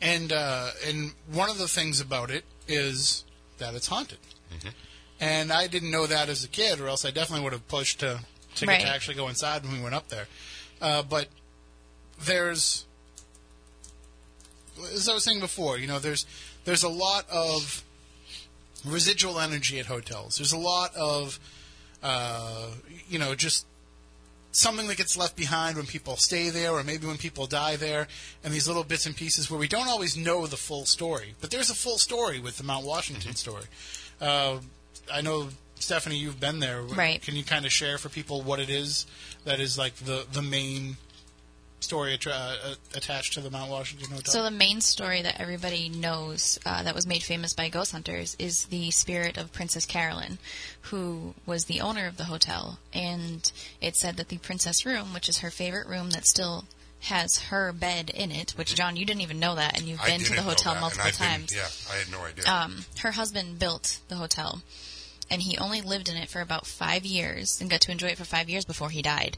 And 0.00 0.32
uh, 0.32 0.70
and 0.86 1.12
one 1.30 1.48
of 1.50 1.58
the 1.58 1.68
things 1.68 2.00
about 2.00 2.30
it 2.30 2.44
is 2.68 3.24
that 3.58 3.74
it's 3.74 3.86
haunted. 3.88 4.18
And 5.20 5.52
I 5.52 5.66
didn't 5.68 5.90
know 5.90 6.06
that 6.06 6.28
as 6.28 6.44
a 6.44 6.48
kid, 6.48 6.80
or 6.80 6.88
else 6.88 7.04
I 7.04 7.10
definitely 7.10 7.44
would 7.44 7.52
have 7.52 7.66
pushed 7.68 8.00
to 8.00 8.20
to 8.56 8.66
Right. 8.66 8.78
get 8.80 8.86
to 8.86 8.92
actually 8.92 9.14
go 9.16 9.28
inside 9.28 9.62
when 9.64 9.72
we 9.72 9.80
went 9.82 9.94
up 9.94 10.08
there. 10.08 10.26
Uh, 10.80 11.02
but 11.02 11.28
there's, 12.24 12.84
as 14.92 15.08
I 15.08 15.14
was 15.14 15.24
saying 15.24 15.40
before, 15.40 15.78
you 15.78 15.86
know, 15.86 15.98
there's 15.98 16.26
there's 16.64 16.82
a 16.82 16.88
lot 16.88 17.28
of 17.30 17.82
residual 18.84 19.40
energy 19.40 19.78
at 19.78 19.86
hotels. 19.86 20.36
There's 20.36 20.52
a 20.52 20.58
lot 20.58 20.94
of, 20.94 21.38
uh, 22.02 22.68
you 23.08 23.18
know, 23.18 23.34
just 23.34 23.66
something 24.52 24.86
that 24.86 24.96
gets 24.96 25.16
left 25.16 25.36
behind 25.36 25.76
when 25.76 25.86
people 25.86 26.16
stay 26.16 26.48
there 26.50 26.70
or 26.70 26.84
maybe 26.84 27.06
when 27.06 27.16
people 27.16 27.46
die 27.46 27.74
there 27.76 28.06
and 28.44 28.54
these 28.54 28.68
little 28.68 28.84
bits 28.84 29.04
and 29.04 29.16
pieces 29.16 29.50
where 29.50 29.58
we 29.58 29.66
don't 29.66 29.88
always 29.88 30.16
know 30.16 30.46
the 30.46 30.56
full 30.56 30.86
story 30.86 31.34
but 31.40 31.50
there's 31.50 31.70
a 31.70 31.74
full 31.74 31.98
story 31.98 32.38
with 32.38 32.56
the 32.56 32.62
mount 32.62 32.86
washington 32.86 33.34
story 33.34 33.64
uh, 34.20 34.56
i 35.12 35.20
know 35.20 35.48
stephanie 35.74 36.14
you've 36.16 36.38
been 36.38 36.60
there 36.60 36.82
Right. 36.82 37.20
can 37.20 37.34
you 37.34 37.42
kind 37.42 37.66
of 37.66 37.72
share 37.72 37.98
for 37.98 38.08
people 38.08 38.42
what 38.42 38.60
it 38.60 38.70
is 38.70 39.06
that 39.44 39.58
is 39.58 39.76
like 39.76 39.96
the, 39.96 40.24
the 40.32 40.40
main 40.42 40.98
story 41.84 42.14
attra- 42.14 42.32
uh, 42.32 42.74
attached 42.94 43.34
to 43.34 43.40
the 43.40 43.50
mount 43.50 43.70
washington 43.70 44.10
hotel 44.10 44.32
So 44.32 44.42
the 44.42 44.50
main 44.50 44.80
story 44.80 45.22
that 45.22 45.40
everybody 45.40 45.88
knows 45.88 46.58
uh, 46.66 46.82
that 46.82 46.94
was 46.94 47.06
made 47.06 47.22
famous 47.22 47.52
by 47.52 47.68
ghost 47.68 47.92
hunters 47.92 48.34
is 48.38 48.64
the 48.66 48.90
spirit 48.90 49.36
of 49.38 49.52
Princess 49.52 49.86
Carolyn, 49.86 50.38
who 50.90 51.34
was 51.46 51.66
the 51.66 51.80
owner 51.80 52.06
of 52.06 52.16
the 52.16 52.24
hotel, 52.24 52.78
and 52.92 53.50
it 53.80 53.96
said 53.96 54.16
that 54.16 54.28
the 54.28 54.38
princess 54.38 54.84
room, 54.84 55.12
which 55.14 55.28
is 55.28 55.38
her 55.38 55.50
favorite 55.50 55.86
room, 55.86 56.10
that 56.10 56.26
still 56.26 56.64
has 57.02 57.38
her 57.50 57.72
bed 57.72 58.10
in 58.10 58.30
it. 58.32 58.52
Which 58.52 58.74
John, 58.74 58.96
you 58.96 59.04
didn't 59.04 59.20
even 59.20 59.38
know 59.38 59.54
that, 59.54 59.76
and 59.78 59.86
you've 59.86 60.00
I 60.00 60.08
been 60.08 60.20
to 60.20 60.34
the 60.34 60.42
hotel 60.42 60.74
multiple 60.80 61.10
times. 61.10 61.54
yeah, 61.54 61.68
I 61.92 61.98
had 61.98 62.10
no 62.10 62.20
idea. 62.20 62.44
Um, 62.46 62.84
her 63.00 63.10
husband 63.12 63.58
built 63.58 63.98
the 64.08 64.16
hotel, 64.16 64.62
and 65.30 65.42
he 65.42 65.58
only 65.58 65.80
lived 65.82 66.08
in 66.08 66.16
it 66.16 66.28
for 66.28 66.40
about 66.40 66.66
five 66.66 67.04
years 67.04 67.60
and 67.60 67.68
got 67.68 67.82
to 67.82 67.92
enjoy 67.92 68.08
it 68.08 68.18
for 68.18 68.24
five 68.24 68.48
years 68.48 68.64
before 68.64 68.90
he 68.90 69.02
died. 69.02 69.36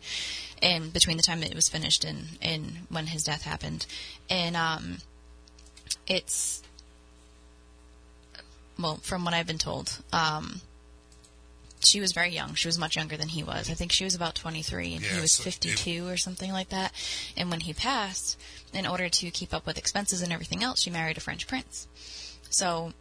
And 0.63 0.93
between 0.93 1.17
the 1.17 1.23
time 1.23 1.43
it 1.43 1.55
was 1.55 1.69
finished 1.69 2.05
and, 2.05 2.39
and 2.41 2.87
when 2.89 3.07
his 3.09 3.25
death 3.25 3.43
happened, 3.43 3.87
and 4.31 4.57
um, 4.57 4.99
it's 6.07 6.63
well, 8.79 8.97
from 9.03 9.25
what 9.25 9.35
I've 9.35 9.47
been 9.47 9.59
told, 9.59 9.99
um, 10.13 10.61
she 11.85 12.01
was 12.01 12.13
very 12.13 12.31
young. 12.31 12.55
She 12.55 12.69
was 12.69 12.79
much 12.79 12.97
younger 12.97 13.17
than 13.17 13.29
he 13.29 13.43
was. 13.43 13.71
I 13.71 13.75
think 13.75 13.93
she 13.93 14.05
was 14.05 14.15
about 14.15 14.35
23 14.35 14.95
and 14.95 15.05
he 15.05 15.21
was 15.21 15.33
so 15.33 15.43
it- 15.43 15.45
52 15.45 16.07
or 16.07 16.17
something 16.17 16.53
like 16.53 16.71
that. 16.71 16.93
And 17.37 17.51
when 17.51 17.61
he 17.61 17.73
passed, 17.73 18.39
in 18.73 18.87
order 18.87 19.09
to 19.09 19.31
keep 19.31 19.55
up 19.55 19.67
with 19.67 19.79
expenses 19.79 20.23
and 20.23 20.33
everything 20.33 20.63
else, 20.63 20.83
she 20.83 20.91
married 20.91 21.17
a 21.17 21.21
French 21.21 21.47
prince. 21.47 21.87
So 22.51 22.93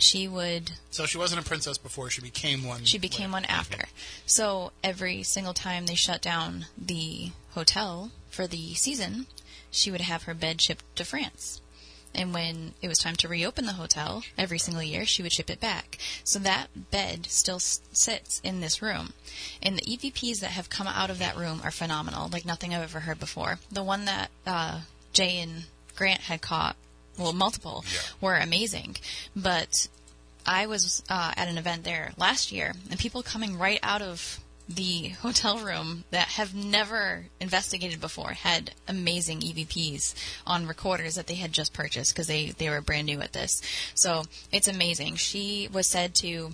she 0.00 0.26
would 0.28 0.72
so 0.90 1.06
she 1.06 1.18
wasn't 1.18 1.40
a 1.40 1.44
princess 1.44 1.78
before 1.78 2.10
she 2.10 2.20
became 2.20 2.64
one 2.64 2.84
she 2.84 2.98
became 2.98 3.32
one 3.32 3.44
after. 3.44 3.84
So 4.26 4.72
every 4.82 5.22
single 5.22 5.54
time 5.54 5.86
they 5.86 5.94
shut 5.94 6.20
down 6.22 6.66
the 6.76 7.32
hotel 7.52 8.10
for 8.30 8.46
the 8.46 8.74
season, 8.74 9.26
she 9.70 9.90
would 9.90 10.00
have 10.02 10.24
her 10.24 10.34
bed 10.34 10.60
shipped 10.62 10.84
to 10.96 11.04
France. 11.04 11.60
And 12.12 12.34
when 12.34 12.74
it 12.82 12.88
was 12.88 12.98
time 12.98 13.14
to 13.16 13.28
reopen 13.28 13.66
the 13.66 13.74
hotel, 13.74 14.24
every 14.36 14.58
single 14.58 14.82
year 14.82 15.06
she 15.06 15.22
would 15.22 15.32
ship 15.32 15.48
it 15.48 15.60
back. 15.60 15.96
So 16.24 16.40
that 16.40 16.90
bed 16.90 17.26
still 17.26 17.56
s- 17.56 17.80
sits 17.92 18.40
in 18.42 18.60
this 18.60 18.82
room. 18.82 19.12
And 19.62 19.78
the 19.78 19.82
EVPs 19.82 20.40
that 20.40 20.50
have 20.50 20.68
come 20.68 20.88
out 20.88 21.10
of 21.10 21.20
that 21.20 21.36
room 21.36 21.60
are 21.62 21.70
phenomenal, 21.70 22.28
like 22.28 22.44
nothing 22.44 22.74
I've 22.74 22.82
ever 22.82 23.00
heard 23.00 23.20
before. 23.20 23.60
The 23.70 23.84
one 23.84 24.06
that 24.06 24.30
uh, 24.44 24.80
Jay 25.12 25.38
and 25.38 25.64
Grant 25.94 26.22
had 26.22 26.40
caught, 26.40 26.74
well, 27.20 27.32
multiple, 27.32 27.84
Yeah. 27.92 28.00
were 28.20 28.36
amazing. 28.36 28.96
But 29.36 29.88
I 30.46 30.66
was 30.66 31.02
uh, 31.08 31.32
at 31.36 31.48
an 31.48 31.58
event 31.58 31.84
there 31.84 32.12
last 32.16 32.50
year, 32.50 32.72
and 32.90 32.98
people 32.98 33.22
coming 33.22 33.58
right 33.58 33.78
out 33.82 34.02
of 34.02 34.40
the 34.68 35.08
hotel 35.20 35.58
room 35.58 36.04
that 36.10 36.28
have 36.28 36.54
never 36.54 37.26
investigated 37.40 38.00
before 38.00 38.30
had 38.32 38.72
amazing 38.88 39.40
EVPs 39.40 40.14
on 40.46 40.66
recorders 40.66 41.16
that 41.16 41.26
they 41.26 41.34
had 41.34 41.52
just 41.52 41.72
purchased 41.72 42.12
because 42.14 42.26
they, 42.28 42.50
they 42.50 42.70
were 42.70 42.80
brand 42.80 43.06
new 43.06 43.20
at 43.20 43.32
this. 43.32 43.60
So 43.94 44.24
it's 44.52 44.68
amazing. 44.68 45.16
She 45.16 45.68
was 45.72 45.88
said 45.88 46.14
to 46.16 46.52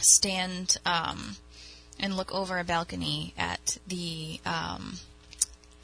stand 0.00 0.76
um, 0.84 1.36
and 1.98 2.16
look 2.16 2.32
over 2.34 2.58
a 2.58 2.64
balcony 2.64 3.34
at 3.38 3.78
the 3.86 4.40
um, 4.44 4.98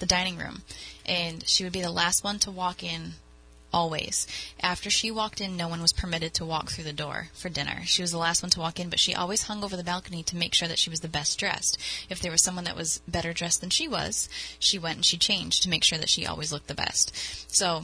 the 0.00 0.06
dining 0.06 0.36
room, 0.36 0.62
and 1.06 1.48
she 1.48 1.62
would 1.64 1.72
be 1.72 1.80
the 1.80 1.90
last 1.90 2.24
one 2.24 2.38
to 2.40 2.50
walk 2.50 2.82
in 2.82 3.12
Always. 3.74 4.28
After 4.60 4.88
she 4.88 5.10
walked 5.10 5.40
in, 5.40 5.56
no 5.56 5.66
one 5.66 5.82
was 5.82 5.92
permitted 5.92 6.32
to 6.34 6.44
walk 6.44 6.70
through 6.70 6.84
the 6.84 6.92
door 6.92 7.30
for 7.34 7.48
dinner. 7.48 7.80
She 7.86 8.02
was 8.02 8.12
the 8.12 8.18
last 8.18 8.40
one 8.40 8.50
to 8.50 8.60
walk 8.60 8.78
in, 8.78 8.88
but 8.88 9.00
she 9.00 9.16
always 9.16 9.42
hung 9.42 9.64
over 9.64 9.76
the 9.76 9.82
balcony 9.82 10.22
to 10.22 10.36
make 10.36 10.54
sure 10.54 10.68
that 10.68 10.78
she 10.78 10.90
was 10.90 11.00
the 11.00 11.08
best 11.08 11.40
dressed. 11.40 11.76
If 12.08 12.20
there 12.20 12.30
was 12.30 12.44
someone 12.44 12.62
that 12.66 12.76
was 12.76 13.00
better 13.08 13.32
dressed 13.32 13.60
than 13.60 13.70
she 13.70 13.88
was, 13.88 14.28
she 14.60 14.78
went 14.78 14.98
and 14.98 15.04
she 15.04 15.16
changed 15.16 15.64
to 15.64 15.68
make 15.68 15.82
sure 15.82 15.98
that 15.98 16.08
she 16.08 16.24
always 16.24 16.52
looked 16.52 16.68
the 16.68 16.74
best. 16.74 17.12
So, 17.52 17.82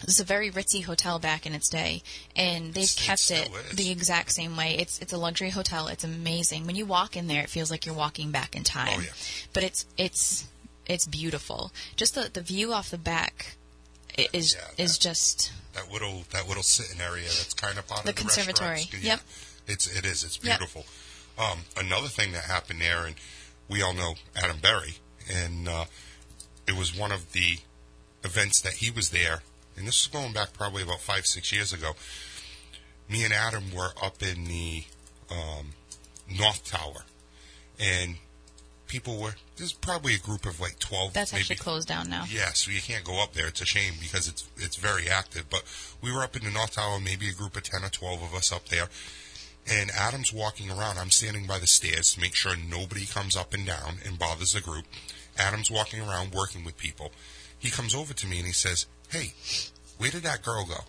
this 0.00 0.16
is 0.16 0.20
a 0.20 0.24
very 0.24 0.50
ritzy 0.50 0.82
hotel 0.82 1.20
back 1.20 1.46
in 1.46 1.54
its 1.54 1.68
day, 1.68 2.02
and 2.34 2.74
they've 2.74 2.96
kept 2.96 3.30
it 3.30 3.46
still 3.46 3.62
the 3.74 3.92
exact 3.92 4.32
same 4.32 4.56
way. 4.56 4.76
It's 4.76 4.98
it's 4.98 5.12
a 5.12 5.18
luxury 5.18 5.50
hotel. 5.50 5.86
It's 5.86 6.02
amazing. 6.02 6.66
When 6.66 6.74
you 6.74 6.84
walk 6.84 7.16
in 7.16 7.28
there, 7.28 7.44
it 7.44 7.48
feels 7.48 7.70
like 7.70 7.86
you're 7.86 7.94
walking 7.94 8.32
back 8.32 8.56
in 8.56 8.64
time. 8.64 8.98
Oh, 8.98 9.02
yeah. 9.02 9.12
But 9.52 9.62
it's 9.62 9.86
it's 9.96 10.48
it's 10.86 11.06
beautiful. 11.06 11.70
Just 11.94 12.16
the 12.16 12.28
the 12.32 12.40
view 12.40 12.72
off 12.72 12.90
the 12.90 12.98
back 12.98 13.54
is 14.32 14.54
Yeah, 14.56 14.84
is 14.84 14.98
just 14.98 15.52
that 15.74 15.90
little 15.90 16.24
that 16.30 16.48
little 16.48 16.62
sitting 16.62 17.00
area 17.00 17.24
that's 17.24 17.54
kind 17.54 17.78
of 17.78 17.86
part 17.86 18.02
The 18.04 18.10
of 18.10 18.16
the 18.16 18.20
conservatory. 18.20 18.70
restaurants. 18.70 19.04
Yep. 19.06 19.20
it's 19.66 19.86
it 19.86 20.04
is 20.04 20.24
it's 20.24 20.38
Yep. 20.42 20.58
beautiful. 20.58 20.86
Um, 21.38 21.60
another 21.76 22.08
thing 22.08 22.32
that 22.32 22.44
happened 22.44 22.80
there, 22.80 23.06
and 23.06 23.14
we 23.68 23.80
all 23.82 23.94
know 23.94 24.14
Adam 24.36 24.58
Berry, 24.58 24.96
and 25.30 25.66
uh, 25.68 25.86
it 26.66 26.76
was 26.76 26.94
one 26.94 27.10
of 27.10 27.32
the 27.32 27.58
events 28.22 28.60
that 28.60 28.74
he 28.74 28.90
was 28.90 29.08
there, 29.10 29.42
and 29.76 29.88
this 29.88 30.00
is 30.02 30.06
going 30.08 30.32
back 30.32 30.52
probably 30.52 30.82
about 30.82 31.00
five 31.00 31.24
six 31.26 31.50
years 31.52 31.72
ago. 31.72 31.92
Me 33.08 33.24
and 33.24 33.32
Adam 33.32 33.72
were 33.74 33.90
up 34.02 34.22
in 34.22 34.44
the 34.44 34.84
um, 35.30 35.72
North 36.28 36.64
Tower, 36.70 37.04
and 37.80 38.16
people 38.92 39.16
were 39.16 39.34
there's 39.56 39.72
probably 39.72 40.14
a 40.14 40.18
group 40.18 40.44
of 40.44 40.60
like 40.60 40.78
twelve. 40.78 41.14
that's 41.14 41.32
maybe 41.32 41.40
actually 41.40 41.56
closed 41.56 41.88
down 41.88 42.10
now. 42.10 42.24
yeah, 42.28 42.52
so 42.52 42.70
you 42.70 42.80
can't 42.80 43.04
go 43.04 43.22
up 43.22 43.32
there. 43.32 43.46
It's 43.48 43.62
a 43.62 43.64
shame 43.64 43.94
because 43.98 44.28
it's 44.28 44.46
it's 44.58 44.76
very 44.76 45.08
active. 45.08 45.48
But 45.48 45.64
we 46.02 46.12
were 46.12 46.22
up 46.22 46.36
in 46.36 46.44
the 46.44 46.50
North 46.50 46.74
Tower, 46.74 47.00
maybe 47.00 47.28
a 47.28 47.32
group 47.32 47.56
of 47.56 47.62
ten 47.62 47.82
or 47.82 47.88
twelve 47.88 48.22
of 48.22 48.34
us 48.34 48.52
up 48.52 48.68
there. 48.68 48.88
And 49.66 49.90
Adam's 49.92 50.32
walking 50.32 50.70
around. 50.70 50.98
I'm 50.98 51.10
standing 51.10 51.46
by 51.46 51.58
the 51.58 51.66
stairs 51.66 52.14
to 52.14 52.20
make 52.20 52.34
sure 52.34 52.54
nobody 52.56 53.06
comes 53.06 53.34
up 53.34 53.54
and 53.54 53.64
down 53.64 53.96
and 54.04 54.18
bothers 54.18 54.52
the 54.52 54.60
group. 54.60 54.84
Adam's 55.38 55.70
walking 55.70 56.00
around 56.00 56.32
working 56.32 56.62
with 56.62 56.76
people. 56.76 57.12
He 57.58 57.70
comes 57.70 57.94
over 57.94 58.12
to 58.12 58.26
me 58.26 58.38
and 58.38 58.46
he 58.46 58.52
says, 58.52 58.86
"Hey, 59.08 59.32
where 59.96 60.10
did 60.10 60.24
that 60.24 60.42
girl 60.42 60.66
go?" 60.66 60.84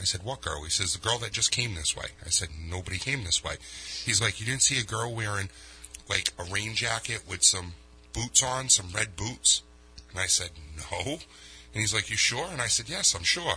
I 0.00 0.04
said, 0.04 0.22
"What 0.22 0.40
girl?" 0.40 0.64
He 0.64 0.70
says, 0.70 0.94
"The 0.94 1.06
girl 1.06 1.18
that 1.18 1.32
just 1.32 1.50
came 1.50 1.74
this 1.74 1.94
way." 1.94 2.06
I 2.24 2.30
said, 2.30 2.48
"Nobody 2.58 2.98
came 2.98 3.24
this 3.24 3.44
way." 3.44 3.56
He's 4.04 4.22
like, 4.22 4.40
"You 4.40 4.46
didn't 4.46 4.62
see 4.62 4.78
a 4.78 4.84
girl 4.84 5.14
wearing 5.14 5.50
like 6.12 6.28
a 6.38 6.52
rain 6.52 6.74
jacket 6.74 7.22
with 7.28 7.42
some 7.42 7.72
boots 8.12 8.42
on, 8.42 8.68
some 8.68 8.90
red 8.94 9.16
boots?" 9.16 9.62
And 10.12 10.20
I 10.20 10.26
said, 10.26 10.50
No. 10.76 11.12
And 11.12 11.20
he's 11.80 11.94
like, 11.94 12.10
You 12.10 12.16
sure? 12.16 12.46
And 12.50 12.60
I 12.60 12.66
said, 12.66 12.88
Yes, 12.88 13.14
I'm 13.14 13.24
sure. 13.24 13.54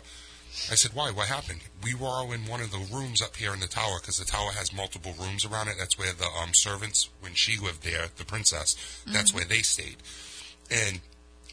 I 0.71 0.75
said, 0.75 0.91
Why? 0.93 1.11
What 1.11 1.27
happened? 1.27 1.59
We 1.83 1.93
were 1.93 2.07
all 2.07 2.31
in 2.31 2.47
one 2.47 2.61
of 2.61 2.71
the 2.71 2.95
rooms 2.95 3.21
up 3.21 3.35
here 3.35 3.53
in 3.53 3.59
the 3.59 3.67
tower 3.67 3.99
because 3.99 4.17
the 4.17 4.25
tower 4.25 4.51
has 4.51 4.73
multiple 4.73 5.13
rooms 5.19 5.45
around 5.45 5.67
it. 5.67 5.75
That's 5.77 5.97
where 5.97 6.13
the 6.13 6.25
um, 6.25 6.51
servants, 6.53 7.09
when 7.19 7.33
she 7.33 7.59
lived 7.59 7.83
there, 7.83 8.07
the 8.15 8.25
princess, 8.25 8.75
that's 9.05 9.33
where 9.33 9.45
they 9.45 9.59
stayed. 9.59 9.97
And 10.71 11.01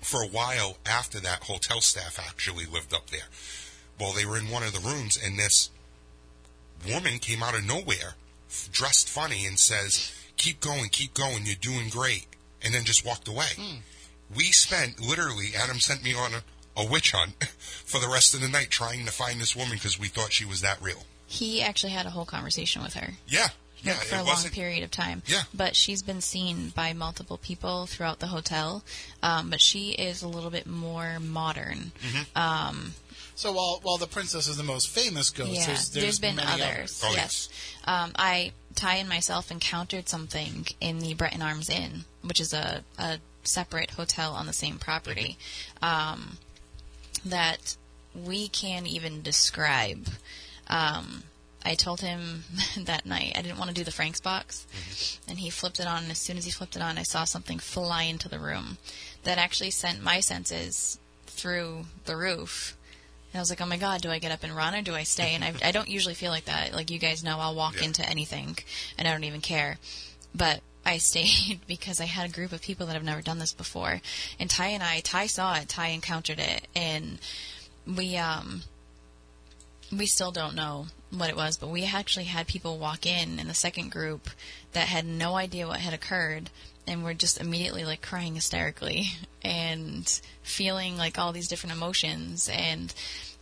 for 0.01 0.23
a 0.23 0.29
while 0.29 0.79
after 0.87 1.21
that, 1.21 1.45
hotel 1.45 1.81
staff 1.81 2.19
actually 2.19 2.67
lived 2.67 2.95
up 2.95 3.11
there. 3.11 3.29
Well, 4.01 4.13
they 4.13 4.25
were 4.25 4.39
in 4.39 4.51
one 4.51 4.63
of 4.63 4.73
the 4.73 4.89
rooms, 4.89 5.19
and 5.23 5.39
this 5.39 5.71
woman 6.89 7.19
came 7.19 7.43
out 7.43 7.57
of 7.57 7.65
nowhere, 7.65 8.15
dressed 8.73 9.09
funny, 9.09 9.47
and 9.47 9.59
says, 9.59 10.13
Keep 10.43 10.61
going, 10.61 10.89
keep 10.91 11.15
going, 11.15 11.47
you're 11.47 11.55
doing 11.61 11.89
great. 11.89 12.27
And 12.65 12.75
then 12.75 12.83
just 12.85 13.07
walked 13.07 13.29
away. 13.29 13.47
We 14.35 14.45
spent, 14.47 15.01
literally, 15.01 15.51
Adam 15.57 15.79
sent 15.79 16.03
me 16.03 16.15
on 16.15 16.33
a, 16.35 16.43
a 16.83 16.85
witch 16.85 17.13
hunt 17.13 17.45
for 17.85 18.01
the 18.01 18.09
rest 18.09 18.35
of 18.35 18.41
the 18.41 18.49
night 18.49 18.69
trying 18.71 19.07
to 19.07 19.13
find 19.13 19.41
this 19.41 19.55
woman 19.55 19.75
because 19.75 20.01
we 20.01 20.09
thought 20.09 20.33
she 20.33 20.45
was 20.45 20.61
that 20.63 20.83
real. 20.83 21.05
He 21.27 21.63
actually 21.63 21.93
had 21.93 22.07
a 22.07 22.11
whole 22.11 22.25
conversation 22.25 22.83
with 22.83 22.95
her. 22.95 23.13
Yeah. 23.29 23.49
Yeah, 23.85 23.95
for 23.95 24.17
a 24.17 24.23
long 24.23 24.43
period 24.53 24.85
of 24.85 24.91
time. 24.91 25.23
Yeah. 25.27 25.43
But 25.53 25.75
she's 25.75 26.03
been 26.03 26.21
seen 26.21 26.69
by 26.69 26.93
multiple 26.93 27.37
people 27.37 27.87
throughout 27.87 28.21
the 28.21 28.29
hotel. 28.29 28.85
Um, 29.25 29.51
but 29.51 29.61
she 29.61 29.91
is 29.91 30.23
a 30.23 30.29
little 30.29 30.51
bit 30.51 30.67
more 30.67 31.19
modern. 31.19 31.93
Mm-hmm. 32.01 32.89
So 33.35 33.53
while 33.53 33.81
while 33.83 33.97
the 33.97 34.07
princess 34.07 34.47
is 34.47 34.57
the 34.57 34.63
most 34.63 34.89
famous 34.89 35.31
ghost, 35.31 35.53
Yeah, 35.53 35.67
there's, 35.67 35.91
there's 35.91 36.19
been 36.21 36.37
many 36.37 36.63
others. 36.63 37.03
Oh, 37.05 37.13
yes. 37.13 37.49
Um, 37.85 38.13
I, 38.15 38.53
Ty 38.75 38.97
and 38.97 39.09
myself 39.09 39.51
encountered 39.51 40.09
something 40.09 40.67
in 40.81 40.99
the 40.99 41.15
Bretton 41.15 41.43
Arms 41.43 41.69
Inn, 41.69 42.05
which 42.23 42.41
is 42.41 42.53
a, 42.53 42.85
a 42.99 43.19
separate 43.45 43.93
hotel 43.93 44.33
on 44.33 44.47
the 44.47 44.53
same 44.53 44.79
property, 44.79 45.37
um, 45.81 46.39
that 47.25 47.77
we 48.15 48.49
can't 48.49 48.87
even 48.87 49.23
describe. 49.23 50.09
Um, 50.69 51.25
I 51.65 51.75
told 51.75 52.01
him 52.01 52.45
that 52.77 53.07
night 53.07 53.33
I 53.37 53.43
didn't 53.43 53.59
want 53.59 53.69
to 53.69 53.75
do 53.75 53.85
the 53.85 53.93
Frank's 53.93 54.21
box, 54.21 54.67
and 55.29 55.39
he 55.39 55.51
flipped 55.51 55.81
it 55.81 55.87
on. 55.87 56.03
And 56.03 56.11
as 56.11 56.19
soon 56.19 56.37
as 56.37 56.45
he 56.45 56.51
flipped 56.51 56.77
it 56.77 56.83
on, 56.83 56.99
I 56.99 57.03
saw 57.03 57.25
something 57.25 57.59
fly 57.59 58.05
into 58.05 58.29
the 58.29 58.39
room 58.39 58.79
that 59.25 59.39
actually 59.39 59.71
sent 59.71 60.03
my 60.03 60.21
senses 60.21 60.99
through 61.27 61.87
the 62.05 62.17
roof. 62.17 62.77
And 63.33 63.39
I 63.39 63.41
was 63.41 63.51
like, 63.51 63.61
oh 63.63 63.67
my 63.67 63.79
God, 63.79 64.03
do 64.03 64.11
I 64.11 64.19
get 64.19 64.31
up 64.33 64.43
and 64.45 64.55
run 64.55 64.75
or 64.75 64.83
do 64.83 64.95
I 64.95 65.05
stay? 65.05 65.35
And 65.35 65.43
I, 65.43 65.55
I 65.65 65.73
don't 65.73 65.89
usually 65.89 66.15
feel 66.15 66.31
like 66.31 66.45
that. 66.45 66.75
Like 66.75 66.91
you 66.91 66.99
guys 66.99 67.25
know, 67.25 67.39
I'll 67.39 67.55
walk 67.55 67.77
Yeah. 67.81 67.87
into 67.87 68.07
anything 68.09 68.59
and 68.99 69.09
I 69.09 69.13
don't 69.13 69.25
even 69.25 69.41
care. 69.41 69.79
But 70.35 70.61
I 70.85 70.99
stayed 70.99 71.61
because 71.67 72.01
I 72.01 72.05
had 72.05 72.29
a 72.29 72.33
group 72.33 72.53
of 72.53 72.61
people 72.61 72.87
that 72.87 72.95
have 72.95 73.05
never 73.05 73.23
done 73.23 73.39
this 73.39 73.53
before. 73.55 74.01
And 74.39 74.51
Ty 74.51 74.69
and 74.69 74.83
I, 74.83 75.01
Ty 75.01 75.27
saw 75.27 75.55
it, 75.57 75.69
Ty 75.69 75.89
encountered 75.89 76.39
it, 76.39 76.67
and 76.77 77.19
we, 77.87 78.17
um, 78.17 78.63
we 79.91 80.07
still 80.07 80.31
don't 80.33 80.55
know 80.55 80.87
what 81.11 81.29
it 81.31 81.37
was, 81.37 81.57
but 81.57 81.69
we 81.69 81.85
actually 81.85 82.25
had 82.25 82.47
people 82.47 82.79
walk 82.79 83.07
in 83.07 83.39
in 83.39 83.47
the 83.49 83.55
second 83.55 83.91
group 83.91 84.29
that 84.73 84.89
had 84.89 85.05
no 85.07 85.35
idea 85.37 85.67
what 85.69 85.81
had 85.81 85.93
occurred 85.95 86.51
and 86.87 87.05
were 87.05 87.15
just 87.15 87.41
immediately 87.41 87.85
like 87.85 88.03
crying 88.03 88.35
hysterically 88.35 89.07
and 89.43 90.21
feeling 90.43 90.97
like 90.97 91.19
all 91.19 91.33
these 91.33 91.49
different 91.49 91.77
emotions 91.77 92.51
and 92.53 92.93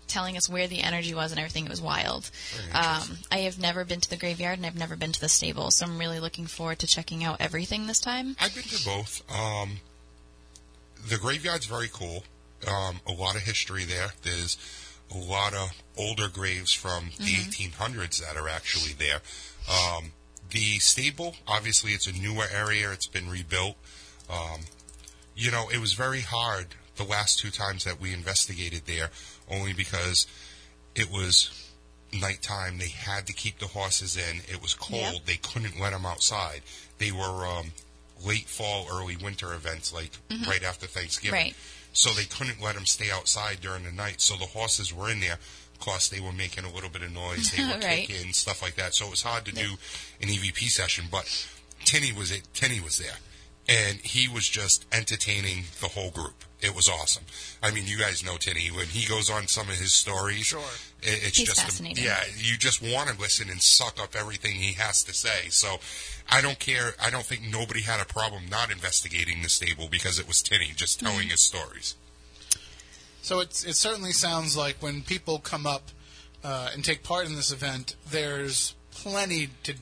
telling 0.06 0.36
us 0.36 0.48
where 0.48 0.66
the 0.66 0.80
energy 0.80 1.14
was 1.14 1.30
and 1.30 1.38
everything. 1.38 1.64
It 1.64 1.70
was 1.70 1.80
wild. 1.80 2.30
Um, 2.74 3.18
I 3.30 3.38
have 3.38 3.58
never 3.58 3.84
been 3.84 4.00
to 4.00 4.10
the 4.10 4.16
graveyard 4.16 4.58
and 4.58 4.66
I've 4.66 4.76
never 4.76 4.96
been 4.96 5.12
to 5.12 5.20
the 5.20 5.28
stable, 5.28 5.70
so 5.70 5.86
I'm 5.86 5.98
really 5.98 6.20
looking 6.20 6.46
forward 6.46 6.80
to 6.80 6.86
checking 6.86 7.24
out 7.24 7.36
everything 7.40 7.86
this 7.86 8.00
time. 8.00 8.36
I've 8.40 8.54
been 8.54 8.64
to 8.64 8.84
both. 8.84 9.22
Um, 9.32 9.78
the 11.08 11.16
graveyard's 11.16 11.66
very 11.66 11.88
cool. 11.92 12.24
Um, 12.66 13.00
a 13.06 13.12
lot 13.12 13.36
of 13.36 13.42
history 13.42 13.84
there. 13.84 14.08
There's 14.22 14.58
a 15.14 15.16
lot 15.16 15.54
of 15.54 15.72
older 15.96 16.28
graves 16.28 16.72
from 16.72 17.10
the 17.18 17.24
1800s 17.24 18.20
that 18.20 18.36
are 18.36 18.48
actually 18.48 18.92
there. 18.92 19.20
Um, 19.68 20.12
the 20.50 20.78
stable, 20.78 21.36
obviously, 21.46 21.92
it's 21.92 22.06
a 22.06 22.12
newer 22.12 22.44
area. 22.52 22.92
It's 22.92 23.06
been 23.06 23.28
rebuilt. 23.28 23.76
Um, 24.28 24.60
you 25.34 25.50
know, 25.50 25.68
it 25.72 25.80
was 25.80 25.92
very 25.94 26.20
hard 26.20 26.74
the 26.96 27.04
last 27.04 27.38
two 27.38 27.50
times 27.50 27.84
that 27.84 28.00
we 28.00 28.12
investigated 28.12 28.82
there, 28.86 29.10
only 29.50 29.72
because 29.72 30.26
it 30.94 31.10
was 31.10 31.50
nighttime. 32.12 32.78
They 32.78 32.88
had 32.88 33.26
to 33.26 33.32
keep 33.32 33.58
the 33.58 33.68
horses 33.68 34.16
in. 34.16 34.42
It 34.52 34.60
was 34.62 34.74
cold. 34.74 35.00
Yeah. 35.00 35.18
They 35.24 35.36
couldn't 35.36 35.80
let 35.80 35.92
them 35.92 36.04
outside. 36.04 36.62
They 36.98 37.12
were 37.12 37.46
um, 37.46 37.72
late 38.24 38.48
fall, 38.48 38.86
early 38.92 39.16
winter 39.16 39.54
events, 39.54 39.92
like 39.92 40.10
right 40.46 40.62
after 40.62 40.86
Thanksgiving. 40.86 41.38
Right. 41.38 41.56
So 41.92 42.10
they 42.10 42.24
couldn't 42.24 42.62
let 42.62 42.74
them 42.74 42.86
stay 42.86 43.10
outside 43.10 43.60
during 43.60 43.84
the 43.84 43.92
night. 43.92 44.20
So 44.20 44.36
the 44.36 44.46
horses 44.46 44.94
were 44.94 45.10
in 45.10 45.20
there. 45.20 45.38
Of 45.80 45.86
course, 45.86 46.08
they 46.08 46.20
were 46.20 46.32
making 46.32 46.64
a 46.64 46.70
little 46.70 46.90
bit 46.90 47.00
of 47.02 47.10
noise. 47.10 47.50
They 47.52 47.62
were 47.66 47.78
Right. 47.80 48.06
kicking 48.06 48.34
stuff 48.34 48.60
like 48.60 48.74
that. 48.76 48.94
So 48.94 49.06
it 49.06 49.10
was 49.10 49.22
hard 49.22 49.46
to 49.46 49.52
do 49.52 49.76
an 50.20 50.28
EVP 50.28 50.68
session. 50.68 51.06
But 51.10 51.24
Tenney 51.86 52.12
was 52.12 52.30
it. 52.30 52.42
Tenney 52.52 52.80
was 52.80 52.98
there, 52.98 53.16
and 53.66 53.98
he 54.00 54.28
was 54.28 54.46
just 54.46 54.84
entertaining 54.92 55.64
the 55.80 55.88
whole 55.88 56.10
group. 56.10 56.44
It 56.60 56.74
was 56.76 56.86
awesome. 56.90 57.24
I 57.62 57.70
mean, 57.70 57.84
you 57.86 57.96
guys 57.98 58.22
know 58.22 58.36
Tenney 58.36 58.68
when 58.70 58.88
he 58.88 59.08
goes 59.08 59.30
on 59.30 59.46
some 59.48 59.70
of 59.70 59.76
his 59.76 59.94
stories. 59.94 60.44
Sure. 60.44 60.60
It, 61.00 61.20
it's 61.28 61.38
He's 61.38 61.48
just 61.48 61.62
fascinating. 61.62 62.04
yeah. 62.04 62.20
You 62.36 62.58
just 62.58 62.82
want 62.82 63.08
to 63.08 63.18
listen 63.18 63.48
and 63.48 63.62
suck 63.62 63.98
up 63.98 64.14
everything 64.14 64.52
he 64.56 64.74
has 64.74 65.02
to 65.04 65.14
say. 65.14 65.48
So 65.48 65.78
I 66.30 66.42
don't 66.42 66.58
care. 66.58 66.92
I 67.02 67.08
don't 67.08 67.24
think 67.24 67.40
nobody 67.50 67.80
had 67.80 67.98
a 68.00 68.04
problem 68.04 68.42
not 68.50 68.70
investigating 68.70 69.40
the 69.42 69.48
stable 69.48 69.88
because 69.90 70.18
it 70.18 70.28
was 70.28 70.42
Tenney 70.42 70.72
just 70.76 71.00
telling 71.00 71.20
Mm-hmm. 71.20 71.30
his 71.30 71.46
stories. 71.46 71.94
So 73.22 73.40
it's, 73.40 73.64
it 73.64 73.76
certainly 73.76 74.12
sounds 74.12 74.56
like 74.56 74.76
when 74.80 75.02
people 75.02 75.38
come 75.38 75.66
up 75.66 75.90
uh, 76.42 76.70
and 76.72 76.84
take 76.84 77.02
part 77.02 77.26
in 77.26 77.34
this 77.34 77.52
event, 77.52 77.96
there's 78.10 78.74
plenty 78.90 79.48
to 79.64 79.74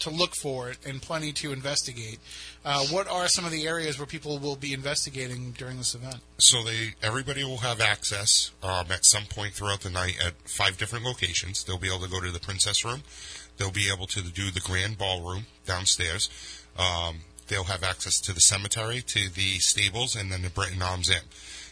to 0.00 0.10
look 0.10 0.34
for 0.34 0.72
and 0.86 1.00
plenty 1.00 1.32
to 1.32 1.52
investigate. 1.52 2.18
Uh, 2.64 2.84
what 2.86 3.08
are 3.08 3.26
some 3.28 3.44
of 3.44 3.50
the 3.50 3.66
areas 3.66 3.98
where 3.98 4.06
people 4.06 4.38
will 4.38 4.56
be 4.56 4.74
investigating 4.74 5.52
during 5.52 5.78
this 5.78 5.94
event? 5.94 6.16
So 6.38 6.62
they 6.62 6.94
everybody 7.02 7.42
will 7.44 7.58
have 7.58 7.80
access 7.80 8.50
um, 8.62 8.86
at 8.90 9.04
some 9.04 9.24
point 9.24 9.54
throughout 9.54 9.80
the 9.80 9.90
night 9.90 10.16
at 10.24 10.34
five 10.48 10.76
different 10.76 11.04
locations. 11.04 11.64
They'll 11.64 11.78
be 11.78 11.88
able 11.88 12.04
to 12.04 12.10
go 12.10 12.20
to 12.20 12.30
the 12.30 12.40
princess 12.40 12.84
room. 12.84 13.02
They'll 13.56 13.70
be 13.70 13.90
able 13.90 14.06
to 14.08 14.22
do 14.22 14.50
the 14.50 14.60
grand 14.60 14.98
ballroom 14.98 15.46
downstairs. 15.64 16.28
Um, 16.78 17.20
they'll 17.48 17.64
have 17.64 17.82
access 17.82 18.20
to 18.22 18.32
the 18.32 18.40
cemetery, 18.40 19.00
to 19.00 19.28
the 19.28 19.58
stables, 19.58 20.16
and 20.16 20.32
then 20.32 20.42
the 20.42 20.50
Bretton 20.50 20.82
Arms 20.82 21.08
Inn. 21.08 21.22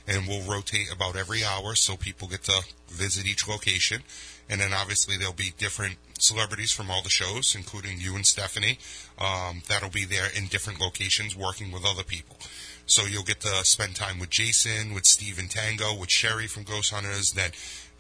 And 0.07 0.27
we'll 0.27 0.43
rotate 0.51 0.93
about 0.93 1.17
every 1.17 1.45
hour 1.45 1.75
so 1.75 1.97
people 1.97 2.29
get 2.29 2.43
to 2.45 2.63
visit 2.89 3.27
each 3.27 3.47
location. 3.49 4.03
And 4.49 4.61
then 4.61 4.73
obviously 4.73 5.17
there'll 5.17 5.33
be 5.33 5.53
different 5.57 5.97
celebrities 6.19 6.73
from 6.73 6.91
all 6.91 7.03
the 7.03 7.09
shows, 7.11 7.55
including 7.55 8.01
you 8.01 8.15
and 8.17 8.27
Stephanie. 8.27 8.79
Um, 9.19 9.63
that'll 9.69 9.91
be 9.91 10.05
there 10.05 10.27
in 10.37 10.47
different 10.47 10.81
locations 10.81 11.37
working 11.37 11.71
with 11.73 11.85
other 11.87 12.03
people. 12.03 12.37
So 12.87 13.05
you'll 13.07 13.23
get 13.23 13.41
to 13.41 13.65
spend 13.65 13.95
time 13.95 14.19
with 14.19 14.31
Jason, 14.31 14.93
with 14.93 15.05
Steve 15.07 15.39
and 15.39 15.49
Tango, 15.51 15.95
with 15.97 16.11
Sherry 16.11 16.47
from 16.49 16.65
Ghost 16.65 16.93
Hunters, 16.93 17.31
then 17.33 17.53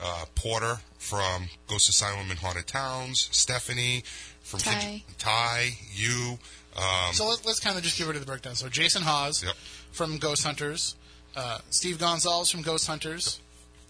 uh, 0.02 0.24
Porter 0.34 0.78
from 0.98 1.44
Ghost 1.68 1.88
Asylum 1.88 2.30
and 2.30 2.38
Haunted 2.40 2.66
Towns, 2.66 3.28
Stephanie 3.30 4.02
from 4.42 4.58
Ty. 4.60 4.72
Fidget- 4.72 5.02
Ty, 5.18 5.70
you. 5.94 6.38
Um, 6.76 7.12
So 7.14 7.28
let, 7.28 7.46
let's 7.46 7.60
kind 7.60 7.78
of 7.78 7.84
just 7.84 7.96
give 7.96 8.08
it 8.08 8.14
to 8.14 8.18
the 8.18 8.26
breakdown. 8.26 8.56
So 8.56 8.68
Jason 8.68 9.02
Hawes 9.02 9.42
Yep. 9.44 9.54
from 9.92 10.18
Ghost 10.18 10.42
Hunters, 10.44 10.96
uh, 11.36 11.58
Steve 11.70 11.98
Gonzalez 11.98 12.50
from 12.50 12.62
Ghost 12.62 12.86
Hunters, 12.86 13.40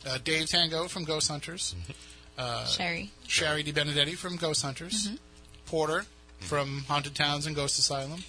uh, 0.07 0.19
Dave 0.23 0.49
Tango 0.49 0.89
from 0.89 1.05
Ghost 1.05 1.29
Hunters, 1.29 1.75
Sherry. 2.67 3.11
Sherry 3.27 3.65
DeBenedetti 3.65 4.17
from 4.17 4.37
Ghost 4.37 4.63
Hunters, 4.63 5.11
Porter 5.67 6.05
from 6.41 6.85
Haunted 6.89 7.15
Towns 7.15 7.47
and 7.47 7.55
Ghost 7.55 7.79
Asylum, 7.79 8.25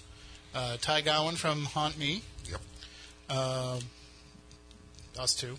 uh, 0.54 0.76
Ty 0.80 1.02
Gowan 1.02 1.36
from 1.36 1.64
Haunt 1.64 1.98
Me, 1.98 2.22
yep. 2.48 2.60
us 5.18 5.34
two, 5.34 5.56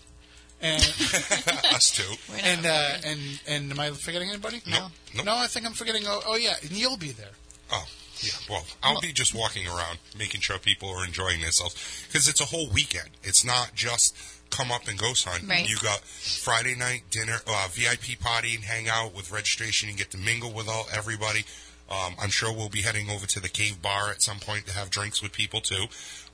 and 0.62 0.82
Us 1.74 1.92
too. 1.92 2.34
And 2.44 2.66
uh, 2.66 2.98
and 3.06 3.20
and 3.48 3.72
am 3.72 3.80
I 3.80 3.92
forgetting 3.92 4.30
anybody? 4.30 4.62
No. 4.66 4.88
No. 5.16 5.24
No, 5.24 5.36
I 5.36 5.48
think 5.48 5.66
I'm 5.66 5.74
forgetting. 5.74 6.04
Oh, 6.06 6.22
oh 6.28 6.36
yeah, 6.36 6.56
and 6.62 6.72
you'll 6.72 6.98
be 6.98 7.12
there. 7.12 7.32
Oh, 7.72 7.86
yeah. 8.22 8.32
Well, 8.50 8.66
I'll 8.84 9.02
be 9.02 9.12
just 9.12 9.34
walking 9.34 9.68
around, 9.68 10.00
making 10.18 10.42
sure 10.42 10.58
people 10.60 10.90
are 10.90 11.06
enjoying 11.06 11.42
themselves 11.42 11.76
because 12.08 12.28
it's 12.28 12.42
a 12.42 12.46
whole 12.46 12.70
weekend. 12.70 13.10
It's 13.24 13.44
not 13.46 13.72
just 13.76 14.16
come 14.50 14.72
up 14.72 14.88
and 14.88 14.98
ghost 14.98 15.28
hunt. 15.28 15.48
Right. 15.50 15.68
You 15.70 15.78
got 15.80 16.00
Friday 16.00 16.76
night 16.76 17.04
dinner, 17.10 17.38
uh, 17.48 17.68
VIP 17.72 18.20
party, 18.20 18.56
and 18.56 18.64
hang 18.64 18.88
out 18.88 19.14
with 19.16 19.32
registration. 19.32 19.90
and 19.90 19.98
get 19.98 20.12
to 20.12 20.18
mingle 20.18 20.52
with 20.52 20.68
all 20.70 20.88
everybody. 20.94 21.44
Um, 21.90 22.16
I'm 22.20 22.30
sure 22.32 22.52
we'll 22.52 22.70
be 22.70 22.82
heading 22.82 23.10
over 23.12 23.28
to 23.28 23.40
the 23.40 23.50
cave 23.50 23.82
bar 23.82 24.10
at 24.10 24.22
some 24.24 24.40
point 24.40 24.66
to 24.68 24.74
have 24.74 24.90
drinks 24.90 25.22
with 25.22 25.32
people 25.34 25.62
too. 25.62 25.84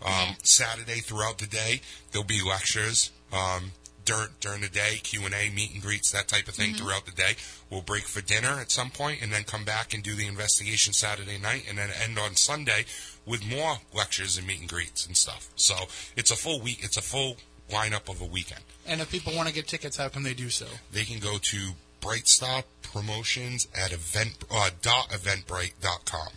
Um, 0.02 0.12
Yeah. 0.12 0.34
Saturday 0.44 1.00
throughout 1.02 1.40
the 1.40 1.48
day, 1.48 1.82
there'll 2.12 2.26
be 2.28 2.42
lectures. 2.42 3.12
Um, 3.34 3.72
during, 4.06 4.30
during 4.40 4.62
the 4.62 4.70
day, 4.70 5.00
Q 5.04 5.26
and 5.26 5.34
A, 5.34 5.50
meet 5.50 5.74
and 5.74 5.82
greets, 5.82 6.12
that 6.12 6.28
type 6.28 6.48
of 6.48 6.56
thing 6.56 6.74
throughout 6.74 7.06
the 7.06 7.12
day. 7.12 7.36
We'll 7.70 7.82
break 7.82 8.04
for 8.04 8.22
dinner 8.22 8.60
at 8.60 8.72
some 8.72 8.90
point, 8.90 9.22
and 9.22 9.32
then 9.32 9.44
come 9.44 9.64
back 9.64 9.94
and 9.94 10.04
do 10.04 10.16
the 10.16 10.28
investigation 10.28 10.94
Saturday 10.94 11.38
night, 11.38 11.66
and 11.70 11.78
then 11.78 11.90
end 12.04 12.18
on 12.20 12.36
Sunday 12.36 12.86
with 13.26 13.46
more 13.46 13.78
lectures 13.94 14.38
and 14.38 14.48
meet 14.48 14.60
and 14.60 14.70
greets 14.70 15.06
and 15.06 15.16
stuff. 15.16 15.50
So 15.56 15.76
it's 16.16 16.32
a 16.32 16.36
full 16.36 16.62
week. 16.62 16.80
It's 16.82 16.98
a 16.98 17.02
full 17.02 17.38
lineup 17.70 18.10
of 18.10 18.22
a 18.22 18.26
weekend. 18.26 18.62
And 18.86 19.02
if 19.02 19.12
people 19.12 19.34
want 19.36 19.48
to 19.48 19.54
get 19.54 19.68
tickets, 19.68 19.98
how 19.98 20.10
can 20.10 20.24
they 20.24 20.34
do 20.34 20.50
so? 20.50 20.66
They 20.92 21.04
can 21.04 21.20
go 21.20 21.38
to 21.40 21.72
Bright 22.02 22.28
Stop 22.28 22.66
Promotions 22.82 23.68
at 23.76 23.92
event 23.94 24.44
uh, 24.52 24.72
dot 24.82 25.10
eventbrite.com. 25.10 26.30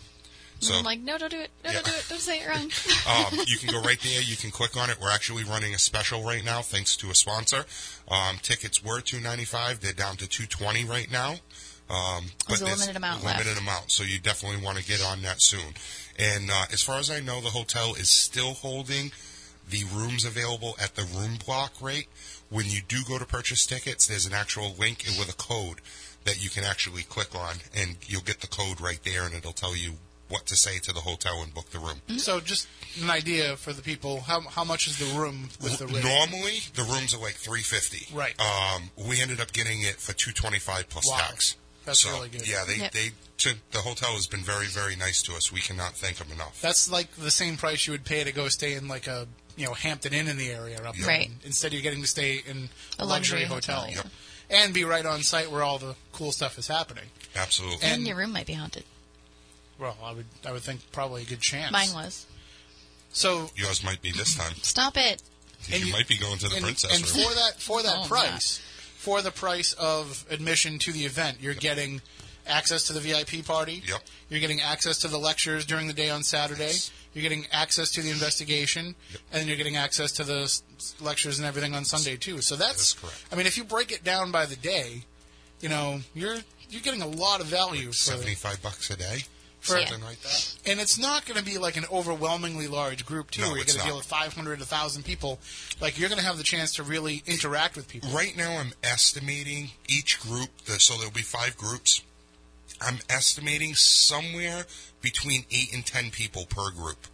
So 0.65 0.75
I'm 0.75 0.83
like, 0.83 0.99
no, 0.99 1.17
don't 1.17 1.31
do 1.31 1.39
it. 1.39 1.51
No, 1.63 1.71
don't 1.73 1.85
do 1.85 1.91
it. 1.91 2.05
Don't 2.09 2.19
say 2.19 2.41
it 2.41 2.47
wrong. 2.47 2.71
um, 3.33 3.39
you 3.47 3.57
can 3.57 3.71
go 3.71 3.81
right 3.81 3.99
there. 4.01 4.21
You 4.21 4.35
can 4.35 4.51
click 4.51 4.75
on 4.75 4.89
it. 4.89 4.97
We're 5.01 5.11
actually 5.11 5.43
running 5.43 5.73
a 5.73 5.79
special 5.79 6.23
right 6.23 6.43
now, 6.43 6.61
thanks 6.61 6.95
to 6.97 7.09
a 7.09 7.15
sponsor. 7.15 7.65
Um, 8.09 8.37
tickets 8.41 8.83
were 8.83 9.01
two 9.01 9.19
ninety 9.19 9.45
five. 9.45 9.79
They're 9.81 9.93
down 9.93 10.17
to 10.17 10.27
two 10.27 10.45
twenty 10.45 10.85
right 10.85 11.11
now. 11.11 11.35
Um, 11.89 12.25
There's 12.47 12.61
a 12.61 12.65
limited 12.65 12.95
amount 12.95 13.23
Limited 13.23 13.47
left. 13.47 13.61
amount. 13.61 13.91
So 13.91 14.03
you 14.03 14.17
definitely 14.19 14.63
want 14.63 14.79
to 14.79 14.83
get 14.83 15.03
on 15.03 15.21
that 15.21 15.41
soon. 15.41 15.75
And 16.17 16.49
uh, 16.49 16.65
as 16.71 16.81
far 16.81 16.97
as 16.97 17.11
I 17.11 17.19
know, 17.19 17.41
the 17.41 17.49
hotel 17.49 17.93
is 17.93 18.09
still 18.09 18.53
holding 18.53 19.11
the 19.69 19.83
rooms 19.93 20.25
available 20.25 20.75
at 20.81 20.95
the 20.95 21.03
room 21.03 21.37
block 21.45 21.73
rate. 21.81 22.07
When 22.49 22.65
you 22.67 22.81
do 22.87 22.97
go 23.07 23.17
to 23.19 23.25
purchase 23.25 23.65
tickets, 23.65 24.07
there's 24.07 24.25
an 24.25 24.33
actual 24.33 24.75
link 24.79 25.03
with 25.19 25.29
a 25.29 25.35
code 25.35 25.81
that 26.23 26.43
you 26.43 26.49
can 26.49 26.63
actually 26.63 27.03
click 27.03 27.35
on, 27.35 27.55
and 27.75 27.97
you'll 28.07 28.21
get 28.21 28.41
the 28.41 28.47
code 28.47 28.81
right 28.81 28.99
there, 29.03 29.25
and 29.25 29.33
it'll 29.35 29.51
tell 29.53 29.75
you 29.75 29.93
what 30.27 30.45
to 30.47 30.55
say 30.55 30.79
to 30.79 30.91
the 30.93 31.01
hotel 31.01 31.41
and 31.43 31.53
book 31.53 31.69
the 31.69 31.79
room. 31.79 32.01
So 32.17 32.39
just 32.39 32.67
an 33.01 33.09
idea 33.09 33.55
for 33.57 33.73
the 33.73 33.81
people. 33.81 34.21
How 34.21 34.41
how 34.41 34.63
much 34.63 34.87
is 34.87 34.97
the 34.97 35.17
room 35.19 35.49
with 35.61 35.77
the 35.77 35.87
rate? 35.87 36.03
Normally, 36.03 36.59
the 36.73 36.83
rooms 36.83 37.13
are 37.13 37.19
like 37.21 37.35
three 37.35 37.61
fifty. 37.61 38.13
Right. 38.15 38.33
Um, 38.39 38.89
we 39.07 39.21
ended 39.21 39.39
up 39.39 39.51
getting 39.53 39.81
it 39.81 39.95
for 39.95 40.13
two 40.13 40.31
twenty 40.31 40.59
five 40.59 40.89
plus 40.89 41.07
Wow. 41.09 41.17
tax. 41.17 41.55
That's 41.85 42.01
so, 42.01 42.11
really 42.13 42.29
good. 42.29 42.47
Yeah, 42.47 42.63
they 42.67 42.77
Yep. 42.77 42.91
they 42.93 43.11
to, 43.37 43.53
the 43.71 43.79
hotel 43.79 44.13
has 44.13 44.25
been 44.27 44.39
very 44.43 44.65
very 44.65 44.95
nice 44.95 45.21
to 45.23 45.35
us. 45.35 45.51
We 45.51 45.59
cannot 45.59 45.93
thank 45.95 46.17
them 46.17 46.31
enough. 46.31 46.59
That's 46.61 46.89
like 46.89 47.11
the 47.15 47.29
same 47.31 47.57
price 47.57 47.85
you 47.85 47.91
would 47.91 48.05
pay 48.05 48.23
to 48.23 48.31
go 48.31 48.47
stay 48.49 48.73
in 48.73 48.87
like 48.87 49.05
a 49.07 49.27
you 49.55 49.65
know 49.65 49.73
Hampton 49.73 50.13
Inn 50.13 50.27
in 50.27 50.37
the 50.37 50.49
area 50.49 50.81
up 50.83 50.95
there. 50.95 51.07
Right. 51.07 51.29
Instead, 51.43 51.71
you're 51.73 51.83
getting 51.83 52.01
to 52.01 52.07
stay 52.07 52.41
in 52.47 52.69
a, 52.99 53.03
A 53.03 53.05
luxury, 53.05 53.41
luxury 53.41 53.43
hotel, 53.45 53.81
hotel, 53.81 53.95
Yep. 54.03 54.07
and 54.49 54.73
be 54.73 54.83
right 54.85 55.05
on 55.05 55.21
site 55.21 55.51
where 55.51 55.61
all 55.63 55.77
the 55.77 55.95
cool 56.13 56.31
stuff 56.31 56.57
is 56.57 56.67
happening. 56.67 57.05
Absolutely. 57.35 57.83
And- 57.83 57.93
and 57.97 58.07
your 58.07 58.15
room 58.17 58.31
might 58.31 58.47
be 58.47 58.53
haunted. 58.53 58.83
Well, 59.79 59.97
I 60.03 60.13
would 60.13 60.25
I 60.45 60.51
would 60.51 60.61
think 60.61 60.81
probably 60.91 61.23
a 61.23 61.25
good 61.25 61.41
chance. 61.41 61.71
Mine 61.71 61.93
was. 61.93 62.25
So 63.11 63.49
Yours 63.55 63.83
might 63.83 64.01
be 64.01 64.11
this 64.11 64.35
time. 64.35 64.53
Stop 64.61 64.97
it. 64.97 65.21
And 65.71 65.79
you, 65.81 65.87
you- 65.87 65.93
might 65.93 66.07
be 66.07 66.17
going 66.17 66.37
to 66.39 66.47
the 66.49 66.55
and, 66.55 66.63
princess 66.65 66.93
and 66.93 67.03
room. 67.15 67.25
for 67.27 67.33
that 67.35 67.61
for 67.61 67.83
that 67.83 67.95
Oh, 68.03 68.07
price, 68.07 68.59
for 68.97 69.21
the 69.21 69.31
price 69.31 69.73
of 69.73 70.25
admission 70.29 70.79
to 70.79 70.91
the 70.91 71.05
event, 71.05 71.37
you're 71.41 71.53
getting 71.53 72.01
access 72.47 72.83
to 72.83 72.93
the 72.93 72.99
VIP 72.99 73.43
party. 73.45 73.81
Yep. 73.87 74.01
You're 74.29 74.39
getting 74.39 74.61
access 74.61 74.99
to 74.99 75.07
the 75.07 75.17
lectures 75.17 75.65
during 75.65 75.87
the 75.87 75.93
day 75.93 76.09
on 76.09 76.23
Saturday. 76.23 76.73
You're 77.13 77.21
getting 77.23 77.45
access 77.51 77.89
to 77.91 78.01
the 78.01 78.09
investigation, 78.11 78.87
and 79.31 79.41
then 79.41 79.47
you're 79.47 79.55
getting 79.57 79.77
access 79.77 80.11
to 80.13 80.23
the 80.25 80.41
s- 80.41 80.63
lectures 80.99 81.39
and 81.39 81.47
everything 81.47 81.73
on 81.73 81.85
Sunday 81.85 82.17
too. 82.17 82.41
So 82.41 82.55
that's 82.57 82.89
is 82.89 82.93
correct. 82.93 83.23
I 83.31 83.35
mean, 83.35 83.45
if 83.47 83.57
you 83.57 83.63
break 83.63 83.91
it 83.91 84.03
down 84.03 84.31
by 84.31 84.45
the 84.45 84.57
day, 84.57 85.03
you 85.61 85.69
know 85.69 86.01
you're 86.13 86.37
you're 86.69 86.81
getting 86.81 87.01
a 87.01 87.07
lot 87.07 87.39
of 87.39 87.47
value 87.47 87.87
for 87.87 87.93
Seventy 87.93 88.35
five 88.35 88.61
bucks 88.61 88.89
a 88.89 88.97
day, 88.97 89.23
Something 89.65 90.03
like 90.03 90.19
that. 90.21 90.55
and 90.65 90.79
it's 90.79 90.97
not 90.97 91.25
going 91.25 91.37
to 91.39 91.45
be 91.45 91.57
like 91.57 91.75
an 91.77 91.85
overwhelmingly 91.91 92.67
large 92.67 93.05
group 93.05 93.31
too, 93.31 93.41
No, 93.41 93.47
where 93.49 93.57
you're 93.57 93.65
going 93.65 93.79
to 93.79 93.85
deal 93.85 93.97
with 93.97 94.05
500, 94.05 94.59
1,000 94.59 95.03
people. 95.03 95.39
Like 95.81 95.99
you're 95.99 96.09
going 96.09 96.19
to 96.19 96.25
have 96.25 96.37
the 96.37 96.43
chance 96.43 96.75
to 96.75 96.83
really 96.83 97.23
interact 97.25 97.75
with 97.75 97.87
people. 97.87 98.09
Right 98.09 98.35
now, 98.37 98.57
I'm 98.57 98.73
estimating 98.83 99.71
each 99.87 100.19
group. 100.19 100.49
The, 100.65 100.73
so 100.79 100.95
there'll 100.97 101.11
be 101.11 101.21
five 101.21 101.57
groups. 101.57 102.01
I'm 102.81 102.99
estimating 103.09 103.73
somewhere 103.75 104.65
between 105.01 105.45
eight 105.51 105.73
and 105.73 105.85
ten 105.85 106.11
people 106.11 106.45
per 106.45 106.71
group. 106.71 107.07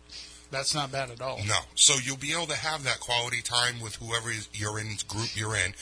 That's 0.49 0.75
not 0.75 0.91
bad 0.91 1.11
at 1.11 1.21
all. 1.21 1.39
No. 1.47 1.59
So 1.75 1.93
you'll 2.03 2.17
be 2.17 2.33
able 2.33 2.47
to 2.47 2.57
have 2.57 2.83
that 2.83 2.99
quality 2.99 3.41
time 3.41 3.79
with 3.79 3.95
whoever 3.95 4.31
you're 4.53 4.79
in 4.79 4.97
group 5.07 5.29
you're 5.35 5.55
in, 5.55 5.73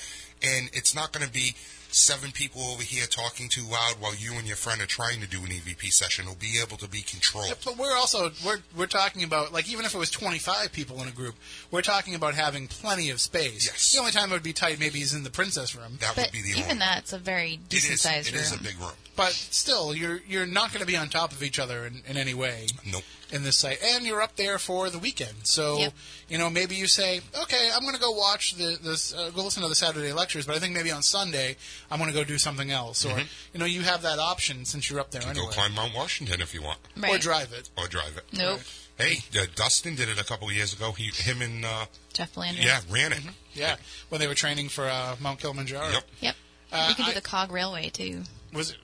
and 0.43 0.69
it's 0.73 0.93
not 0.93 1.11
going 1.11 1.25
to 1.25 1.31
be 1.31 1.55
seven 1.91 2.31
people 2.31 2.61
over 2.63 2.83
here 2.83 3.05
talking 3.07 3.49
too 3.49 3.63
loud 3.63 3.95
while 3.99 4.13
you 4.15 4.33
and 4.33 4.47
your 4.47 4.55
friend 4.55 4.81
are 4.81 4.85
trying 4.85 5.21
to 5.21 5.27
do 5.27 5.39
an 5.39 5.47
EVP 5.47 5.91
session. 5.91 6.25
It'll 6.25 6.35
be 6.37 6.59
able 6.63 6.77
to 6.77 6.87
be 6.87 7.01
controlled. 7.01 7.55
But 7.65 7.77
we're 7.77 7.95
also 7.95 8.31
we're 8.45 8.59
we're 8.75 8.85
talking 8.87 9.23
about 9.23 9.51
like 9.53 9.69
even 9.71 9.85
if 9.85 9.93
it 9.93 9.97
was 9.97 10.11
25 10.11 10.71
people 10.71 11.01
in 11.01 11.07
a 11.07 11.11
group, 11.11 11.35
we're 11.71 11.81
talking 11.81 12.15
about 12.15 12.35
having 12.35 12.67
plenty 12.67 13.09
of 13.09 13.19
space. 13.19 13.65
Yes. 13.65 13.91
The 13.93 13.99
only 13.99 14.11
time 14.11 14.29
it 14.29 14.33
would 14.33 14.43
be 14.43 14.53
tight 14.53 14.79
maybe 14.79 15.01
is 15.01 15.13
in 15.13 15.23
the 15.23 15.29
princess 15.31 15.75
room. 15.75 15.97
That 15.99 16.15
But 16.15 16.25
would 16.25 16.31
be 16.31 16.41
the 16.41 16.49
even 16.59 16.63
only. 16.63 16.75
that's 16.79 17.13
a 17.13 17.17
very 17.19 17.53
It 17.53 17.69
decent 17.69 17.93
is. 17.95 18.01
sized 18.01 18.31
room. 18.33 18.41
is 18.41 18.53
a 18.53 18.61
big 18.63 18.79
room. 18.79 18.91
But 19.15 19.31
still, 19.33 19.93
you're 19.95 20.21
you're 20.27 20.45
not 20.45 20.71
going 20.71 20.81
to 20.81 20.87
be 20.87 20.95
on 20.95 21.09
top 21.09 21.31
of 21.31 21.43
each 21.43 21.59
other 21.59 21.85
in, 21.85 22.01
in 22.07 22.17
any 22.17 22.33
way. 22.33 22.67
Nope. 22.89 23.03
In 23.31 23.43
this 23.43 23.57
site, 23.57 23.79
and 23.83 24.05
you're 24.05 24.21
up 24.21 24.35
there 24.35 24.57
for 24.57 24.89
the 24.89 24.97
weekend. 24.99 25.35
So, 25.45 25.77
Yep. 25.77 25.93
you 26.29 26.37
know, 26.37 26.49
maybe 26.49 26.75
you 26.75 26.87
say, 26.87 27.21
okay, 27.43 27.69
I'm 27.73 27.81
going 27.83 27.93
to 27.95 27.99
go 28.01 28.11
watch 28.11 28.53
the 28.55 28.77
this, 28.81 29.13
uh, 29.13 29.29
go 29.29 29.43
listen 29.43 29.61
to 29.63 29.69
the 29.69 29.75
Saturday 29.75 30.11
lectures, 30.13 30.45
but 30.45 30.55
I 30.55 30.59
think 30.59 30.73
maybe 30.73 30.91
on 30.91 31.03
Sunday 31.03 31.55
I'm 31.91 31.99
going 31.99 32.09
to 32.11 32.15
go 32.17 32.23
do 32.23 32.37
something 32.37 32.71
else, 32.71 33.05
or 33.05 33.17
you 33.53 33.59
know, 33.59 33.65
you 33.65 33.81
have 33.81 34.01
that 34.01 34.19
option 34.19 34.65
since 34.65 34.89
you're 34.89 34.99
up 34.99 35.11
there 35.11 35.21
You 35.21 35.27
can 35.27 35.37
anyway, 35.37 35.51
Mm-hmm. 35.51 35.59
go 35.59 35.61
climb 35.67 35.75
Mount 35.75 35.95
Washington 35.95 36.41
if 36.41 36.53
you 36.53 36.61
want, 36.63 36.79
Right. 36.97 37.13
or 37.13 37.17
drive 37.19 37.53
it. 37.53 37.69
or 37.77 37.87
drive 37.87 38.17
it. 38.17 38.25
Nope. 38.33 38.61
Hey, 38.97 39.19
uh, 39.39 39.45
Dustin 39.55 39.95
did 39.95 40.09
it 40.09 40.19
a 40.19 40.25
couple 40.25 40.49
of 40.49 40.53
years 40.53 40.73
ago. 40.73 40.91
He, 40.91 41.05
him, 41.05 41.41
and 41.41 41.63
uh, 41.63 41.85
Jeff 42.11 42.33
Blandry. 42.33 42.65
yeah, 42.65 42.81
ran 42.89 43.13
it. 43.13 43.21
Yeah, 43.53 43.77
when 44.09 44.19
they 44.19 44.27
were 44.27 44.33
training 44.35 44.67
for 44.69 44.85
uh, 44.89 45.15
Mount 45.21 45.39
Kilimanjaro. 45.39 45.89
Yep. 45.91 46.03
Yep. 46.19 46.35
Uh, 46.71 46.85
you 46.89 46.95
can 46.95 47.05
do 47.05 47.11
I- 47.11 47.13
the 47.13 47.21
cog 47.21 47.51
railway 47.51 47.89
too. 47.89 48.23
Was 48.53 48.71
it? 48.71 48.77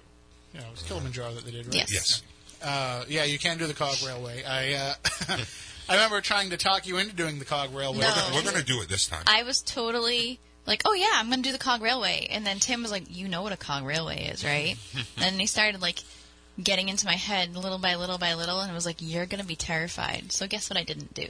Yeah, 0.53 0.61
it 0.61 0.71
was 0.71 0.83
Kilimanjaro 0.83 1.33
that 1.33 1.43
they 1.43 1.51
did, 1.51 1.65
right? 1.65 1.75
Yes. 1.75 1.91
Yes. 1.93 2.21
Uh, 2.65 3.05
yeah, 3.07 3.23
you 3.25 3.37
can 3.37 3.57
do 3.59 3.67
the 3.67 3.73
cog 3.75 3.95
railway. 4.05 4.43
I 4.43 4.73
uh, 4.73 4.93
I 5.87 5.93
remember 5.93 6.19
trying 6.21 6.49
to 6.49 6.57
talk 6.57 6.87
you 6.87 6.97
into 6.97 7.15
doing 7.15 7.37
the 7.37 7.45
cog 7.45 7.73
railway. 7.75 7.99
No. 7.99 8.29
We're 8.33 8.41
going 8.41 8.55
to 8.55 8.63
do 8.63 8.81
it 8.81 8.89
this 8.89 9.05
time. 9.07 9.23
I 9.27 9.43
was 9.43 9.61
totally 9.61 10.39
like, 10.65 10.81
oh 10.85 10.93
yeah, 10.93 11.11
I'm 11.13 11.27
going 11.27 11.43
to 11.43 11.47
do 11.49 11.51
the 11.53 11.59
cog 11.63 11.81
railway. 11.83 12.27
And 12.31 12.43
then 12.45 12.57
Tim 12.57 12.81
was 12.81 12.89
like, 12.91 13.03
you 13.09 13.27
know 13.27 13.43
what 13.43 13.53
a 13.53 13.57
cog 13.57 13.85
railway 13.85 14.25
is, 14.25 14.43
right? 14.43 14.77
and 15.17 15.39
he 15.39 15.45
started 15.45 15.79
like 15.81 15.99
getting 16.63 16.87
into 16.89 17.05
my 17.05 17.13
head 17.13 17.55
little 17.55 17.77
by 17.77 17.95
little 17.95 18.17
by 18.17 18.33
little, 18.33 18.61
and 18.61 18.71
it 18.71 18.73
was 18.73 18.85
like, 18.85 18.95
you're 18.99 19.25
going 19.27 19.41
to 19.41 19.45
be 19.47 19.57
terrified. 19.57 20.31
So 20.31 20.47
guess 20.47 20.69
what 20.69 20.79
I 20.79 20.83
didn't 20.83 21.13
do? 21.13 21.27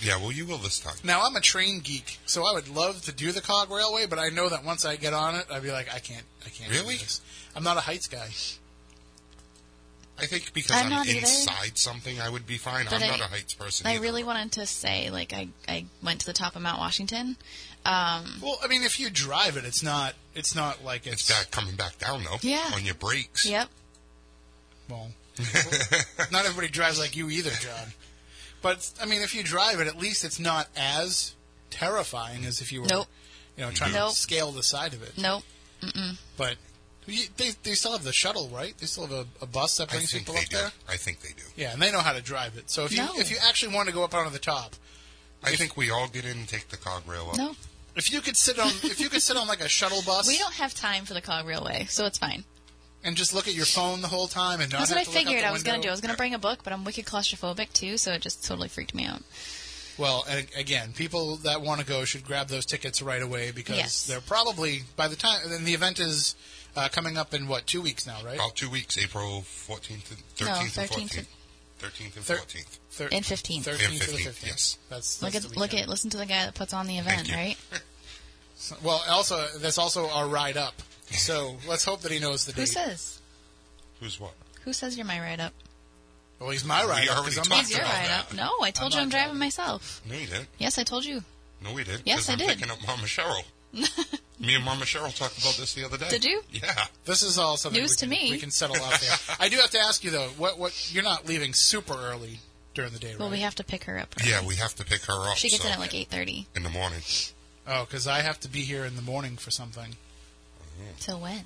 yeah, 0.00 0.16
well, 0.16 0.32
you 0.32 0.46
will 0.46 0.58
this 0.58 0.78
time. 0.78 0.94
Now 1.04 1.22
I'm 1.26 1.36
a 1.36 1.40
train 1.40 1.80
geek, 1.80 2.18
so 2.24 2.44
I 2.46 2.54
would 2.54 2.68
love 2.68 3.02
to 3.02 3.12
do 3.12 3.32
the 3.32 3.40
cog 3.42 3.70
railway, 3.70 4.06
but 4.06 4.18
I 4.18 4.28
know 4.30 4.48
that 4.48 4.64
once 4.64 4.84
I 4.86 4.96
get 4.96 5.12
on 5.12 5.34
it, 5.34 5.44
I'd 5.52 5.62
be 5.62 5.72
like, 5.72 5.92
I 5.92 5.98
can't, 5.98 6.24
I 6.46 6.48
can't. 6.50 6.70
do 6.72 6.78
Really? 6.78 6.94
this. 6.96 7.20
I'm 7.54 7.64
not 7.64 7.76
a 7.76 7.80
heights 7.80 8.06
guy. 8.06 8.28
I 10.22 10.26
think 10.26 10.52
because 10.52 10.70
I'm 10.72 10.84
I'm, 10.86 10.90
not 10.90 11.06
either. 11.06 11.18
inside 11.20 11.76
something, 11.78 12.20
I 12.20 12.28
would 12.28 12.46
be 12.46 12.56
fine. 12.58 12.84
But 12.84 12.94
I'm 12.94 13.02
I- 13.02 13.06
not 13.08 13.20
a 13.20 13.24
heights 13.24 13.54
person. 13.54 13.86
I 13.86 13.92
either. 13.94 14.02
really 14.02 14.24
wanted 14.24 14.52
to 14.52 14.66
say, 14.66 15.10
like, 15.10 15.32
I, 15.32 15.48
I 15.68 15.86
went 16.02 16.20
to 16.20 16.26
the 16.26 16.32
top 16.32 16.56
of 16.56 16.62
Mount 16.62 16.78
Washington. 16.78 17.36
Um, 17.84 18.24
Well, 18.42 18.58
I 18.62 18.68
mean, 18.68 18.82
if 18.82 19.00
you 19.00 19.08
drive 19.10 19.56
it, 19.56 19.64
it's 19.64 19.82
not. 19.82 20.14
It's 20.34 20.54
not 20.54 20.84
like 20.84 21.06
it's. 21.06 21.28
It's 21.28 21.30
back 21.30 21.50
coming 21.50 21.76
back 21.76 21.98
down 21.98 22.24
though. 22.24 22.36
Yeah. 22.42 22.70
On 22.74 22.84
your 22.84 22.94
brakes. 22.94 23.46
yep. 23.48 23.68
Well, 24.88 25.10
not 26.32 26.44
everybody 26.44 26.68
drives 26.68 26.98
like 26.98 27.16
you 27.16 27.30
either, 27.30 27.50
John. 27.50 27.88
But 28.62 28.90
I 29.00 29.06
mean, 29.06 29.22
if 29.22 29.34
you 29.34 29.42
drive 29.42 29.80
it, 29.80 29.86
at 29.86 29.96
least 29.98 30.24
it's 30.24 30.38
not 30.38 30.68
as 30.76 31.34
terrifying 31.70 32.44
as 32.44 32.60
if 32.60 32.72
you 32.72 32.82
were, 32.82 32.88
Nope. 32.88 33.06
you 33.56 33.64
know, 33.64 33.70
trying 33.70 33.92
Nope. 33.92 34.10
to 34.10 34.16
scale 34.16 34.52
the 34.52 34.62
side 34.62 34.92
of 34.92 35.02
it. 35.02 35.16
Nope. 35.16 35.42
But 36.36 36.50
you, 36.50 36.56
they 37.06 37.50
they 37.62 37.72
still 37.74 37.92
have 37.92 38.04
the 38.04 38.12
shuttle, 38.12 38.48
right? 38.54 38.76
They 38.78 38.86
still 38.86 39.06
have 39.06 39.12
a, 39.12 39.26
a 39.42 39.46
bus 39.46 39.76
that 39.78 39.88
brings 39.90 40.12
people 40.12 40.36
up 40.36 40.44
do. 40.44 40.56
there. 40.56 40.70
I 40.88 40.96
think 40.96 41.20
they 41.20 41.30
do. 41.30 41.42
Yeah, 41.56 41.72
and 41.72 41.80
they 41.82 41.90
know 41.90 42.00
how 42.00 42.12
to 42.12 42.22
drive 42.22 42.56
it. 42.56 42.70
So 42.70 42.84
if 42.84 42.92
you 42.96 43.04
if 43.14 43.30
you 43.30 43.38
actually 43.48 43.74
want 43.74 43.88
to 43.88 43.94
go 43.94 44.04
up 44.04 44.14
onto 44.14 44.30
the 44.30 44.38
top, 44.38 44.76
I 45.42 45.56
think 45.56 45.76
we 45.76 45.90
all 45.90 46.08
get 46.08 46.24
in 46.24 46.38
and 46.38 46.48
take 46.48 46.68
the 46.68 46.76
cog 46.76 47.02
rail 47.08 47.28
up. 47.30 47.38
No. 47.38 47.56
if 47.96 48.12
you 48.12 48.20
could 48.20 48.36
sit 48.36 48.58
on 48.58 48.68
if 48.84 49.00
you 49.00 49.08
could 49.08 49.22
sit 49.22 49.36
on 49.36 49.48
like 49.48 49.60
a 49.60 49.68
shuttle 49.68 50.02
bus 50.06 50.28
We 50.28 50.38
don't 50.38 50.54
have 50.54 50.74
time 50.74 51.04
for 51.04 51.14
the 51.14 51.20
cog 51.22 51.46
railway, 51.46 51.86
so 51.88 52.06
it's 52.06 52.18
fine. 52.18 52.44
and 53.02 53.16
just 53.16 53.34
look 53.34 53.48
at 53.48 53.54
your 53.54 53.66
phone 53.66 54.02
the 54.02 54.08
whole 54.08 54.28
time 54.28 54.60
and 54.60 54.70
not 54.70 54.78
That's 54.80 54.90
what 54.90 54.98
I 54.98 55.00
have 55.00 55.08
to 55.08 55.18
figured 55.18 55.42
I 55.42 55.50
was 55.52 55.62
going 55.62 55.80
to 55.80 55.82
do. 55.82 55.88
I 55.88 55.92
was 55.92 56.00
going 56.02 56.12
to 56.12 56.16
bring 56.18 56.34
a 56.34 56.38
book, 56.38 56.60
but 56.62 56.72
I'm 56.72 56.84
wicked 56.84 57.06
claustrophobic 57.06 57.72
too, 57.72 57.96
so 57.96 58.12
it 58.12 58.20
just 58.20 58.44
totally 58.44 58.68
freaked 58.68 58.94
me 58.94 59.06
out. 59.06 59.22
Well, 59.98 60.24
and 60.30 60.46
again, 60.56 60.92
people 60.94 61.36
that 61.38 61.60
want 61.60 61.80
to 61.80 61.86
go 61.86 62.04
should 62.04 62.24
grab 62.24 62.48
those 62.48 62.64
tickets 62.64 63.02
right 63.02 63.20
away 63.20 63.50
because 63.50 63.76
Yes. 63.76 64.06
they're 64.06 64.20
probably 64.22 64.82
by 64.96 65.08
the 65.08 65.16
time 65.16 65.40
and 65.50 65.66
the 65.66 65.74
event 65.74 65.98
is 66.00 66.36
uh, 66.76 66.88
coming 66.88 67.16
up 67.18 67.34
in 67.34 67.48
what 67.48 67.66
two 67.66 67.80
weeks 67.82 68.06
now, 68.06 68.22
right? 68.24 68.34
About 68.36 68.56
two 68.56 68.70
weeks, 68.70 68.96
April 68.98 69.42
14th, 69.42 70.14
13th 70.36 70.46
No, 70.46 70.54
and 70.54 70.68
13th 70.70 70.88
14th. 70.90 71.26
13th 71.80 72.16
and 72.16 72.24
14th. 72.24 72.78
Thir- 72.90 73.08
And 73.12 73.24
15th. 73.24 73.64
13th 73.64 73.66
And 73.90 74.00
to 74.00 74.10
the 74.10 74.16
15th, 74.18 74.28
15th. 74.28 74.46
yes. 74.46 74.78
That's, 74.90 75.22
Look 75.22 75.34
at 75.34 75.56
look 75.56 75.72
at 75.74 75.88
listen 75.88 76.10
to 76.10 76.18
the 76.18 76.26
guy 76.26 76.44
that 76.44 76.54
puts 76.54 76.72
on 76.74 76.86
the 76.86 76.98
event, 76.98 77.28
you. 77.28 77.34
right? 77.34 77.56
Well, 78.82 79.02
also 79.08 79.46
that's 79.58 79.78
also 79.78 80.08
our 80.10 80.26
ride 80.28 80.56
up. 80.56 80.74
So 81.10 81.56
let's 81.66 81.84
hope 81.84 82.02
that 82.02 82.12
he 82.12 82.18
knows 82.18 82.44
the 82.44 82.52
Who 82.52 82.62
date. 82.62 82.68
says? 82.68 83.18
Who's 84.00 84.20
what? 84.20 84.32
Who 84.64 84.72
says 84.72 84.96
you're 84.96 85.06
my 85.06 85.18
ride 85.20 85.40
up? 85.40 85.52
Well, 86.38 86.50
he's 86.50 86.64
my 86.64 86.84
ride 86.84 87.08
up 87.08 87.16
already 87.18 87.30
because 87.34 87.38
I'm 87.38 87.44
talked 87.44 87.60
He's 87.66 87.70
your 87.76 87.80
ride 87.80 88.06
that. 88.06 88.26
up. 88.30 88.34
No, 88.34 88.50
I 88.62 88.70
told 88.70 88.92
I'm 88.92 88.98
you 88.98 89.02
I'm 89.04 89.08
driving 89.08 89.26
driving. 89.28 89.38
myself. 89.38 90.00
No, 90.08 90.14
you 90.16 90.26
didn't. 90.26 90.48
Yes, 90.58 90.78
I 90.78 90.84
told 90.84 91.04
you. 91.04 91.22
No, 91.62 91.72
we 91.72 91.84
did. 91.84 92.02
Yes, 92.04 92.20
'cause 92.20 92.28
I 92.30 92.32
I'm 92.34 92.38
did. 92.38 92.48
picking 92.48 92.70
up 92.70 92.78
Mama 92.86 93.02
Cheryl. 93.04 93.42
Me 94.40 94.54
and 94.54 94.64
Mama 94.64 94.84
Cheryl 94.84 95.14
talked 95.14 95.38
about 95.38 95.54
this 95.54 95.74
the 95.74 95.84
other 95.84 95.98
day. 95.98 96.08
Did 96.08 96.24
you? 96.24 96.42
Yeah. 96.50 96.86
This 97.04 97.22
is 97.22 97.38
all 97.38 97.56
something 97.56 97.80
News 97.80 97.96
to 97.96 98.06
can, 98.06 98.10
me. 98.10 98.30
we 98.30 98.38
can 98.38 98.50
settle 98.50 98.76
out 98.76 98.98
there. 99.00 99.10
I 99.40 99.48
do 99.48 99.56
have 99.58 99.70
to 99.70 99.78
ask 99.78 100.02
you 100.02 100.10
though, 100.10 100.28
what 100.38 100.58
what 100.58 100.92
you're 100.92 101.04
not 101.04 101.26
leaving 101.26 101.52
super 101.52 101.94
early 101.94 102.40
during 102.74 102.92
the 102.92 102.98
day, 102.98 103.10
right? 103.10 103.20
Well, 103.20 103.30
we 103.30 103.40
have 103.40 103.54
to 103.56 103.64
pick 103.64 103.84
her 103.84 103.98
up. 103.98 104.14
Yeah, 104.24 104.44
we 104.46 104.56
have 104.56 104.74
to 104.76 104.84
pick 104.84 105.02
her 105.04 105.28
up. 105.28 105.36
She 105.36 105.50
gets 105.50 105.62
so, 105.62 105.68
in 105.68 105.74
at 105.74 105.78
like 105.80 105.90
8:30. 105.90 106.46
in 106.56 106.62
the 106.62 106.70
morning. 106.70 107.00
oh, 107.66 107.84
because 107.84 108.06
I 108.06 108.20
have 108.22 108.40
to 108.40 108.48
be 108.48 108.60
here 108.62 108.84
in 108.84 108.96
the 108.96 109.02
morning 109.02 109.36
for 109.36 109.50
something 109.50 109.90
mm-hmm. 109.92 110.90
Till 110.98 111.20
when? 111.20 111.44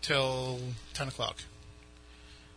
till 0.00 0.58
ten 0.94 1.08
o'clock. 1.08 1.38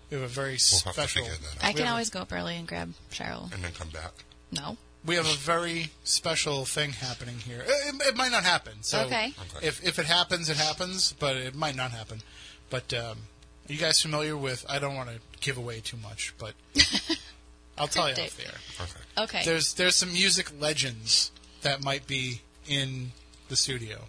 We 0.10 0.18
have 0.18 0.24
a 0.26 0.28
very 0.28 0.58
We'll 0.72 0.80
have 0.82 0.96
to 0.96 1.02
special. 1.02 1.24
figure 1.26 1.38
that 1.42 1.58
out. 1.58 1.64
I 1.64 1.68
We 1.70 1.74
can 1.74 1.84
have 1.84 1.88
a- 1.88 1.92
always 1.92 2.10
go 2.10 2.22
up 2.22 2.32
early 2.34 2.56
and 2.58 2.68
grab 2.68 2.94
Cheryl. 3.12 3.54
And 3.54 3.64
then 3.64 3.72
come 3.74 3.90
back. 3.90 4.14
No. 4.52 4.78
We 5.06 5.16
have 5.16 5.26
a 5.28 5.36
very 5.36 5.92
special 6.04 6.66
thing 6.66 6.92
happening 6.92 7.38
here. 7.38 7.64
It, 7.68 7.96
it 8.10 8.16
might 8.18 8.32
not 8.32 8.44
happen. 8.44 8.74
So 8.82 9.02
Okay. 9.02 9.34
Okay. 9.56 9.68
if 9.68 9.84
if 9.86 10.00
it 10.00 10.06
happens, 10.06 10.50
it 10.50 10.58
happens, 10.58 11.14
but 11.20 11.36
it 11.36 11.56
might 11.56 11.76
not 11.76 11.92
happen. 11.92 12.22
But 12.70 12.94
um, 12.94 13.18
are 13.70 13.74
you 13.74 13.78
guys 13.80 14.02
familiar 14.02 14.36
with? 14.36 14.66
I 14.70 14.80
don't 14.80 14.96
want 14.96 15.10
to 15.10 15.20
give 15.42 15.58
away 15.58 15.80
too 15.82 15.98
much, 15.98 16.34
but 16.40 16.54
I'll 17.78 17.88
tell 17.88 18.08
you 18.10 18.16
Cryptic. 18.16 18.32
off 18.32 18.38
the 18.38 18.48
air. 18.48 18.60
Perfect. 18.78 19.06
Okay. 19.18 19.42
There's 19.46 19.74
there's 19.74 19.96
some 19.96 20.12
music 20.14 20.52
legends 20.60 21.32
that 21.62 21.84
might 21.84 22.08
be 22.08 22.42
in 22.68 23.12
the 23.50 23.56
studio 23.56 24.06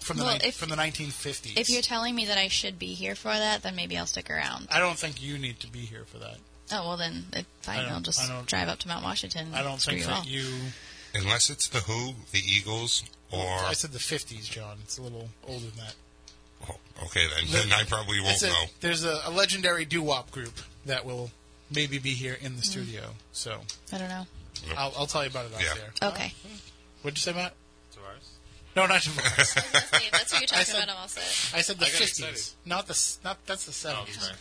from 0.00 0.16
the 0.16 0.24
Well, 0.24 0.38
ni- 0.38 0.48
if- 0.48 0.56
from 0.56 0.70
the 0.70 0.76
1950s. 0.76 1.56
if 1.58 1.68
you're 1.68 1.82
telling 1.82 2.14
me 2.14 2.24
that 2.26 2.38
I 2.38 2.48
should 2.48 2.78
be 2.78 2.94
here 2.94 3.14
for 3.14 3.28
that, 3.32 3.62
then 3.62 3.76
maybe 3.76 3.96
I'll 3.98 4.06
stick 4.06 4.30
around. 4.30 4.68
I 4.72 4.80
don't 4.80 4.98
think 4.98 5.22
you 5.22 5.38
need 5.38 5.60
to 5.60 5.68
be 5.68 5.80
here 5.80 6.04
for 6.06 6.18
that. 6.18 6.38
Oh 6.72 6.88
well, 6.88 6.96
then 6.96 7.24
fine. 7.62 7.80
I'll 7.86 8.00
just 8.00 8.20
drive 8.46 8.68
up 8.68 8.78
to 8.80 8.88
Mount 8.88 9.04
Washington. 9.04 9.48
I 9.54 9.62
don't 9.62 9.80
Screw 9.80 9.94
think 9.94 10.06
you 10.06 10.12
all. 10.12 10.20
that 10.22 10.28
you. 10.30 10.46
Unless 11.14 11.50
it's 11.50 11.68
the 11.68 11.80
Who, 11.80 12.14
the 12.30 12.38
Eagles, 12.38 13.02
or 13.32 13.44
I 13.44 13.72
said 13.72 13.90
the 13.90 13.98
50s, 13.98 14.48
John. 14.48 14.78
It's 14.84 14.96
a 14.98 15.02
little 15.02 15.28
older 15.48 15.66
than 15.66 15.76
that. 15.78 15.94
oh, 16.70 16.76
okay 17.06 17.26
then. 17.34 17.50
Then 17.68 17.72
I 17.72 17.82
probably 17.82 18.20
won't 18.20 18.34
It's 18.34 18.42
a, 18.44 18.46
know. 18.46 18.64
There's 18.80 19.04
a, 19.04 19.20
a 19.24 19.30
legendary 19.32 19.84
doo 19.84 20.02
wop 20.02 20.30
group 20.30 20.52
that 20.86 21.04
will 21.04 21.32
maybe 21.74 21.98
be 21.98 22.10
here 22.10 22.36
in 22.40 22.52
Mm. 22.52 22.56
the 22.58 22.62
studio. 22.62 23.02
So 23.32 23.60
I 23.92 23.98
don't 23.98 24.08
know. 24.08 24.26
I'll, 24.76 24.92
I'll 24.98 25.06
tell 25.06 25.24
you 25.24 25.30
about 25.30 25.46
it 25.46 25.54
out 25.54 25.62
Yeah. 25.62 25.74
there. 26.00 26.10
Okay. 26.10 26.32
What'd 27.02 27.18
you 27.18 27.22
say, 27.22 27.32
Matt? 27.32 27.54
Tavares? 27.92 28.28
No, 28.76 28.86
not 28.86 29.00
Tavares. 29.00 29.54
That's 30.12 30.32
what 30.32 30.40
you're 30.42 30.46
talking 30.46 30.64
said- 30.64 30.76
about, 30.84 30.90
I'm 30.94 30.96
all 31.02 31.08
set. 31.08 31.58
I 31.58 31.62
said 31.62 31.78
the 31.80 31.86
I 31.86 31.88
50s, 31.88 32.02
excited. 32.02 32.42
not 32.66 32.86
the 32.86 32.92
s- 32.92 33.18
not 33.24 33.44
that's 33.46 33.64
the 33.66 33.72
70s. 33.72 33.94
Oh, 33.96 34.04
sorry. 34.12 34.36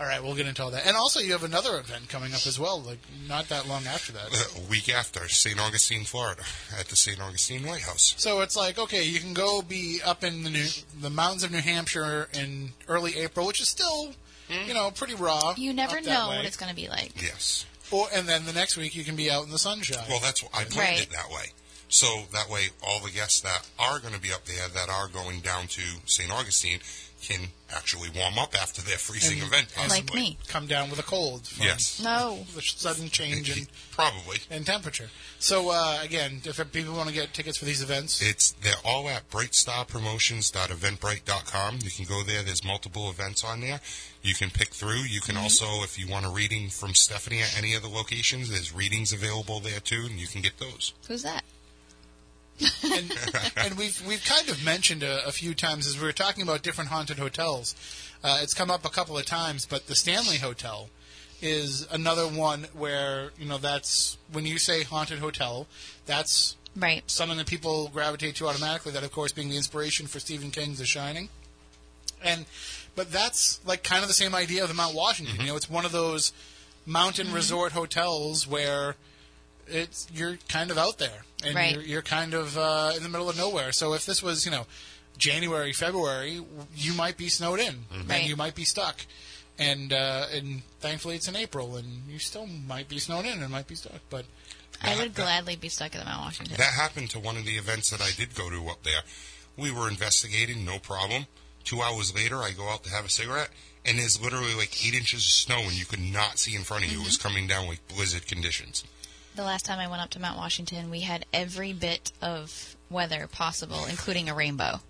All 0.00 0.06
right, 0.06 0.20
we'll 0.20 0.34
get 0.34 0.46
into 0.46 0.62
all 0.62 0.72
that. 0.72 0.86
And 0.86 0.96
also, 0.96 1.20
you 1.20 1.32
have 1.32 1.44
another 1.44 1.78
event 1.78 2.08
coming 2.08 2.32
up 2.34 2.46
as 2.48 2.58
well, 2.58 2.80
like 2.80 2.98
not 3.28 3.48
that 3.50 3.68
long 3.68 3.86
after 3.86 4.12
that. 4.12 4.56
A 4.66 4.68
week 4.68 4.92
after, 4.92 5.28
St. 5.28 5.58
Augustine, 5.60 6.02
Florida, 6.04 6.42
at 6.78 6.88
the 6.88 6.96
St. 6.96 7.20
Augustine 7.20 7.64
White 7.64 7.82
House. 7.82 8.14
So 8.16 8.40
it's 8.40 8.56
like, 8.56 8.76
okay, 8.76 9.04
you 9.04 9.20
can 9.20 9.34
go 9.34 9.62
be 9.62 10.00
up 10.04 10.24
in 10.24 10.42
the 10.42 10.50
New, 10.50 10.66
the 11.00 11.10
mountains 11.10 11.44
of 11.44 11.52
New 11.52 11.60
Hampshire 11.60 12.28
in 12.32 12.70
early 12.88 13.16
April, 13.18 13.46
which 13.46 13.60
is 13.60 13.68
still, 13.68 14.14
mm. 14.50 14.66
you 14.66 14.74
know, 14.74 14.90
pretty 14.90 15.14
raw. 15.14 15.54
You 15.56 15.72
never 15.72 16.00
know 16.00 16.30
way. 16.30 16.38
what 16.38 16.44
it's 16.44 16.56
going 16.56 16.70
to 16.70 16.76
be 16.76 16.88
like. 16.88 17.12
Yes. 17.22 17.64
Or 17.92 18.08
and 18.12 18.26
then 18.28 18.46
the 18.46 18.52
next 18.52 18.76
week 18.76 18.96
you 18.96 19.04
can 19.04 19.14
be 19.14 19.30
out 19.30 19.44
in 19.44 19.50
the 19.50 19.58
sunshine. 19.58 20.06
Well, 20.08 20.18
that's 20.20 20.42
I 20.52 20.64
planned 20.64 20.76
Right. 20.76 21.02
it 21.02 21.10
that 21.10 21.30
way. 21.30 21.52
So 21.88 22.22
that 22.32 22.50
way, 22.50 22.70
all 22.82 22.98
the 22.98 23.10
guests 23.12 23.42
that 23.42 23.68
are 23.78 24.00
going 24.00 24.14
to 24.14 24.20
be 24.20 24.32
up 24.32 24.44
there, 24.46 24.66
that 24.68 24.88
are 24.88 25.06
going 25.06 25.40
down 25.40 25.68
to 25.68 25.82
St. 26.06 26.32
Augustine, 26.32 26.80
can 27.26 27.48
actually 27.74 28.10
warm 28.10 28.38
up 28.38 28.54
after 28.60 28.82
their 28.82 28.98
freezing 28.98 29.38
And- 29.40 29.48
event. 29.48 29.68
and 29.76 29.90
Like 29.90 30.12
me. 30.14 30.36
come 30.46 30.66
down 30.66 30.90
with 30.90 30.98
a 30.98 31.02
cold. 31.02 31.46
From 31.48 31.64
Yes. 31.66 31.98
No. 32.00 32.46
The 32.54 32.62
sudden 32.62 33.10
change 33.10 33.50
in, 33.50 33.66
Probably. 33.90 34.38
in 34.50 34.64
temperature. 34.64 35.10
So 35.40 35.70
uh, 35.70 35.98
again, 36.02 36.40
if 36.44 36.60
people 36.72 36.94
want 36.94 37.08
to 37.08 37.14
get 37.14 37.32
tickets 37.34 37.58
for 37.58 37.64
these 37.64 37.82
events, 37.82 38.20
It's 38.22 38.52
they're 38.62 38.74
all 38.84 39.08
at 39.08 39.28
brightstarpromotions.eventbrite.com. 39.30 41.78
You 41.82 41.90
can 41.90 42.04
go 42.04 42.22
there. 42.22 42.42
There's 42.42 42.64
multiple 42.64 43.10
events 43.10 43.42
on 43.44 43.60
there. 43.60 43.80
You 44.22 44.34
can 44.34 44.50
pick 44.50 44.72
through. 44.74 45.02
You 45.02 45.20
can 45.20 45.36
also, 45.36 45.82
if 45.82 45.98
you 45.98 46.06
want 46.08 46.26
a 46.26 46.30
reading 46.30 46.70
from 46.70 46.94
Stephanie 46.94 47.42
at 47.42 47.56
any 47.58 47.74
of 47.74 47.82
the 47.82 47.88
locations, 47.88 48.48
there's 48.50 48.72
readings 48.72 49.12
available 49.12 49.60
there 49.60 49.80
too, 49.80 50.06
and 50.08 50.18
you 50.18 50.26
can 50.26 50.40
get 50.42 50.58
those. 50.58 50.92
Who's 51.08 51.22
that? 51.22 51.44
And, 52.84 53.12
and 53.56 53.74
we've 53.78 54.04
we've 54.06 54.24
kind 54.24 54.48
of 54.48 54.64
mentioned 54.64 55.02
a, 55.02 55.26
a 55.26 55.32
few 55.32 55.54
times 55.54 55.86
as 55.86 55.98
we 55.98 56.04
were 56.06 56.12
talking 56.12 56.42
about 56.42 56.62
different 56.62 56.90
haunted 56.90 57.18
hotels. 57.18 57.74
Uh, 58.22 58.38
it's 58.42 58.54
come 58.54 58.70
up 58.70 58.84
a 58.84 58.88
couple 58.90 59.18
of 59.18 59.26
times, 59.26 59.66
but 59.66 59.86
the 59.86 59.94
Stanley 59.94 60.38
Hotel 60.38 60.88
is 61.42 61.86
another 61.90 62.26
one 62.26 62.66
where 62.72 63.30
you 63.38 63.44
know 63.46 63.58
that's 63.58 64.16
when 64.32 64.46
you 64.46 64.58
say 64.58 64.82
haunted 64.82 65.18
hotel, 65.18 65.66
that's 66.06 66.56
Right. 66.76 67.08
something 67.08 67.38
that 67.38 67.46
people 67.46 67.88
gravitate 67.92 68.34
to 68.36 68.48
automatically. 68.48 68.90
That, 68.92 69.04
of 69.04 69.12
course, 69.12 69.30
being 69.30 69.48
the 69.48 69.56
inspiration 69.56 70.06
for 70.08 70.18
Stephen 70.18 70.50
King's 70.50 70.78
The 70.78 70.86
Shining. 70.86 71.28
And 72.24 72.46
but 72.96 73.12
that's 73.12 73.60
like 73.66 73.84
kind 73.84 74.02
of 74.02 74.08
the 74.08 74.14
same 74.14 74.34
idea 74.34 74.62
of 74.62 74.68
the 74.68 74.74
Mount 74.74 74.94
Washington. 74.94 75.40
You 75.40 75.46
know, 75.48 75.56
it's 75.56 75.68
one 75.70 75.84
of 75.84 75.92
those 75.92 76.32
mountain 76.86 77.32
resort 77.32 77.72
hotels 77.72 78.46
where 78.48 78.96
it's 79.68 80.06
you're 80.12 80.38
kind 80.48 80.70
of 80.70 80.78
out 80.78 80.98
there 80.98 81.24
and 81.44 81.54
Right. 81.54 81.72
you're, 81.74 81.82
you're 81.82 82.02
kind 82.02 82.34
of 82.34 82.56
uh, 82.56 82.92
in 82.96 83.02
the 83.02 83.08
middle 83.08 83.28
of 83.28 83.36
nowhere. 83.36 83.72
So 83.72 83.94
if 83.94 84.06
this 84.06 84.22
was, 84.22 84.44
you 84.44 84.50
know, 84.50 84.66
January, 85.18 85.72
February, 85.72 86.40
you 86.74 86.94
might 86.94 87.16
be 87.16 87.28
snowed 87.28 87.60
in 87.60 87.84
Right. 88.06 88.20
and 88.20 88.28
you 88.28 88.36
might 88.36 88.54
be 88.54 88.64
stuck. 88.64 89.06
And 89.58 89.92
uh, 89.92 90.26
and 90.32 90.62
thankfully 90.80 91.14
it's 91.14 91.28
in 91.28 91.36
April, 91.36 91.76
and 91.76 92.02
you 92.08 92.18
still 92.18 92.46
might 92.46 92.88
be 92.88 92.98
snowed 92.98 93.24
in 93.24 93.40
and 93.40 93.52
might 93.52 93.68
be 93.68 93.76
stuck. 93.76 94.00
But 94.10 94.24
I 94.82 94.96
would 94.96 95.14
gladly 95.14 95.54
be 95.54 95.68
stuck 95.68 95.94
at 95.94 96.00
the 96.00 96.04
Mount 96.04 96.22
Washington. 96.22 96.56
That 96.56 96.74
happened 96.74 97.10
to 97.10 97.20
one 97.20 97.36
of 97.36 97.44
the 97.44 97.56
events 97.56 97.90
that 97.90 98.00
I 98.02 98.10
did 98.16 98.34
go 98.34 98.50
to 98.50 98.66
up 98.68 98.82
there. 98.82 99.02
We 99.56 99.70
were 99.70 99.88
investigating, 99.88 100.64
no 100.64 100.80
problem. 100.80 101.26
Two 101.62 101.80
hours 101.82 102.12
later, 102.12 102.38
I 102.42 102.50
go 102.50 102.68
out 102.68 102.82
to 102.82 102.90
have 102.90 103.04
a 103.04 103.08
cigarette, 103.08 103.50
and 103.86 103.96
there's 104.00 104.20
literally 104.20 104.54
like 104.54 104.84
eight 104.84 104.94
inches 104.94 105.20
of 105.20 105.30
snow, 105.30 105.60
and 105.60 105.78
you 105.78 105.86
could 105.86 106.00
not 106.02 106.40
see 106.40 106.56
in 106.56 106.62
front 106.62 106.84
of 106.84 106.90
you. 106.92 107.00
It 107.02 107.04
was 107.04 107.16
coming 107.16 107.46
down 107.46 107.68
like 107.68 107.86
blizzard 107.86 108.26
conditions. 108.26 108.82
The 109.34 109.42
last 109.42 109.64
time 109.64 109.78
I 109.80 109.88
went 109.88 110.00
up 110.02 110.10
to 110.10 110.20
Mount 110.20 110.36
Washington, 110.38 110.90
we 110.90 111.00
had 111.00 111.26
every 111.32 111.72
bit 111.72 112.12
of 112.22 112.76
weather 112.88 113.26
possible, 113.26 113.84
including 113.86 114.28
a 114.28 114.34
rainbow. 114.34 114.80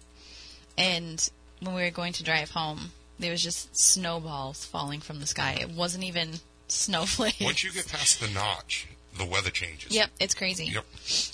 And 0.76 1.26
when 1.60 1.74
we 1.74 1.82
were 1.82 1.90
going 1.90 2.12
to 2.14 2.22
drive 2.22 2.50
home, 2.50 2.92
there 3.18 3.30
was 3.30 3.42
just 3.42 3.74
snowballs 3.78 4.64
falling 4.64 5.00
from 5.00 5.20
the 5.20 5.26
sky. 5.26 5.56
It 5.60 5.70
wasn't 5.70 6.04
even 6.04 6.40
snowflakes. 6.68 7.40
Once 7.40 7.64
you 7.64 7.72
get 7.72 7.88
past 7.88 8.20
the 8.20 8.28
notch, 8.28 8.88
the 9.16 9.24
weather 9.24 9.50
changes. 9.50 9.92
Yep, 9.92 10.10
it's 10.20 10.34
crazy. 10.34 10.66
Yep. 10.66 10.84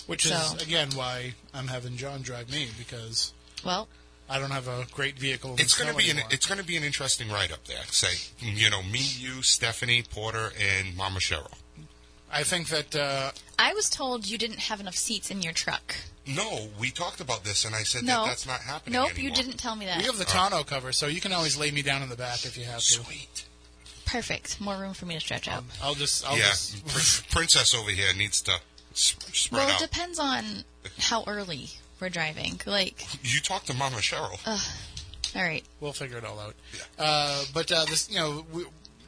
which 0.07 0.27
So- 0.27 0.35
is 0.35 0.61
again 0.61 0.89
why 0.93 1.33
I'm 1.53 1.67
having 1.67 1.97
John 1.97 2.21
drive 2.21 2.49
me 2.51 2.69
because 2.77 3.33
Well, 3.65 3.89
I 4.29 4.39
don't 4.39 4.51
have 4.51 4.67
a 4.67 4.85
great 4.91 5.17
vehicle. 5.19 5.55
It's 5.57 5.73
going 5.73 5.87
to 5.87 5.93
snow 5.93 5.97
be 5.97 6.09
an 6.11 6.25
it's 6.29 6.45
going 6.45 6.59
to 6.59 6.65
be 6.65 6.77
an 6.77 6.83
interesting 6.83 7.29
ride 7.29 7.51
up 7.51 7.65
there. 7.65 7.83
Say, 7.87 8.31
you 8.39 8.69
know, 8.69 8.83
me, 8.83 8.99
you, 8.99 9.41
Stephanie, 9.41 10.03
Porter, 10.03 10.51
and 10.59 10.95
Mama 10.95 11.19
Cheryl. 11.19 11.53
I 12.31 12.43
think 12.43 12.69
that 12.69 12.95
uh, 12.95 13.31
I 13.59 13.73
was 13.73 13.89
told 13.89 14.25
you 14.27 14.37
didn't 14.37 14.59
have 14.59 14.79
enough 14.79 14.95
seats 14.95 15.29
in 15.31 15.41
your 15.41 15.53
truck. 15.53 15.95
No, 16.27 16.67
we 16.79 16.91
talked 16.91 17.19
about 17.19 17.43
this, 17.43 17.65
and 17.65 17.73
I 17.75 17.83
said 17.83 18.03
No. 18.03 18.23
that 18.23 18.27
that's 18.29 18.45
not 18.47 18.61
happening 18.61 18.93
Nope, 18.93 19.11
anymore. 19.15 19.29
you 19.29 19.35
didn't 19.35 19.57
tell 19.57 19.75
me 19.75 19.85
that. 19.87 19.97
we 19.97 20.03
have 20.05 20.17
the 20.17 20.25
tonneau 20.25 20.63
cover, 20.63 20.91
so 20.91 21.07
you 21.07 21.19
can 21.19 21.33
always 21.33 21.57
lay 21.57 21.71
me 21.71 21.81
down 21.81 22.03
in 22.03 22.09
the 22.09 22.15
back 22.15 22.45
if 22.45 22.57
you 22.57 22.63
have 22.65 22.79
to. 22.79 22.81
Sweet. 23.03 23.45
Perfect. 24.05 24.59
More 24.61 24.77
room 24.77 24.93
for 24.93 25.05
me 25.05 25.15
to 25.15 25.19
stretch 25.19 25.47
out. 25.47 25.63
I'll 25.81 25.95
just, 25.95 26.25
I'll 26.27 26.37
yeah, 26.37 26.49
just. 26.49 26.85
Pr- 26.87 27.31
Princess 27.35 27.73
over 27.73 27.89
here 27.91 28.13
needs 28.15 28.41
to 28.43 28.51
s- 28.91 29.15
spread 29.33 29.59
well, 29.59 29.69
it 29.69 29.73
out. 29.75 29.79
depends 29.79 30.19
on 30.19 30.43
how 30.99 31.23
early 31.27 31.69
we're 31.99 32.09
driving. 32.09 32.59
Like, 32.65 33.03
You 33.23 33.39
talk 33.39 33.63
to 33.65 33.73
Mama 33.73 33.97
Cheryl. 33.97 34.37
all 35.35 35.41
right. 35.41 35.63
We'll 35.79 35.93
figure 35.93 36.17
it 36.17 36.25
all 36.25 36.39
out. 36.39 36.55
Uh, 36.99 37.43
but 37.53 37.71
uh, 37.71 37.85
this, 37.85 38.09
you 38.11 38.17
know, 38.17 38.45
we, 38.51 38.65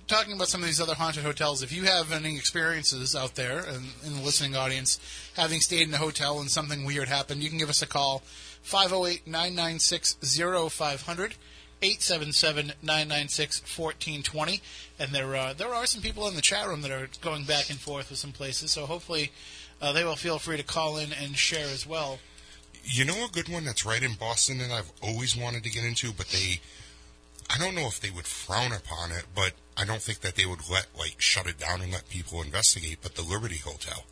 talking 0.08 0.34
about 0.34 0.48
some 0.48 0.62
of 0.62 0.68
these 0.68 0.82
other 0.82 0.96
haunted 0.96 1.24
hotels. 1.24 1.64
If 1.64 1.72
you 1.72 1.84
have 1.84 2.12
any 2.12 2.36
experiences 2.36 3.16
out 3.16 3.36
there 3.36 3.60
in, 3.60 3.84
in 4.06 4.16
the 4.18 4.22
listening 4.22 4.56
audience, 4.56 5.00
having 5.36 5.60
stayed 5.60 5.88
in 5.88 5.94
a 5.94 5.98
hotel 5.98 6.40
and 6.40 6.50
something 6.50 6.86
weird 6.86 7.08
happened, 7.08 7.44
you 7.44 7.50
can 7.50 7.58
give 7.58 7.70
us 7.70 7.82
a 7.82 7.88
call 7.88 8.22
508-996-0500. 8.66 11.34
877-996-1420 11.82 14.62
and 15.00 15.12
there 15.12 15.36
uh, 15.36 15.52
there 15.52 15.74
are 15.74 15.86
some 15.86 16.02
people 16.02 16.30
in 16.30 16.36
the 16.36 16.42
chat 16.42 16.66
room 16.66 16.82
that 16.82 16.92
are 16.92 17.10
going 17.20 17.44
back 17.44 17.70
and 17.70 17.78
forth 17.78 18.10
with 18.10 18.18
some 18.18 18.32
places 18.32 18.72
so 18.72 18.86
hopefully 18.86 19.34
uh, 19.82 19.92
they 19.92 20.06
will 20.06 20.16
feel 20.16 20.40
free 20.40 20.56
to 20.56 20.64
call 20.64 20.96
in 20.96 21.12
and 21.12 21.38
share 21.38 21.68
as 21.68 21.86
well 21.86 22.20
You 22.86 23.06
know 23.06 23.26
a 23.26 23.30
good 23.30 23.48
one 23.48 23.64
that's 23.64 23.86
right 23.86 24.04
in 24.04 24.16
Boston 24.16 24.58
that 24.58 24.70
I've 24.70 24.92
always 25.02 25.38
wanted 25.38 25.64
to 25.64 25.70
get 25.70 25.86
into, 25.86 26.12
but 26.12 26.28
they, 26.28 26.60
I 27.50 27.58
don't 27.58 27.76
know 27.76 27.88
if 27.88 28.00
they 28.00 28.10
would 28.10 28.26
frown 28.26 28.72
upon 28.72 29.12
it, 29.12 29.26
but 29.36 29.54
I 29.78 29.86
don't 29.86 30.02
think 30.02 30.20
that 30.22 30.36
they 30.36 30.46
would 30.46 30.70
let 30.70 30.88
like 30.98 31.16
shut 31.20 31.48
it 31.48 31.58
down 31.58 31.82
and 31.82 31.92
let 31.92 32.10
people 32.10 32.42
investigate. 32.42 33.00
But 33.02 33.16
the 33.16 33.22
Liberty 33.24 33.58
Hotel, 33.58 34.04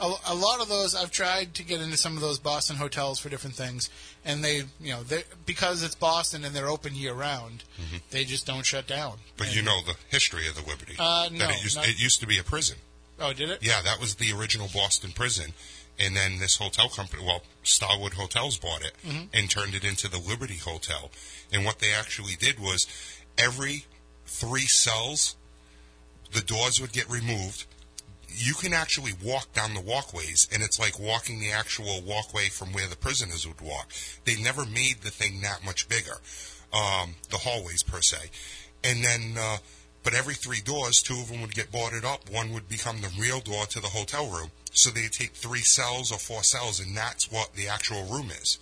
a, 0.00 0.12
a 0.26 0.34
lot 0.34 0.60
of 0.60 0.68
those 0.68 0.94
I've 0.94 1.10
tried 1.12 1.54
to 1.54 1.62
get 1.64 1.80
into 1.80 1.96
some 1.96 2.14
of 2.16 2.20
those 2.20 2.38
Boston 2.38 2.76
hotels 2.76 3.18
for 3.20 3.28
different 3.28 3.54
things, 3.56 3.88
and 4.24 4.42
they, 4.44 4.56
you 4.80 4.92
know, 4.92 5.02
they, 5.04 5.22
because 5.46 5.82
it's 5.82 5.94
Boston 5.94 6.44
and 6.44 6.54
they're 6.54 6.68
open 6.68 6.94
year 6.94 7.14
round, 7.14 7.64
they 8.10 8.24
just 8.24 8.46
don't 8.46 8.66
shut 8.66 8.86
down. 8.86 9.18
But 9.36 9.46
And- 9.48 9.56
you 9.56 9.62
know 9.62 9.80
the 9.84 9.94
history 10.08 10.48
of 10.48 10.54
the 10.56 10.68
Liberty. 10.68 10.96
Uh, 10.98 11.28
no, 11.32 11.38
that 11.46 11.50
it 11.56 11.62
used, 11.62 11.76
not- 11.76 11.88
it 11.88 12.00
used 12.00 12.20
to 12.20 12.26
be 12.26 12.38
a 12.38 12.44
prison. 12.44 12.76
oh, 13.20 13.32
did 13.32 13.50
it? 13.50 13.62
Yeah, 13.62 13.80
that 13.82 14.00
was 14.00 14.16
the 14.16 14.32
original 14.32 14.68
Boston 14.74 15.12
prison. 15.12 15.52
And 15.98 16.16
then 16.16 16.38
this 16.38 16.56
hotel 16.56 16.88
company, 16.88 17.22
well, 17.24 17.42
Starwood 17.62 18.14
Hotels 18.14 18.58
bought 18.58 18.82
it 18.82 18.94
and 19.32 19.48
turned 19.48 19.74
it 19.74 19.84
into 19.84 20.08
the 20.08 20.18
Liberty 20.18 20.56
Hotel. 20.56 21.10
And 21.52 21.64
what 21.64 21.78
they 21.78 21.92
actually 21.92 22.34
did 22.34 22.58
was 22.58 22.86
every 23.38 23.84
three 24.26 24.66
cells, 24.66 25.36
the 26.32 26.40
doors 26.40 26.80
would 26.80 26.92
get 26.92 27.08
removed. 27.08 27.66
You 28.28 28.54
can 28.54 28.72
actually 28.72 29.12
walk 29.24 29.52
down 29.52 29.74
the 29.74 29.80
walkways, 29.80 30.48
and 30.52 30.62
it's 30.62 30.80
like 30.80 30.98
walking 30.98 31.38
the 31.38 31.52
actual 31.52 32.02
walkway 32.02 32.48
from 32.48 32.72
where 32.72 32.88
the 32.88 32.96
prisoners 32.96 33.46
would 33.46 33.60
walk. 33.60 33.92
They 34.24 34.34
never 34.34 34.66
made 34.66 35.02
the 35.02 35.10
thing 35.10 35.42
that 35.42 35.64
much 35.64 35.88
bigger, 35.88 36.16
um, 36.72 37.14
the 37.30 37.38
hallways 37.38 37.84
per 37.84 38.00
se. 38.00 38.30
And 38.82 39.04
then, 39.04 39.36
uh, 39.38 39.58
but 40.02 40.14
every 40.14 40.34
three 40.34 40.60
doors, 40.60 41.00
two 41.00 41.14
of 41.20 41.28
them 41.28 41.40
would 41.42 41.54
get 41.54 41.70
boarded 41.70 42.04
up. 42.04 42.28
One 42.28 42.52
would 42.52 42.68
become 42.68 43.00
the 43.00 43.12
real 43.16 43.38
door 43.38 43.66
to 43.66 43.80
the 43.80 43.88
hotel 43.88 44.26
room. 44.28 44.50
So 44.74 44.90
they'd 44.90 45.12
take 45.12 45.32
three 45.32 45.60
cells 45.62 46.10
or 46.12 46.18
four 46.18 46.42
cells, 46.42 46.80
and 46.80 46.96
that's 46.96 47.30
what 47.30 47.54
the 47.54 47.68
actual 47.68 48.04
room 48.04 48.30
is. 48.30 48.58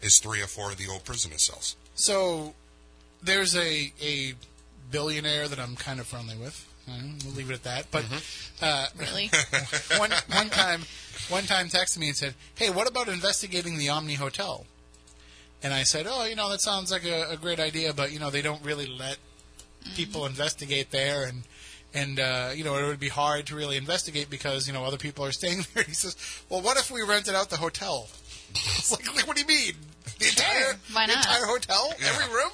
Is 0.00 0.18
three 0.22 0.40
or 0.40 0.46
four 0.46 0.70
of 0.70 0.76
the 0.78 0.86
old 0.88 1.04
prisoner 1.04 1.38
cells. 1.38 1.74
So 1.96 2.54
there's 3.22 3.56
a 3.56 3.92
a 4.02 4.34
billionaire 4.90 5.48
that 5.48 5.58
I'm 5.58 5.74
kind 5.76 5.98
of 6.00 6.06
friendly 6.06 6.36
with. 6.36 6.66
Uh, 6.88 6.92
We'll 7.24 7.34
leave 7.34 7.50
it 7.50 7.54
at 7.54 7.64
that. 7.64 7.90
But 7.90 8.04
uh, 8.62 8.86
Really? 8.98 9.28
one 9.98 10.12
one 10.32 10.50
time, 10.50 10.82
one 11.28 11.42
time 11.44 11.68
texted 11.68 11.98
me 11.98 12.08
and 12.08 12.16
said, 12.16 12.34
"Hey, 12.54 12.70
what 12.70 12.88
about 12.88 13.08
investigating 13.08 13.76
the 13.76 13.88
Omni 13.88 14.14
Hotel?" 14.14 14.66
And 15.64 15.74
I 15.74 15.82
said, 15.82 16.06
"Oh, 16.08 16.24
you 16.26 16.36
know, 16.36 16.48
that 16.50 16.60
sounds 16.60 16.92
like 16.92 17.04
a, 17.04 17.30
a 17.30 17.36
great 17.36 17.58
idea, 17.58 17.92
but 17.92 18.12
you 18.12 18.20
know, 18.20 18.30
they 18.30 18.42
don't 18.42 18.62
really 18.64 18.86
let 18.86 19.16
people 19.96 20.26
investigate 20.26 20.92
there, 20.92 21.24
and 21.24 21.42
and 21.94 22.18
uh, 22.20 22.50
you 22.54 22.64
know, 22.64 22.76
it 22.76 22.86
would 22.86 23.00
be 23.00 23.08
hard 23.08 23.46
to 23.46 23.56
really 23.56 23.76
investigate 23.76 24.28
because 24.30 24.66
you 24.66 24.72
know 24.72 24.84
other 24.84 24.98
people 24.98 25.24
are 25.24 25.32
staying 25.32 25.64
there." 25.74 25.84
He 25.84 25.94
says, 25.94 26.16
"Well, 26.48 26.60
what 26.62 26.76
if 26.76 26.90
we 26.90 27.02
rented 27.02 27.34
out 27.34 27.50
the 27.50 27.56
hotel?" 27.56 28.08
It's 28.50 28.90
like, 28.92 29.06
like, 29.14 29.26
what 29.26 29.36
do 29.36 29.42
you 29.42 29.48
mean? 29.48 29.72
The 30.18 30.28
entire, 30.28 30.74
why 30.92 31.06
the 31.06 31.12
entire 31.14 31.44
hotel, 31.46 31.92
Yeah. 32.00 32.08
every 32.14 32.32
room. 32.34 32.52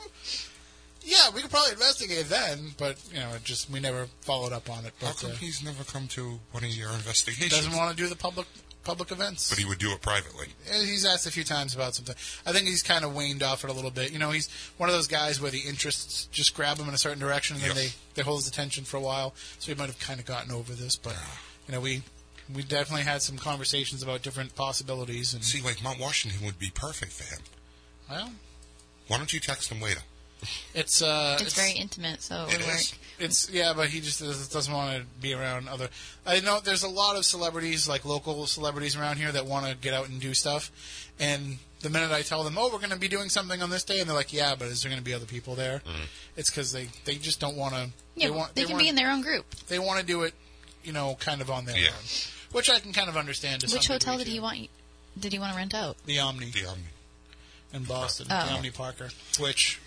Yeah, 1.05 1.31
we 1.35 1.43
could 1.43 1.51
probably 1.51 1.73
investigate 1.73 2.29
then, 2.29 2.75
but 2.79 2.97
you 3.13 3.19
know, 3.19 3.31
it 3.35 3.43
just 3.45 3.69
we 3.69 3.81
never 3.81 4.07
followed 4.21 4.53
up 4.53 4.71
on 4.71 4.85
it. 4.85 4.93
How 5.01 5.09
But 5.09 5.17
come 5.21 5.31
uh, 5.33 5.35
he's 5.35 5.63
never 5.63 5.83
come 5.85 6.07
to 6.09 6.39
one 6.53 6.63
of 6.65 6.71
your 6.71 6.91
investigations? 6.93 7.51
doesn't 7.51 7.77
want 7.77 7.97
to 7.97 8.03
do 8.03 8.09
the 8.09 8.15
public 8.17 8.47
public 8.85 9.11
events. 9.11 9.49
but 9.51 9.59
he 9.59 9.65
would 9.65 9.79
do 9.79 9.93
it 9.93 10.01
privately. 10.03 10.49
He's 10.71 11.05
asked 11.05 11.27
a 11.27 11.31
few 11.31 11.45
times 11.45 11.75
about 11.75 11.95
something. 11.95 12.15
I 12.47 12.53
think 12.53 12.67
he's 12.67 12.83
kind 12.83 13.05
of 13.05 13.15
waned 13.15 13.43
off 13.43 13.65
it 13.65 13.71
a 13.71 13.73
little 13.73 13.91
bit. 13.91 14.13
You 14.13 14.19
know, 14.19 14.31
he's 14.31 14.49
one 14.77 14.89
of 14.89 14.95
those 14.95 15.07
guys 15.09 15.41
where 15.41 15.51
the 15.51 15.61
interests 15.61 16.27
just 16.33 16.55
grab 16.55 16.79
him 16.79 16.89
in 16.89 16.95
a 16.95 16.99
certain 16.99 17.19
direction, 17.21 17.57
and 17.57 17.65
Yep. 17.65 17.75
then 17.75 17.85
they 17.85 17.91
they 18.15 18.23
hold 18.23 18.41
his 18.41 18.49
attention 18.49 18.85
for 18.85 18.97
a 18.97 19.01
while. 19.01 19.35
So 19.59 19.73
he 19.73 19.79
might 19.79 19.87
have 19.87 19.99
kind 19.99 20.19
of 20.21 20.27
gotten 20.27 20.51
over 20.53 20.73
this, 20.73 20.97
but 20.97 21.17
you 21.69 21.73
know, 21.75 21.81
we 21.81 22.03
we 22.53 22.63
definitely 22.63 23.05
had 23.05 23.23
some 23.23 23.39
conversations 23.39 24.03
about 24.03 24.23
different 24.23 24.55
possibilities. 24.57 25.33
And 25.33 25.45
See, 25.45 25.63
like 25.63 25.83
Mount 25.83 25.99
Washington 26.01 26.45
would 26.45 26.59
be 26.59 26.71
perfect 26.75 27.13
for 27.13 27.25
him. 27.25 27.43
well, 28.11 28.33
Why 29.09 29.17
don't 29.19 29.33
you 29.33 29.41
text 29.41 29.71
him 29.71 29.81
later? 29.81 30.01
It's 30.75 31.03
uh, 31.03 31.39
It's 31.41 31.55
very 31.55 31.73
intimate, 31.73 32.23
so 32.23 32.47
it 32.49 32.55
It 32.55 32.59
would 32.59 32.67
work. 32.67 32.81
It's 33.19 33.49
yeah, 33.51 33.73
but 33.75 33.89
he 33.91 34.01
just 34.01 34.19
does- 34.21 34.49
doesn't 34.49 34.73
want 34.73 34.99
to 34.99 35.05
be 35.21 35.33
around 35.35 35.69
other. 35.69 35.89
I 36.27 36.41
know 36.41 36.61
there's 36.61 36.83
a 36.83 36.89
lot 36.89 37.17
of 37.17 37.25
celebrities, 37.25 37.87
like 37.89 38.05
local 38.05 38.47
celebrities 38.47 38.97
around 38.97 39.19
here, 39.19 39.31
that 39.33 39.47
want 39.47 39.67
to 39.67 39.75
get 39.77 39.95
out 39.95 40.09
and 40.09 40.21
do 40.21 40.35
stuff. 40.35 40.71
And 41.21 41.59
the 41.81 41.91
minute 41.91 42.11
I 42.11 42.23
tell 42.23 42.43
them, 42.43 42.57
"Oh, 42.59 42.71
we're 42.73 42.79
going 42.79 42.91
to 42.91 42.97
be 42.97 43.09
doing 43.09 43.29
something 43.29 43.63
on 43.63 43.71
this 43.71 43.85
day," 43.85 44.01
and 44.01 44.09
they're 44.09 44.17
like, 44.17 44.33
"Yeah, 44.33 44.55
but 44.57 44.69
is 44.69 44.83
there 44.83 44.91
going 44.91 45.01
to 45.01 45.05
be 45.05 45.15
other 45.15 45.27
people 45.27 45.55
there?" 45.55 45.83
It's 46.37 46.51
because 46.51 46.73
they 46.73 46.89
they 47.05 47.17
just 47.17 47.39
don't 47.39 47.57
want 47.57 47.75
to. 47.75 47.91
Yeah, 48.17 48.27
they 48.27 48.31
want 48.31 48.55
they, 48.55 48.63
can 48.65 48.73
wanna, 48.73 48.83
be 48.85 48.89
in 48.89 48.95
their 48.97 49.11
own 49.11 49.21
group. 49.23 49.47
They 49.69 49.79
want 49.79 50.01
to 50.01 50.07
do 50.07 50.23
it, 50.23 50.35
you 50.83 50.93
know, 50.93 51.17
kind 51.21 51.41
of 51.41 51.51
on 51.51 51.65
their 51.67 51.77
Yeah. 51.79 51.89
own, 51.91 51.95
which 52.53 52.69
I 52.71 52.81
can 52.81 52.93
kind 52.93 53.09
of 53.09 53.17
understand. 53.17 53.61
To 53.61 53.67
Which 53.73 53.87
some 53.87 53.95
hotel 53.95 54.15
degree, 54.19 54.25
did 54.25 54.33
he 54.33 54.41
want? 54.41 54.69
Did 55.19 55.33
he 55.33 55.39
want 55.39 55.53
to 55.53 55.57
rent 55.59 55.75
out? 55.75 55.97
The 56.07 56.19
Omni 56.19 56.51
The 56.51 56.67
um, 56.67 56.79
in 57.73 57.85
Boston, 57.85 58.27
Oh. 58.31 58.47
the 58.47 58.53
Omni 58.53 58.71
Parker, 58.71 59.11
which 59.39 59.79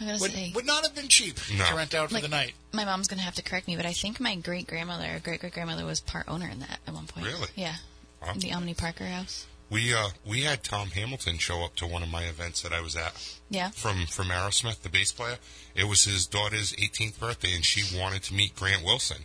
I 0.00 0.04
gotta 0.06 0.18
would, 0.20 0.32
say, 0.32 0.52
would 0.54 0.66
not 0.66 0.84
have 0.84 0.94
been 0.94 1.08
cheap 1.08 1.38
No. 1.54 1.66
to 1.66 1.74
rent 1.74 1.94
out 1.94 2.08
for 2.08 2.14
Like- 2.14 2.22
the 2.22 2.28
night. 2.28 2.54
my 2.72 2.84
mom's 2.84 3.08
gonna 3.08 3.22
have 3.22 3.34
to 3.36 3.42
correct 3.42 3.66
me, 3.68 3.76
but 3.76 3.86
I 3.86 3.92
think 3.92 4.20
my 4.20 4.34
great 4.34 4.66
grandmother, 4.66 5.20
great 5.24 5.40
great 5.40 5.52
grandmother, 5.52 5.84
was 5.84 6.00
part 6.00 6.26
owner 6.28 6.48
in 6.48 6.60
that 6.60 6.80
at 6.86 6.92
one 6.94 7.06
point. 7.06 7.26
Really? 7.26 7.48
Yeah. 7.54 7.76
Wow. 8.22 8.34
The 8.36 8.52
Omni 8.52 8.74
Parker 8.74 9.06
House. 9.06 9.46
we 9.68 9.92
uh 9.94 10.10
we 10.24 10.42
had 10.42 10.62
Tom 10.62 10.90
Hamilton 10.90 11.38
show 11.38 11.64
up 11.64 11.74
to 11.76 11.86
one 11.86 12.02
of 12.02 12.08
my 12.08 12.22
events 12.24 12.62
that 12.62 12.72
I 12.72 12.80
was 12.80 12.94
at 12.96 13.14
Yeah. 13.50 13.70
from 13.70 14.06
from 14.06 14.28
Aerosmith, 14.28 14.82
the 14.82 14.88
bass 14.88 15.12
player. 15.12 15.38
It 15.74 15.84
was 15.84 16.04
his 16.04 16.26
daughter's 16.26 16.72
18th 16.74 17.18
birthday, 17.18 17.54
and 17.54 17.64
she 17.64 17.96
wanted 17.98 18.22
to 18.24 18.34
meet 18.34 18.54
Grant 18.54 18.82
Wilson. 18.84 19.24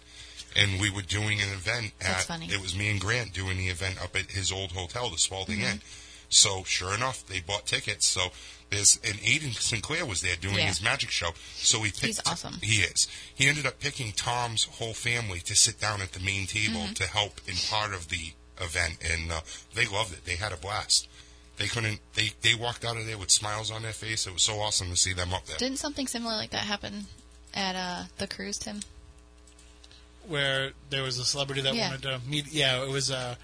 And 0.55 0.81
we 0.81 0.89
were 0.89 1.01
doing 1.03 1.39
an 1.41 1.49
event 1.49 1.93
at. 2.01 2.07
That's 2.07 2.25
funny. 2.25 2.47
It 2.51 2.59
was 2.61 2.75
me 2.75 2.89
and 2.89 2.99
Grant 2.99 3.33
doing 3.33 3.57
the 3.57 3.69
event 3.69 4.01
up 4.01 4.15
at 4.17 4.31
his 4.31 4.51
old 4.51 4.71
hotel, 4.73 5.09
the 5.09 5.17
Spalding 5.17 5.59
Mm-hmm. 5.59 5.71
Inn. 5.73 5.81
So 6.27 6.63
sure 6.65 6.93
enough, 6.93 7.25
they 7.27 7.39
bought 7.39 7.65
tickets. 7.67 8.07
So 8.07 8.31
there's 8.71 8.99
and 9.03 9.15
Aiden 9.19 9.53
Sinclair 9.53 10.05
was 10.05 10.21
there 10.21 10.35
doing 10.35 10.55
Yeah. 10.55 10.65
his 10.67 10.81
magic 10.81 11.11
show. 11.11 11.31
So 11.55 11.83
he 11.83 11.91
picked. 11.91 12.05
He's 12.05 12.21
awesome. 12.25 12.57
He 12.63 12.77
is. 12.81 13.05
He 13.35 13.47
ended 13.47 13.65
up 13.67 13.79
picking 13.79 14.11
Tom's 14.13 14.63
whole 14.63 14.93
family 14.95 15.39
to 15.41 15.55
sit 15.55 15.79
down 15.79 16.01
at 16.01 16.13
the 16.13 16.19
main 16.19 16.47
table 16.47 16.81
Mm-hmm. 16.81 16.93
to 16.93 17.05
help 17.07 17.39
in 17.47 17.55
part 17.69 17.93
of 17.93 18.07
the 18.09 18.31
event, 18.59 18.97
and 19.03 19.31
uh, 19.31 19.41
they 19.75 19.85
loved 19.85 20.13
it. 20.13 20.25
They 20.25 20.35
had 20.37 20.51
a 20.51 20.57
blast. 20.57 21.07
They 21.57 21.67
couldn't. 21.67 21.99
They 22.15 22.31
they 22.41 22.55
walked 22.55 22.83
out 22.85 22.97
of 22.97 23.05
there 23.05 23.17
with 23.17 23.29
smiles 23.29 23.69
on 23.69 23.83
their 23.83 23.93
face. 23.93 24.25
It 24.25 24.33
was 24.33 24.41
so 24.41 24.59
awesome 24.61 24.89
to 24.89 24.95
see 24.97 25.13
them 25.13 25.33
up 25.33 25.45
there. 25.45 25.57
Didn't 25.57 25.77
something 25.77 26.07
similar 26.07 26.33
like 26.35 26.49
that 26.51 26.63
happen 26.63 27.05
at 27.53 27.75
uh, 27.75 28.03
the 28.17 28.25
cruise, 28.27 28.57
Tim? 28.57 28.81
where 30.27 30.71
there 30.89 31.03
was 31.03 31.17
a 31.17 31.25
celebrity 31.25 31.61
that 31.61 31.73
Yeah. 31.73 31.89
wanted 31.89 32.03
to 32.03 32.21
meet. 32.27 32.47
Yeah, 32.51 32.83
it 32.83 32.89
was 32.89 33.09
uh, 33.11 33.35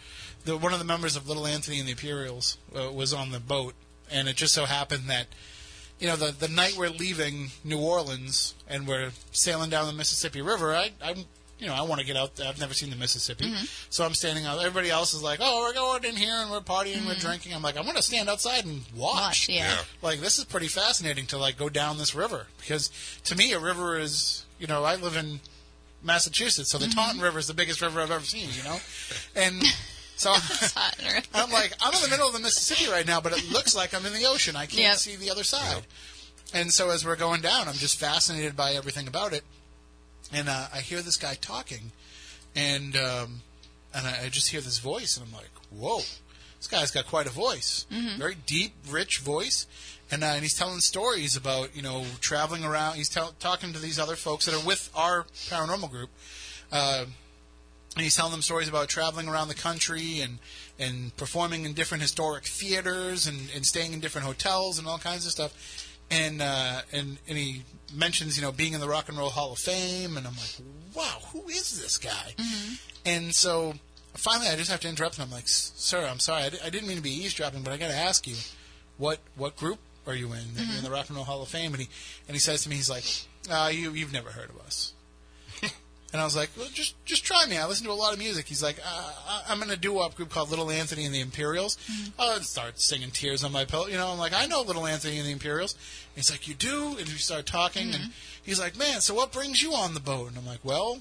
the 0.46 0.58
one 0.58 0.74
of 0.74 0.80
the 0.80 0.86
members 0.86 1.16
of 1.16 1.28
Little 1.28 1.48
Anthony 1.48 1.80
and 1.80 1.88
the 1.88 1.92
Imperials 1.92 2.58
uh, 2.76 2.92
was 2.92 3.14
on 3.14 3.32
the 3.32 3.40
boat, 3.40 3.74
and 4.12 4.28
it 4.28 4.36
just 4.36 4.54
so 4.54 4.66
happened 4.66 5.10
that 5.10 5.28
you 6.00 6.08
know 6.08 6.16
the 6.16 6.32
the 6.32 6.48
night 6.48 6.76
we're 6.78 6.90
leaving 6.90 7.50
New 7.64 7.80
Orleans 7.80 8.56
and 8.68 8.88
we're 8.88 9.12
sailing 9.32 9.70
down 9.70 9.88
the 9.88 9.94
Mississippi 9.94 10.42
River. 10.42 10.76
I 10.76 10.92
I'm 11.02 11.26
you 11.60 11.68
know 11.68 11.74
I 11.74 11.82
want 11.82 12.00
to 12.00 12.06
get 12.06 12.16
out. 12.16 12.36
there. 12.36 12.48
I've 12.48 12.60
never 12.60 12.74
seen 12.74 12.90
the 12.90 12.96
Mississippi, 12.96 13.46
mm-hmm. 13.46 13.66
so 13.90 14.06
I'm 14.06 14.14
standing 14.14 14.46
out. 14.46 14.60
Everybody 14.60 14.90
else 14.90 15.14
is 15.14 15.24
like, 15.24 15.40
oh, 15.42 15.62
we're 15.62 15.74
going 15.74 16.04
in 16.04 16.16
here 16.16 16.36
and 16.36 16.52
we're 16.52 16.60
partying, 16.60 17.06
we're 17.06 17.14
mm-hmm. 17.14 17.28
drinking. 17.28 17.54
I'm 17.54 17.64
like, 17.64 17.78
I 17.78 17.82
want 17.82 17.98
to 17.98 18.04
stand 18.04 18.30
outside 18.30 18.66
and 18.66 18.84
watch. 18.96 19.16
Watch, 19.16 19.50
yeah. 19.50 19.70
Yeah. 19.70 19.78
Like 20.02 20.20
this 20.20 20.38
is 20.38 20.46
pretty 20.46 20.68
fascinating 20.68 21.26
to 21.28 21.38
like 21.38 21.58
go 21.58 21.70
down 21.70 21.98
this 21.98 22.14
river 22.14 22.48
because 22.60 22.92
to 23.26 23.36
me 23.36 23.54
a 23.54 23.60
river 23.60 23.98
is 23.98 24.46
you 24.60 24.68
know 24.68 24.84
I 24.84 24.96
live 24.96 25.16
in 25.18 25.40
Massachusetts, 26.04 26.72
so 26.72 26.78
the 26.78 26.86
mm-hmm. 26.86 27.00
Taunton 27.00 27.22
River 27.22 27.40
is 27.40 27.48
the 27.48 27.54
biggest 27.54 27.82
river 27.82 28.02
I've 28.02 28.12
ever 28.12 28.24
seen. 28.24 28.50
You 28.56 28.64
know, 28.64 28.78
and 29.36 29.64
So 30.18 30.32
I'm, 30.34 30.38
It's 30.38 30.74
hot 30.74 30.96
and 31.00 31.08
early. 31.14 31.24
I'm 31.34 31.52
like, 31.52 31.74
I'm 31.82 31.94
in 31.94 32.02
the 32.02 32.10
middle 32.10 32.28
of 32.28 32.34
the 32.34 32.40
Mississippi 32.40 32.92
right 32.92 33.06
now, 33.08 33.22
but 33.22 33.32
it 33.34 33.50
looks 33.52 33.76
like 33.76 33.94
I'm 33.94 34.06
in 34.06 34.14
the 34.14 34.26
ocean. 34.26 34.56
I 34.56 34.66
can't 34.66 34.80
Yep. 34.80 34.96
see 34.98 35.16
the 35.16 35.30
other 35.32 35.44
side. 35.44 35.84
And 36.54 36.72
so 36.72 36.90
as 36.90 37.06
we're 37.06 37.16
going 37.16 37.42
down, 37.42 37.68
I'm 37.68 37.76
just 37.76 38.00
fascinated 38.00 38.56
by 38.56 38.74
everything 38.74 39.08
about 39.08 39.34
it. 39.34 39.44
And 40.34 40.50
uh, 40.50 40.68
I 40.74 40.80
hear 40.80 41.02
this 41.02 41.16
guy 41.18 41.36
talking, 41.36 41.92
and 42.56 42.96
um, 42.98 43.42
and 43.94 44.06
I, 44.08 44.26
I 44.26 44.30
just 44.30 44.50
hear 44.50 44.60
this 44.60 44.80
voice, 44.80 45.16
and 45.18 45.26
I'm 45.26 45.34
like, 45.34 45.50
whoa, 45.70 46.00
this 46.58 46.68
guy's 46.70 46.92
got 46.92 47.08
quite 47.08 47.28
a 47.28 47.30
voice, 47.30 47.86
very 48.18 48.36
deep, 48.46 48.74
rich 48.90 49.20
voice. 49.20 49.68
And, 50.10 50.24
uh, 50.24 50.28
and 50.28 50.42
he's 50.42 50.54
telling 50.58 50.80
stories 50.80 51.36
about 51.38 51.76
you 51.76 51.82
know 51.82 52.06
traveling 52.20 52.64
around. 52.66 52.96
He's 52.96 53.08
tell, 53.10 53.34
talking 53.40 53.72
to 53.74 53.80
these 53.80 54.00
other 54.00 54.16
folks 54.18 54.46
that 54.48 54.56
are 54.56 54.66
with 54.66 54.90
our 54.96 55.26
paranormal 55.50 55.92
group, 55.92 56.10
uh, 56.74 57.06
and 57.98 58.04
he's 58.04 58.16
telling 58.16 58.32
them 58.32 58.44
stories 58.44 58.70
about 58.70 58.90
traveling 58.90 59.28
around 59.28 59.48
the 59.48 59.56
country 59.56 60.20
and 60.20 60.38
and 60.78 61.16
performing 61.18 61.66
in 61.66 61.74
different 61.74 62.04
historic 62.04 62.46
theaters 62.46 63.26
and, 63.26 63.50
and 63.56 63.66
staying 63.66 63.92
in 63.92 64.00
different 64.00 64.28
hotels 64.28 64.78
and 64.78 64.88
all 64.88 65.00
kinds 65.00 65.26
of 65.26 65.32
stuff. 65.32 65.90
And 66.12 66.40
uh, 66.40 66.82
and 66.94 67.18
and 67.28 67.38
he 67.38 67.64
mentions 67.92 68.38
you 68.38 68.44
know 68.44 68.52
being 68.52 68.74
in 68.74 68.80
the 68.80 68.88
Rock 68.88 69.10
and 69.10 69.18
Roll 69.18 69.32
Hall 69.32 69.52
of 69.52 69.58
Fame, 69.58 70.16
and 70.16 70.28
I'm 70.28 70.36
like, 70.36 70.58
wow, 70.94 71.18
who 71.34 71.48
is 71.50 71.82
this 71.82 71.98
guy? 71.98 72.36
And 73.04 73.34
so 73.34 73.74
finally, 74.14 74.48
I 74.48 74.56
just 74.56 74.70
have 74.70 74.80
to 74.82 74.90
interrupt 74.90 75.18
him. 75.18 75.24
I'm 75.24 75.32
like, 75.32 75.48
sir, 75.48 76.06
I'm 76.06 76.20
sorry, 76.20 76.44
I, 76.64 76.70
didn't 76.70 76.88
mean 76.88 76.98
to 76.98 77.04
be 77.04 77.24
eavesdropping, 77.24 77.64
but 77.64 77.74
I 77.74 77.78
got 77.78 77.88
to 77.88 77.96
ask 77.98 78.28
you, 78.28 78.36
what 78.98 79.20
what 79.36 79.56
group 79.58 79.80
are 80.06 80.16
you 80.16 80.28
in? 80.34 80.54
That 80.54 80.68
You're 80.68 80.78
in 80.78 80.84
the 80.84 80.92
Rock 80.92 81.08
and 81.08 81.16
Roll 81.16 81.26
Hall 81.26 81.42
of 81.42 81.50
Fame, 81.50 81.74
and 81.74 81.82
he 81.82 81.90
and 82.28 82.36
he 82.36 82.40
says 82.40 82.62
to 82.64 82.70
me, 82.70 82.76
he's 82.76 82.92
like, 82.92 83.06
uh, 83.50 83.70
you 83.74 83.92
you've 83.92 84.14
never 84.14 84.30
heard 84.30 84.52
of 84.52 84.60
us. 84.60 84.94
And 86.14 86.22
I 86.22 86.24
was 86.24 86.38
like, 86.38 86.50
well, 86.58 86.68
just 86.74 86.96
just 87.06 87.26
try 87.26 87.46
me. 87.48 87.58
I 87.58 87.68
listen 87.68 87.86
to 87.86 87.92
a 87.92 87.94
lot 87.94 88.14
of 88.14 88.20
music. 88.20 88.48
He's 88.48 88.64
like, 88.64 88.78
uh, 88.80 89.14
I- 89.28 89.44
I'm 89.50 89.62
in 89.62 89.70
a 89.70 89.76
doo-wop 89.76 90.16
group 90.16 90.30
called 90.30 90.50
Little 90.50 90.72
Anthony 90.72 91.04
and 91.04 91.14
the 91.14 91.20
Imperials. 91.20 91.78
Oh, 92.18 92.36
and 92.38 92.46
start 92.46 92.80
singing 92.80 93.12
"Tears 93.12 93.44
on 93.44 93.52
My 93.52 93.66
Pillow." 93.66 93.88
You 93.88 93.98
know, 93.98 94.08
I'm 94.08 94.18
like, 94.18 94.32
I 94.34 94.46
know 94.46 94.62
Little 94.62 94.88
Anthony 94.88 95.18
and 95.18 95.28
the 95.28 95.32
Imperials. 95.34 95.74
And 95.74 96.16
he's 96.16 96.32
like, 96.32 96.48
you 96.48 96.54
do? 96.54 96.96
And 96.98 97.08
we 97.10 97.16
start 97.16 97.46
talking, 97.46 97.94
and 97.94 98.12
he's 98.42 98.60
like, 98.60 98.78
man, 98.78 99.02
so 99.02 99.14
what 99.14 99.34
brings 99.34 99.62
you 99.62 99.74
on 99.74 99.94
the 99.96 100.00
boat? 100.00 100.30
And 100.30 100.38
I'm 100.38 100.46
like, 100.48 100.64
well, 100.64 101.00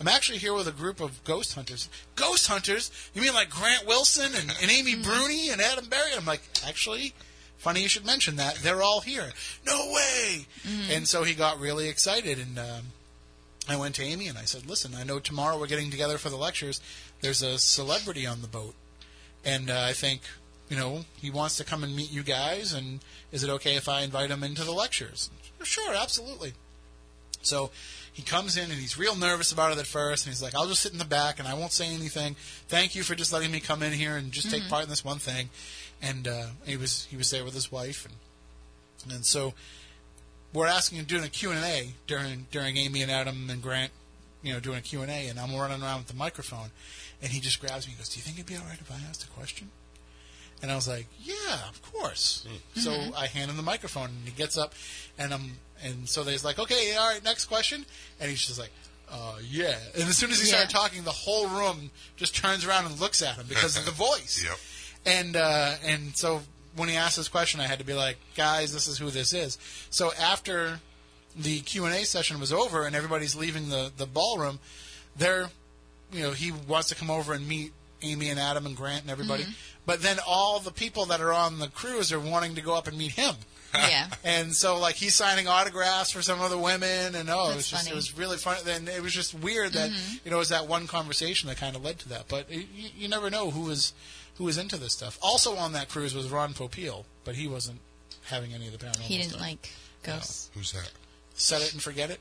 I'm 0.00 0.06
actually 0.06 0.38
here 0.38 0.54
with 0.54 0.68
a 0.68 0.72
group 0.72 1.00
of 1.00 1.22
ghost 1.24 1.54
hunters. 1.56 1.88
Ghost 2.14 2.46
hunters? 2.46 2.92
You 3.14 3.22
mean 3.22 3.34
like 3.34 3.50
Grant 3.50 3.86
Wilson 3.88 4.32
and, 4.36 4.54
and 4.62 4.70
Amy 4.70 4.94
Bruni 4.94 5.48
and 5.50 5.60
Adam 5.60 5.86
Berry? 5.86 6.12
I'm 6.16 6.24
like, 6.24 6.42
actually, 6.64 7.12
funny 7.56 7.82
you 7.82 7.88
should 7.88 8.06
mention 8.06 8.36
that. 8.36 8.54
They're 8.62 8.82
all 8.82 9.00
here. 9.00 9.32
No 9.66 9.90
way! 9.92 10.46
And 10.92 11.08
so 11.08 11.24
he 11.24 11.34
got 11.34 11.58
really 11.58 11.88
excited, 11.88 12.38
and 12.38 12.56
um, 12.58 12.82
I 13.68 13.76
went 13.76 13.94
to 13.96 14.02
Amy 14.02 14.28
and 14.28 14.38
I 14.38 14.44
said, 14.44 14.66
listen, 14.66 14.94
I 14.94 15.04
know 15.04 15.18
tomorrow 15.18 15.58
we're 15.58 15.66
getting 15.66 15.90
together 15.90 16.18
for 16.18 16.30
the 16.30 16.36
lectures. 16.36 16.80
There's 17.20 17.42
a 17.42 17.58
celebrity 17.58 18.26
on 18.26 18.40
the 18.40 18.48
boat, 18.48 18.74
and 19.44 19.70
uh, 19.70 19.84
I 19.88 19.92
think, 19.92 20.22
you 20.68 20.76
know, 20.76 21.04
he 21.16 21.30
wants 21.30 21.56
to 21.58 21.64
come 21.64 21.84
and 21.84 21.94
meet 21.94 22.12
you 22.12 22.22
guys, 22.22 22.72
and 22.72 23.00
is 23.32 23.42
it 23.42 23.50
okay 23.50 23.76
if 23.76 23.88
I 23.88 24.02
invite 24.02 24.30
him 24.30 24.42
into 24.42 24.64
the 24.64 24.72
lectures? 24.72 25.30
Sure, 25.62 25.94
absolutely. 25.94 26.54
So 27.42 27.70
he 28.12 28.22
comes 28.22 28.56
in 28.56 28.64
and 28.64 28.80
he's 28.80 28.98
real 28.98 29.14
nervous 29.14 29.52
about 29.52 29.72
it 29.72 29.78
at 29.78 29.86
first, 29.86 30.26
and 30.26 30.32
he's 30.32 30.42
like, 30.42 30.54
"I'll 30.54 30.66
just 30.66 30.82
sit 30.82 30.92
in 30.92 30.98
the 30.98 31.04
back 31.04 31.38
and 31.38 31.46
I 31.46 31.54
won't 31.54 31.72
say 31.72 31.86
anything. 31.86 32.36
Thank 32.68 32.94
you 32.94 33.02
for 33.02 33.14
just 33.14 33.32
letting 33.32 33.50
me 33.50 33.60
come 33.60 33.82
in 33.82 33.92
here 33.92 34.16
and 34.16 34.32
just 34.32 34.50
take 34.50 34.68
part 34.68 34.84
in 34.84 34.90
this 34.90 35.04
one 35.04 35.18
thing." 35.18 35.50
And 36.02 36.26
uh, 36.26 36.46
he 36.64 36.76
was 36.76 37.06
he 37.10 37.16
was 37.16 37.30
there 37.30 37.44
with 37.44 37.54
his 37.54 37.70
wife, 37.70 38.06
and 38.06 39.12
and 39.14 39.24
so 39.24 39.54
we're 40.52 40.66
asking 40.66 40.98
him 40.98 41.04
doing 41.04 41.24
a 41.24 41.28
Q 41.28 41.50
and 41.50 41.64
A 41.64 41.92
during 42.06 42.46
during 42.50 42.76
Amy 42.76 43.02
and 43.02 43.10
Adam 43.10 43.48
and 43.50 43.62
Grant, 43.62 43.92
you 44.42 44.52
know, 44.52 44.60
doing 44.60 44.78
a 44.78 44.80
Q 44.80 45.02
and 45.02 45.10
A, 45.10 45.28
and 45.28 45.38
I'm 45.38 45.54
running 45.54 45.82
around 45.82 45.98
with 45.98 46.08
the 46.08 46.16
microphone, 46.16 46.70
and 47.22 47.30
he 47.32 47.40
just 47.40 47.60
grabs 47.60 47.86
me 47.86 47.92
and 47.92 47.98
goes, 47.98 48.08
"Do 48.08 48.18
you 48.18 48.22
think 48.22 48.36
it'd 48.36 48.46
be 48.46 48.56
all 48.56 48.64
right 48.64 48.78
if 48.80 48.90
I 48.90 48.96
asked 49.08 49.24
a 49.24 49.28
question?" 49.28 49.70
And 50.62 50.72
I 50.72 50.74
was 50.74 50.88
like, 50.88 51.06
"Yeah, 51.20 51.68
of 51.68 51.80
course." 51.82 52.46
So 52.74 52.92
I 53.16 53.26
hand 53.26 53.50
him 53.50 53.56
the 53.56 53.62
microphone, 53.62 54.06
and 54.06 54.24
he 54.24 54.32
gets 54.32 54.56
up, 54.58 54.74
and 55.18 55.32
I'm, 55.32 55.58
and 55.82 56.08
so 56.08 56.24
they's 56.24 56.44
like, 56.44 56.58
"Okay, 56.58 56.96
all 56.96 57.08
right, 57.08 57.22
next 57.22 57.44
question," 57.44 57.84
and 58.18 58.30
he's 58.30 58.44
just 58.44 58.58
like, 58.58 58.72
"Uh, 59.10 59.36
yeah." 59.42 59.76
And 59.94 60.08
as 60.08 60.16
soon 60.16 60.30
as 60.30 60.40
he 60.40 60.46
started 60.46 60.70
talking, 60.70 61.04
the 61.04 61.12
whole 61.12 61.46
room 61.48 61.90
just 62.16 62.34
turns 62.34 62.64
around 62.64 62.86
and 62.86 62.98
looks 62.98 63.22
at 63.22 63.36
him 63.36 63.46
because 63.48 63.76
of 63.76 63.84
the 63.84 63.90
voice. 64.08 64.44
Yep. 64.44 64.58
And 65.06 65.36
uh, 65.36 65.74
and 65.84 66.16
so 66.16 66.42
when 66.78 66.88
he 66.88 66.96
asked 66.96 67.16
this 67.16 67.28
question, 67.28 67.60
I 67.60 67.66
had 67.66 67.78
to 67.78 67.84
be 67.84 67.94
like, 67.94 68.16
"Guys, 68.36 68.72
this 68.72 68.88
is 68.88 68.98
who 68.98 69.10
this 69.10 69.32
is." 69.32 69.58
So 69.90 70.12
after 70.14 70.80
the 71.36 71.60
Q 71.60 71.84
and 71.84 71.94
A 71.94 72.04
session 72.04 72.40
was 72.40 72.52
over 72.52 72.84
and 72.84 72.96
everybody's 72.96 73.34
leaving 73.34 73.68
the 73.68 73.92
the 73.96 74.06
ballroom, 74.06 74.58
they're, 75.16 75.50
you 76.12 76.22
know, 76.22 76.30
he 76.30 76.52
wants 76.52 76.88
to 76.88 76.94
come 76.94 77.10
over 77.10 77.32
and 77.32 77.46
meet 77.46 77.72
Amy 78.02 78.30
and 78.30 78.38
Adam 78.38 78.66
and 78.66 78.76
Grant 78.76 79.02
and 79.02 79.10
everybody. 79.10 79.42
Mm-hmm. 79.44 79.52
But 79.86 80.02
then 80.02 80.18
all 80.26 80.60
the 80.60 80.70
people 80.70 81.06
that 81.06 81.20
are 81.20 81.32
on 81.32 81.58
the 81.58 81.68
cruise 81.68 82.12
are 82.12 82.20
wanting 82.20 82.54
to 82.56 82.60
go 82.60 82.74
up 82.74 82.86
and 82.86 82.98
meet 82.98 83.12
him. 83.12 83.34
yeah. 83.74 84.06
And 84.24 84.54
so, 84.54 84.78
like, 84.78 84.94
he's 84.94 85.14
signing 85.14 85.46
autographs 85.46 86.10
for 86.10 86.22
some 86.22 86.40
of 86.40 86.50
the 86.50 86.58
women, 86.58 87.14
and 87.14 87.28
oh, 87.28 87.50
it 87.50 87.56
was 87.56 87.70
That's 87.70 87.70
just 87.70 87.82
funny. 87.84 87.92
it 87.92 87.96
was 87.96 88.16
really 88.16 88.36
fun. 88.38 88.56
And 88.66 88.88
it 88.88 89.02
was 89.02 89.12
just 89.12 89.34
weird 89.34 89.72
that 89.72 89.90
mm-hmm. 89.90 90.16
you 90.24 90.30
know 90.30 90.36
it 90.36 90.40
was 90.40 90.48
that 90.48 90.66
one 90.66 90.86
conversation 90.86 91.48
that 91.48 91.58
kind 91.58 91.76
of 91.76 91.84
led 91.84 91.98
to 92.00 92.08
that. 92.10 92.28
But 92.28 92.50
you, 92.50 92.64
you 92.96 93.08
never 93.08 93.28
know 93.28 93.50
who 93.50 93.62
was 93.62 93.92
who 94.38 94.44
was 94.44 94.56
into 94.58 94.76
this 94.76 94.92
stuff. 94.94 95.18
Also 95.20 95.56
on 95.56 95.72
that 95.72 95.88
cruise 95.88 96.14
was 96.14 96.30
Ron 96.30 96.54
Popeil, 96.54 97.04
but 97.24 97.34
he 97.34 97.46
wasn't 97.46 97.80
having 98.24 98.52
any 98.54 98.66
of 98.66 98.72
the 98.72 98.78
paranormal. 98.78 98.94
Stuff. 98.94 99.06
He 99.06 99.16
didn't 99.18 99.30
stuff. 99.30 99.40
like 99.42 99.70
ghosts. 100.02 100.50
Who's 100.54 100.72
that? 100.72 100.90
set 101.34 101.62
it 101.62 101.72
and 101.72 101.80
forget 101.82 102.10
it. 102.10 102.18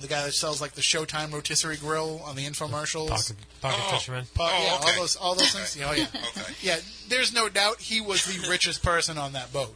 The 0.00 0.08
guy 0.08 0.24
that 0.24 0.32
sells 0.34 0.60
like 0.60 0.72
the 0.72 0.80
Showtime 0.80 1.32
rotisserie 1.32 1.76
grill 1.76 2.20
on 2.24 2.34
the 2.34 2.44
infomercials. 2.44 3.08
Pocket, 3.10 3.36
pocket 3.60 3.80
Oh. 3.86 3.92
fisherman. 3.92 4.26
Pa- 4.34 4.50
Oh, 4.52 4.64
yeah, 4.64 4.74
okay. 4.74 4.90
all 4.90 4.96
those 5.00 5.16
all 5.16 5.34
those 5.36 5.52
things. 5.52 5.78
Oh 5.86 5.92
yeah. 5.92 6.06
Okay. 6.12 6.52
Yeah, 6.62 6.78
there's 7.08 7.32
no 7.32 7.48
doubt 7.48 7.80
he 7.80 8.00
was 8.00 8.24
the 8.24 8.48
richest 8.50 8.82
person 8.82 9.18
on 9.18 9.34
that 9.34 9.52
boat. 9.52 9.72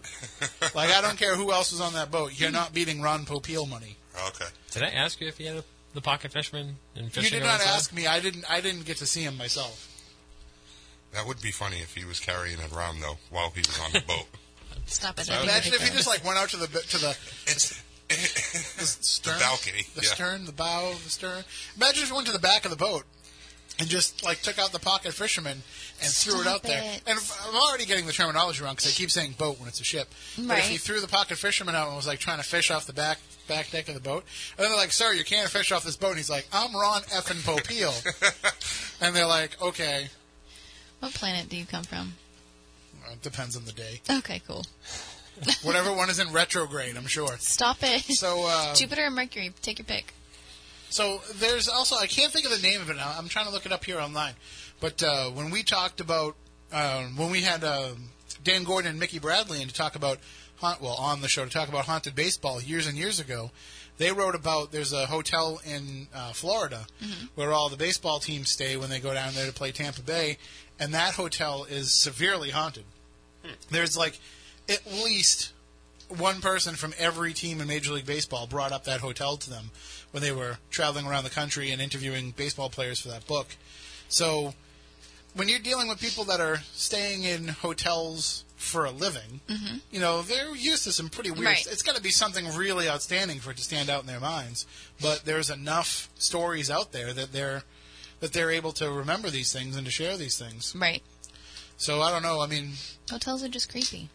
Like 0.75 0.91
I 0.91 1.01
don't 1.03 1.17
care 1.17 1.37
who 1.37 1.53
else 1.53 1.71
was 1.71 1.81
on 1.81 1.93
that 1.93 2.11
boat. 2.11 2.33
You're 2.39 2.51
not 2.51 2.73
beating 2.75 3.01
Ron 3.01 3.27
Popeil 3.27 3.69
money. 3.69 3.97
Okay. 4.29 4.47
Did 4.73 4.83
I 4.83 4.89
ask 4.89 5.21
you 5.21 5.29
if 5.29 5.39
he 5.39 5.45
had 5.47 5.59
a, 5.59 5.65
the 5.95 6.01
pocket 6.01 6.33
fisherman 6.33 6.77
and 6.97 7.15
You 7.17 7.31
did 7.31 7.43
not 7.45 7.61
outside? 7.61 7.75
ask 7.77 7.93
me. 7.93 8.09
I 8.09 8.19
didn't. 8.19 8.45
I 8.51 8.61
didn't 8.61 8.87
get 8.87 8.97
to 8.97 9.07
see 9.07 9.23
him 9.23 9.37
myself. 9.37 9.89
That 11.13 11.27
would 11.27 11.41
be 11.41 11.51
funny 11.51 11.79
if 11.79 11.95
he 11.95 12.05
was 12.05 12.21
carrying 12.21 12.59
it 12.59 12.73
around 12.73 13.01
though 13.01 13.19
while 13.31 13.51
he 13.51 13.61
was 13.61 13.81
on 13.85 13.93
the 13.93 14.01
boat. 14.01 14.27
Stop 14.87 15.19
it. 15.19 15.27
So- 15.27 15.33
that'd 15.33 15.49
Imagine 15.49 15.75
if 15.75 15.83
he 15.83 15.95
just 15.95 16.07
like 16.07 16.25
went 16.25 16.39
out 16.39 16.49
to 16.51 16.57
the 16.57 16.67
to 16.67 16.99
the 16.99 17.17
It's 17.47 17.83
the 18.09 18.87
stern, 18.87 19.39
balcony, 19.39 19.83
the 19.95 20.01
yeah. 20.03 20.09
stern, 20.09 20.47
the 20.47 20.53
bow, 20.53 20.95
the 21.05 21.11
stern. 21.11 21.45
Imagine 21.77 22.05
if 22.05 22.09
he 22.09 22.15
went 22.15 22.27
to 22.27 22.33
the 22.33 22.39
back 22.39 22.65
of 22.65 22.71
the 22.71 22.77
boat 22.77 23.05
and 23.79 23.89
just 23.89 24.25
like 24.25 24.41
took 24.41 24.59
out 24.59 24.73
the 24.73 24.79
pocket 24.79 25.13
fisherman 25.13 25.63
and 26.01 26.11
threw 26.11 26.41
it 26.41 26.43
Stop 26.43 26.55
out 26.57 26.63
there. 26.63 26.83
And 27.07 27.19
I'm 27.47 27.55
already 27.55 27.85
getting 27.85 28.07
the 28.07 28.13
terminology 28.13 28.63
wrong 28.65 28.75
because 28.75 28.91
I 28.91 28.95
keep 28.95 29.11
saying 29.11 29.35
boat 29.39 29.59
when 29.59 29.69
it's 29.69 29.81
a 29.81 29.85
ship. 29.85 30.09
But 30.39 30.59
if 30.59 30.69
he 30.69 30.79
threw 30.79 31.01
the 31.01 31.07
pocket 31.09 31.37
fisherman 31.39 31.75
out 31.75 31.89
and 31.89 31.97
was 31.97 32.07
like 32.07 32.19
trying 32.19 32.39
to 32.39 32.45
fish 32.45 32.71
off 32.71 32.87
the 32.87 32.93
back 32.93 33.19
back 33.47 33.71
deck 33.71 33.89
of 33.89 33.95
the 33.95 34.01
boat, 34.01 34.25
and 34.57 34.67
they're 34.67 34.77
like, 34.77 34.93
"Sir, 34.93 35.13
you 35.13 35.25
can't 35.25 35.49
fish 35.49 35.71
off 35.73 35.85
this 35.85 35.97
boat," 35.97 36.11
and 36.11 36.17
he's 36.19 36.31
like, 36.31 36.47
"I'm 36.53 36.75
Ron 36.75 37.03
effing 37.03 37.43
Popeil," 37.43 37.93
and 39.01 39.15
they're 39.15 39.27
like, 39.27 39.61
"Okay." 39.61 40.09
What 41.01 41.15
planet 41.15 41.49
do 41.49 41.57
you 41.57 41.65
come 41.67 41.85
from? 41.85 42.15
Uh, 43.07 43.13
It 43.13 43.23
depends 43.23 43.57
on 43.57 43.65
the 43.65 43.73
day. 43.73 44.01
Okay, 44.11 44.41
cool. 44.47 44.65
Whatever 45.63 45.93
one 45.93 46.11
is 46.11 46.19
in 46.19 46.33
retrograde, 46.33 46.97
I'm 46.97 47.07
sure. 47.07 47.37
Stop 47.39 47.79
it. 47.83 48.03
So, 48.03 48.45
uh, 48.49 48.75
Jupiter 48.75 49.03
and 49.05 49.15
Mercury? 49.15 49.53
Take 49.63 49.79
your 49.79 49.87
pick. 49.87 50.13
So 50.91 51.21
there's 51.35 51.69
also 51.69 51.97
I 51.97 52.07
can't 52.07 52.33
think 52.33 52.47
of 52.47 52.51
the 52.51 52.67
name 52.67 52.81
of 52.81 52.89
it 52.91 52.97
now. 52.97 53.15
I'm 53.17 53.29
trying 53.29 53.47
to 53.47 53.53
look 53.53 53.67
it 53.67 53.73
up 53.73 53.85
here 53.85 54.01
online. 54.01 54.33
But 54.81 55.03
uh, 55.03 55.31
when 55.31 55.51
we 55.51 55.63
talked 55.63 56.01
about 56.01 56.35
uh, 56.73 57.05
when 57.17 57.31
we 57.31 57.43
had 57.43 57.63
uh, 57.63 57.91
Dan 58.43 58.65
Gordon 58.65 58.91
and 58.91 58.99
Mickey 59.01 59.19
Bradley 59.19 59.61
in 59.63 59.69
to 59.69 59.75
talk 59.75 59.97
about 59.97 60.19
haunt, 60.57 60.81
well 60.81 60.95
on 60.95 61.21
the 61.21 61.29
show 61.29 61.45
to 61.45 61.51
talk 61.51 61.69
about 61.69 61.85
haunted 61.85 62.15
baseball 62.15 62.61
years 62.61 62.87
and 62.87 62.97
years 62.97 63.21
ago, 63.21 63.51
they 63.99 64.13
wrote 64.13 64.35
about 64.35 64.73
there's 64.73 64.93
a 64.95 65.07
hotel 65.07 65.61
in 65.65 66.09
uh, 66.15 66.33
Florida 66.33 66.87
where 67.35 67.53
all 67.53 67.69
the 67.69 67.77
baseball 67.77 68.19
teams 68.19 68.51
stay 68.51 68.77
when 68.79 68.89
they 68.89 68.99
go 68.99 69.13
down 69.13 69.35
there 69.35 69.47
to 69.47 69.53
play 69.53 69.73
Tampa 69.73 70.01
Bay, 70.03 70.39
and 70.79 70.95
that 70.95 71.15
hotel 71.15 71.65
is 71.65 71.93
severely 71.93 72.51
haunted. 72.51 72.85
Hmm. 73.45 73.53
There's 73.71 73.97
like 73.97 74.19
at 74.69 74.87
least 74.87 75.53
one 76.09 76.41
person 76.41 76.75
from 76.75 76.95
every 76.99 77.33
team 77.33 77.61
in 77.61 77.69
Major 77.69 77.93
League 77.93 78.07
Baseball 78.07 78.47
brought 78.47 78.73
up 78.73 78.85
that 78.85 79.01
hotel 79.01 79.37
to 79.37 79.51
them 79.51 79.71
when 80.11 80.23
they 80.23 80.33
were 80.33 80.59
traveling 80.71 81.07
around 81.07 81.25
the 81.25 81.31
country 81.31 81.71
and 81.71 81.83
interviewing 81.83 82.33
baseball 82.37 82.71
players 82.71 83.01
for 83.01 83.09
that 83.09 83.27
book. 83.27 83.49
So 84.09 84.55
when 85.35 85.49
you're 85.49 85.59
dealing 85.59 85.89
with 85.89 86.01
people 86.01 86.25
that 86.25 86.41
are 86.41 86.59
staying 86.73 87.25
in 87.25 87.49
hotels 87.49 88.45
for 88.57 88.87
a 88.87 88.91
living, 88.91 89.41
mm-hmm. 89.49 89.77
you 89.91 90.01
know, 90.01 90.23
they're 90.23 90.55
used 90.55 90.85
to 90.85 90.93
some 90.93 91.11
pretty 91.11 91.31
weird 91.31 91.45
Right. 91.45 91.67
It's 91.71 91.83
got 91.83 91.97
to 91.97 92.03
be 92.03 92.11
something 92.11 92.47
really 92.57 92.89
outstanding 92.89 93.39
for 93.39 93.51
it 93.51 93.59
to 93.59 93.63
stand 93.63 93.91
out 93.91 94.01
in 94.01 94.07
their 94.07 94.21
minds. 94.21 94.67
But 95.01 95.25
there's 95.25 95.51
enough 95.51 96.09
stories 96.17 96.71
out 96.71 96.93
there 96.93 97.13
that 97.13 97.33
they're 97.33 97.65
that 98.21 98.33
they're 98.33 98.51
able 98.51 98.73
to 98.73 98.91
remember 98.91 99.31
these 99.31 99.53
things 99.53 99.77
and 99.77 99.85
to 99.87 99.91
share 99.91 100.17
these 100.17 100.39
things. 100.39 100.75
Right. 100.77 101.03
So 101.77 102.03
I 102.03 102.11
don't 102.11 102.23
know. 102.23 102.41
I 102.41 102.47
mean, 102.47 102.73
Hotels 103.11 103.43
are 103.45 103.49
just 103.49 103.71
creepy. 103.71 104.09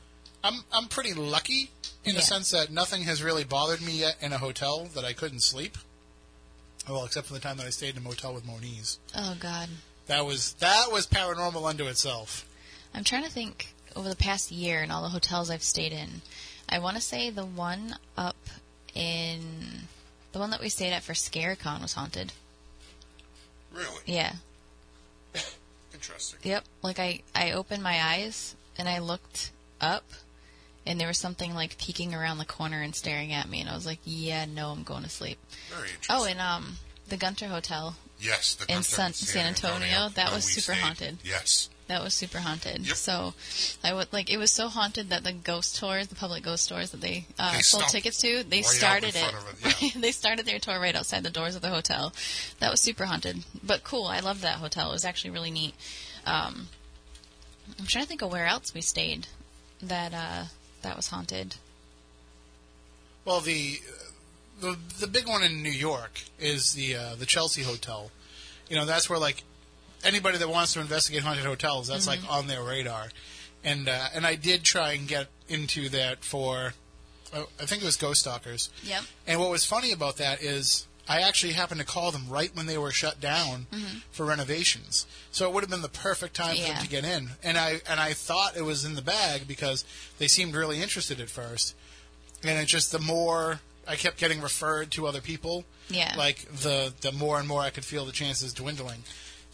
I'm 0.44 0.64
I'm 0.72 0.88
pretty 0.88 1.14
lucky 1.14 1.72
in 2.04 2.16
the 2.16 2.22
sense 2.22 2.52
that 2.52 2.70
nothing 2.70 3.04
has 3.04 3.24
really 3.24 3.44
bothered 3.46 3.82
me 3.82 4.00
yet 4.00 4.18
in 4.22 4.34
a 4.34 4.38
hotel 4.38 4.86
that 4.94 5.06
I 5.06 5.14
couldn't 5.14 5.42
sleep. 5.42 5.78
Well, 6.90 7.06
except 7.06 7.28
for 7.28 7.34
the 7.34 7.40
time 7.40 7.58
that 7.58 7.66
I 7.66 7.70
stayed 7.70 7.96
in 7.96 8.02
a 8.02 8.06
motel 8.06 8.34
with 8.34 8.46
Moniz. 8.46 9.00
Oh 9.16 9.38
God. 9.40 9.70
That 10.08 10.26
was 10.26 10.54
that 10.56 10.92
was 10.92 11.08
paranormal 11.08 11.68
unto 11.68 11.86
itself. 11.86 12.46
I'm 12.94 13.06
trying 13.06 13.24
to 13.24 13.32
think 13.32 13.74
over 13.96 14.10
the 14.10 14.16
past 14.16 14.52
year 14.52 14.82
and 14.82 14.92
all 14.92 15.02
the 15.02 15.10
hotels 15.10 15.50
I've 15.50 15.64
stayed 15.64 15.94
in. 15.94 16.22
I 16.68 16.80
want 16.80 16.98
to 16.98 17.02
say 17.02 17.30
the 17.30 17.46
one 17.46 17.96
up 18.18 18.36
in 18.94 19.88
the 20.34 20.40
one 20.40 20.50
that 20.50 20.62
we 20.62 20.70
stayed 20.70 20.92
at 20.92 21.04
for 21.04 21.14
ScareCon 21.14 21.82
was 21.82 21.94
haunted. 21.94 22.34
Really 23.74 24.02
Yeah. 24.06 24.34
interesting. 25.94 26.40
Yep. 26.44 26.64
Like 26.82 27.00
I 27.00 27.22
I 27.36 27.52
opened 27.52 27.84
my 27.84 28.02
eyes 28.02 28.56
and 28.78 28.88
I 28.88 29.00
looked 29.00 29.52
up 29.82 30.04
and 30.86 31.00
there 31.00 31.08
was 31.08 31.18
something 31.18 31.54
like 31.56 31.78
peeking 31.78 32.14
around 32.14 32.38
the 32.38 32.46
corner 32.46 32.82
and 32.82 32.94
staring 32.96 33.32
at 33.34 33.50
me 33.50 33.62
and 33.62 33.70
I 33.70 33.76
was 33.76 33.86
like, 33.86 34.00
"Yeah, 34.04 34.46
no, 34.46 34.70
I'm 34.70 34.84
going 34.84 35.04
to 35.04 35.10
sleep." 35.10 35.38
Very 35.70 35.90
interesting. 35.90 36.16
Oh, 36.16 36.26
and 36.26 36.40
um 36.40 36.78
the 37.08 37.18
Gunter 37.18 37.48
Hotel. 37.48 37.96
yes, 38.20 38.56
the 38.56 38.64
in 38.66 38.76
Gunter 38.76 38.84
San- 38.90 39.14
San 39.14 39.46
Antonio, 39.48 40.10
that 40.16 40.32
was 40.32 40.46
super 40.46 40.74
stayed. 40.76 40.78
haunted. 40.78 41.18
Yes, 41.24 41.70
That 41.88 42.02
was 42.02 42.14
super 42.14 42.40
haunted. 42.40 42.88
Yep. 42.88 42.96
So, 42.96 43.34
I 43.84 43.94
would 43.94 44.12
like 44.14 44.30
it 44.30 44.38
was 44.38 44.52
so 44.52 44.70
haunted 44.70 45.10
that 45.10 45.24
the 45.24 45.34
ghost 45.34 45.76
tours, 45.76 46.08
the 46.08 46.16
public 46.16 46.42
ghost 46.44 46.70
tours 46.70 46.92
that 46.92 47.02
they, 47.02 47.26
uh, 47.38 47.54
They 47.54 47.62
sold 47.62 47.90
tickets 47.90 48.18
to, 48.22 48.44
they 48.44 48.58
right 48.58 48.66
started 48.66 49.16
it. 49.16 49.34
it, 49.64 49.82
yeah. 49.82 49.90
they 50.02 50.12
started 50.12 50.46
their 50.46 50.60
tour 50.60 50.80
right 50.80 50.96
outside 50.96 51.24
the 51.24 51.30
doors 51.30 51.56
of 51.56 51.62
the 51.62 51.70
hotel. 51.70 52.14
That 52.60 52.72
was 52.72 52.80
super 52.82 53.06
haunted, 53.06 53.44
but 53.62 53.84
cool. 53.84 54.06
I 54.06 54.20
loved 54.22 54.42
that 54.44 54.56
hotel. 54.56 54.90
It 54.90 54.94
was 54.94 55.06
actually 55.06 55.32
really 55.32 55.52
neat. 55.52 55.76
Um, 56.26 56.70
I'm 57.80 57.86
trying 57.86 58.06
to 58.06 58.10
think 58.10 58.22
of 58.22 58.32
where 58.32 58.46
else 58.46 58.74
we 58.74 58.82
stayed 58.82 59.28
that 59.82 60.14
uh, 60.14 60.46
that 60.82 60.96
was 60.96 61.08
haunted. 61.10 61.56
Well, 63.26 63.42
the 63.42 63.80
the 64.60 64.78
the 65.00 65.08
big 65.08 65.28
one 65.28 65.44
in 65.44 65.64
New 65.64 65.72
York 65.72 66.22
is 66.40 66.74
the 66.74 66.96
uh, 66.96 67.16
the 67.16 67.26
Chelsea 67.26 67.64
Hotel. 67.64 68.12
You 68.70 68.76
know, 68.76 68.86
that's 68.86 69.10
where 69.10 69.20
like 69.20 69.44
anybody 70.04 70.38
that 70.38 70.50
wants 70.50 70.74
to 70.74 70.82
investigate 70.82 71.24
haunted 71.24 71.46
hotels, 71.46 71.88
that's 71.88 72.08
like 72.08 72.20
on 72.30 72.48
their 72.48 72.64
radar. 72.64 73.08
And 73.64 73.88
uh, 73.88 74.08
and 74.14 74.26
I 74.26 74.36
did 74.36 74.64
try 74.64 74.92
and 74.94 75.08
get 75.08 75.28
into 75.48 75.90
that 75.90 76.24
for, 76.26 76.74
oh, 77.34 77.48
I 77.62 77.66
think 77.66 77.82
it 77.82 77.86
was 77.86 77.96
Ghost 77.98 78.22
Stalkers. 78.22 78.70
Yep. 78.84 79.04
And 79.28 79.40
what 79.40 79.50
was 79.50 79.66
funny 79.66 79.92
about 79.92 80.18
that 80.18 80.42
is 80.44 80.86
I 81.08 81.22
actually 81.22 81.54
happened 81.54 81.80
to 81.80 81.86
call 81.86 82.12
them 82.12 82.28
right 82.30 82.54
when 82.56 82.66
they 82.66 82.78
were 82.78 82.92
shut 82.92 83.20
down 83.20 83.68
for 84.12 84.26
renovations. 84.26 85.06
So 85.32 85.48
it 85.48 85.54
would 85.54 85.62
have 85.64 85.70
been 85.70 85.82
the 85.82 85.90
perfect 85.90 86.34
time 86.36 86.56
for 86.58 86.62
them 86.64 86.82
to 86.82 86.88
get 86.90 87.06
in. 87.06 87.30
And 87.44 87.58
I 87.58 87.82
and 87.90 88.00
I 88.00 88.14
thought 88.14 88.58
it 88.58 88.64
was 88.64 88.84
in 88.86 88.96
the 88.96 89.02
bag 89.02 89.48
because 89.48 89.86
they 90.18 90.28
seemed 90.28 90.56
really 90.56 90.82
interested 90.82 91.20
at 91.22 91.30
first. 91.30 91.76
And 92.44 92.60
it 92.60 92.66
just 92.68 92.92
the 92.92 93.00
more 93.00 93.62
I 93.88 93.96
kept 93.96 94.18
getting 94.18 94.42
referred 94.42 94.92
to 94.92 95.08
other 95.08 95.22
people, 95.22 95.64
Yeah. 95.90 96.14
like 96.18 96.40
the 96.52 96.94
the 97.02 97.12
more 97.14 97.40
and 97.40 97.48
more 97.48 97.62
I 97.62 97.70
could 97.70 97.86
feel 97.86 98.06
the 98.06 98.12
chances 98.12 98.54
dwindling. 98.54 99.04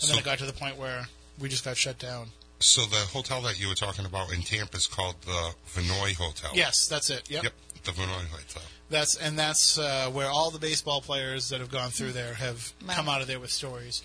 And 0.02 0.10
then 0.10 0.18
it 0.18 0.24
got 0.26 0.38
to 0.40 0.46
the 0.46 0.54
point 0.54 0.78
where 0.78 1.08
we 1.40 1.50
just 1.50 1.64
got 1.66 1.78
shut 1.78 1.98
down. 2.00 2.28
So 2.60 2.82
the 2.86 2.98
hotel 2.98 3.42
that 3.44 3.60
you 3.60 3.68
were 3.70 3.76
talking 3.76 4.06
about 4.06 4.34
in 4.34 4.42
Tampa 4.42 4.78
is 4.78 4.88
called 4.88 5.16
the 5.22 5.54
Vinoy 5.74 6.14
Hotel. 6.16 6.52
Yes, 6.54 6.88
that's 6.88 7.10
it. 7.10 7.30
Yep. 7.30 7.44
Yep. 7.44 7.54
The 7.86 7.92
Vinoy 7.92 8.28
Hotel. 8.28 8.64
That's 8.90 9.16
and 9.16 9.38
that's 9.40 9.78
uh, 9.78 10.10
where 10.12 10.28
all 10.28 10.52
the 10.52 10.60
baseball 10.60 11.00
players 11.02 11.50
that 11.50 11.60
have 11.62 11.72
gone 11.72 11.90
through 11.92 12.12
there 12.14 12.34
have 12.34 12.74
Wow. 12.88 12.96
come 12.96 13.08
out 13.10 13.22
of 13.22 13.28
there 13.28 13.40
with 13.40 13.52
stories. 13.52 14.02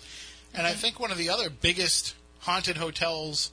And 0.53 0.65
I 0.65 0.71
think 0.73 0.99
one 0.99 1.11
of 1.11 1.17
the 1.17 1.29
other 1.29 1.49
biggest 1.49 2.15
haunted 2.41 2.77
hotels, 2.77 3.51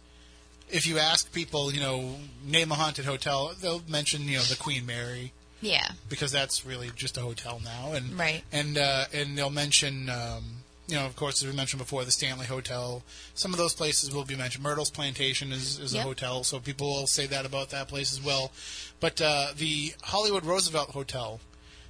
if 0.70 0.86
you 0.86 0.98
ask 0.98 1.32
people, 1.32 1.72
you 1.72 1.80
know, 1.80 2.16
name 2.44 2.70
a 2.70 2.74
haunted 2.76 3.04
hotel, 3.06 3.54
they'll 3.60 3.82
mention 3.88 4.22
you 4.28 4.36
know 4.36 4.42
the 4.44 4.56
Queen 4.56 4.86
Mary 4.86 5.32
Yeah. 5.60 5.88
because 6.08 6.30
that's 6.30 6.64
really 6.64 6.90
just 6.94 7.16
a 7.16 7.22
hotel 7.22 7.60
now, 7.64 7.92
and 7.94 8.16
Right. 8.16 8.44
and 8.52 8.78
uh, 8.78 9.06
and 9.12 9.36
they'll 9.36 9.50
mention. 9.50 10.08
Um, 10.10 10.61
you 10.92 10.98
know, 10.98 11.06
of 11.06 11.16
course, 11.16 11.42
as 11.42 11.48
we 11.48 11.56
mentioned 11.56 11.78
before, 11.80 12.04
the 12.04 12.10
Stanley 12.10 12.44
Hotel. 12.44 13.02
Some 13.34 13.52
of 13.52 13.58
those 13.58 13.72
places 13.72 14.14
will 14.14 14.26
be 14.26 14.36
mentioned. 14.36 14.62
Myrtle's 14.62 14.90
Plantation 14.90 15.50
is, 15.50 15.78
is 15.78 15.94
a 15.94 16.02
hotel, 16.02 16.44
so 16.44 16.60
people 16.60 16.86
will 16.88 17.06
say 17.06 17.26
that 17.26 17.46
about 17.46 17.70
that 17.70 17.88
place 17.88 18.12
as 18.12 18.22
well. 18.22 18.52
But 19.00 19.18
uh, 19.22 19.52
the 19.56 19.94
Hollywood 20.02 20.44
Roosevelt 20.44 20.90
Hotel 20.90 21.40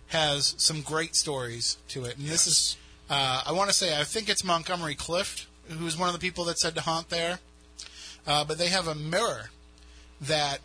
has 0.06 0.54
some 0.56 0.82
great 0.82 1.16
stories 1.16 1.78
to 1.88 2.04
it, 2.04 2.16
and 2.16 2.28
this 2.28 2.46
is. 2.46 2.76
Uh, 3.10 3.42
I 3.44 3.50
want 3.50 3.70
to 3.70 3.74
say 3.74 3.98
I 3.98 4.04
think 4.04 4.28
it's 4.28 4.44
Montgomery 4.44 4.94
Clift 4.94 5.46
who's 5.68 5.98
one 5.98 6.08
of 6.08 6.14
the 6.14 6.20
people 6.20 6.44
that 6.44 6.58
said 6.58 6.74
to 6.76 6.80
haunt 6.80 7.08
there. 7.08 7.40
Uh, 8.26 8.44
but 8.44 8.56
they 8.58 8.68
have 8.68 8.86
a 8.86 8.94
mirror 8.94 9.50
that, 10.20 10.60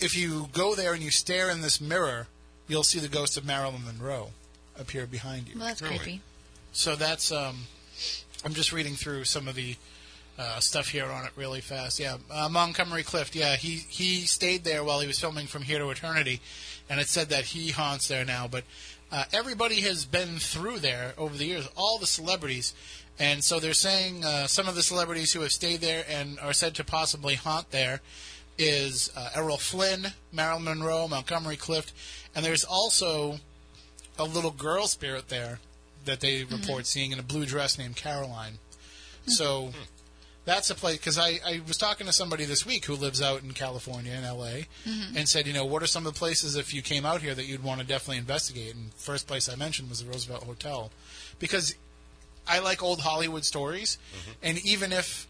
if 0.00 0.16
you 0.16 0.48
go 0.52 0.74
there 0.74 0.92
and 0.92 1.02
you 1.02 1.10
stare 1.10 1.50
in 1.50 1.60
this 1.60 1.80
mirror, 1.80 2.26
you'll 2.66 2.82
see 2.82 2.98
the 2.98 3.08
ghost 3.08 3.36
of 3.36 3.44
Marilyn 3.44 3.84
Monroe 3.84 4.30
appear 4.76 5.06
behind 5.06 5.48
you. 5.48 5.56
Well, 5.56 5.68
that's 5.68 5.82
Really? 5.82 5.98
creepy. 5.98 6.20
So 6.72 6.96
that's 6.96 7.30
um, 7.30 7.56
I'm 8.44 8.54
just 8.54 8.72
reading 8.72 8.94
through 8.94 9.24
some 9.24 9.46
of 9.46 9.54
the 9.54 9.76
uh, 10.38 10.58
stuff 10.60 10.88
here 10.88 11.06
on 11.06 11.24
it 11.24 11.30
really 11.36 11.60
fast. 11.60 12.00
Yeah, 12.00 12.16
uh, 12.30 12.48
Montgomery 12.48 13.02
Clift. 13.02 13.36
Yeah, 13.36 13.56
he 13.56 13.82
he 13.88 14.22
stayed 14.22 14.64
there 14.64 14.82
while 14.82 15.00
he 15.00 15.06
was 15.06 15.20
filming 15.20 15.46
From 15.46 15.62
Here 15.62 15.78
to 15.78 15.90
Eternity, 15.90 16.40
and 16.88 16.98
it 16.98 17.08
said 17.08 17.28
that 17.28 17.44
he 17.44 17.70
haunts 17.70 18.08
there 18.08 18.24
now. 18.24 18.48
But 18.48 18.64
uh, 19.12 19.24
everybody 19.32 19.82
has 19.82 20.06
been 20.06 20.38
through 20.38 20.78
there 20.78 21.12
over 21.18 21.36
the 21.36 21.44
years. 21.44 21.68
All 21.76 21.98
the 21.98 22.06
celebrities. 22.06 22.74
And 23.18 23.44
so 23.44 23.60
they're 23.60 23.74
saying 23.74 24.24
uh, 24.24 24.46
some 24.46 24.66
of 24.66 24.74
the 24.74 24.82
celebrities 24.82 25.34
who 25.34 25.42
have 25.42 25.52
stayed 25.52 25.82
there 25.82 26.02
and 26.08 26.40
are 26.40 26.54
said 26.54 26.74
to 26.76 26.84
possibly 26.84 27.34
haunt 27.34 27.70
there 27.70 28.00
is 28.56 29.12
uh, 29.14 29.30
Errol 29.36 29.58
Flynn, 29.58 30.06
Marilyn 30.32 30.64
Monroe, 30.64 31.06
Montgomery 31.06 31.56
Clift, 31.56 31.92
and 32.34 32.42
there's 32.42 32.64
also 32.64 33.38
a 34.18 34.24
little 34.24 34.50
girl 34.50 34.86
spirit 34.86 35.28
there 35.28 35.58
that 36.04 36.20
they 36.20 36.44
report 36.44 36.86
seeing 36.86 37.12
in 37.12 37.18
a 37.18 37.22
blue 37.22 37.46
dress 37.46 37.78
named 37.78 37.96
Caroline. 37.96 38.58
So 39.26 39.70
that's 40.44 40.70
a 40.70 40.74
place 40.74 40.98
because 40.98 41.18
I, 41.18 41.40
I 41.46 41.60
was 41.66 41.76
talking 41.76 42.06
to 42.06 42.12
somebody 42.12 42.44
this 42.44 42.66
week 42.66 42.86
who 42.86 42.94
lives 42.94 43.22
out 43.22 43.42
in 43.42 43.52
California 43.52 44.12
in 44.12 44.24
L.A. 44.24 44.66
Mm-hmm. 44.84 45.16
and 45.16 45.28
said, 45.28 45.46
you 45.46 45.52
know, 45.52 45.64
what 45.64 45.82
are 45.82 45.86
some 45.86 46.06
of 46.06 46.14
the 46.14 46.18
places 46.18 46.56
if 46.56 46.74
you 46.74 46.82
came 46.82 47.06
out 47.06 47.22
here 47.22 47.34
that 47.34 47.44
you'd 47.44 47.62
want 47.62 47.80
to 47.80 47.86
definitely 47.86 48.18
investigate? 48.18 48.74
And 48.74 48.92
first 48.94 49.26
place 49.26 49.48
I 49.48 49.54
mentioned 49.54 49.88
was 49.88 50.02
the 50.02 50.10
Roosevelt 50.10 50.42
Hotel 50.42 50.90
because 51.38 51.74
I 52.48 52.58
like 52.58 52.82
old 52.82 53.00
Hollywood 53.00 53.44
stories, 53.44 53.98
mm-hmm. 54.12 54.30
and 54.42 54.58
even 54.66 54.92
if 54.92 55.28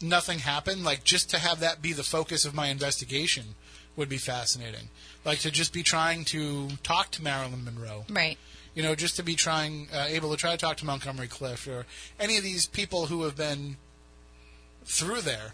nothing 0.00 0.38
happened, 0.38 0.84
like 0.84 1.02
just 1.02 1.30
to 1.30 1.38
have 1.38 1.60
that 1.60 1.82
be 1.82 1.92
the 1.92 2.04
focus 2.04 2.44
of 2.44 2.54
my 2.54 2.68
investigation 2.68 3.56
would 3.96 4.08
be 4.08 4.18
fascinating. 4.18 4.88
Like 5.24 5.40
to 5.40 5.50
just 5.50 5.72
be 5.72 5.82
trying 5.82 6.24
to 6.26 6.68
talk 6.84 7.10
to 7.12 7.22
Marilyn 7.22 7.64
Monroe 7.64 8.04
Right. 8.08 8.38
You 8.74 8.82
know, 8.82 8.94
just 8.94 9.16
to 9.16 9.22
be 9.22 9.34
trying, 9.34 9.88
uh, 9.92 10.06
able 10.08 10.30
to 10.30 10.36
try 10.36 10.52
to 10.52 10.56
talk 10.56 10.76
to 10.78 10.84
Montgomery 10.86 11.28
Clift 11.28 11.66
or 11.68 11.86
any 12.20 12.36
of 12.36 12.42
these 12.44 12.66
people 12.66 13.06
who 13.06 13.22
have 13.24 13.36
been 13.36 13.76
through 14.84 15.20
there 15.22 15.52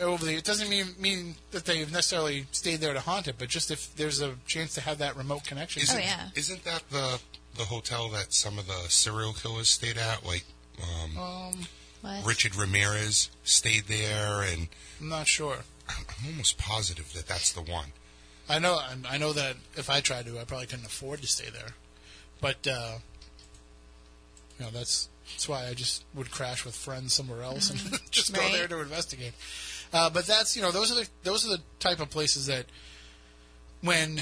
over 0.00 0.24
the. 0.24 0.34
It 0.34 0.44
doesn't 0.44 0.68
mean 0.68 0.86
mean 0.98 1.34
that 1.50 1.64
they've 1.66 1.90
necessarily 1.90 2.46
stayed 2.52 2.80
there 2.80 2.94
to 2.94 3.00
haunt 3.00 3.28
it, 3.28 3.36
but 3.38 3.48
just 3.48 3.70
if 3.70 3.94
there's 3.96 4.20
a 4.20 4.34
chance 4.46 4.74
to 4.74 4.80
have 4.80 4.98
that 4.98 5.16
remote 5.16 5.44
connection. 5.44 5.82
Isn't, 5.82 5.96
Oh, 5.96 6.00
yeah. 6.00 6.28
Isn't 6.34 6.64
that 6.64 6.82
the 6.90 7.20
the 7.56 7.64
hotel 7.64 8.08
that 8.10 8.32
some 8.32 8.58
of 8.58 8.66
the 8.66 8.88
serial 8.88 9.32
killers 9.34 9.68
stayed 9.68 9.98
at? 9.98 10.24
Like 10.24 10.44
um, 10.82 11.18
Um, 11.18 11.66
Richard 12.24 12.56
Ramirez 12.56 13.30
stayed 13.44 13.84
there, 13.84 14.42
and 14.42 14.68
I'm 15.00 15.08
not 15.10 15.28
sure. 15.28 15.58
I'm 15.88 16.04
I'm 16.08 16.26
almost 16.30 16.58
positive 16.58 17.12
that 17.12 17.26
that's 17.28 17.52
the 17.52 17.60
one. 17.62 17.92
I 18.48 18.58
know. 18.58 18.74
I- 18.76 18.96
I 19.14 19.18
know 19.18 19.32
that 19.34 19.56
if 19.76 19.88
I 19.90 20.00
tried 20.00 20.26
to, 20.26 20.38
I 20.40 20.44
probably 20.44 20.66
couldn't 20.66 20.86
afford 20.86 21.20
to 21.22 21.28
stay 21.28 21.50
there. 21.50 21.74
But 22.42 22.66
uh, 22.66 22.98
you 24.58 24.66
know, 24.66 24.70
that's 24.70 25.08
that's 25.32 25.48
why 25.48 25.66
I 25.68 25.72
just 25.72 26.04
would 26.14 26.30
crash 26.30 26.66
with 26.66 26.74
friends 26.76 27.14
somewhere 27.14 27.42
else 27.42 27.70
and 27.70 27.80
just 28.10 28.34
go 28.34 28.42
Right. 28.42 28.52
there 28.52 28.68
to 28.68 28.80
investigate. 28.80 29.32
Uh, 29.94 30.10
but 30.10 30.26
that's 30.26 30.54
you 30.56 30.60
know, 30.62 30.70
those 30.70 30.92
are 30.92 30.96
the 30.96 31.08
those 31.22 31.46
are 31.46 31.50
the 31.56 31.62
type 31.80 32.00
of 32.00 32.10
places 32.10 32.46
that 32.46 32.66
when 33.80 34.20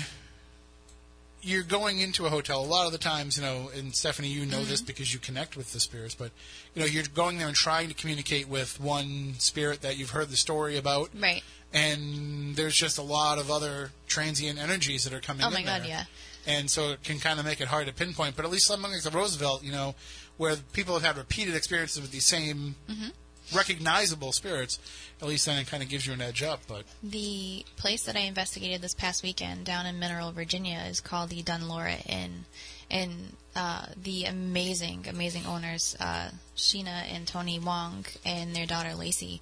you're 1.43 1.63
going 1.63 2.01
into 2.01 2.27
a 2.27 2.29
hotel, 2.29 2.61
a 2.63 2.67
lot 2.67 2.85
of 2.85 2.93
the 2.93 2.99
times, 2.99 3.39
you 3.39 3.43
know, 3.43 3.71
and 3.75 3.95
Stephanie, 3.95 4.29
you 4.29 4.45
know 4.45 4.63
this 4.63 4.83
because 4.83 5.13
you 5.15 5.19
connect 5.19 5.57
with 5.57 5.73
the 5.73 5.81
spirits, 5.81 6.15
but 6.15 6.31
you 6.75 6.81
know, 6.81 6.87
you're 6.87 7.03
going 7.15 7.39
there 7.39 7.47
and 7.47 7.57
trying 7.57 7.89
to 7.89 7.95
communicate 7.95 8.47
with 8.47 8.79
one 8.79 9.33
spirit 9.39 9.81
that 9.81 9.97
you've 9.97 10.11
heard 10.11 10.29
the 10.29 10.37
story 10.37 10.77
about, 10.77 11.09
Right. 11.19 11.43
and 11.73 12.57
there's 12.57 12.75
just 12.75 12.99
a 12.99 13.03
lot 13.03 13.39
of 13.39 13.51
other 13.51 13.91
transient 14.07 14.59
energies 14.59 15.05
that 15.05 15.15
are 15.15 15.21
coming 15.21 15.43
Oh 15.43 15.49
in 15.49 15.55
my 15.55 15.63
god, 15.63 15.81
there. 15.83 15.89
yeah. 15.89 16.05
And 16.47 16.71
so 16.71 16.91
it 16.93 17.03
can 17.05 17.19
kind 17.19 17.39
of 17.39 17.45
make 17.45 17.61
it 17.61 17.69
hard 17.69 17.87
to 17.87 17.93
pinpoint. 17.93 18.37
But 18.37 18.45
at 18.45 18.51
least 18.51 18.67
something 18.67 18.91
like 18.91 19.03
the 19.03 19.11
Roosevelt, 19.11 19.63
you 19.63 19.73
know, 19.73 19.95
where 20.37 20.57
people 20.73 20.95
have 20.95 21.03
had 21.03 21.17
repeated 21.17 21.55
experiences 21.55 22.01
with 22.01 22.11
these 22.13 22.25
same 22.27 22.75
Mm-hmm. 22.89 23.09
recognizable 23.57 24.33
spirits, 24.33 24.79
at 25.21 25.27
least 25.29 25.45
then 25.47 25.59
it 25.59 25.67
kind 25.67 25.83
of 25.83 25.89
gives 25.89 26.07
you 26.07 26.13
an 26.13 26.21
edge 26.21 26.43
up. 26.43 26.61
But 26.69 26.85
The 27.03 27.65
place 27.77 28.05
that 28.05 28.17
I 28.17 28.21
investigated 28.21 28.81
this 28.81 28.95
past 28.95 29.23
weekend 29.23 29.65
down 29.67 29.87
in 29.87 29.99
Mineral, 29.99 30.31
Virginia 30.33 30.83
is 30.89 31.01
called 31.01 31.31
the 31.31 31.43
Dunlora 31.43 32.05
Inn. 32.09 32.45
And 32.91 33.37
uh, 33.55 33.87
the 34.01 34.25
amazing, 34.25 35.07
amazing 35.09 35.47
owners, 35.47 35.97
uh, 36.01 36.31
Sheena 36.57 37.05
and 37.13 37.27
Tony 37.27 37.59
Wong, 37.59 38.05
and 38.25 38.55
their 38.55 38.67
daughter 38.67 38.95
Lacey, 38.95 39.41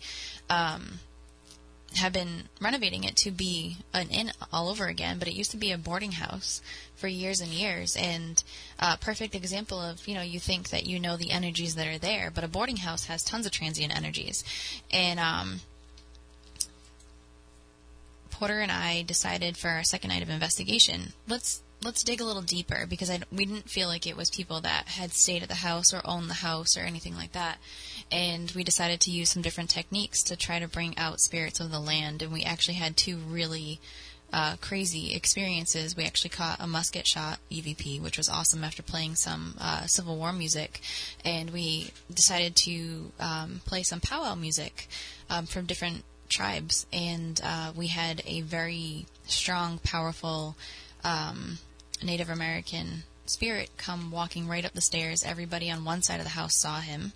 um, 0.50 1.00
have 1.94 2.12
been 2.12 2.44
renovating 2.60 3.04
it 3.04 3.16
to 3.16 3.30
be 3.30 3.78
an 3.94 4.08
inn 4.08 4.30
all 4.52 4.68
over 4.68 4.86
again, 4.86 5.18
but 5.18 5.28
it 5.28 5.34
used 5.34 5.50
to 5.52 5.56
be 5.56 5.72
a 5.72 5.78
boarding 5.78 6.12
house 6.12 6.60
for 6.94 7.08
years 7.08 7.40
and 7.40 7.50
years. 7.50 7.96
And 7.96 8.42
a 8.78 8.96
perfect 8.98 9.34
example 9.34 9.80
of, 9.80 10.06
you 10.06 10.14
know, 10.14 10.22
you 10.22 10.38
think 10.38 10.68
that 10.70 10.86
you 10.86 11.00
know 11.00 11.16
the 11.16 11.30
energies 11.30 11.74
that 11.76 11.86
are 11.86 11.98
there, 11.98 12.30
but 12.30 12.44
a 12.44 12.48
boarding 12.48 12.78
house 12.78 13.06
has 13.06 13.22
tons 13.22 13.46
of 13.46 13.52
transient 13.52 13.96
energies. 13.96 14.44
And, 14.92 15.18
um, 15.18 15.60
Porter 18.30 18.60
and 18.60 18.70
I 18.70 19.02
decided 19.02 19.56
for 19.56 19.68
our 19.68 19.82
second 19.82 20.10
night 20.10 20.22
of 20.22 20.30
investigation, 20.30 21.12
let's 21.26 21.60
let's 21.82 22.02
dig 22.02 22.20
a 22.20 22.24
little 22.24 22.42
deeper 22.42 22.86
because 22.88 23.10
I, 23.10 23.20
we 23.30 23.44
didn't 23.44 23.70
feel 23.70 23.88
like 23.88 24.06
it 24.06 24.16
was 24.16 24.30
people 24.30 24.60
that 24.60 24.88
had 24.88 25.12
stayed 25.12 25.42
at 25.42 25.48
the 25.48 25.56
house 25.56 25.92
or 25.92 26.00
owned 26.04 26.28
the 26.28 26.34
house 26.34 26.76
or 26.76 26.80
anything 26.80 27.14
like 27.14 27.32
that. 27.32 27.58
And 28.10 28.50
we 28.52 28.64
decided 28.64 29.00
to 29.00 29.10
use 29.10 29.30
some 29.30 29.42
different 29.42 29.70
techniques 29.70 30.22
to 30.24 30.36
try 30.36 30.58
to 30.58 30.68
bring 30.68 30.96
out 30.96 31.20
spirits 31.20 31.60
of 31.60 31.70
the 31.70 31.80
land. 31.80 32.22
And 32.22 32.32
we 32.32 32.42
actually 32.42 32.74
had 32.74 32.96
two 32.96 33.16
really 33.16 33.80
uh, 34.32 34.56
crazy 34.60 35.14
experiences. 35.14 35.96
We 35.96 36.04
actually 36.04 36.30
caught 36.30 36.60
a 36.60 36.66
musket 36.66 37.06
shot 37.06 37.38
EVP, 37.50 38.00
which 38.00 38.18
was 38.18 38.28
awesome 38.28 38.64
after 38.64 38.82
playing 38.82 39.16
some 39.16 39.54
uh, 39.60 39.86
Civil 39.86 40.16
War 40.16 40.32
music. 40.32 40.80
And 41.24 41.50
we 41.50 41.90
decided 42.12 42.56
to 42.56 43.12
um, 43.20 43.60
play 43.64 43.82
some 43.82 44.00
powwow 44.00 44.34
music 44.34 44.88
um, 45.30 45.46
from 45.46 45.66
different 45.66 46.04
tribes. 46.28 46.86
And 46.92 47.40
uh, 47.42 47.72
we 47.74 47.88
had 47.88 48.22
a 48.26 48.42
very 48.42 49.06
strong, 49.26 49.78
powerful 49.78 50.56
um, 51.04 51.58
Native 52.02 52.30
American 52.30 53.04
spirit 53.26 53.70
come 53.76 54.10
walking 54.10 54.48
right 54.48 54.64
up 54.64 54.72
the 54.72 54.80
stairs. 54.80 55.24
Everybody 55.24 55.70
on 55.70 55.84
one 55.84 56.02
side 56.02 56.18
of 56.18 56.24
the 56.24 56.30
house 56.30 56.56
saw 56.56 56.80
him, 56.80 57.12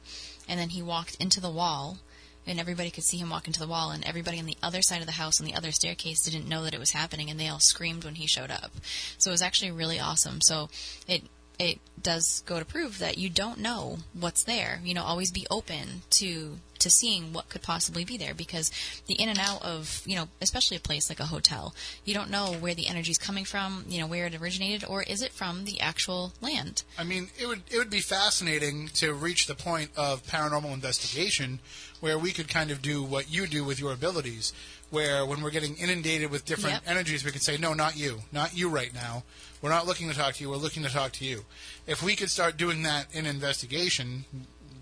and 0.49 0.59
then 0.59 0.71
he 0.71 0.83
walked 0.83 1.17
into 1.17 1.41
the 1.41 1.51
wall, 1.51 1.99
and 2.47 2.59
everybody 2.59 2.91
could 2.91 3.05
see 3.05 3.19
him 3.19 3.31
walk 3.31 3.47
into 3.47 3.61
the 3.61 3.69
wall. 3.69 3.91
And 3.91 4.05
everybody 4.05 4.39
on 4.39 4.47
the 4.47 4.57
other 4.63 4.83
side 4.83 5.01
of 5.01 5.07
the 5.07 5.13
house 5.13 5.41
on 5.41 5.47
the 5.47 5.55
other 5.55 5.71
staircase 5.71 6.25
didn't 6.25 6.49
know 6.49 6.65
that 6.65 6.75
it 6.75 6.81
was 6.81 6.91
happening, 6.91 7.31
and 7.31 7.39
they 7.39 7.49
all 7.49 7.61
screamed 7.61 8.05
when 8.05 8.17
he 8.17 8.27
showed 8.27 8.51
up. 8.51 8.73
So 9.19 9.31
it 9.31 9.35
was 9.35 9.43
actually 9.43 9.71
really 9.71 10.01
awesome. 10.01 10.41
So 10.41 10.69
it 11.07 11.23
it 11.59 11.79
does 12.01 12.43
go 12.47 12.59
to 12.59 12.65
prove 12.65 12.99
that 12.99 13.19
you 13.19 13.29
don't 13.29 13.59
know 13.59 13.99
what's 14.13 14.45
there. 14.45 14.81
You 14.85 14.95
know, 14.95 15.05
always 15.05 15.31
be 15.31 15.47
open 15.51 16.03
to 16.11 16.59
to 16.83 16.91
seeing 16.91 17.33
what 17.33 17.49
could 17.49 17.63
possibly 17.63 18.05
be 18.05 18.17
there 18.17 18.35
because 18.35 18.71
the 19.07 19.15
in 19.15 19.29
and 19.29 19.39
out 19.39 19.63
of, 19.63 20.03
you 20.05 20.17
know, 20.17 20.27
especially 20.41 20.77
a 20.77 20.81
place 20.81 21.09
like 21.09 21.21
a 21.21 21.27
hotel, 21.27 21.73
you 22.05 22.13
don't 22.13 22.29
know 22.29 22.53
where 22.55 22.75
the 22.75 22.89
energy's 22.89 23.19
coming 23.19 23.45
from, 23.45 23.85
you 23.89 24.01
know, 24.01 24.07
where 24.07 24.27
it 24.27 24.35
originated 24.35 24.85
or 24.89 25.05
is 25.05 25.23
it 25.23 25.31
from 25.31 25.65
the 25.65 25.81
actual 25.81 26.33
land. 26.41 26.83
I 26.99 27.05
mean, 27.05 27.31
it 27.39 27.47
would 27.47 27.63
it 27.71 27.79
would 27.79 27.91
be 27.91 28.01
fascinating 28.01 28.89
to 28.95 29.15
reach 29.15 29.47
the 29.47 29.55
point 29.55 29.91
of 29.97 30.25
paranormal 30.25 30.75
investigation 30.75 31.61
where 32.01 32.19
we 32.19 32.33
could 32.33 32.49
kind 32.49 32.73
of 32.73 32.83
do 32.83 33.01
what 33.03 33.33
you 33.33 33.47
do 33.47 33.65
with 33.65 33.79
your 33.79 33.93
abilities, 33.93 34.53
where 34.93 35.25
when 35.27 35.41
we're 35.43 35.51
getting 35.51 35.75
inundated 35.77 36.31
with 36.31 36.45
different 36.45 36.75
Yep. 36.75 36.83
energies, 36.87 37.25
we 37.25 37.33
could 37.33 37.43
say, 37.43 37.57
no, 37.57 37.73
not 37.73 37.97
you, 37.97 38.23
not 38.31 38.55
you 38.57 38.69
right 38.69 38.93
now. 38.95 39.25
We're 39.63 39.71
not 39.71 39.87
looking 39.87 40.09
to 40.11 40.15
talk 40.15 40.35
to 40.35 40.43
you. 40.45 40.51
We're 40.51 40.57
looking 40.57 40.83
to 40.83 40.91
talk 40.91 41.13
to 41.13 41.25
you. 41.25 41.45
If 41.87 42.03
we 42.03 42.15
could 42.15 42.31
start 42.31 42.57
doing 42.57 42.83
that 42.83 43.07
in 43.13 43.25
investigation, 43.27 44.27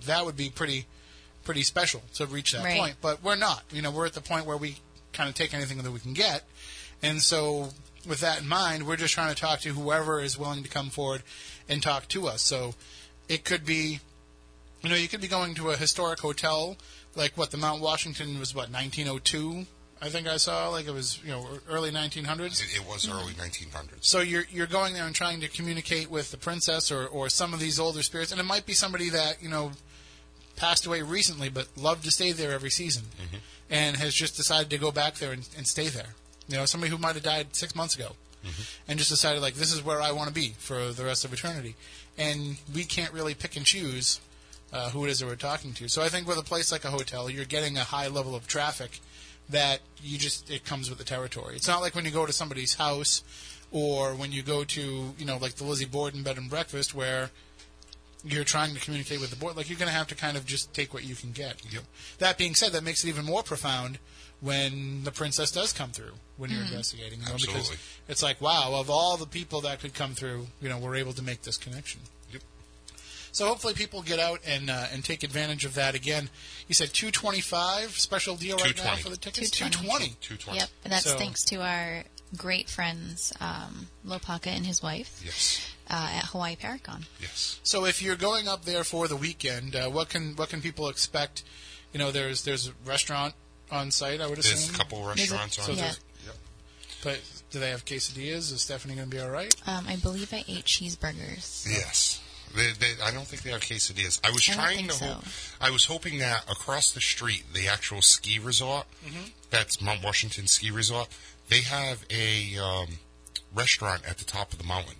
that 0.06 0.26
would 0.26 0.36
be 0.36 0.50
pretty 0.50 0.86
pretty 1.44 1.62
special 1.62 2.02
to 2.14 2.26
reach 2.26 2.52
that 2.52 2.62
Right. 2.62 2.78
point. 2.78 2.96
But 3.00 3.22
we're 3.22 3.34
not. 3.36 3.64
You 3.72 3.80
know, 3.80 3.90
we're 3.90 4.04
at 4.04 4.12
the 4.12 4.20
point 4.20 4.44
where 4.44 4.58
we 4.58 4.76
kind 5.14 5.28
of 5.28 5.34
take 5.34 5.54
anything 5.54 5.78
that 5.82 5.90
we 5.90 5.98
can 6.00 6.12
get, 6.12 6.44
and 7.02 7.22
so 7.22 7.72
with 8.06 8.20
that 8.20 8.40
in 8.42 8.48
mind, 8.48 8.86
we're 8.86 8.96
just 8.96 9.14
trying 9.14 9.34
to 9.34 9.40
talk 9.40 9.60
to 9.60 9.72
whoever 9.72 10.20
is 10.20 10.36
willing 10.36 10.62
to 10.64 10.68
come 10.68 10.90
forward 10.90 11.22
and 11.68 11.82
talk 11.82 12.08
to 12.08 12.26
us. 12.28 12.42
So 12.42 12.74
it 13.28 13.44
could 13.44 13.64
be, 13.64 14.00
you 14.82 14.88
know, 14.90 14.96
you 14.96 15.08
could 15.08 15.20
be 15.20 15.28
going 15.28 15.54
to 15.54 15.70
a 15.70 15.76
historic 15.76 16.20
hotel, 16.20 16.76
like 17.14 17.36
what 17.36 17.50
the 17.52 17.56
Mount 17.58 17.80
Washington 17.80 18.38
was, 18.38 18.54
what 18.54 18.70
1902. 18.70 19.66
I 20.02 20.08
think 20.08 20.26
I 20.26 20.38
saw 20.38 20.68
like 20.68 20.86
it 20.86 20.94
was 20.94 21.20
you 21.22 21.30
know 21.30 21.46
early 21.68 21.90
1900s. 21.90 22.62
It, 22.62 22.80
it 22.80 22.88
was 22.88 23.08
early 23.08 23.32
1900s. 23.34 24.02
So 24.02 24.20
you're 24.20 24.44
you're 24.50 24.66
going 24.66 24.94
there 24.94 25.04
and 25.04 25.14
trying 25.14 25.40
to 25.40 25.48
communicate 25.48 26.10
with 26.10 26.30
the 26.30 26.38
princess 26.38 26.90
or, 26.90 27.06
or 27.06 27.28
some 27.28 27.52
of 27.52 27.60
these 27.60 27.78
older 27.78 28.02
spirits, 28.02 28.32
and 28.32 28.40
it 28.40 28.44
might 28.44 28.64
be 28.64 28.72
somebody 28.72 29.10
that 29.10 29.42
you 29.42 29.48
know 29.50 29.72
passed 30.56 30.86
away 30.86 31.02
recently, 31.02 31.48
but 31.48 31.68
loved 31.76 32.04
to 32.04 32.10
stay 32.10 32.32
there 32.32 32.52
every 32.52 32.70
season, 32.70 33.04
and 33.68 33.96
has 33.96 34.14
just 34.14 34.36
decided 34.36 34.70
to 34.70 34.78
go 34.78 34.90
back 34.90 35.14
there 35.16 35.32
and, 35.32 35.48
and 35.56 35.66
stay 35.66 35.88
there. 35.88 36.14
You 36.48 36.56
know, 36.56 36.64
somebody 36.64 36.90
who 36.90 36.98
might 36.98 37.14
have 37.14 37.22
died 37.22 37.54
six 37.54 37.74
months 37.74 37.94
ago, 37.94 38.12
and 38.88 38.98
just 38.98 39.10
decided 39.10 39.42
like 39.42 39.54
this 39.54 39.72
is 39.72 39.84
where 39.84 40.00
I 40.00 40.12
want 40.12 40.28
to 40.28 40.34
be 40.34 40.54
for 40.58 40.92
the 40.92 41.04
rest 41.04 41.24
of 41.26 41.32
eternity, 41.32 41.76
and 42.16 42.56
we 42.74 42.84
can't 42.84 43.12
really 43.12 43.34
pick 43.34 43.56
and 43.56 43.66
choose 43.66 44.18
uh, 44.72 44.88
who 44.90 45.04
it 45.04 45.10
is 45.10 45.18
that 45.18 45.26
we're 45.26 45.36
talking 45.36 45.72
to. 45.74 45.88
So 45.88 46.02
I 46.02 46.08
think 46.08 46.26
with 46.26 46.38
a 46.38 46.42
place 46.42 46.72
like 46.72 46.84
a 46.84 46.90
hotel, 46.90 47.28
you're 47.28 47.44
getting 47.44 47.76
a 47.76 47.84
high 47.84 48.08
level 48.08 48.34
of 48.34 48.46
traffic 48.46 49.00
that 49.50 49.80
you 50.02 50.18
just 50.18 50.50
it 50.50 50.64
comes 50.64 50.88
with 50.88 50.98
the 50.98 51.04
territory. 51.04 51.56
It's 51.56 51.68
not 51.68 51.80
like 51.80 51.94
when 51.94 52.04
you 52.04 52.10
go 52.10 52.26
to 52.26 52.32
somebody's 52.32 52.74
house 52.74 53.22
or 53.70 54.14
when 54.14 54.32
you 54.32 54.42
go 54.42 54.64
to 54.64 55.14
you 55.16 55.24
know 55.24 55.36
like 55.36 55.54
the 55.54 55.64
Lizzie 55.64 55.84
Borden 55.84 56.22
bed 56.22 56.38
and 56.38 56.48
breakfast 56.48 56.94
where 56.94 57.30
you're 58.24 58.44
trying 58.44 58.74
to 58.74 58.80
communicate 58.80 59.20
with 59.20 59.30
the 59.30 59.36
board. 59.36 59.56
Like 59.56 59.70
you're 59.70 59.78
going 59.78 59.88
to 59.90 59.94
have 59.94 60.08
to 60.08 60.14
kind 60.14 60.36
of 60.36 60.44
just 60.44 60.74
take 60.74 60.92
what 60.92 61.04
you 61.04 61.14
can 61.14 61.32
get. 61.32 61.62
Yep. 61.72 61.82
That 62.18 62.36
being 62.36 62.54
said, 62.54 62.72
that 62.72 62.84
makes 62.84 63.04
it 63.04 63.08
even 63.08 63.24
more 63.24 63.42
profound 63.42 63.98
when 64.40 65.04
the 65.04 65.10
princess 65.10 65.50
does 65.50 65.72
come 65.72 65.90
through 65.90 66.12
when 66.36 66.50
you're 66.50 66.60
mm-hmm. 66.60 66.68
investigating. 66.68 67.20
You 67.20 67.26
know, 67.26 67.32
Because 67.32 67.46
Absolutely. 67.46 67.76
it's 68.08 68.22
like 68.22 68.40
wow, 68.40 68.72
of 68.74 68.90
all 68.90 69.16
the 69.16 69.26
people 69.26 69.62
that 69.62 69.80
could 69.80 69.94
come 69.94 70.14
through, 70.14 70.46
you 70.60 70.68
know, 70.68 70.78
we're 70.78 70.96
able 70.96 71.12
to 71.14 71.22
make 71.22 71.42
this 71.42 71.56
connection. 71.56 72.00
Yep. 73.30 73.36
So 73.36 73.46
hopefully 73.46 73.74
people 73.74 74.02
get 74.02 74.18
out 74.18 74.40
and 74.46 74.68
uh, 74.70 74.86
and 74.92 75.04
take 75.04 75.22
advantage 75.22 75.64
of 75.64 75.74
that. 75.74 75.94
Again, 75.94 76.28
you 76.68 76.74
said 76.74 76.92
two 76.92 77.10
twenty 77.10 77.40
five 77.40 77.90
special 77.98 78.36
deal 78.36 78.56
right 78.58 78.76
now 78.76 78.96
for 78.96 79.08
the 79.10 79.16
tickets. 79.16 79.50
Two 79.50 79.68
twenty. 79.70 80.16
Two 80.20 80.36
twenty. 80.36 80.58
Yep, 80.60 80.68
and 80.84 80.92
that's 80.92 81.04
So- 81.04 81.16
thanks 81.16 81.44
to 81.44 81.56
our 81.62 82.04
great 82.36 82.68
friends 82.70 83.32
um, 83.40 83.88
Lopaka 84.06 84.46
and 84.48 84.64
his 84.64 84.80
wife 84.82 85.20
Yes. 85.24 85.60
uh, 85.90 86.10
at 86.14 86.24
Hawaii 86.26 86.54
Paracon. 86.56 87.04
Yes. 87.20 87.58
So 87.64 87.86
if 87.86 88.00
you're 88.02 88.14
going 88.16 88.46
up 88.46 88.64
there 88.64 88.84
for 88.84 89.08
the 89.08 89.16
weekend, 89.16 89.74
uh, 89.74 89.88
what 89.90 90.08
can 90.10 90.34
what 90.36 90.48
can 90.48 90.60
people 90.60 90.88
expect? 90.88 91.42
You 91.92 91.98
know, 91.98 92.10
there's 92.12 92.44
there's 92.44 92.68
a 92.68 92.72
restaurant 92.84 93.34
on 93.70 93.90
site. 93.90 94.20
I 94.20 94.26
would 94.28 94.38
assume. 94.38 94.58
There's 94.58 94.70
a 94.70 94.78
couple 94.78 95.04
restaurants 95.04 95.56
So 95.56 95.72
on 95.72 95.78
Yeah. 95.78 95.84
there. 95.84 95.94
Yep. 96.26 96.36
But 97.02 97.20
do 97.50 97.58
they 97.60 97.70
have 97.70 97.84
quesadillas? 97.84 98.52
Is 98.52 98.62
Stephanie 98.62 98.94
going 98.94 99.10
to 99.10 99.16
be 99.16 99.20
all 99.20 99.30
right? 99.30 99.52
Um, 99.66 99.86
I 99.88 99.96
believe 99.96 100.32
I 100.32 100.44
ate 100.48 100.64
cheeseburgers. 100.66 101.66
Yes. 101.68 102.20
They, 102.54 102.72
they, 102.72 103.02
I 103.02 103.12
don't 103.12 103.26
think 103.26 103.42
they 103.42 103.50
have 103.50 103.60
quesadillas. 103.60 104.20
I 104.24 104.30
was 104.30 104.48
I 104.48 104.54
trying 104.54 104.88
to. 104.88 104.94
so. 104.94 105.18
I 105.60 105.70
was 105.70 105.84
hoping 105.84 106.18
that 106.18 106.50
across 106.50 106.90
the 106.90 107.00
street, 107.00 107.44
the 107.54 107.68
actual 107.68 108.02
ski 108.02 108.38
resort, 108.38 108.86
that's 109.50 109.80
Mount 109.80 110.02
Washington 110.02 110.46
Ski 110.46 110.70
Resort, 110.70 111.08
they 111.48 111.60
have 111.62 112.04
a 112.10 112.56
um, 112.58 112.98
restaurant 113.54 114.02
at 114.08 114.18
the 114.18 114.24
top 114.24 114.52
of 114.52 114.58
the 114.58 114.64
mountain, 114.64 114.96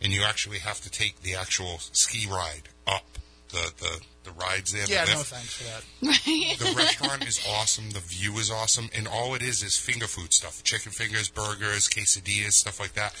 and 0.00 0.12
you 0.12 0.22
actually 0.22 0.58
have 0.58 0.80
to 0.80 0.90
take 0.90 1.22
the 1.22 1.34
actual 1.34 1.78
ski 1.78 2.26
ride 2.28 2.68
up 2.86 3.04
the 3.50 3.72
the, 3.78 4.00
the 4.24 4.30
rides 4.32 4.72
there. 4.72 4.86
the 4.86 4.92
Yeah, 4.92 5.04
no 5.04 5.20
thanks 5.20 5.54
for 5.54 5.64
that. 5.64 5.84
The 6.58 6.74
restaurant 6.76 7.26
is 7.26 7.44
awesome. 7.56 7.90
The 7.90 8.00
view 8.00 8.38
is 8.38 8.50
awesome, 8.50 8.88
and 8.94 9.06
all 9.06 9.34
it 9.34 9.42
is 9.42 9.62
is 9.62 9.76
finger 9.76 10.06
food 10.06 10.32
stuff: 10.32 10.62
chicken 10.64 10.92
fingers, 10.92 11.28
burgers, 11.28 11.88
quesadillas, 11.88 12.52
stuff 12.52 12.80
like 12.80 12.94
that. 12.94 13.14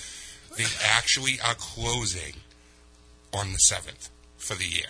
They 0.56 0.66
actually 0.96 1.38
are 1.46 1.54
closing 1.54 2.34
on 3.32 3.52
the 3.52 3.58
seventh 3.58 4.10
for 4.36 4.54
the 4.54 4.64
year. 4.64 4.86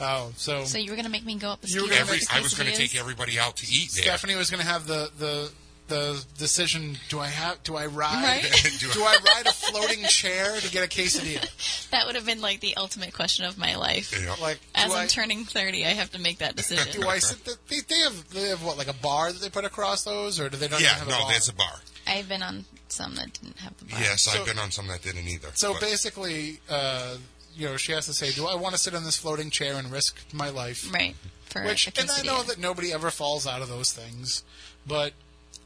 Oh, 0.00 0.32
so, 0.36 0.64
So 0.64 0.78
you 0.78 0.90
were 0.90 0.96
going 0.96 1.06
to 1.06 1.10
make 1.10 1.24
me 1.24 1.36
go 1.36 1.50
up 1.50 1.62
the 1.62 1.68
You 1.68 1.82
were 1.82 1.86
ski 1.88 1.98
gonna 1.98 2.00
Every, 2.12 2.20
I 2.30 2.40
was 2.40 2.54
going 2.54 2.70
to 2.70 2.76
take 2.76 2.94
everybody 2.98 3.38
out 3.38 3.56
to 3.58 3.66
eat 3.66 3.92
there. 3.92 4.02
Stephanie 4.02 4.34
was 4.36 4.50
going 4.50 4.60
to 4.60 4.66
have 4.66 4.86
the 4.86 5.10
the 5.18 5.50
the 5.88 6.24
decision: 6.36 6.98
do 7.08 7.20
I 7.20 7.28
have 7.28 7.62
do 7.62 7.76
I 7.76 7.86
ride 7.86 8.42
Right? 8.42 8.76
Do 8.78 8.88
do 8.92 9.02
I 9.02 9.16
ride 9.36 9.46
a 9.46 9.52
floating 9.52 10.02
chair 10.04 10.58
to 10.58 10.70
get 10.70 10.84
a 10.84 10.88
quesadilla? 10.88 11.46
That 11.92 12.06
would 12.06 12.16
have 12.16 12.26
been 12.26 12.40
like 12.40 12.60
the 12.60 12.76
ultimate 12.76 13.14
question 13.14 13.44
of 13.46 13.56
my 13.56 13.76
life. 13.76 14.12
Yeah. 14.20 14.34
Like, 14.42 14.58
As 14.74 14.90
do 14.90 14.96
I'm 14.96 15.04
I, 15.04 15.06
turning 15.06 15.44
30, 15.44 15.86
I 15.86 15.90
have 15.90 16.10
to 16.10 16.20
make 16.20 16.38
that 16.38 16.56
decision. 16.56 17.00
do 17.00 17.08
I 17.08 17.20
sit? 17.20 17.44
The, 17.44 17.56
they, 17.68 17.78
they 17.88 18.00
have 18.00 18.28
they 18.30 18.48
have 18.48 18.64
what 18.64 18.76
like 18.76 18.88
a 18.88 18.94
bar 18.94 19.32
that 19.32 19.40
they 19.40 19.48
put 19.48 19.64
across 19.64 20.02
those, 20.02 20.40
or 20.40 20.48
do 20.48 20.56
they 20.56 20.68
not 20.68 20.80
even 20.80 20.84
yeah, 20.84 20.98
have 20.98 21.08
no, 21.08 21.14
a 21.14 21.20
bar? 21.20 21.30
there's 21.30 21.48
a 21.48 21.54
bar. 21.54 21.72
I've 22.06 22.28
been 22.28 22.42
on 22.42 22.64
some 22.88 23.14
that 23.14 23.32
didn't 23.32 23.58
have 23.58 23.76
the 23.78 23.84
bar. 23.86 24.00
Yes, 24.00 24.22
So- 24.24 24.40
I've 24.40 24.46
been 24.46 24.58
on 24.58 24.72
some 24.72 24.88
that 24.88 25.02
didn't 25.02 25.26
either. 25.28 25.48
So 25.54 25.72
but- 25.74 25.82
basically, 25.82 26.58
uh, 26.68 27.16
you 27.56 27.66
know, 27.66 27.76
she 27.76 27.92
has 27.92 28.06
to 28.06 28.12
say, 28.12 28.30
"Do 28.32 28.46
I 28.46 28.54
want 28.54 28.74
to 28.74 28.80
sit 28.80 28.94
on 28.94 29.04
this 29.04 29.16
floating 29.16 29.50
chair 29.50 29.74
and 29.74 29.90
risk 29.90 30.18
my 30.32 30.48
life?" 30.50 30.92
Right. 30.92 31.16
For 31.46 31.64
Which, 31.64 31.86
a 31.88 32.00
and 32.00 32.10
I 32.10 32.22
know 32.22 32.42
that 32.42 32.58
nobody 32.58 32.92
ever 32.92 33.10
falls 33.10 33.46
out 33.46 33.62
of 33.62 33.68
those 33.68 33.92
things, 33.92 34.42
but 34.86 35.12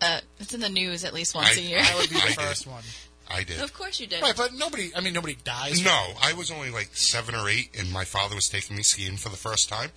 uh, 0.01 0.21
it's 0.39 0.55
in 0.55 0.61
the 0.61 0.69
news 0.69 1.05
at 1.05 1.13
least 1.13 1.35
once 1.35 1.57
I- 1.57 1.61
a 1.61 1.65
year. 1.65 1.81
I 1.83 1.97
would 1.97 2.09
be 2.09 2.17
the 2.17 2.23
I 2.25 2.27
did. 2.29 2.37
first 2.37 2.67
one. 2.67 2.83
I 3.33 3.45
did. 3.45 3.61
of 3.61 3.73
course 3.73 4.01
you 4.01 4.07
did. 4.09 4.23
Right, 4.23 4.37
but 4.37 4.53
nobody. 4.55 4.91
I 4.95 5.01
mean, 5.01 5.13
nobody 5.15 5.37
dies. 5.45 5.85
No, 5.85 6.13
I 6.23 6.33
was 6.33 6.51
only 6.51 6.71
like 6.71 6.91
seven 6.97 7.35
or 7.35 7.49
eight, 7.49 7.71
and 7.79 7.91
my 7.93 8.05
father 8.05 8.35
was 8.35 8.49
taking 8.49 8.77
me 8.77 8.83
skiing 8.83 9.17
for 9.17 9.29
the 9.29 9.37
first 9.37 9.69
time. 9.69 9.91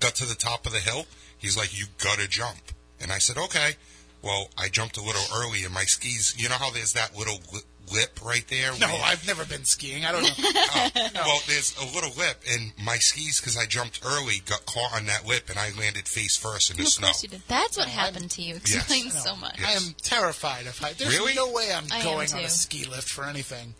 Got 0.00 0.14
to 0.16 0.26
the 0.26 0.34
top 0.34 0.66
of 0.66 0.72
the 0.72 0.78
hill. 0.80 1.06
He's 1.38 1.56
like, 1.56 1.78
"You 1.78 1.86
gotta 1.98 2.28
jump," 2.28 2.72
and 3.00 3.10
I 3.12 3.18
said, 3.18 3.36
"Okay." 3.38 3.72
Well, 4.20 4.48
I 4.58 4.68
jumped 4.68 4.96
a 4.96 5.00
little 5.02 5.22
early, 5.36 5.64
and 5.64 5.72
my 5.72 5.84
skis. 5.84 6.34
You 6.36 6.48
know 6.48 6.56
how 6.56 6.70
there's 6.70 6.92
that 6.94 7.16
little 7.16 7.38
gl- 7.38 7.62
lip 7.92 8.18
right 8.24 8.46
there. 8.48 8.72
No, 8.78 8.86
where- 8.88 9.02
I've 9.04 9.26
never 9.26 9.44
been 9.44 9.64
skiing. 9.64 10.04
I 10.04 10.12
don't 10.12 10.22
know. 10.22 10.28
Oh, 10.74 10.90
Well, 11.14 11.40
there's 11.46 11.74
a 11.78 11.84
little 11.94 12.10
lip, 12.16 12.42
and 12.50 12.72
my 12.82 12.96
skis, 12.98 13.40
because 13.40 13.56
I 13.56 13.66
jumped 13.66 14.00
early, 14.04 14.40
got 14.46 14.64
caught 14.66 14.94
on 14.94 15.06
that 15.06 15.26
lip, 15.26 15.48
and 15.50 15.58
I 15.58 15.70
landed 15.78 16.06
face 16.08 16.36
first 16.36 16.70
in 16.70 16.76
the 16.76 16.82
Of 16.84 16.88
snow. 16.88 17.06
course 17.08 17.22
you 17.22 17.28
did. 17.28 17.42
That's 17.48 17.76
what 17.76 17.86
No, 17.86 17.92
happened 17.92 18.30
to 18.32 18.42
you. 18.42 18.56
Explains 18.56 19.14
No, 19.14 19.20
so 19.20 19.36
much. 19.36 19.60
I 19.64 19.72
am 19.72 19.94
terrified 20.02 20.66
of 20.66 20.78
height. 20.78 20.98
There's 20.98 21.16
Really? 21.16 21.34
no 21.34 21.50
way 21.52 21.72
I'm 21.72 21.84
I 21.92 22.02
going 22.02 22.32
on 22.32 22.40
a 22.40 22.48
ski 22.48 22.84
lift 22.84 23.08
for 23.08 23.24
anything. 23.24 23.74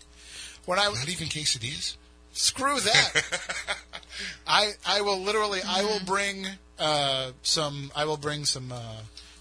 When 0.65 0.79
I 0.79 0.85
Not 0.89 1.09
even 1.09 1.29
quesadillas. 1.29 1.97
screw 2.33 2.79
that, 2.81 3.23
I 4.47 4.73
I 4.87 5.01
will 5.01 5.19
literally 5.21 5.61
I 5.63 5.81
Mm-hmm. 5.83 5.87
will 5.87 6.01
bring 6.05 6.47
uh, 6.79 7.33
some 7.43 7.91
I 7.97 8.05
will 8.05 8.17
bring 8.17 8.45
some 8.45 8.73
uh, 8.73 8.97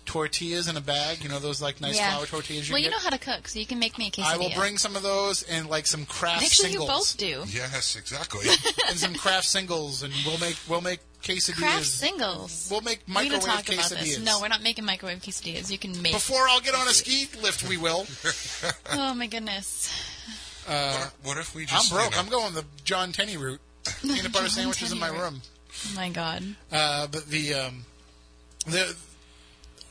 tortillas 0.08 0.68
in 0.68 0.78
a 0.78 0.82
bag. 0.82 1.22
You 1.22 1.30
know 1.30 1.38
those 1.38 1.62
like 1.62 1.80
nice 1.80 1.98
yeah. 1.98 2.12
flour 2.12 2.26
tortillas. 2.26 2.68
You 2.68 2.74
well, 2.74 2.82
can 2.82 2.86
you 2.86 2.92
know 2.92 3.00
how 3.00 3.12
to 3.12 3.20
cook, 3.20 3.48
so 3.48 3.60
you 3.60 3.66
can 3.66 3.78
make 3.78 3.98
me 3.98 4.08
a 4.08 4.12
quesadilla. 4.12 4.34
I 4.34 4.38
will 4.38 4.50
bring 4.56 4.78
some 4.80 4.96
of 4.96 5.04
those 5.04 5.44
and 5.44 5.70
like 5.70 5.86
some 5.86 6.06
Kraft 6.06 6.44
Actually, 6.44 6.72
you 6.72 6.80
singles 6.80 7.14
both 7.14 7.18
do. 7.18 7.44
Yes, 7.48 7.96
exactly. 7.96 8.48
and 8.90 8.98
some 8.98 9.14
Kraft 9.14 9.46
singles, 9.46 10.02
and 10.02 10.12
we'll 10.26 10.40
make 10.40 10.58
we'll 10.68 10.82
make 10.82 11.02
quesadillas. 11.22 11.58
Kraft 11.58 11.86
singles. 11.86 12.68
We'll 12.72 12.82
make 12.82 13.02
we 13.08 13.14
need 13.14 13.30
to 13.30 13.36
microwave 13.36 13.66
talk 13.66 13.74
about 13.74 13.86
quesadillas. 13.86 14.00
this. 14.00 14.26
No, 14.26 14.40
we're 14.42 14.48
not 14.48 14.64
making 14.64 14.86
microwave 14.86 15.20
quesadillas. 15.20 15.70
You 15.70 15.78
can 15.78 16.02
make. 16.02 16.14
Before 16.14 16.48
I'll 16.50 16.62
get 16.62 16.74
on 16.74 16.88
a 16.88 16.92
ski 16.92 17.28
lift, 17.42 17.68
we 17.68 17.78
will. 17.78 18.08
oh 18.94 19.14
my 19.14 19.28
goodness. 19.28 19.94
what, 20.66 21.14
what 21.24 21.38
if 21.38 21.54
we 21.54 21.64
I'm 21.64 21.68
just? 21.68 21.92
broke. 21.92 22.06
You 22.06 22.12
know, 22.12 22.18
I'm 22.20 22.30
going 22.30 22.54
the 22.54 22.66
John 22.84 23.12
Tenney 23.12 23.38
route. 23.38 23.60
Peanut 24.02 24.32
butter 24.32 24.46
John 24.46 24.50
sandwiches 24.50 24.92
in 24.92 25.00
my 25.00 25.10
route. 25.10 25.22
room. 25.22 25.42
Oh 25.86 25.96
my 25.96 26.10
god. 26.10 26.44
Uh, 26.72 27.08
but 27.08 27.28
the 27.28 27.54
um, 27.54 27.86
the 28.66 28.96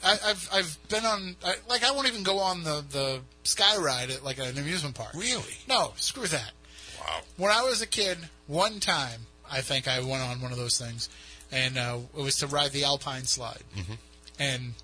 I, 0.07 0.19
I've 0.31 0.49
I've 0.53 0.79
been 0.89 1.05
on 1.05 1.37
I, 1.45 1.55
like 1.69 1.83
I 1.85 1.91
won't 1.91 2.07
even 2.09 2.23
go 2.23 2.39
on 2.39 2.63
the 2.65 2.85
the 2.91 3.21
sky 3.43 3.77
ride 3.79 4.11
at 4.11 4.25
like 4.25 4.39
an 4.39 4.57
amusement 4.57 4.95
park. 4.95 5.13
Really? 5.15 5.57
No, 5.69 5.93
screw 5.97 6.27
that. 6.29 6.53
Wow. 7.01 7.21
When 7.37 7.51
I 7.53 7.63
was 7.63 7.83
a 7.83 7.87
kid, 7.87 8.19
one 8.47 8.81
time 8.81 9.23
I 9.51 9.61
think 9.61 9.89
I 9.89 10.01
went 10.01 10.23
on 10.23 10.41
one 10.41 10.53
of 10.53 10.59
those 10.59 10.79
things, 10.79 11.09
and 11.53 11.77
uh, 11.79 11.99
it 12.17 12.23
was 12.23 12.37
to 12.37 12.47
ride 12.47 12.71
the 12.73 12.85
Alpine 12.85 13.25
slide, 13.25 13.63
Mm-hmm. 13.77 13.95
and 14.39 14.75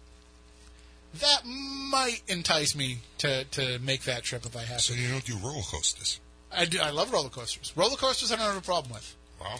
that 1.20 1.42
might 1.44 2.22
entice 2.28 2.74
me 2.74 2.98
to 3.18 3.44
to 3.44 3.78
make 3.80 4.02
that 4.04 4.22
trip 4.22 4.46
if 4.46 4.56
I 4.56 4.60
have 4.62 4.78
to 4.78 4.82
So 4.82 4.94
to. 4.94 5.00
you 5.00 5.08
don't 5.08 5.24
do 5.24 5.36
roller 5.38 5.62
coasters? 5.62 6.20
I 6.54 6.64
do. 6.64 6.78
I 6.80 6.90
love 6.90 7.12
roller 7.12 7.28
coasters. 7.28 7.72
Roller 7.76 7.96
coasters 7.96 8.32
I 8.32 8.36
don't 8.36 8.46
have 8.46 8.56
a 8.56 8.60
problem 8.60 8.92
with. 8.94 9.16
Wow. 9.40 9.56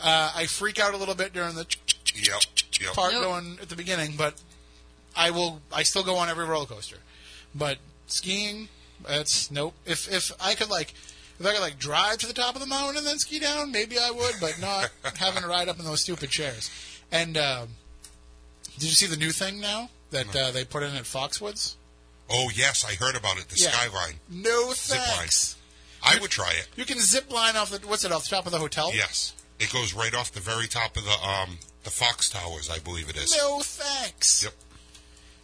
Uh, 0.00 0.32
I 0.34 0.46
freak 0.46 0.78
out 0.80 0.92
a 0.94 0.96
little 0.96 1.14
bit 1.14 1.32
during 1.32 1.54
the 1.54 1.66
Yep. 2.16 2.42
Yep. 2.80 2.92
part 2.94 3.12
Nope. 3.12 3.22
going 3.22 3.58
at 3.60 3.68
the 3.68 3.76
beginning, 3.76 4.14
but 4.16 4.34
I 5.16 5.30
will. 5.30 5.60
I 5.72 5.82
still 5.82 6.02
go 6.02 6.16
on 6.16 6.28
every 6.28 6.44
roller 6.44 6.66
coaster. 6.66 6.96
But 7.54 7.78
skiing, 8.06 8.68
that's 9.06 9.50
nope. 9.50 9.74
If 9.86 10.12
if 10.12 10.32
I 10.40 10.54
could 10.54 10.70
like, 10.70 10.92
if 11.38 11.46
I 11.46 11.52
could 11.52 11.60
like 11.60 11.78
drive 11.78 12.18
to 12.18 12.26
the 12.26 12.32
top 12.32 12.54
of 12.54 12.60
the 12.60 12.66
mountain 12.66 12.96
and 12.98 13.06
then 13.06 13.18
ski 13.18 13.38
down, 13.38 13.70
maybe 13.72 13.96
I 13.98 14.10
would. 14.10 14.34
But 14.40 14.58
not 14.60 14.90
having 15.18 15.42
to 15.42 15.48
ride 15.48 15.68
up 15.68 15.78
in 15.78 15.84
those 15.84 16.00
stupid 16.00 16.30
chairs. 16.30 16.70
And 17.12 17.36
um, 17.36 17.68
did 18.74 18.84
you 18.84 18.90
see 18.94 19.06
the 19.06 19.16
new 19.16 19.30
thing 19.30 19.60
now 19.60 19.90
that 20.10 20.34
uh, 20.34 20.50
they 20.50 20.64
put 20.64 20.82
in 20.82 20.94
at 20.96 21.04
Foxwoods? 21.04 21.74
Oh 22.30 22.50
yes, 22.54 22.84
I 22.88 22.94
heard 22.94 23.16
about 23.16 23.38
it. 23.38 23.48
The 23.48 23.60
Yeah. 23.60 23.70
skyline. 23.70 24.14
No 24.30 24.72
Zip 24.72 24.98
line. 24.98 25.06
thanks. 25.18 25.56
I 26.02 26.18
would 26.18 26.30
try 26.30 26.50
it. 26.50 26.68
You 26.76 26.84
can 26.84 26.98
zip 26.98 27.32
line 27.32 27.56
off 27.56 27.70
the 27.70 27.86
what's 27.86 28.04
it 28.04 28.12
off 28.12 28.24
the 28.28 28.34
top 28.36 28.46
of 28.46 28.52
the 28.52 28.58
hotel? 28.58 28.90
Yes. 28.94 29.32
It 29.60 29.72
goes 29.72 29.94
right 29.94 30.12
off 30.14 30.32
the 30.32 30.40
very 30.40 30.66
top 30.66 30.96
of 30.96 31.04
the 31.04 31.12
um 31.26 31.58
the 31.84 31.90
Fox 31.90 32.28
Towers, 32.28 32.68
I 32.70 32.78
believe 32.78 33.08
it 33.08 33.16
is. 33.16 33.34
No 33.36 33.60
thanks. 33.60 34.42
Yep. 34.42 34.52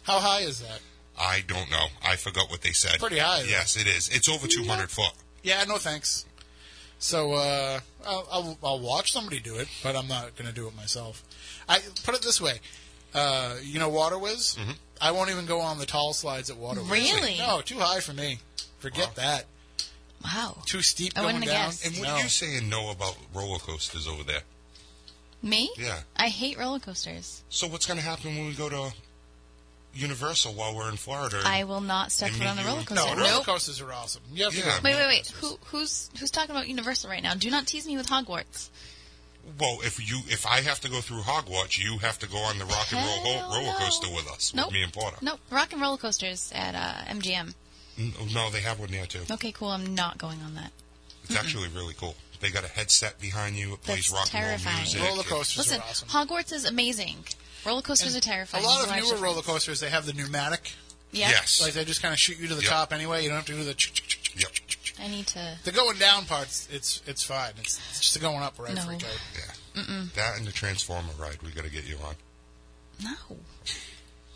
How 0.03 0.19
high 0.19 0.41
is 0.41 0.59
that? 0.61 0.79
I 1.19 1.41
don't 1.45 1.69
know. 1.69 1.85
I 2.03 2.15
forgot 2.15 2.49
what 2.49 2.61
they 2.61 2.71
said. 2.71 2.99
Pretty 2.99 3.19
high. 3.19 3.43
Yes, 3.47 3.75
it 3.77 3.87
is. 3.87 4.09
It's 4.09 4.27
over 4.29 4.47
200 4.47 4.89
foot. 4.89 5.13
Yeah, 5.43 5.63
no 5.67 5.77
thanks. 5.77 6.25
So 6.99 7.33
uh, 7.33 7.79
I'll, 8.05 8.27
I'll, 8.31 8.57
I'll 8.63 8.79
watch 8.79 9.11
somebody 9.11 9.39
do 9.39 9.55
it, 9.55 9.67
but 9.83 9.95
I'm 9.95 10.07
not 10.07 10.35
going 10.35 10.47
to 10.47 10.53
do 10.53 10.67
it 10.67 10.75
myself. 10.75 11.23
I 11.67 11.79
put 12.03 12.15
it 12.15 12.21
this 12.21 12.39
way, 12.39 12.59
uh, 13.13 13.55
you 13.63 13.79
know, 13.79 13.89
Water 13.89 14.15
Wizz. 14.17 14.57
Mm-hmm. 14.57 14.71
I 15.01 15.11
won't 15.11 15.29
even 15.31 15.45
go 15.47 15.59
on 15.61 15.79
the 15.79 15.85
tall 15.85 16.13
slides 16.13 16.49
at 16.49 16.57
Water 16.57 16.81
Wizz. 16.81 16.91
Really? 16.91 17.37
No, 17.39 17.61
too 17.61 17.79
high 17.79 17.99
for 17.99 18.13
me. 18.13 18.39
Forget 18.79 19.07
Wow. 19.07 19.13
that. 19.15 19.45
Wow. 20.23 20.57
Too 20.65 20.81
steep 20.83 21.13
I 21.17 21.21
going 21.23 21.35
down. 21.35 21.43
guessed. 21.45 21.85
And 21.85 21.95
what 21.97 22.07
no. 22.07 22.13
are 22.15 22.21
you 22.21 22.29
saying 22.29 22.69
no 22.69 22.91
about 22.91 23.17
roller 23.33 23.57
coasters 23.59 24.07
over 24.07 24.23
there? 24.23 24.41
Me? 25.41 25.71
Yeah. 25.77 25.99
I 26.15 26.27
hate 26.29 26.57
roller 26.59 26.77
coasters. 26.79 27.43
So 27.49 27.67
what's 27.67 27.87
going 27.87 27.99
to 27.99 28.05
happen 28.05 28.35
when 28.35 28.45
we 28.47 28.53
go 28.53 28.69
to 28.69 28.93
Universal 29.93 30.53
while 30.53 30.73
we're 30.75 30.89
in 30.89 30.95
Florida? 30.97 31.41
I 31.45 31.63
will 31.65 31.81
not 31.81 32.11
step 32.11 32.31
foot 32.31 32.47
on 32.47 32.55
the 32.55 32.61
you- 32.61 32.67
roller 32.69 32.83
No, 32.91 33.05
roller 33.07 33.15
Nope. 33.17 33.45
coasters 33.45 33.81
are 33.81 33.91
awesome. 33.91 34.21
You 34.33 34.45
have 34.45 34.53
to 34.53 34.59
Yeah. 34.59 34.79
Wait, 34.83 34.95
wait, 34.95 35.07
wait. 35.07 35.27
Who, 35.41 35.57
who's 35.65 36.09
who's 36.19 36.31
talking 36.31 36.51
about 36.51 36.67
Universal 36.67 37.09
right 37.09 37.21
now? 37.21 37.33
Do 37.33 37.49
not 37.49 37.67
tease 37.67 37.85
me 37.85 37.97
with 37.97 38.07
Hogwarts. 38.07 38.69
Well, 39.59 39.79
if 39.83 39.99
you 39.99 40.19
if 40.27 40.45
I 40.45 40.61
have 40.61 40.79
to 40.81 40.89
go 40.89 41.01
through 41.01 41.21
Hogwarts, 41.21 41.77
you 41.77 41.97
have 41.97 42.19
to 42.19 42.27
go 42.27 42.37
on 42.37 42.57
the 42.59 42.65
rock 42.65 42.87
and 42.93 43.05
roll 43.05 43.33
Hell 43.37 43.49
roller 43.49 43.63
no. 43.71 43.77
coaster 43.79 44.07
with 44.13 44.27
us, 44.29 44.53
Nope. 44.53 44.67
with 44.67 44.73
me 44.75 44.83
and 44.83 44.93
Porter. 44.93 45.17
Nope. 45.21 45.39
Rock 45.49 45.73
and 45.73 45.81
roller 45.81 45.97
coasters 45.97 46.51
at 46.55 46.75
uh, 46.75 47.11
MGM. 47.11 47.53
No, 48.33 48.49
they 48.49 48.61
have 48.61 48.79
one 48.79 48.91
there 48.91 49.05
too. 49.05 49.21
Okay, 49.29 49.51
cool. 49.51 49.69
I'm 49.69 49.93
not 49.93 50.17
going 50.17 50.41
on 50.41 50.55
that. 50.55 50.71
It's 51.25 51.35
actually 51.35 51.67
really 51.69 51.93
cool. 51.95 52.15
They 52.39 52.49
got 52.49 52.63
a 52.63 52.67
headset 52.67 53.19
behind 53.19 53.55
you. 53.55 53.73
It 53.73 53.81
plays 53.83 54.09
That's 54.09 54.13
rock 54.13 54.33
and 54.33 54.41
roll 54.43 54.49
terrifying. 54.57 54.77
music. 54.77 55.01
Roller 55.03 55.23
coasters 55.23 55.57
Listen, 55.57 55.81
are 55.81 55.83
awesome. 55.89 56.07
Hogwarts 56.07 56.51
is 56.53 56.65
amazing. 56.65 57.25
Roller 57.65 57.81
coasters 57.81 58.15
are 58.15 58.19
terrifying. 58.21 58.63
A 58.63 58.67
lot 58.67 58.81
of 58.83 58.87
newer 58.89 58.97
actually- 58.97 59.21
roller 59.21 59.41
coasters, 59.41 59.79
they 59.79 59.89
have 59.89 60.05
the 60.05 60.13
pneumatic. 60.13 60.71
Yeah. 61.11 61.29
Yes. 61.29 61.61
Like 61.61 61.73
they 61.73 61.83
just 61.85 62.01
kind 62.01 62.13
of 62.13 62.19
shoot 62.19 62.37
you 62.39 62.47
to 62.47 62.55
the 62.55 62.61
Yep. 62.61 62.69
top 62.69 62.93
anyway. 62.93 63.21
You 63.23 63.29
don't 63.29 63.37
have 63.37 63.45
to 63.47 63.53
do 63.53 63.63
the. 63.63 63.75
Yep. 64.37 64.51
I 64.99 65.07
need 65.07 65.27
to. 65.27 65.57
The 65.65 65.71
going 65.71 65.97
down 65.97 66.25
parts, 66.25 66.67
it's 66.71 67.01
it's 67.05 67.23
fine. 67.23 67.51
It's, 67.59 67.79
it's 67.89 67.99
just 67.99 68.13
the 68.13 68.19
going 68.21 68.37
up 68.41 68.57
where 68.57 68.69
I 68.69 68.73
No. 68.73 68.81
freak 68.83 69.03
out. 69.03 69.19
Yeah. 69.35 69.83
That 70.15 70.37
and 70.37 70.45
the 70.47 70.51
Transformer 70.51 71.09
ride 71.19 71.41
we 71.43 71.51
got 71.51 71.65
to 71.65 71.69
get 71.71 71.85
you 71.85 71.97
on. 72.05 72.15
No. 73.03 73.37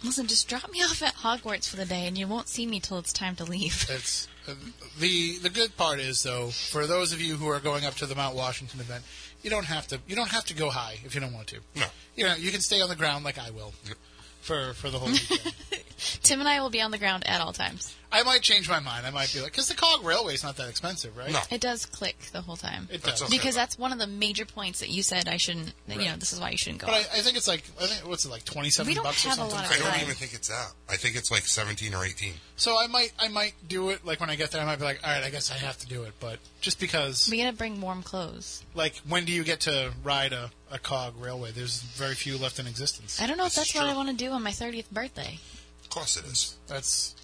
Listen, 0.04 0.28
just 0.28 0.48
drop 0.48 0.70
me 0.72 0.82
off 0.84 1.02
at 1.02 1.16
Hogwarts 1.16 1.68
for 1.70 1.78
the 1.78 1.86
day, 1.86 2.06
and 2.08 2.18
you 2.18 2.28
won't 2.28 2.48
see 2.50 2.66
me 2.68 2.80
till 2.80 3.00
it's 3.00 3.14
time 3.14 3.36
to 3.38 3.44
leave. 3.44 3.86
It's 3.90 4.28
uh, 4.48 4.54
the 5.00 5.38
the 5.40 5.50
good 5.50 5.76
part 5.78 6.00
is 6.00 6.22
though 6.24 6.50
for 6.50 6.86
those 6.86 7.12
of 7.14 7.20
you 7.22 7.36
who 7.36 7.48
are 7.48 7.60
going 7.60 7.86
up 7.86 7.96
to 7.96 8.06
the 8.06 8.14
Mount 8.16 8.36
Washington 8.36 8.80
event, 8.82 9.04
you 9.46 9.52
don't 9.52 9.66
have 9.66 9.86
to 9.90 10.00
you 10.08 10.16
don't 10.16 10.32
have 10.32 10.44
to 10.46 10.56
go 10.56 10.70
high 10.72 10.96
if 11.06 11.14
you 11.14 11.22
don't 11.22 11.32
want 11.34 11.48
to. 11.48 11.58
No. 11.76 11.86
You 12.16 12.26
know 12.26 12.34
you 12.36 12.52
can 12.52 12.62
stay 12.62 12.82
on 12.82 12.90
the 12.90 12.96
ground 12.96 13.24
like 13.24 13.38
I 13.38 13.52
will 13.52 13.74
Yep. 13.88 13.98
for 14.42 14.74
for 14.74 14.90
the 14.90 14.98
whole 14.98 15.10
weekend. 15.10 15.54
Tim 16.24 16.40
and 16.40 16.50
I 16.50 16.60
will 16.62 16.72
be 16.72 16.82
on 16.82 16.90
the 16.92 16.98
ground 16.98 17.28
at 17.30 17.40
all 17.42 17.54
times. 17.54 17.96
I 18.16 18.24
might 18.24 18.42
change 18.42 18.70
my 18.70 18.80
mind. 18.80 19.06
I 19.06 19.12
might 19.12 19.32
be 19.34 19.42
like 19.42 19.52
because 19.52 19.68
the 19.68 19.76
cog 19.76 20.04
railway 20.04 20.34
is 20.34 20.44
not 20.44 20.56
that 20.58 20.70
expensive, 20.70 21.16
right? 21.18 21.32
No. 21.32 21.40
It 21.52 21.60
does 21.62 21.86
click 21.86 22.18
the 22.32 22.42
whole 22.42 22.56
time. 22.56 22.88
it 22.92 23.04
does. 23.04 23.22
okay. 23.22 23.30
because 23.38 23.56
that's 23.56 23.78
one 23.78 23.92
of 23.92 24.00
the 24.00 24.08
major 24.08 24.46
points 24.46 24.80
that 24.80 24.90
you 24.90 25.04
said 25.04 25.28
I 25.28 25.38
shouldn't. 25.38 25.74
that, 25.88 25.96
You 25.96 26.00
Right. 26.02 26.10
know, 26.12 26.16
this 26.18 26.32
is 26.34 26.40
why 26.40 26.50
you 26.52 26.58
shouldn't 26.58 26.82
go. 26.82 26.88
But 26.88 26.96
I. 26.96 27.00
I 27.00 27.22
think 27.22 27.36
it's 27.38 27.48
like 27.48 27.64
I 27.82 27.88
think 27.88 28.08
what's 28.08 28.26
it 28.26 28.30
like 28.30 28.46
twenty 28.46 28.70
seven 28.70 28.90
We 28.90 28.96
don't 28.96 29.04
bucks 29.04 29.26
or 29.26 29.30
have 29.30 29.38
a 29.38 29.42
something. 29.42 29.56
lot 29.58 29.66
of 29.66 29.72
I 29.72 29.78
don't 29.80 29.88
Right. 29.90 30.02
even 30.04 30.16
think 30.16 30.34
it's 30.34 30.48
that. 30.48 30.72
I 30.90 30.96
think 30.98 31.16
it's 31.16 31.30
like 31.32 31.44
17 31.46 31.94
or 31.94 32.06
18. 32.06 32.34
So 32.58 32.78
I 32.80 32.88
might 32.88 33.12
I 33.20 33.28
might 33.28 33.54
do 33.68 33.90
it 33.90 34.06
like 34.06 34.20
when 34.20 34.30
I 34.30 34.36
get 34.36 34.52
there. 34.52 34.62
I 34.62 34.66
might 34.66 34.80
be 34.80 34.86
like, 34.86 35.02
all 35.06 35.12
right, 35.14 35.24
I 35.24 35.30
guess 35.30 35.52
I 35.52 35.56
have 35.56 35.78
to 35.80 35.88
do 35.88 36.04
it. 36.04 36.14
But 36.20 36.40
just 36.62 36.80
because, 36.80 37.28
we 37.30 37.38
gotta 37.38 37.56
bring 37.58 37.82
warm 37.82 38.02
clothes. 38.04 38.64
like, 38.74 38.96
when 39.08 39.26
do 39.26 39.32
you 39.34 39.44
get 39.44 39.60
to 39.62 39.92
ride 40.04 40.32
a, 40.34 40.52
a 40.72 40.80
cog 40.80 41.16
railway? 41.20 41.52
There's 41.52 41.82
very 41.82 42.16
few 42.16 42.38
left 42.38 42.60
in 42.60 42.66
existence. 42.68 43.22
I 43.22 43.28
don't 43.28 43.38
know 43.38 43.46
if 43.46 43.56
This 43.56 43.66
that's 43.74 43.76
what 43.76 43.84
I 43.86 43.90
true. 43.90 43.98
want 43.98 44.10
to 44.10 44.16
do 44.16 44.32
on 44.32 44.42
my 44.42 44.52
30th 44.52 44.90
birthday. 44.92 45.40
Of 45.84 45.90
course 45.90 46.18
it 46.18 46.26
is. 46.26 46.56
That's 46.68 47.16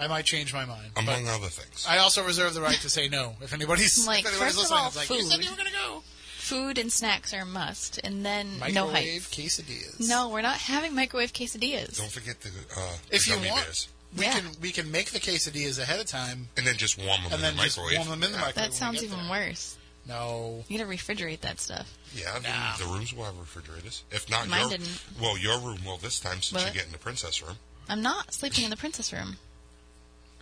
I 0.00 0.06
might 0.08 0.24
change 0.24 0.52
my 0.54 0.64
mind. 0.64 0.92
but- 0.94 1.02
Among 1.02 1.28
other 1.28 1.48
things. 1.48 1.84
I 1.88 1.98
also 1.98 2.24
reserve 2.24 2.54
the 2.54 2.60
right 2.62 2.78
to 2.80 2.88
say 2.88 3.08
no 3.08 3.36
if 3.42 3.52
anybody's 3.52 4.06
Like, 4.06 4.20
if 4.24 4.30
anybody's 4.30 4.54
first 4.54 4.56
of 4.56 4.62
listening. 4.70 4.78
all, 4.78 4.86
it's 4.88 4.96
like 4.96 5.10
you 5.10 5.22
said 5.22 5.36
food. 5.36 5.44
you 5.44 5.50
were 5.50 5.56
gonna 5.56 5.70
go. 5.70 6.02
Food 6.38 6.78
and 6.78 6.90
snacks 6.92 7.32
are 7.32 7.42
a 7.42 7.46
must, 7.46 8.00
and 8.02 8.24
then 8.26 8.58
no 8.72 8.86
Microwave 8.86 9.28
quesadillas. 9.30 10.08
No, 10.08 10.30
we're 10.30 10.40
not 10.42 10.56
having 10.56 10.94
microwave 10.96 11.32
quesadillas. 11.32 11.96
Don't 11.98 12.10
forget 12.10 12.40
the, 12.40 12.48
uh, 12.76 12.92
If 13.10 13.24
the 13.26 13.30
you 13.30 13.36
gummy 13.36 13.50
want- 13.50 13.64
bears. 13.66 13.88
we 14.16 14.24
Yeah. 14.24 14.32
can 14.40 14.50
we 14.60 14.72
can 14.72 14.90
make 14.90 15.10
the 15.12 15.20
quesadillas 15.20 15.78
ahead 15.78 16.00
of 16.00 16.06
time 16.06 16.48
And 16.56 16.66
then 16.66 16.76
just 16.76 16.98
warm 16.98 17.22
them 17.22 17.26
and 17.26 17.34
in 17.34 17.40
then 17.42 17.56
the 17.56 17.62
just 17.62 17.76
microwave. 17.78 17.98
warm 17.98 18.08
them 18.10 18.22
in 18.24 18.32
the 18.32 18.38
Yeah. 18.38 18.44
microwave. 18.46 18.54
that 18.56 18.70
we 18.70 18.76
sounds 18.76 18.94
get 19.00 19.04
even 19.04 19.18
there. 19.28 19.30
worse. 19.30 19.76
No, 20.06 20.64
You 20.66 20.78
gotta 20.78 20.90
refrigerate 20.90 21.42
that 21.42 21.60
stuff. 21.60 21.86
Yeah, 22.14 22.36
the, 22.40 22.48
Nah. 22.48 22.76
the 22.78 22.86
rooms 22.86 23.12
will 23.12 23.26
have 23.26 23.36
refrigerators. 23.36 24.02
If 24.10 24.28
not, 24.28 24.48
Mine 24.48 24.60
your, 24.62 24.70
didn't. 24.70 25.00
well, 25.20 25.38
your 25.38 25.60
room 25.60 25.84
will 25.84 25.98
this 25.98 26.18
time 26.18 26.42
since 26.42 26.52
Will 26.52 26.62
you 26.62 26.66
it? 26.68 26.74
get 26.74 26.86
in 26.86 26.92
the 26.92 26.98
princess 26.98 27.40
room. 27.42 27.58
I'm 27.88 28.02
not 28.02 28.34
sleeping 28.34 28.64
in 28.64 28.70
the 28.70 28.76
princess 28.76 29.12
room. 29.12 29.38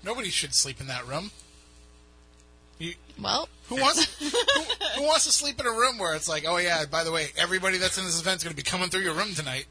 Nobody 0.05 0.31
should 0.31 0.55
sleep 0.55 0.81
in 0.81 0.87
that 0.89 1.07
room. 1.07 1.31
You, 2.79 2.95
Well, 3.20 3.49
who 3.69 3.77
wants 3.77 4.05
who, 4.20 4.29
who 5.01 5.03
wants 5.03 5.25
to 5.25 5.33
sleep 5.33 5.59
in 5.61 5.66
a 5.66 5.70
room 5.70 5.99
where 5.99 6.15
it's 6.15 6.29
like, 6.29 6.45
oh 6.47 6.59
yeah, 6.59 6.85
by 6.91 7.03
the 7.05 7.11
way, 7.11 7.29
everybody 7.37 7.79
that's 7.79 7.99
in 7.99 8.05
this 8.05 8.20
event's 8.20 8.45
going 8.45 8.55
to 8.55 8.57
be 8.57 8.62
coming 8.69 8.89
through 8.89 9.01
your 9.03 9.15
room 9.15 9.35
tonight. 9.35 9.66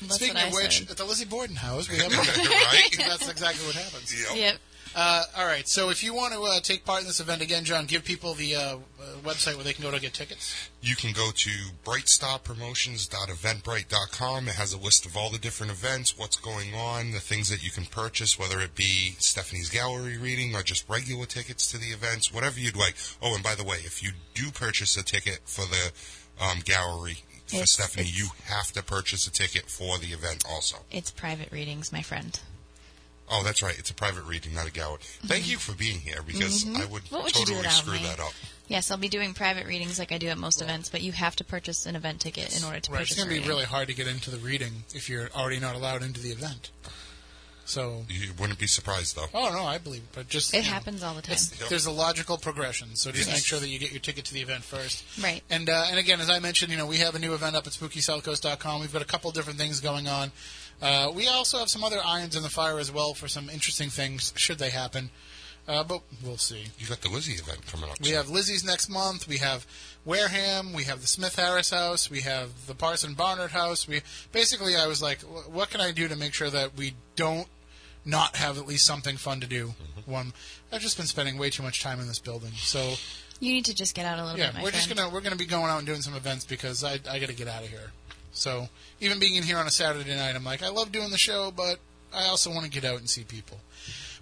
that's 0.00 0.16
Speaking 0.16 0.36
of 0.36 0.42
I 0.42 0.50
which, 0.50 0.78
said. 0.80 0.90
at 0.90 0.96
the 0.96 1.04
Lizzie 1.04 1.24
Borden 1.24 1.56
house, 1.56 1.88
we 1.90 1.96
have 1.98 2.12
a 2.12 2.16
right? 2.16 2.88
that's 2.98 3.28
exactly 3.28 3.66
what 3.66 3.74
happens. 3.74 4.14
Yep. 4.28 4.36
Yep. 4.38 4.56
Uh, 4.94 5.24
all 5.36 5.46
right. 5.46 5.66
So 5.68 5.88
if 5.90 6.02
you 6.04 6.14
want 6.14 6.34
to 6.34 6.42
uh, 6.42 6.60
take 6.60 6.84
part 6.84 7.00
in 7.00 7.06
this 7.06 7.20
event 7.20 7.40
again, 7.42 7.64
John, 7.64 7.86
give 7.86 8.04
people 8.04 8.34
the 8.34 8.54
uh, 8.56 8.76
uh, 8.76 8.78
website 9.24 9.54
where 9.54 9.64
they 9.64 9.72
can 9.72 9.82
go 9.84 9.90
to 9.90 9.98
get 10.00 10.12
tickets. 10.12 10.54
You 10.82 10.94
can 10.96 11.12
go 11.12 11.30
to 11.34 11.50
brightstarpromotions.eventbrite.com. 11.84 14.48
It 14.48 14.54
has 14.54 14.72
a 14.72 14.78
list 14.78 15.06
of 15.06 15.16
all 15.16 15.30
the 15.30 15.38
different 15.38 15.72
events, 15.72 16.16
what's 16.18 16.36
going 16.36 16.74
on, 16.74 17.12
the 17.12 17.20
things 17.20 17.48
that 17.48 17.62
you 17.64 17.70
can 17.70 17.86
purchase, 17.86 18.38
whether 18.38 18.60
it 18.60 18.74
be 18.74 19.14
Stephanie's 19.18 19.70
gallery 19.70 20.18
reading 20.18 20.54
or 20.54 20.62
just 20.62 20.86
regular 20.88 21.24
tickets 21.26 21.70
to 21.72 21.78
the 21.78 21.86
events, 21.86 22.32
whatever 22.32 22.60
you'd 22.60 22.76
like. 22.76 22.94
Oh, 23.22 23.34
and 23.34 23.42
by 23.42 23.54
the 23.54 23.64
way, 23.64 23.76
if 23.78 24.02
you 24.02 24.10
do 24.34 24.50
purchase 24.50 24.96
a 24.96 25.02
ticket 25.02 25.40
for 25.44 25.64
the 25.66 25.92
um, 26.42 26.60
gallery 26.64 27.18
for 27.46 27.56
It's- 27.56 27.72
Stephanie, 27.72 28.04
it's- 28.08 28.18
you 28.18 28.28
have 28.44 28.72
to 28.72 28.82
purchase 28.82 29.26
a 29.26 29.30
ticket 29.30 29.68
for 29.70 29.98
the 29.98 30.12
event 30.12 30.44
also. 30.48 30.78
It's 30.90 31.10
private 31.10 31.50
readings, 31.52 31.92
my 31.92 32.02
friend. 32.02 32.38
Oh, 33.34 33.42
that's 33.42 33.62
right. 33.62 33.76
It's 33.78 33.90
a 33.90 33.94
private 33.94 34.24
reading, 34.24 34.54
not 34.54 34.66
a 34.68 34.70
gallery. 34.70 35.00
Thank 35.24 35.48
you 35.50 35.56
for 35.56 35.72
being 35.72 35.98
here 36.00 36.20
because 36.26 36.66
I 36.66 36.84
would, 36.84 37.02
Mm-hmm. 37.04 37.14
What 37.14 37.24
would 37.24 37.34
you 37.36 37.46
do 37.46 37.52
totally 37.52 37.56
without 37.66 37.72
screw 37.72 37.94
me? 37.94 38.02
that 38.04 38.20
up. 38.20 38.32
Yes, 38.68 38.90
I'll 38.90 38.96
be 38.98 39.08
doing 39.08 39.34
private 39.34 39.66
readings 39.66 39.98
like 39.98 40.12
I 40.12 40.18
do 40.18 40.28
at 40.28 40.38
most 40.38 40.60
events, 40.62 40.88
but 40.90 41.00
you 41.02 41.12
have 41.12 41.34
to 41.36 41.44
purchase 41.44 41.84
an 41.86 41.96
event 41.96 42.20
ticket 42.20 42.56
in 42.56 42.64
order 42.64 42.78
to 42.80 42.92
Right. 42.92 42.98
purchase 43.00 43.12
It's 43.12 43.18
going 43.18 43.28
to 43.28 43.34
be 43.34 43.38
reading. 43.40 43.48
really 43.48 43.64
hard 43.64 43.88
to 43.88 43.94
get 43.94 44.06
into 44.06 44.30
the 44.30 44.36
reading 44.38 44.84
if 44.94 45.08
you're 45.08 45.28
already 45.34 45.58
not 45.60 45.74
allowed 45.74 46.02
into 46.02 46.20
the 46.20 46.30
event. 46.30 46.70
So, 47.64 48.04
You 48.08 48.32
wouldn't 48.38 48.58
be 48.58 48.66
surprised 48.66 49.14
though. 49.16 49.26
oh 49.32 49.50
no, 49.52 49.64
I 49.64 49.78
believe, 49.78 50.02
it, 50.02 50.08
but 50.14 50.28
just 50.28 50.52
It 50.52 50.58
you 50.58 50.62
know, 50.64 50.68
happens 50.70 51.02
all 51.02 51.14
the 51.14 51.22
time. 51.22 51.34
It's, 51.34 51.68
there's 51.68 51.86
a 51.86 51.92
logical 51.92 52.36
progression, 52.36 52.96
so 52.96 53.12
just 53.12 53.28
Yes. 53.28 53.36
make 53.38 53.46
sure 53.46 53.60
that 53.60 53.68
you 53.68 53.78
get 53.78 53.92
your 53.92 54.00
ticket 54.00 54.24
to 54.26 54.34
the 54.34 54.40
event 54.40 54.64
first. 54.64 55.04
Right. 55.22 55.42
And 55.48 55.70
uh, 55.70 55.86
and 55.88 55.96
again, 55.98 56.20
as 56.20 56.28
I 56.28 56.40
mentioned, 56.40 56.72
you 56.72 56.76
know, 56.76 56.86
we 56.86 56.96
have 56.98 57.14
a 57.14 57.20
new 57.20 57.34
event 57.34 57.54
up 57.54 57.66
at 57.66 57.72
SpookySouthCoast.com. 57.72 58.80
We've 58.80 58.92
got 58.92 59.00
a 59.00 59.06
couple 59.06 59.30
different 59.30 59.58
things 59.60 59.78
going 59.80 60.08
on. 60.08 60.32
Uh, 60.82 61.10
we 61.14 61.28
also 61.28 61.58
have 61.58 61.68
some 61.70 61.84
other 61.84 62.00
irons 62.04 62.34
in 62.36 62.42
the 62.42 62.50
fire 62.50 62.78
as 62.78 62.90
well 62.90 63.14
for 63.14 63.28
some 63.28 63.48
interesting 63.48 63.88
things 63.88 64.32
should 64.36 64.58
they 64.58 64.70
happen. 64.70 65.10
Uh, 65.68 65.84
but 65.84 66.02
we'll 66.24 66.36
see. 66.36 66.64
You 66.78 66.88
got 66.88 67.02
the 67.02 67.08
Lizzie 67.08 67.34
event 67.34 67.64
coming 67.68 67.88
up. 67.88 68.00
We 68.00 68.06
soon. 68.06 68.16
have 68.16 68.28
Lizzie's 68.28 68.64
next 68.64 68.88
month. 68.88 69.28
We 69.28 69.36
have 69.38 69.64
Wareham. 70.04 70.72
We 70.72 70.82
have 70.84 71.00
the 71.00 71.06
Smith 71.06 71.36
Harris 71.36 71.70
House. 71.70 72.10
We 72.10 72.22
have 72.22 72.66
the 72.66 72.74
Parson 72.74 73.14
Barnard 73.14 73.52
House. 73.52 73.86
We 73.86 74.02
basically, 74.32 74.74
I 74.74 74.88
was 74.88 75.00
like, 75.00 75.20
what 75.20 75.70
can 75.70 75.80
I 75.80 75.92
do 75.92 76.08
to 76.08 76.16
make 76.16 76.34
sure 76.34 76.50
that 76.50 76.76
we 76.76 76.94
don't 77.14 77.46
not 78.04 78.34
have 78.34 78.58
at 78.58 78.66
least 78.66 78.84
something 78.84 79.16
fun 79.16 79.38
to 79.40 79.46
do? 79.46 79.74
One, 80.04 80.32
I've 80.72 80.80
just 80.80 80.96
been 80.96 81.06
spending 81.06 81.38
way 81.38 81.48
too 81.48 81.62
much 81.62 81.80
time 81.80 82.00
in 82.00 82.08
this 82.08 82.18
building, 82.18 82.50
so 82.56 82.94
You 83.38 83.52
need 83.52 83.66
to 83.66 83.74
just 83.74 83.94
get 83.94 84.04
out 84.04 84.18
a 84.18 84.24
little 84.24 84.38
yeah, 84.40 84.46
bit, 84.46 84.54
my 84.54 84.62
we're 84.64 84.70
friend. 84.70 84.84
just 84.84 84.96
gonna 84.96 85.14
we're 85.14 85.20
gonna 85.20 85.36
be 85.36 85.46
going 85.46 85.70
out 85.70 85.78
and 85.78 85.86
doing 85.86 86.02
some 86.02 86.14
events 86.14 86.44
because 86.44 86.82
I 86.82 86.94
I 87.08 87.20
got 87.20 87.28
to 87.28 87.34
get 87.34 87.46
out 87.46 87.62
of 87.62 87.68
here. 87.68 87.92
So 88.32 88.68
even 89.00 89.18
being 89.18 89.36
in 89.36 89.42
here 89.42 89.58
on 89.58 89.66
a 89.66 89.70
Saturday 89.70 90.14
night, 90.14 90.34
I'm 90.34 90.44
like, 90.44 90.62
I 90.62 90.68
love 90.68 90.92
doing 90.92 91.10
the 91.10 91.18
show, 91.18 91.52
but 91.54 91.78
I 92.14 92.26
also 92.26 92.50
want 92.50 92.64
to 92.64 92.70
get 92.70 92.84
out 92.84 92.98
and 92.98 93.08
see 93.08 93.24
people. 93.24 93.58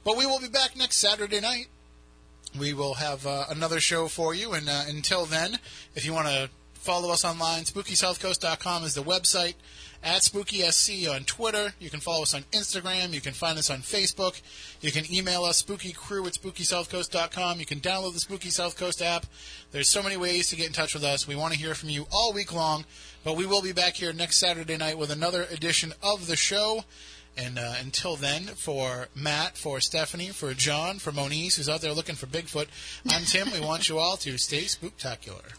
But 0.05 0.17
we 0.17 0.27
will 0.27 0.41
be 0.41 0.49
back 0.49 0.77
next 0.77 0.99
Saturday 0.99 1.41
night. 1.41 1.67
We 2.59 2.73
will 2.73 2.95
have 2.95 3.27
uh, 3.27 3.47
another 3.49 3.79
show 3.79 4.09
for 4.09 4.35
you, 4.35 4.53
and 4.53 4.69
uh, 4.69 4.83
until 4.89 5.25
then, 5.25 5.59
if 5.95 6.05
you 6.05 6.13
want 6.13 6.27
to 6.27 6.51
follow 6.75 7.11
us 7.11 7.25
online, 7.25 7.63
SpookySouthCoast.com 7.65 8.85
is 8.85 8.95
the 8.95 9.03
website. 9.03 9.55
At 10.03 10.23
SpookySC 10.23 11.15
on 11.15 11.25
Twitter. 11.25 11.75
You 11.79 11.91
can 11.91 12.01
follow 12.01 12.23
us 12.23 12.35
on 12.35 12.45
Instagram. 12.53 13.13
You 13.13 13.21
can 13.21 13.35
find 13.35 13.59
us 13.59 13.69
on 13.69 13.81
Facebook. 13.81 14.41
You 14.81 14.91
can 14.91 15.05
email 15.13 15.45
us, 15.45 15.63
spookycrew 15.63 16.27
at 16.27 16.33
SpookySouthCoast.com. 16.33 17.61
You 17.61 17.67
can 17.67 17.81
download 17.81 18.15
the 18.15 18.21
Spooky 18.21 18.49
South 18.49 18.79
Coast 18.79 19.03
app. 19.03 19.27
There's 19.73 19.91
so 19.91 20.03
many 20.03 20.17
ways 20.17 20.49
to 20.49 20.57
get 20.57 20.67
in 20.69 20.73
touch 20.73 20.95
with 20.95 21.05
us. 21.05 21.29
We 21.29 21.37
want 21.37 21.53
to 21.53 21.59
hear 21.59 21.75
from 21.75 21.91
you 21.91 22.07
all 22.11 22.33
week 22.33 22.55
long, 22.55 22.87
but 23.25 23.37
we 23.37 23.45
will 23.45 23.61
be 23.61 23.73
back 23.73 23.95
here 23.95 24.15
next 24.15 24.39
Saturday 24.39 24.79
night 24.79 24.97
with 24.97 25.11
another 25.11 25.43
edition 25.51 25.93
of 26.03 26.27
the 26.27 26.37
show. 26.37 26.85
And 27.37 27.59
uh, 27.59 27.75
until 27.81 28.17
then, 28.17 28.43
for 28.43 29.09
Matt, 29.15 29.57
for 29.57 29.81
Stephanie, 29.81 30.29
for 30.29 30.53
John, 30.55 30.99
for 30.99 31.13
Moniz, 31.13 31.57
who's 31.57 31.69
out 31.69 31.81
there 31.83 31.93
looking 31.93 32.17
for 32.17 32.27
Bigfoot, 32.27 32.67
I'm 33.09 33.25
Tim. 33.25 33.51
we 33.53 33.61
want 33.61 33.89
you 33.89 33.99
all 33.99 34.17
to 34.19 34.37
stay 34.39 34.63
spooktacular. 34.63 35.55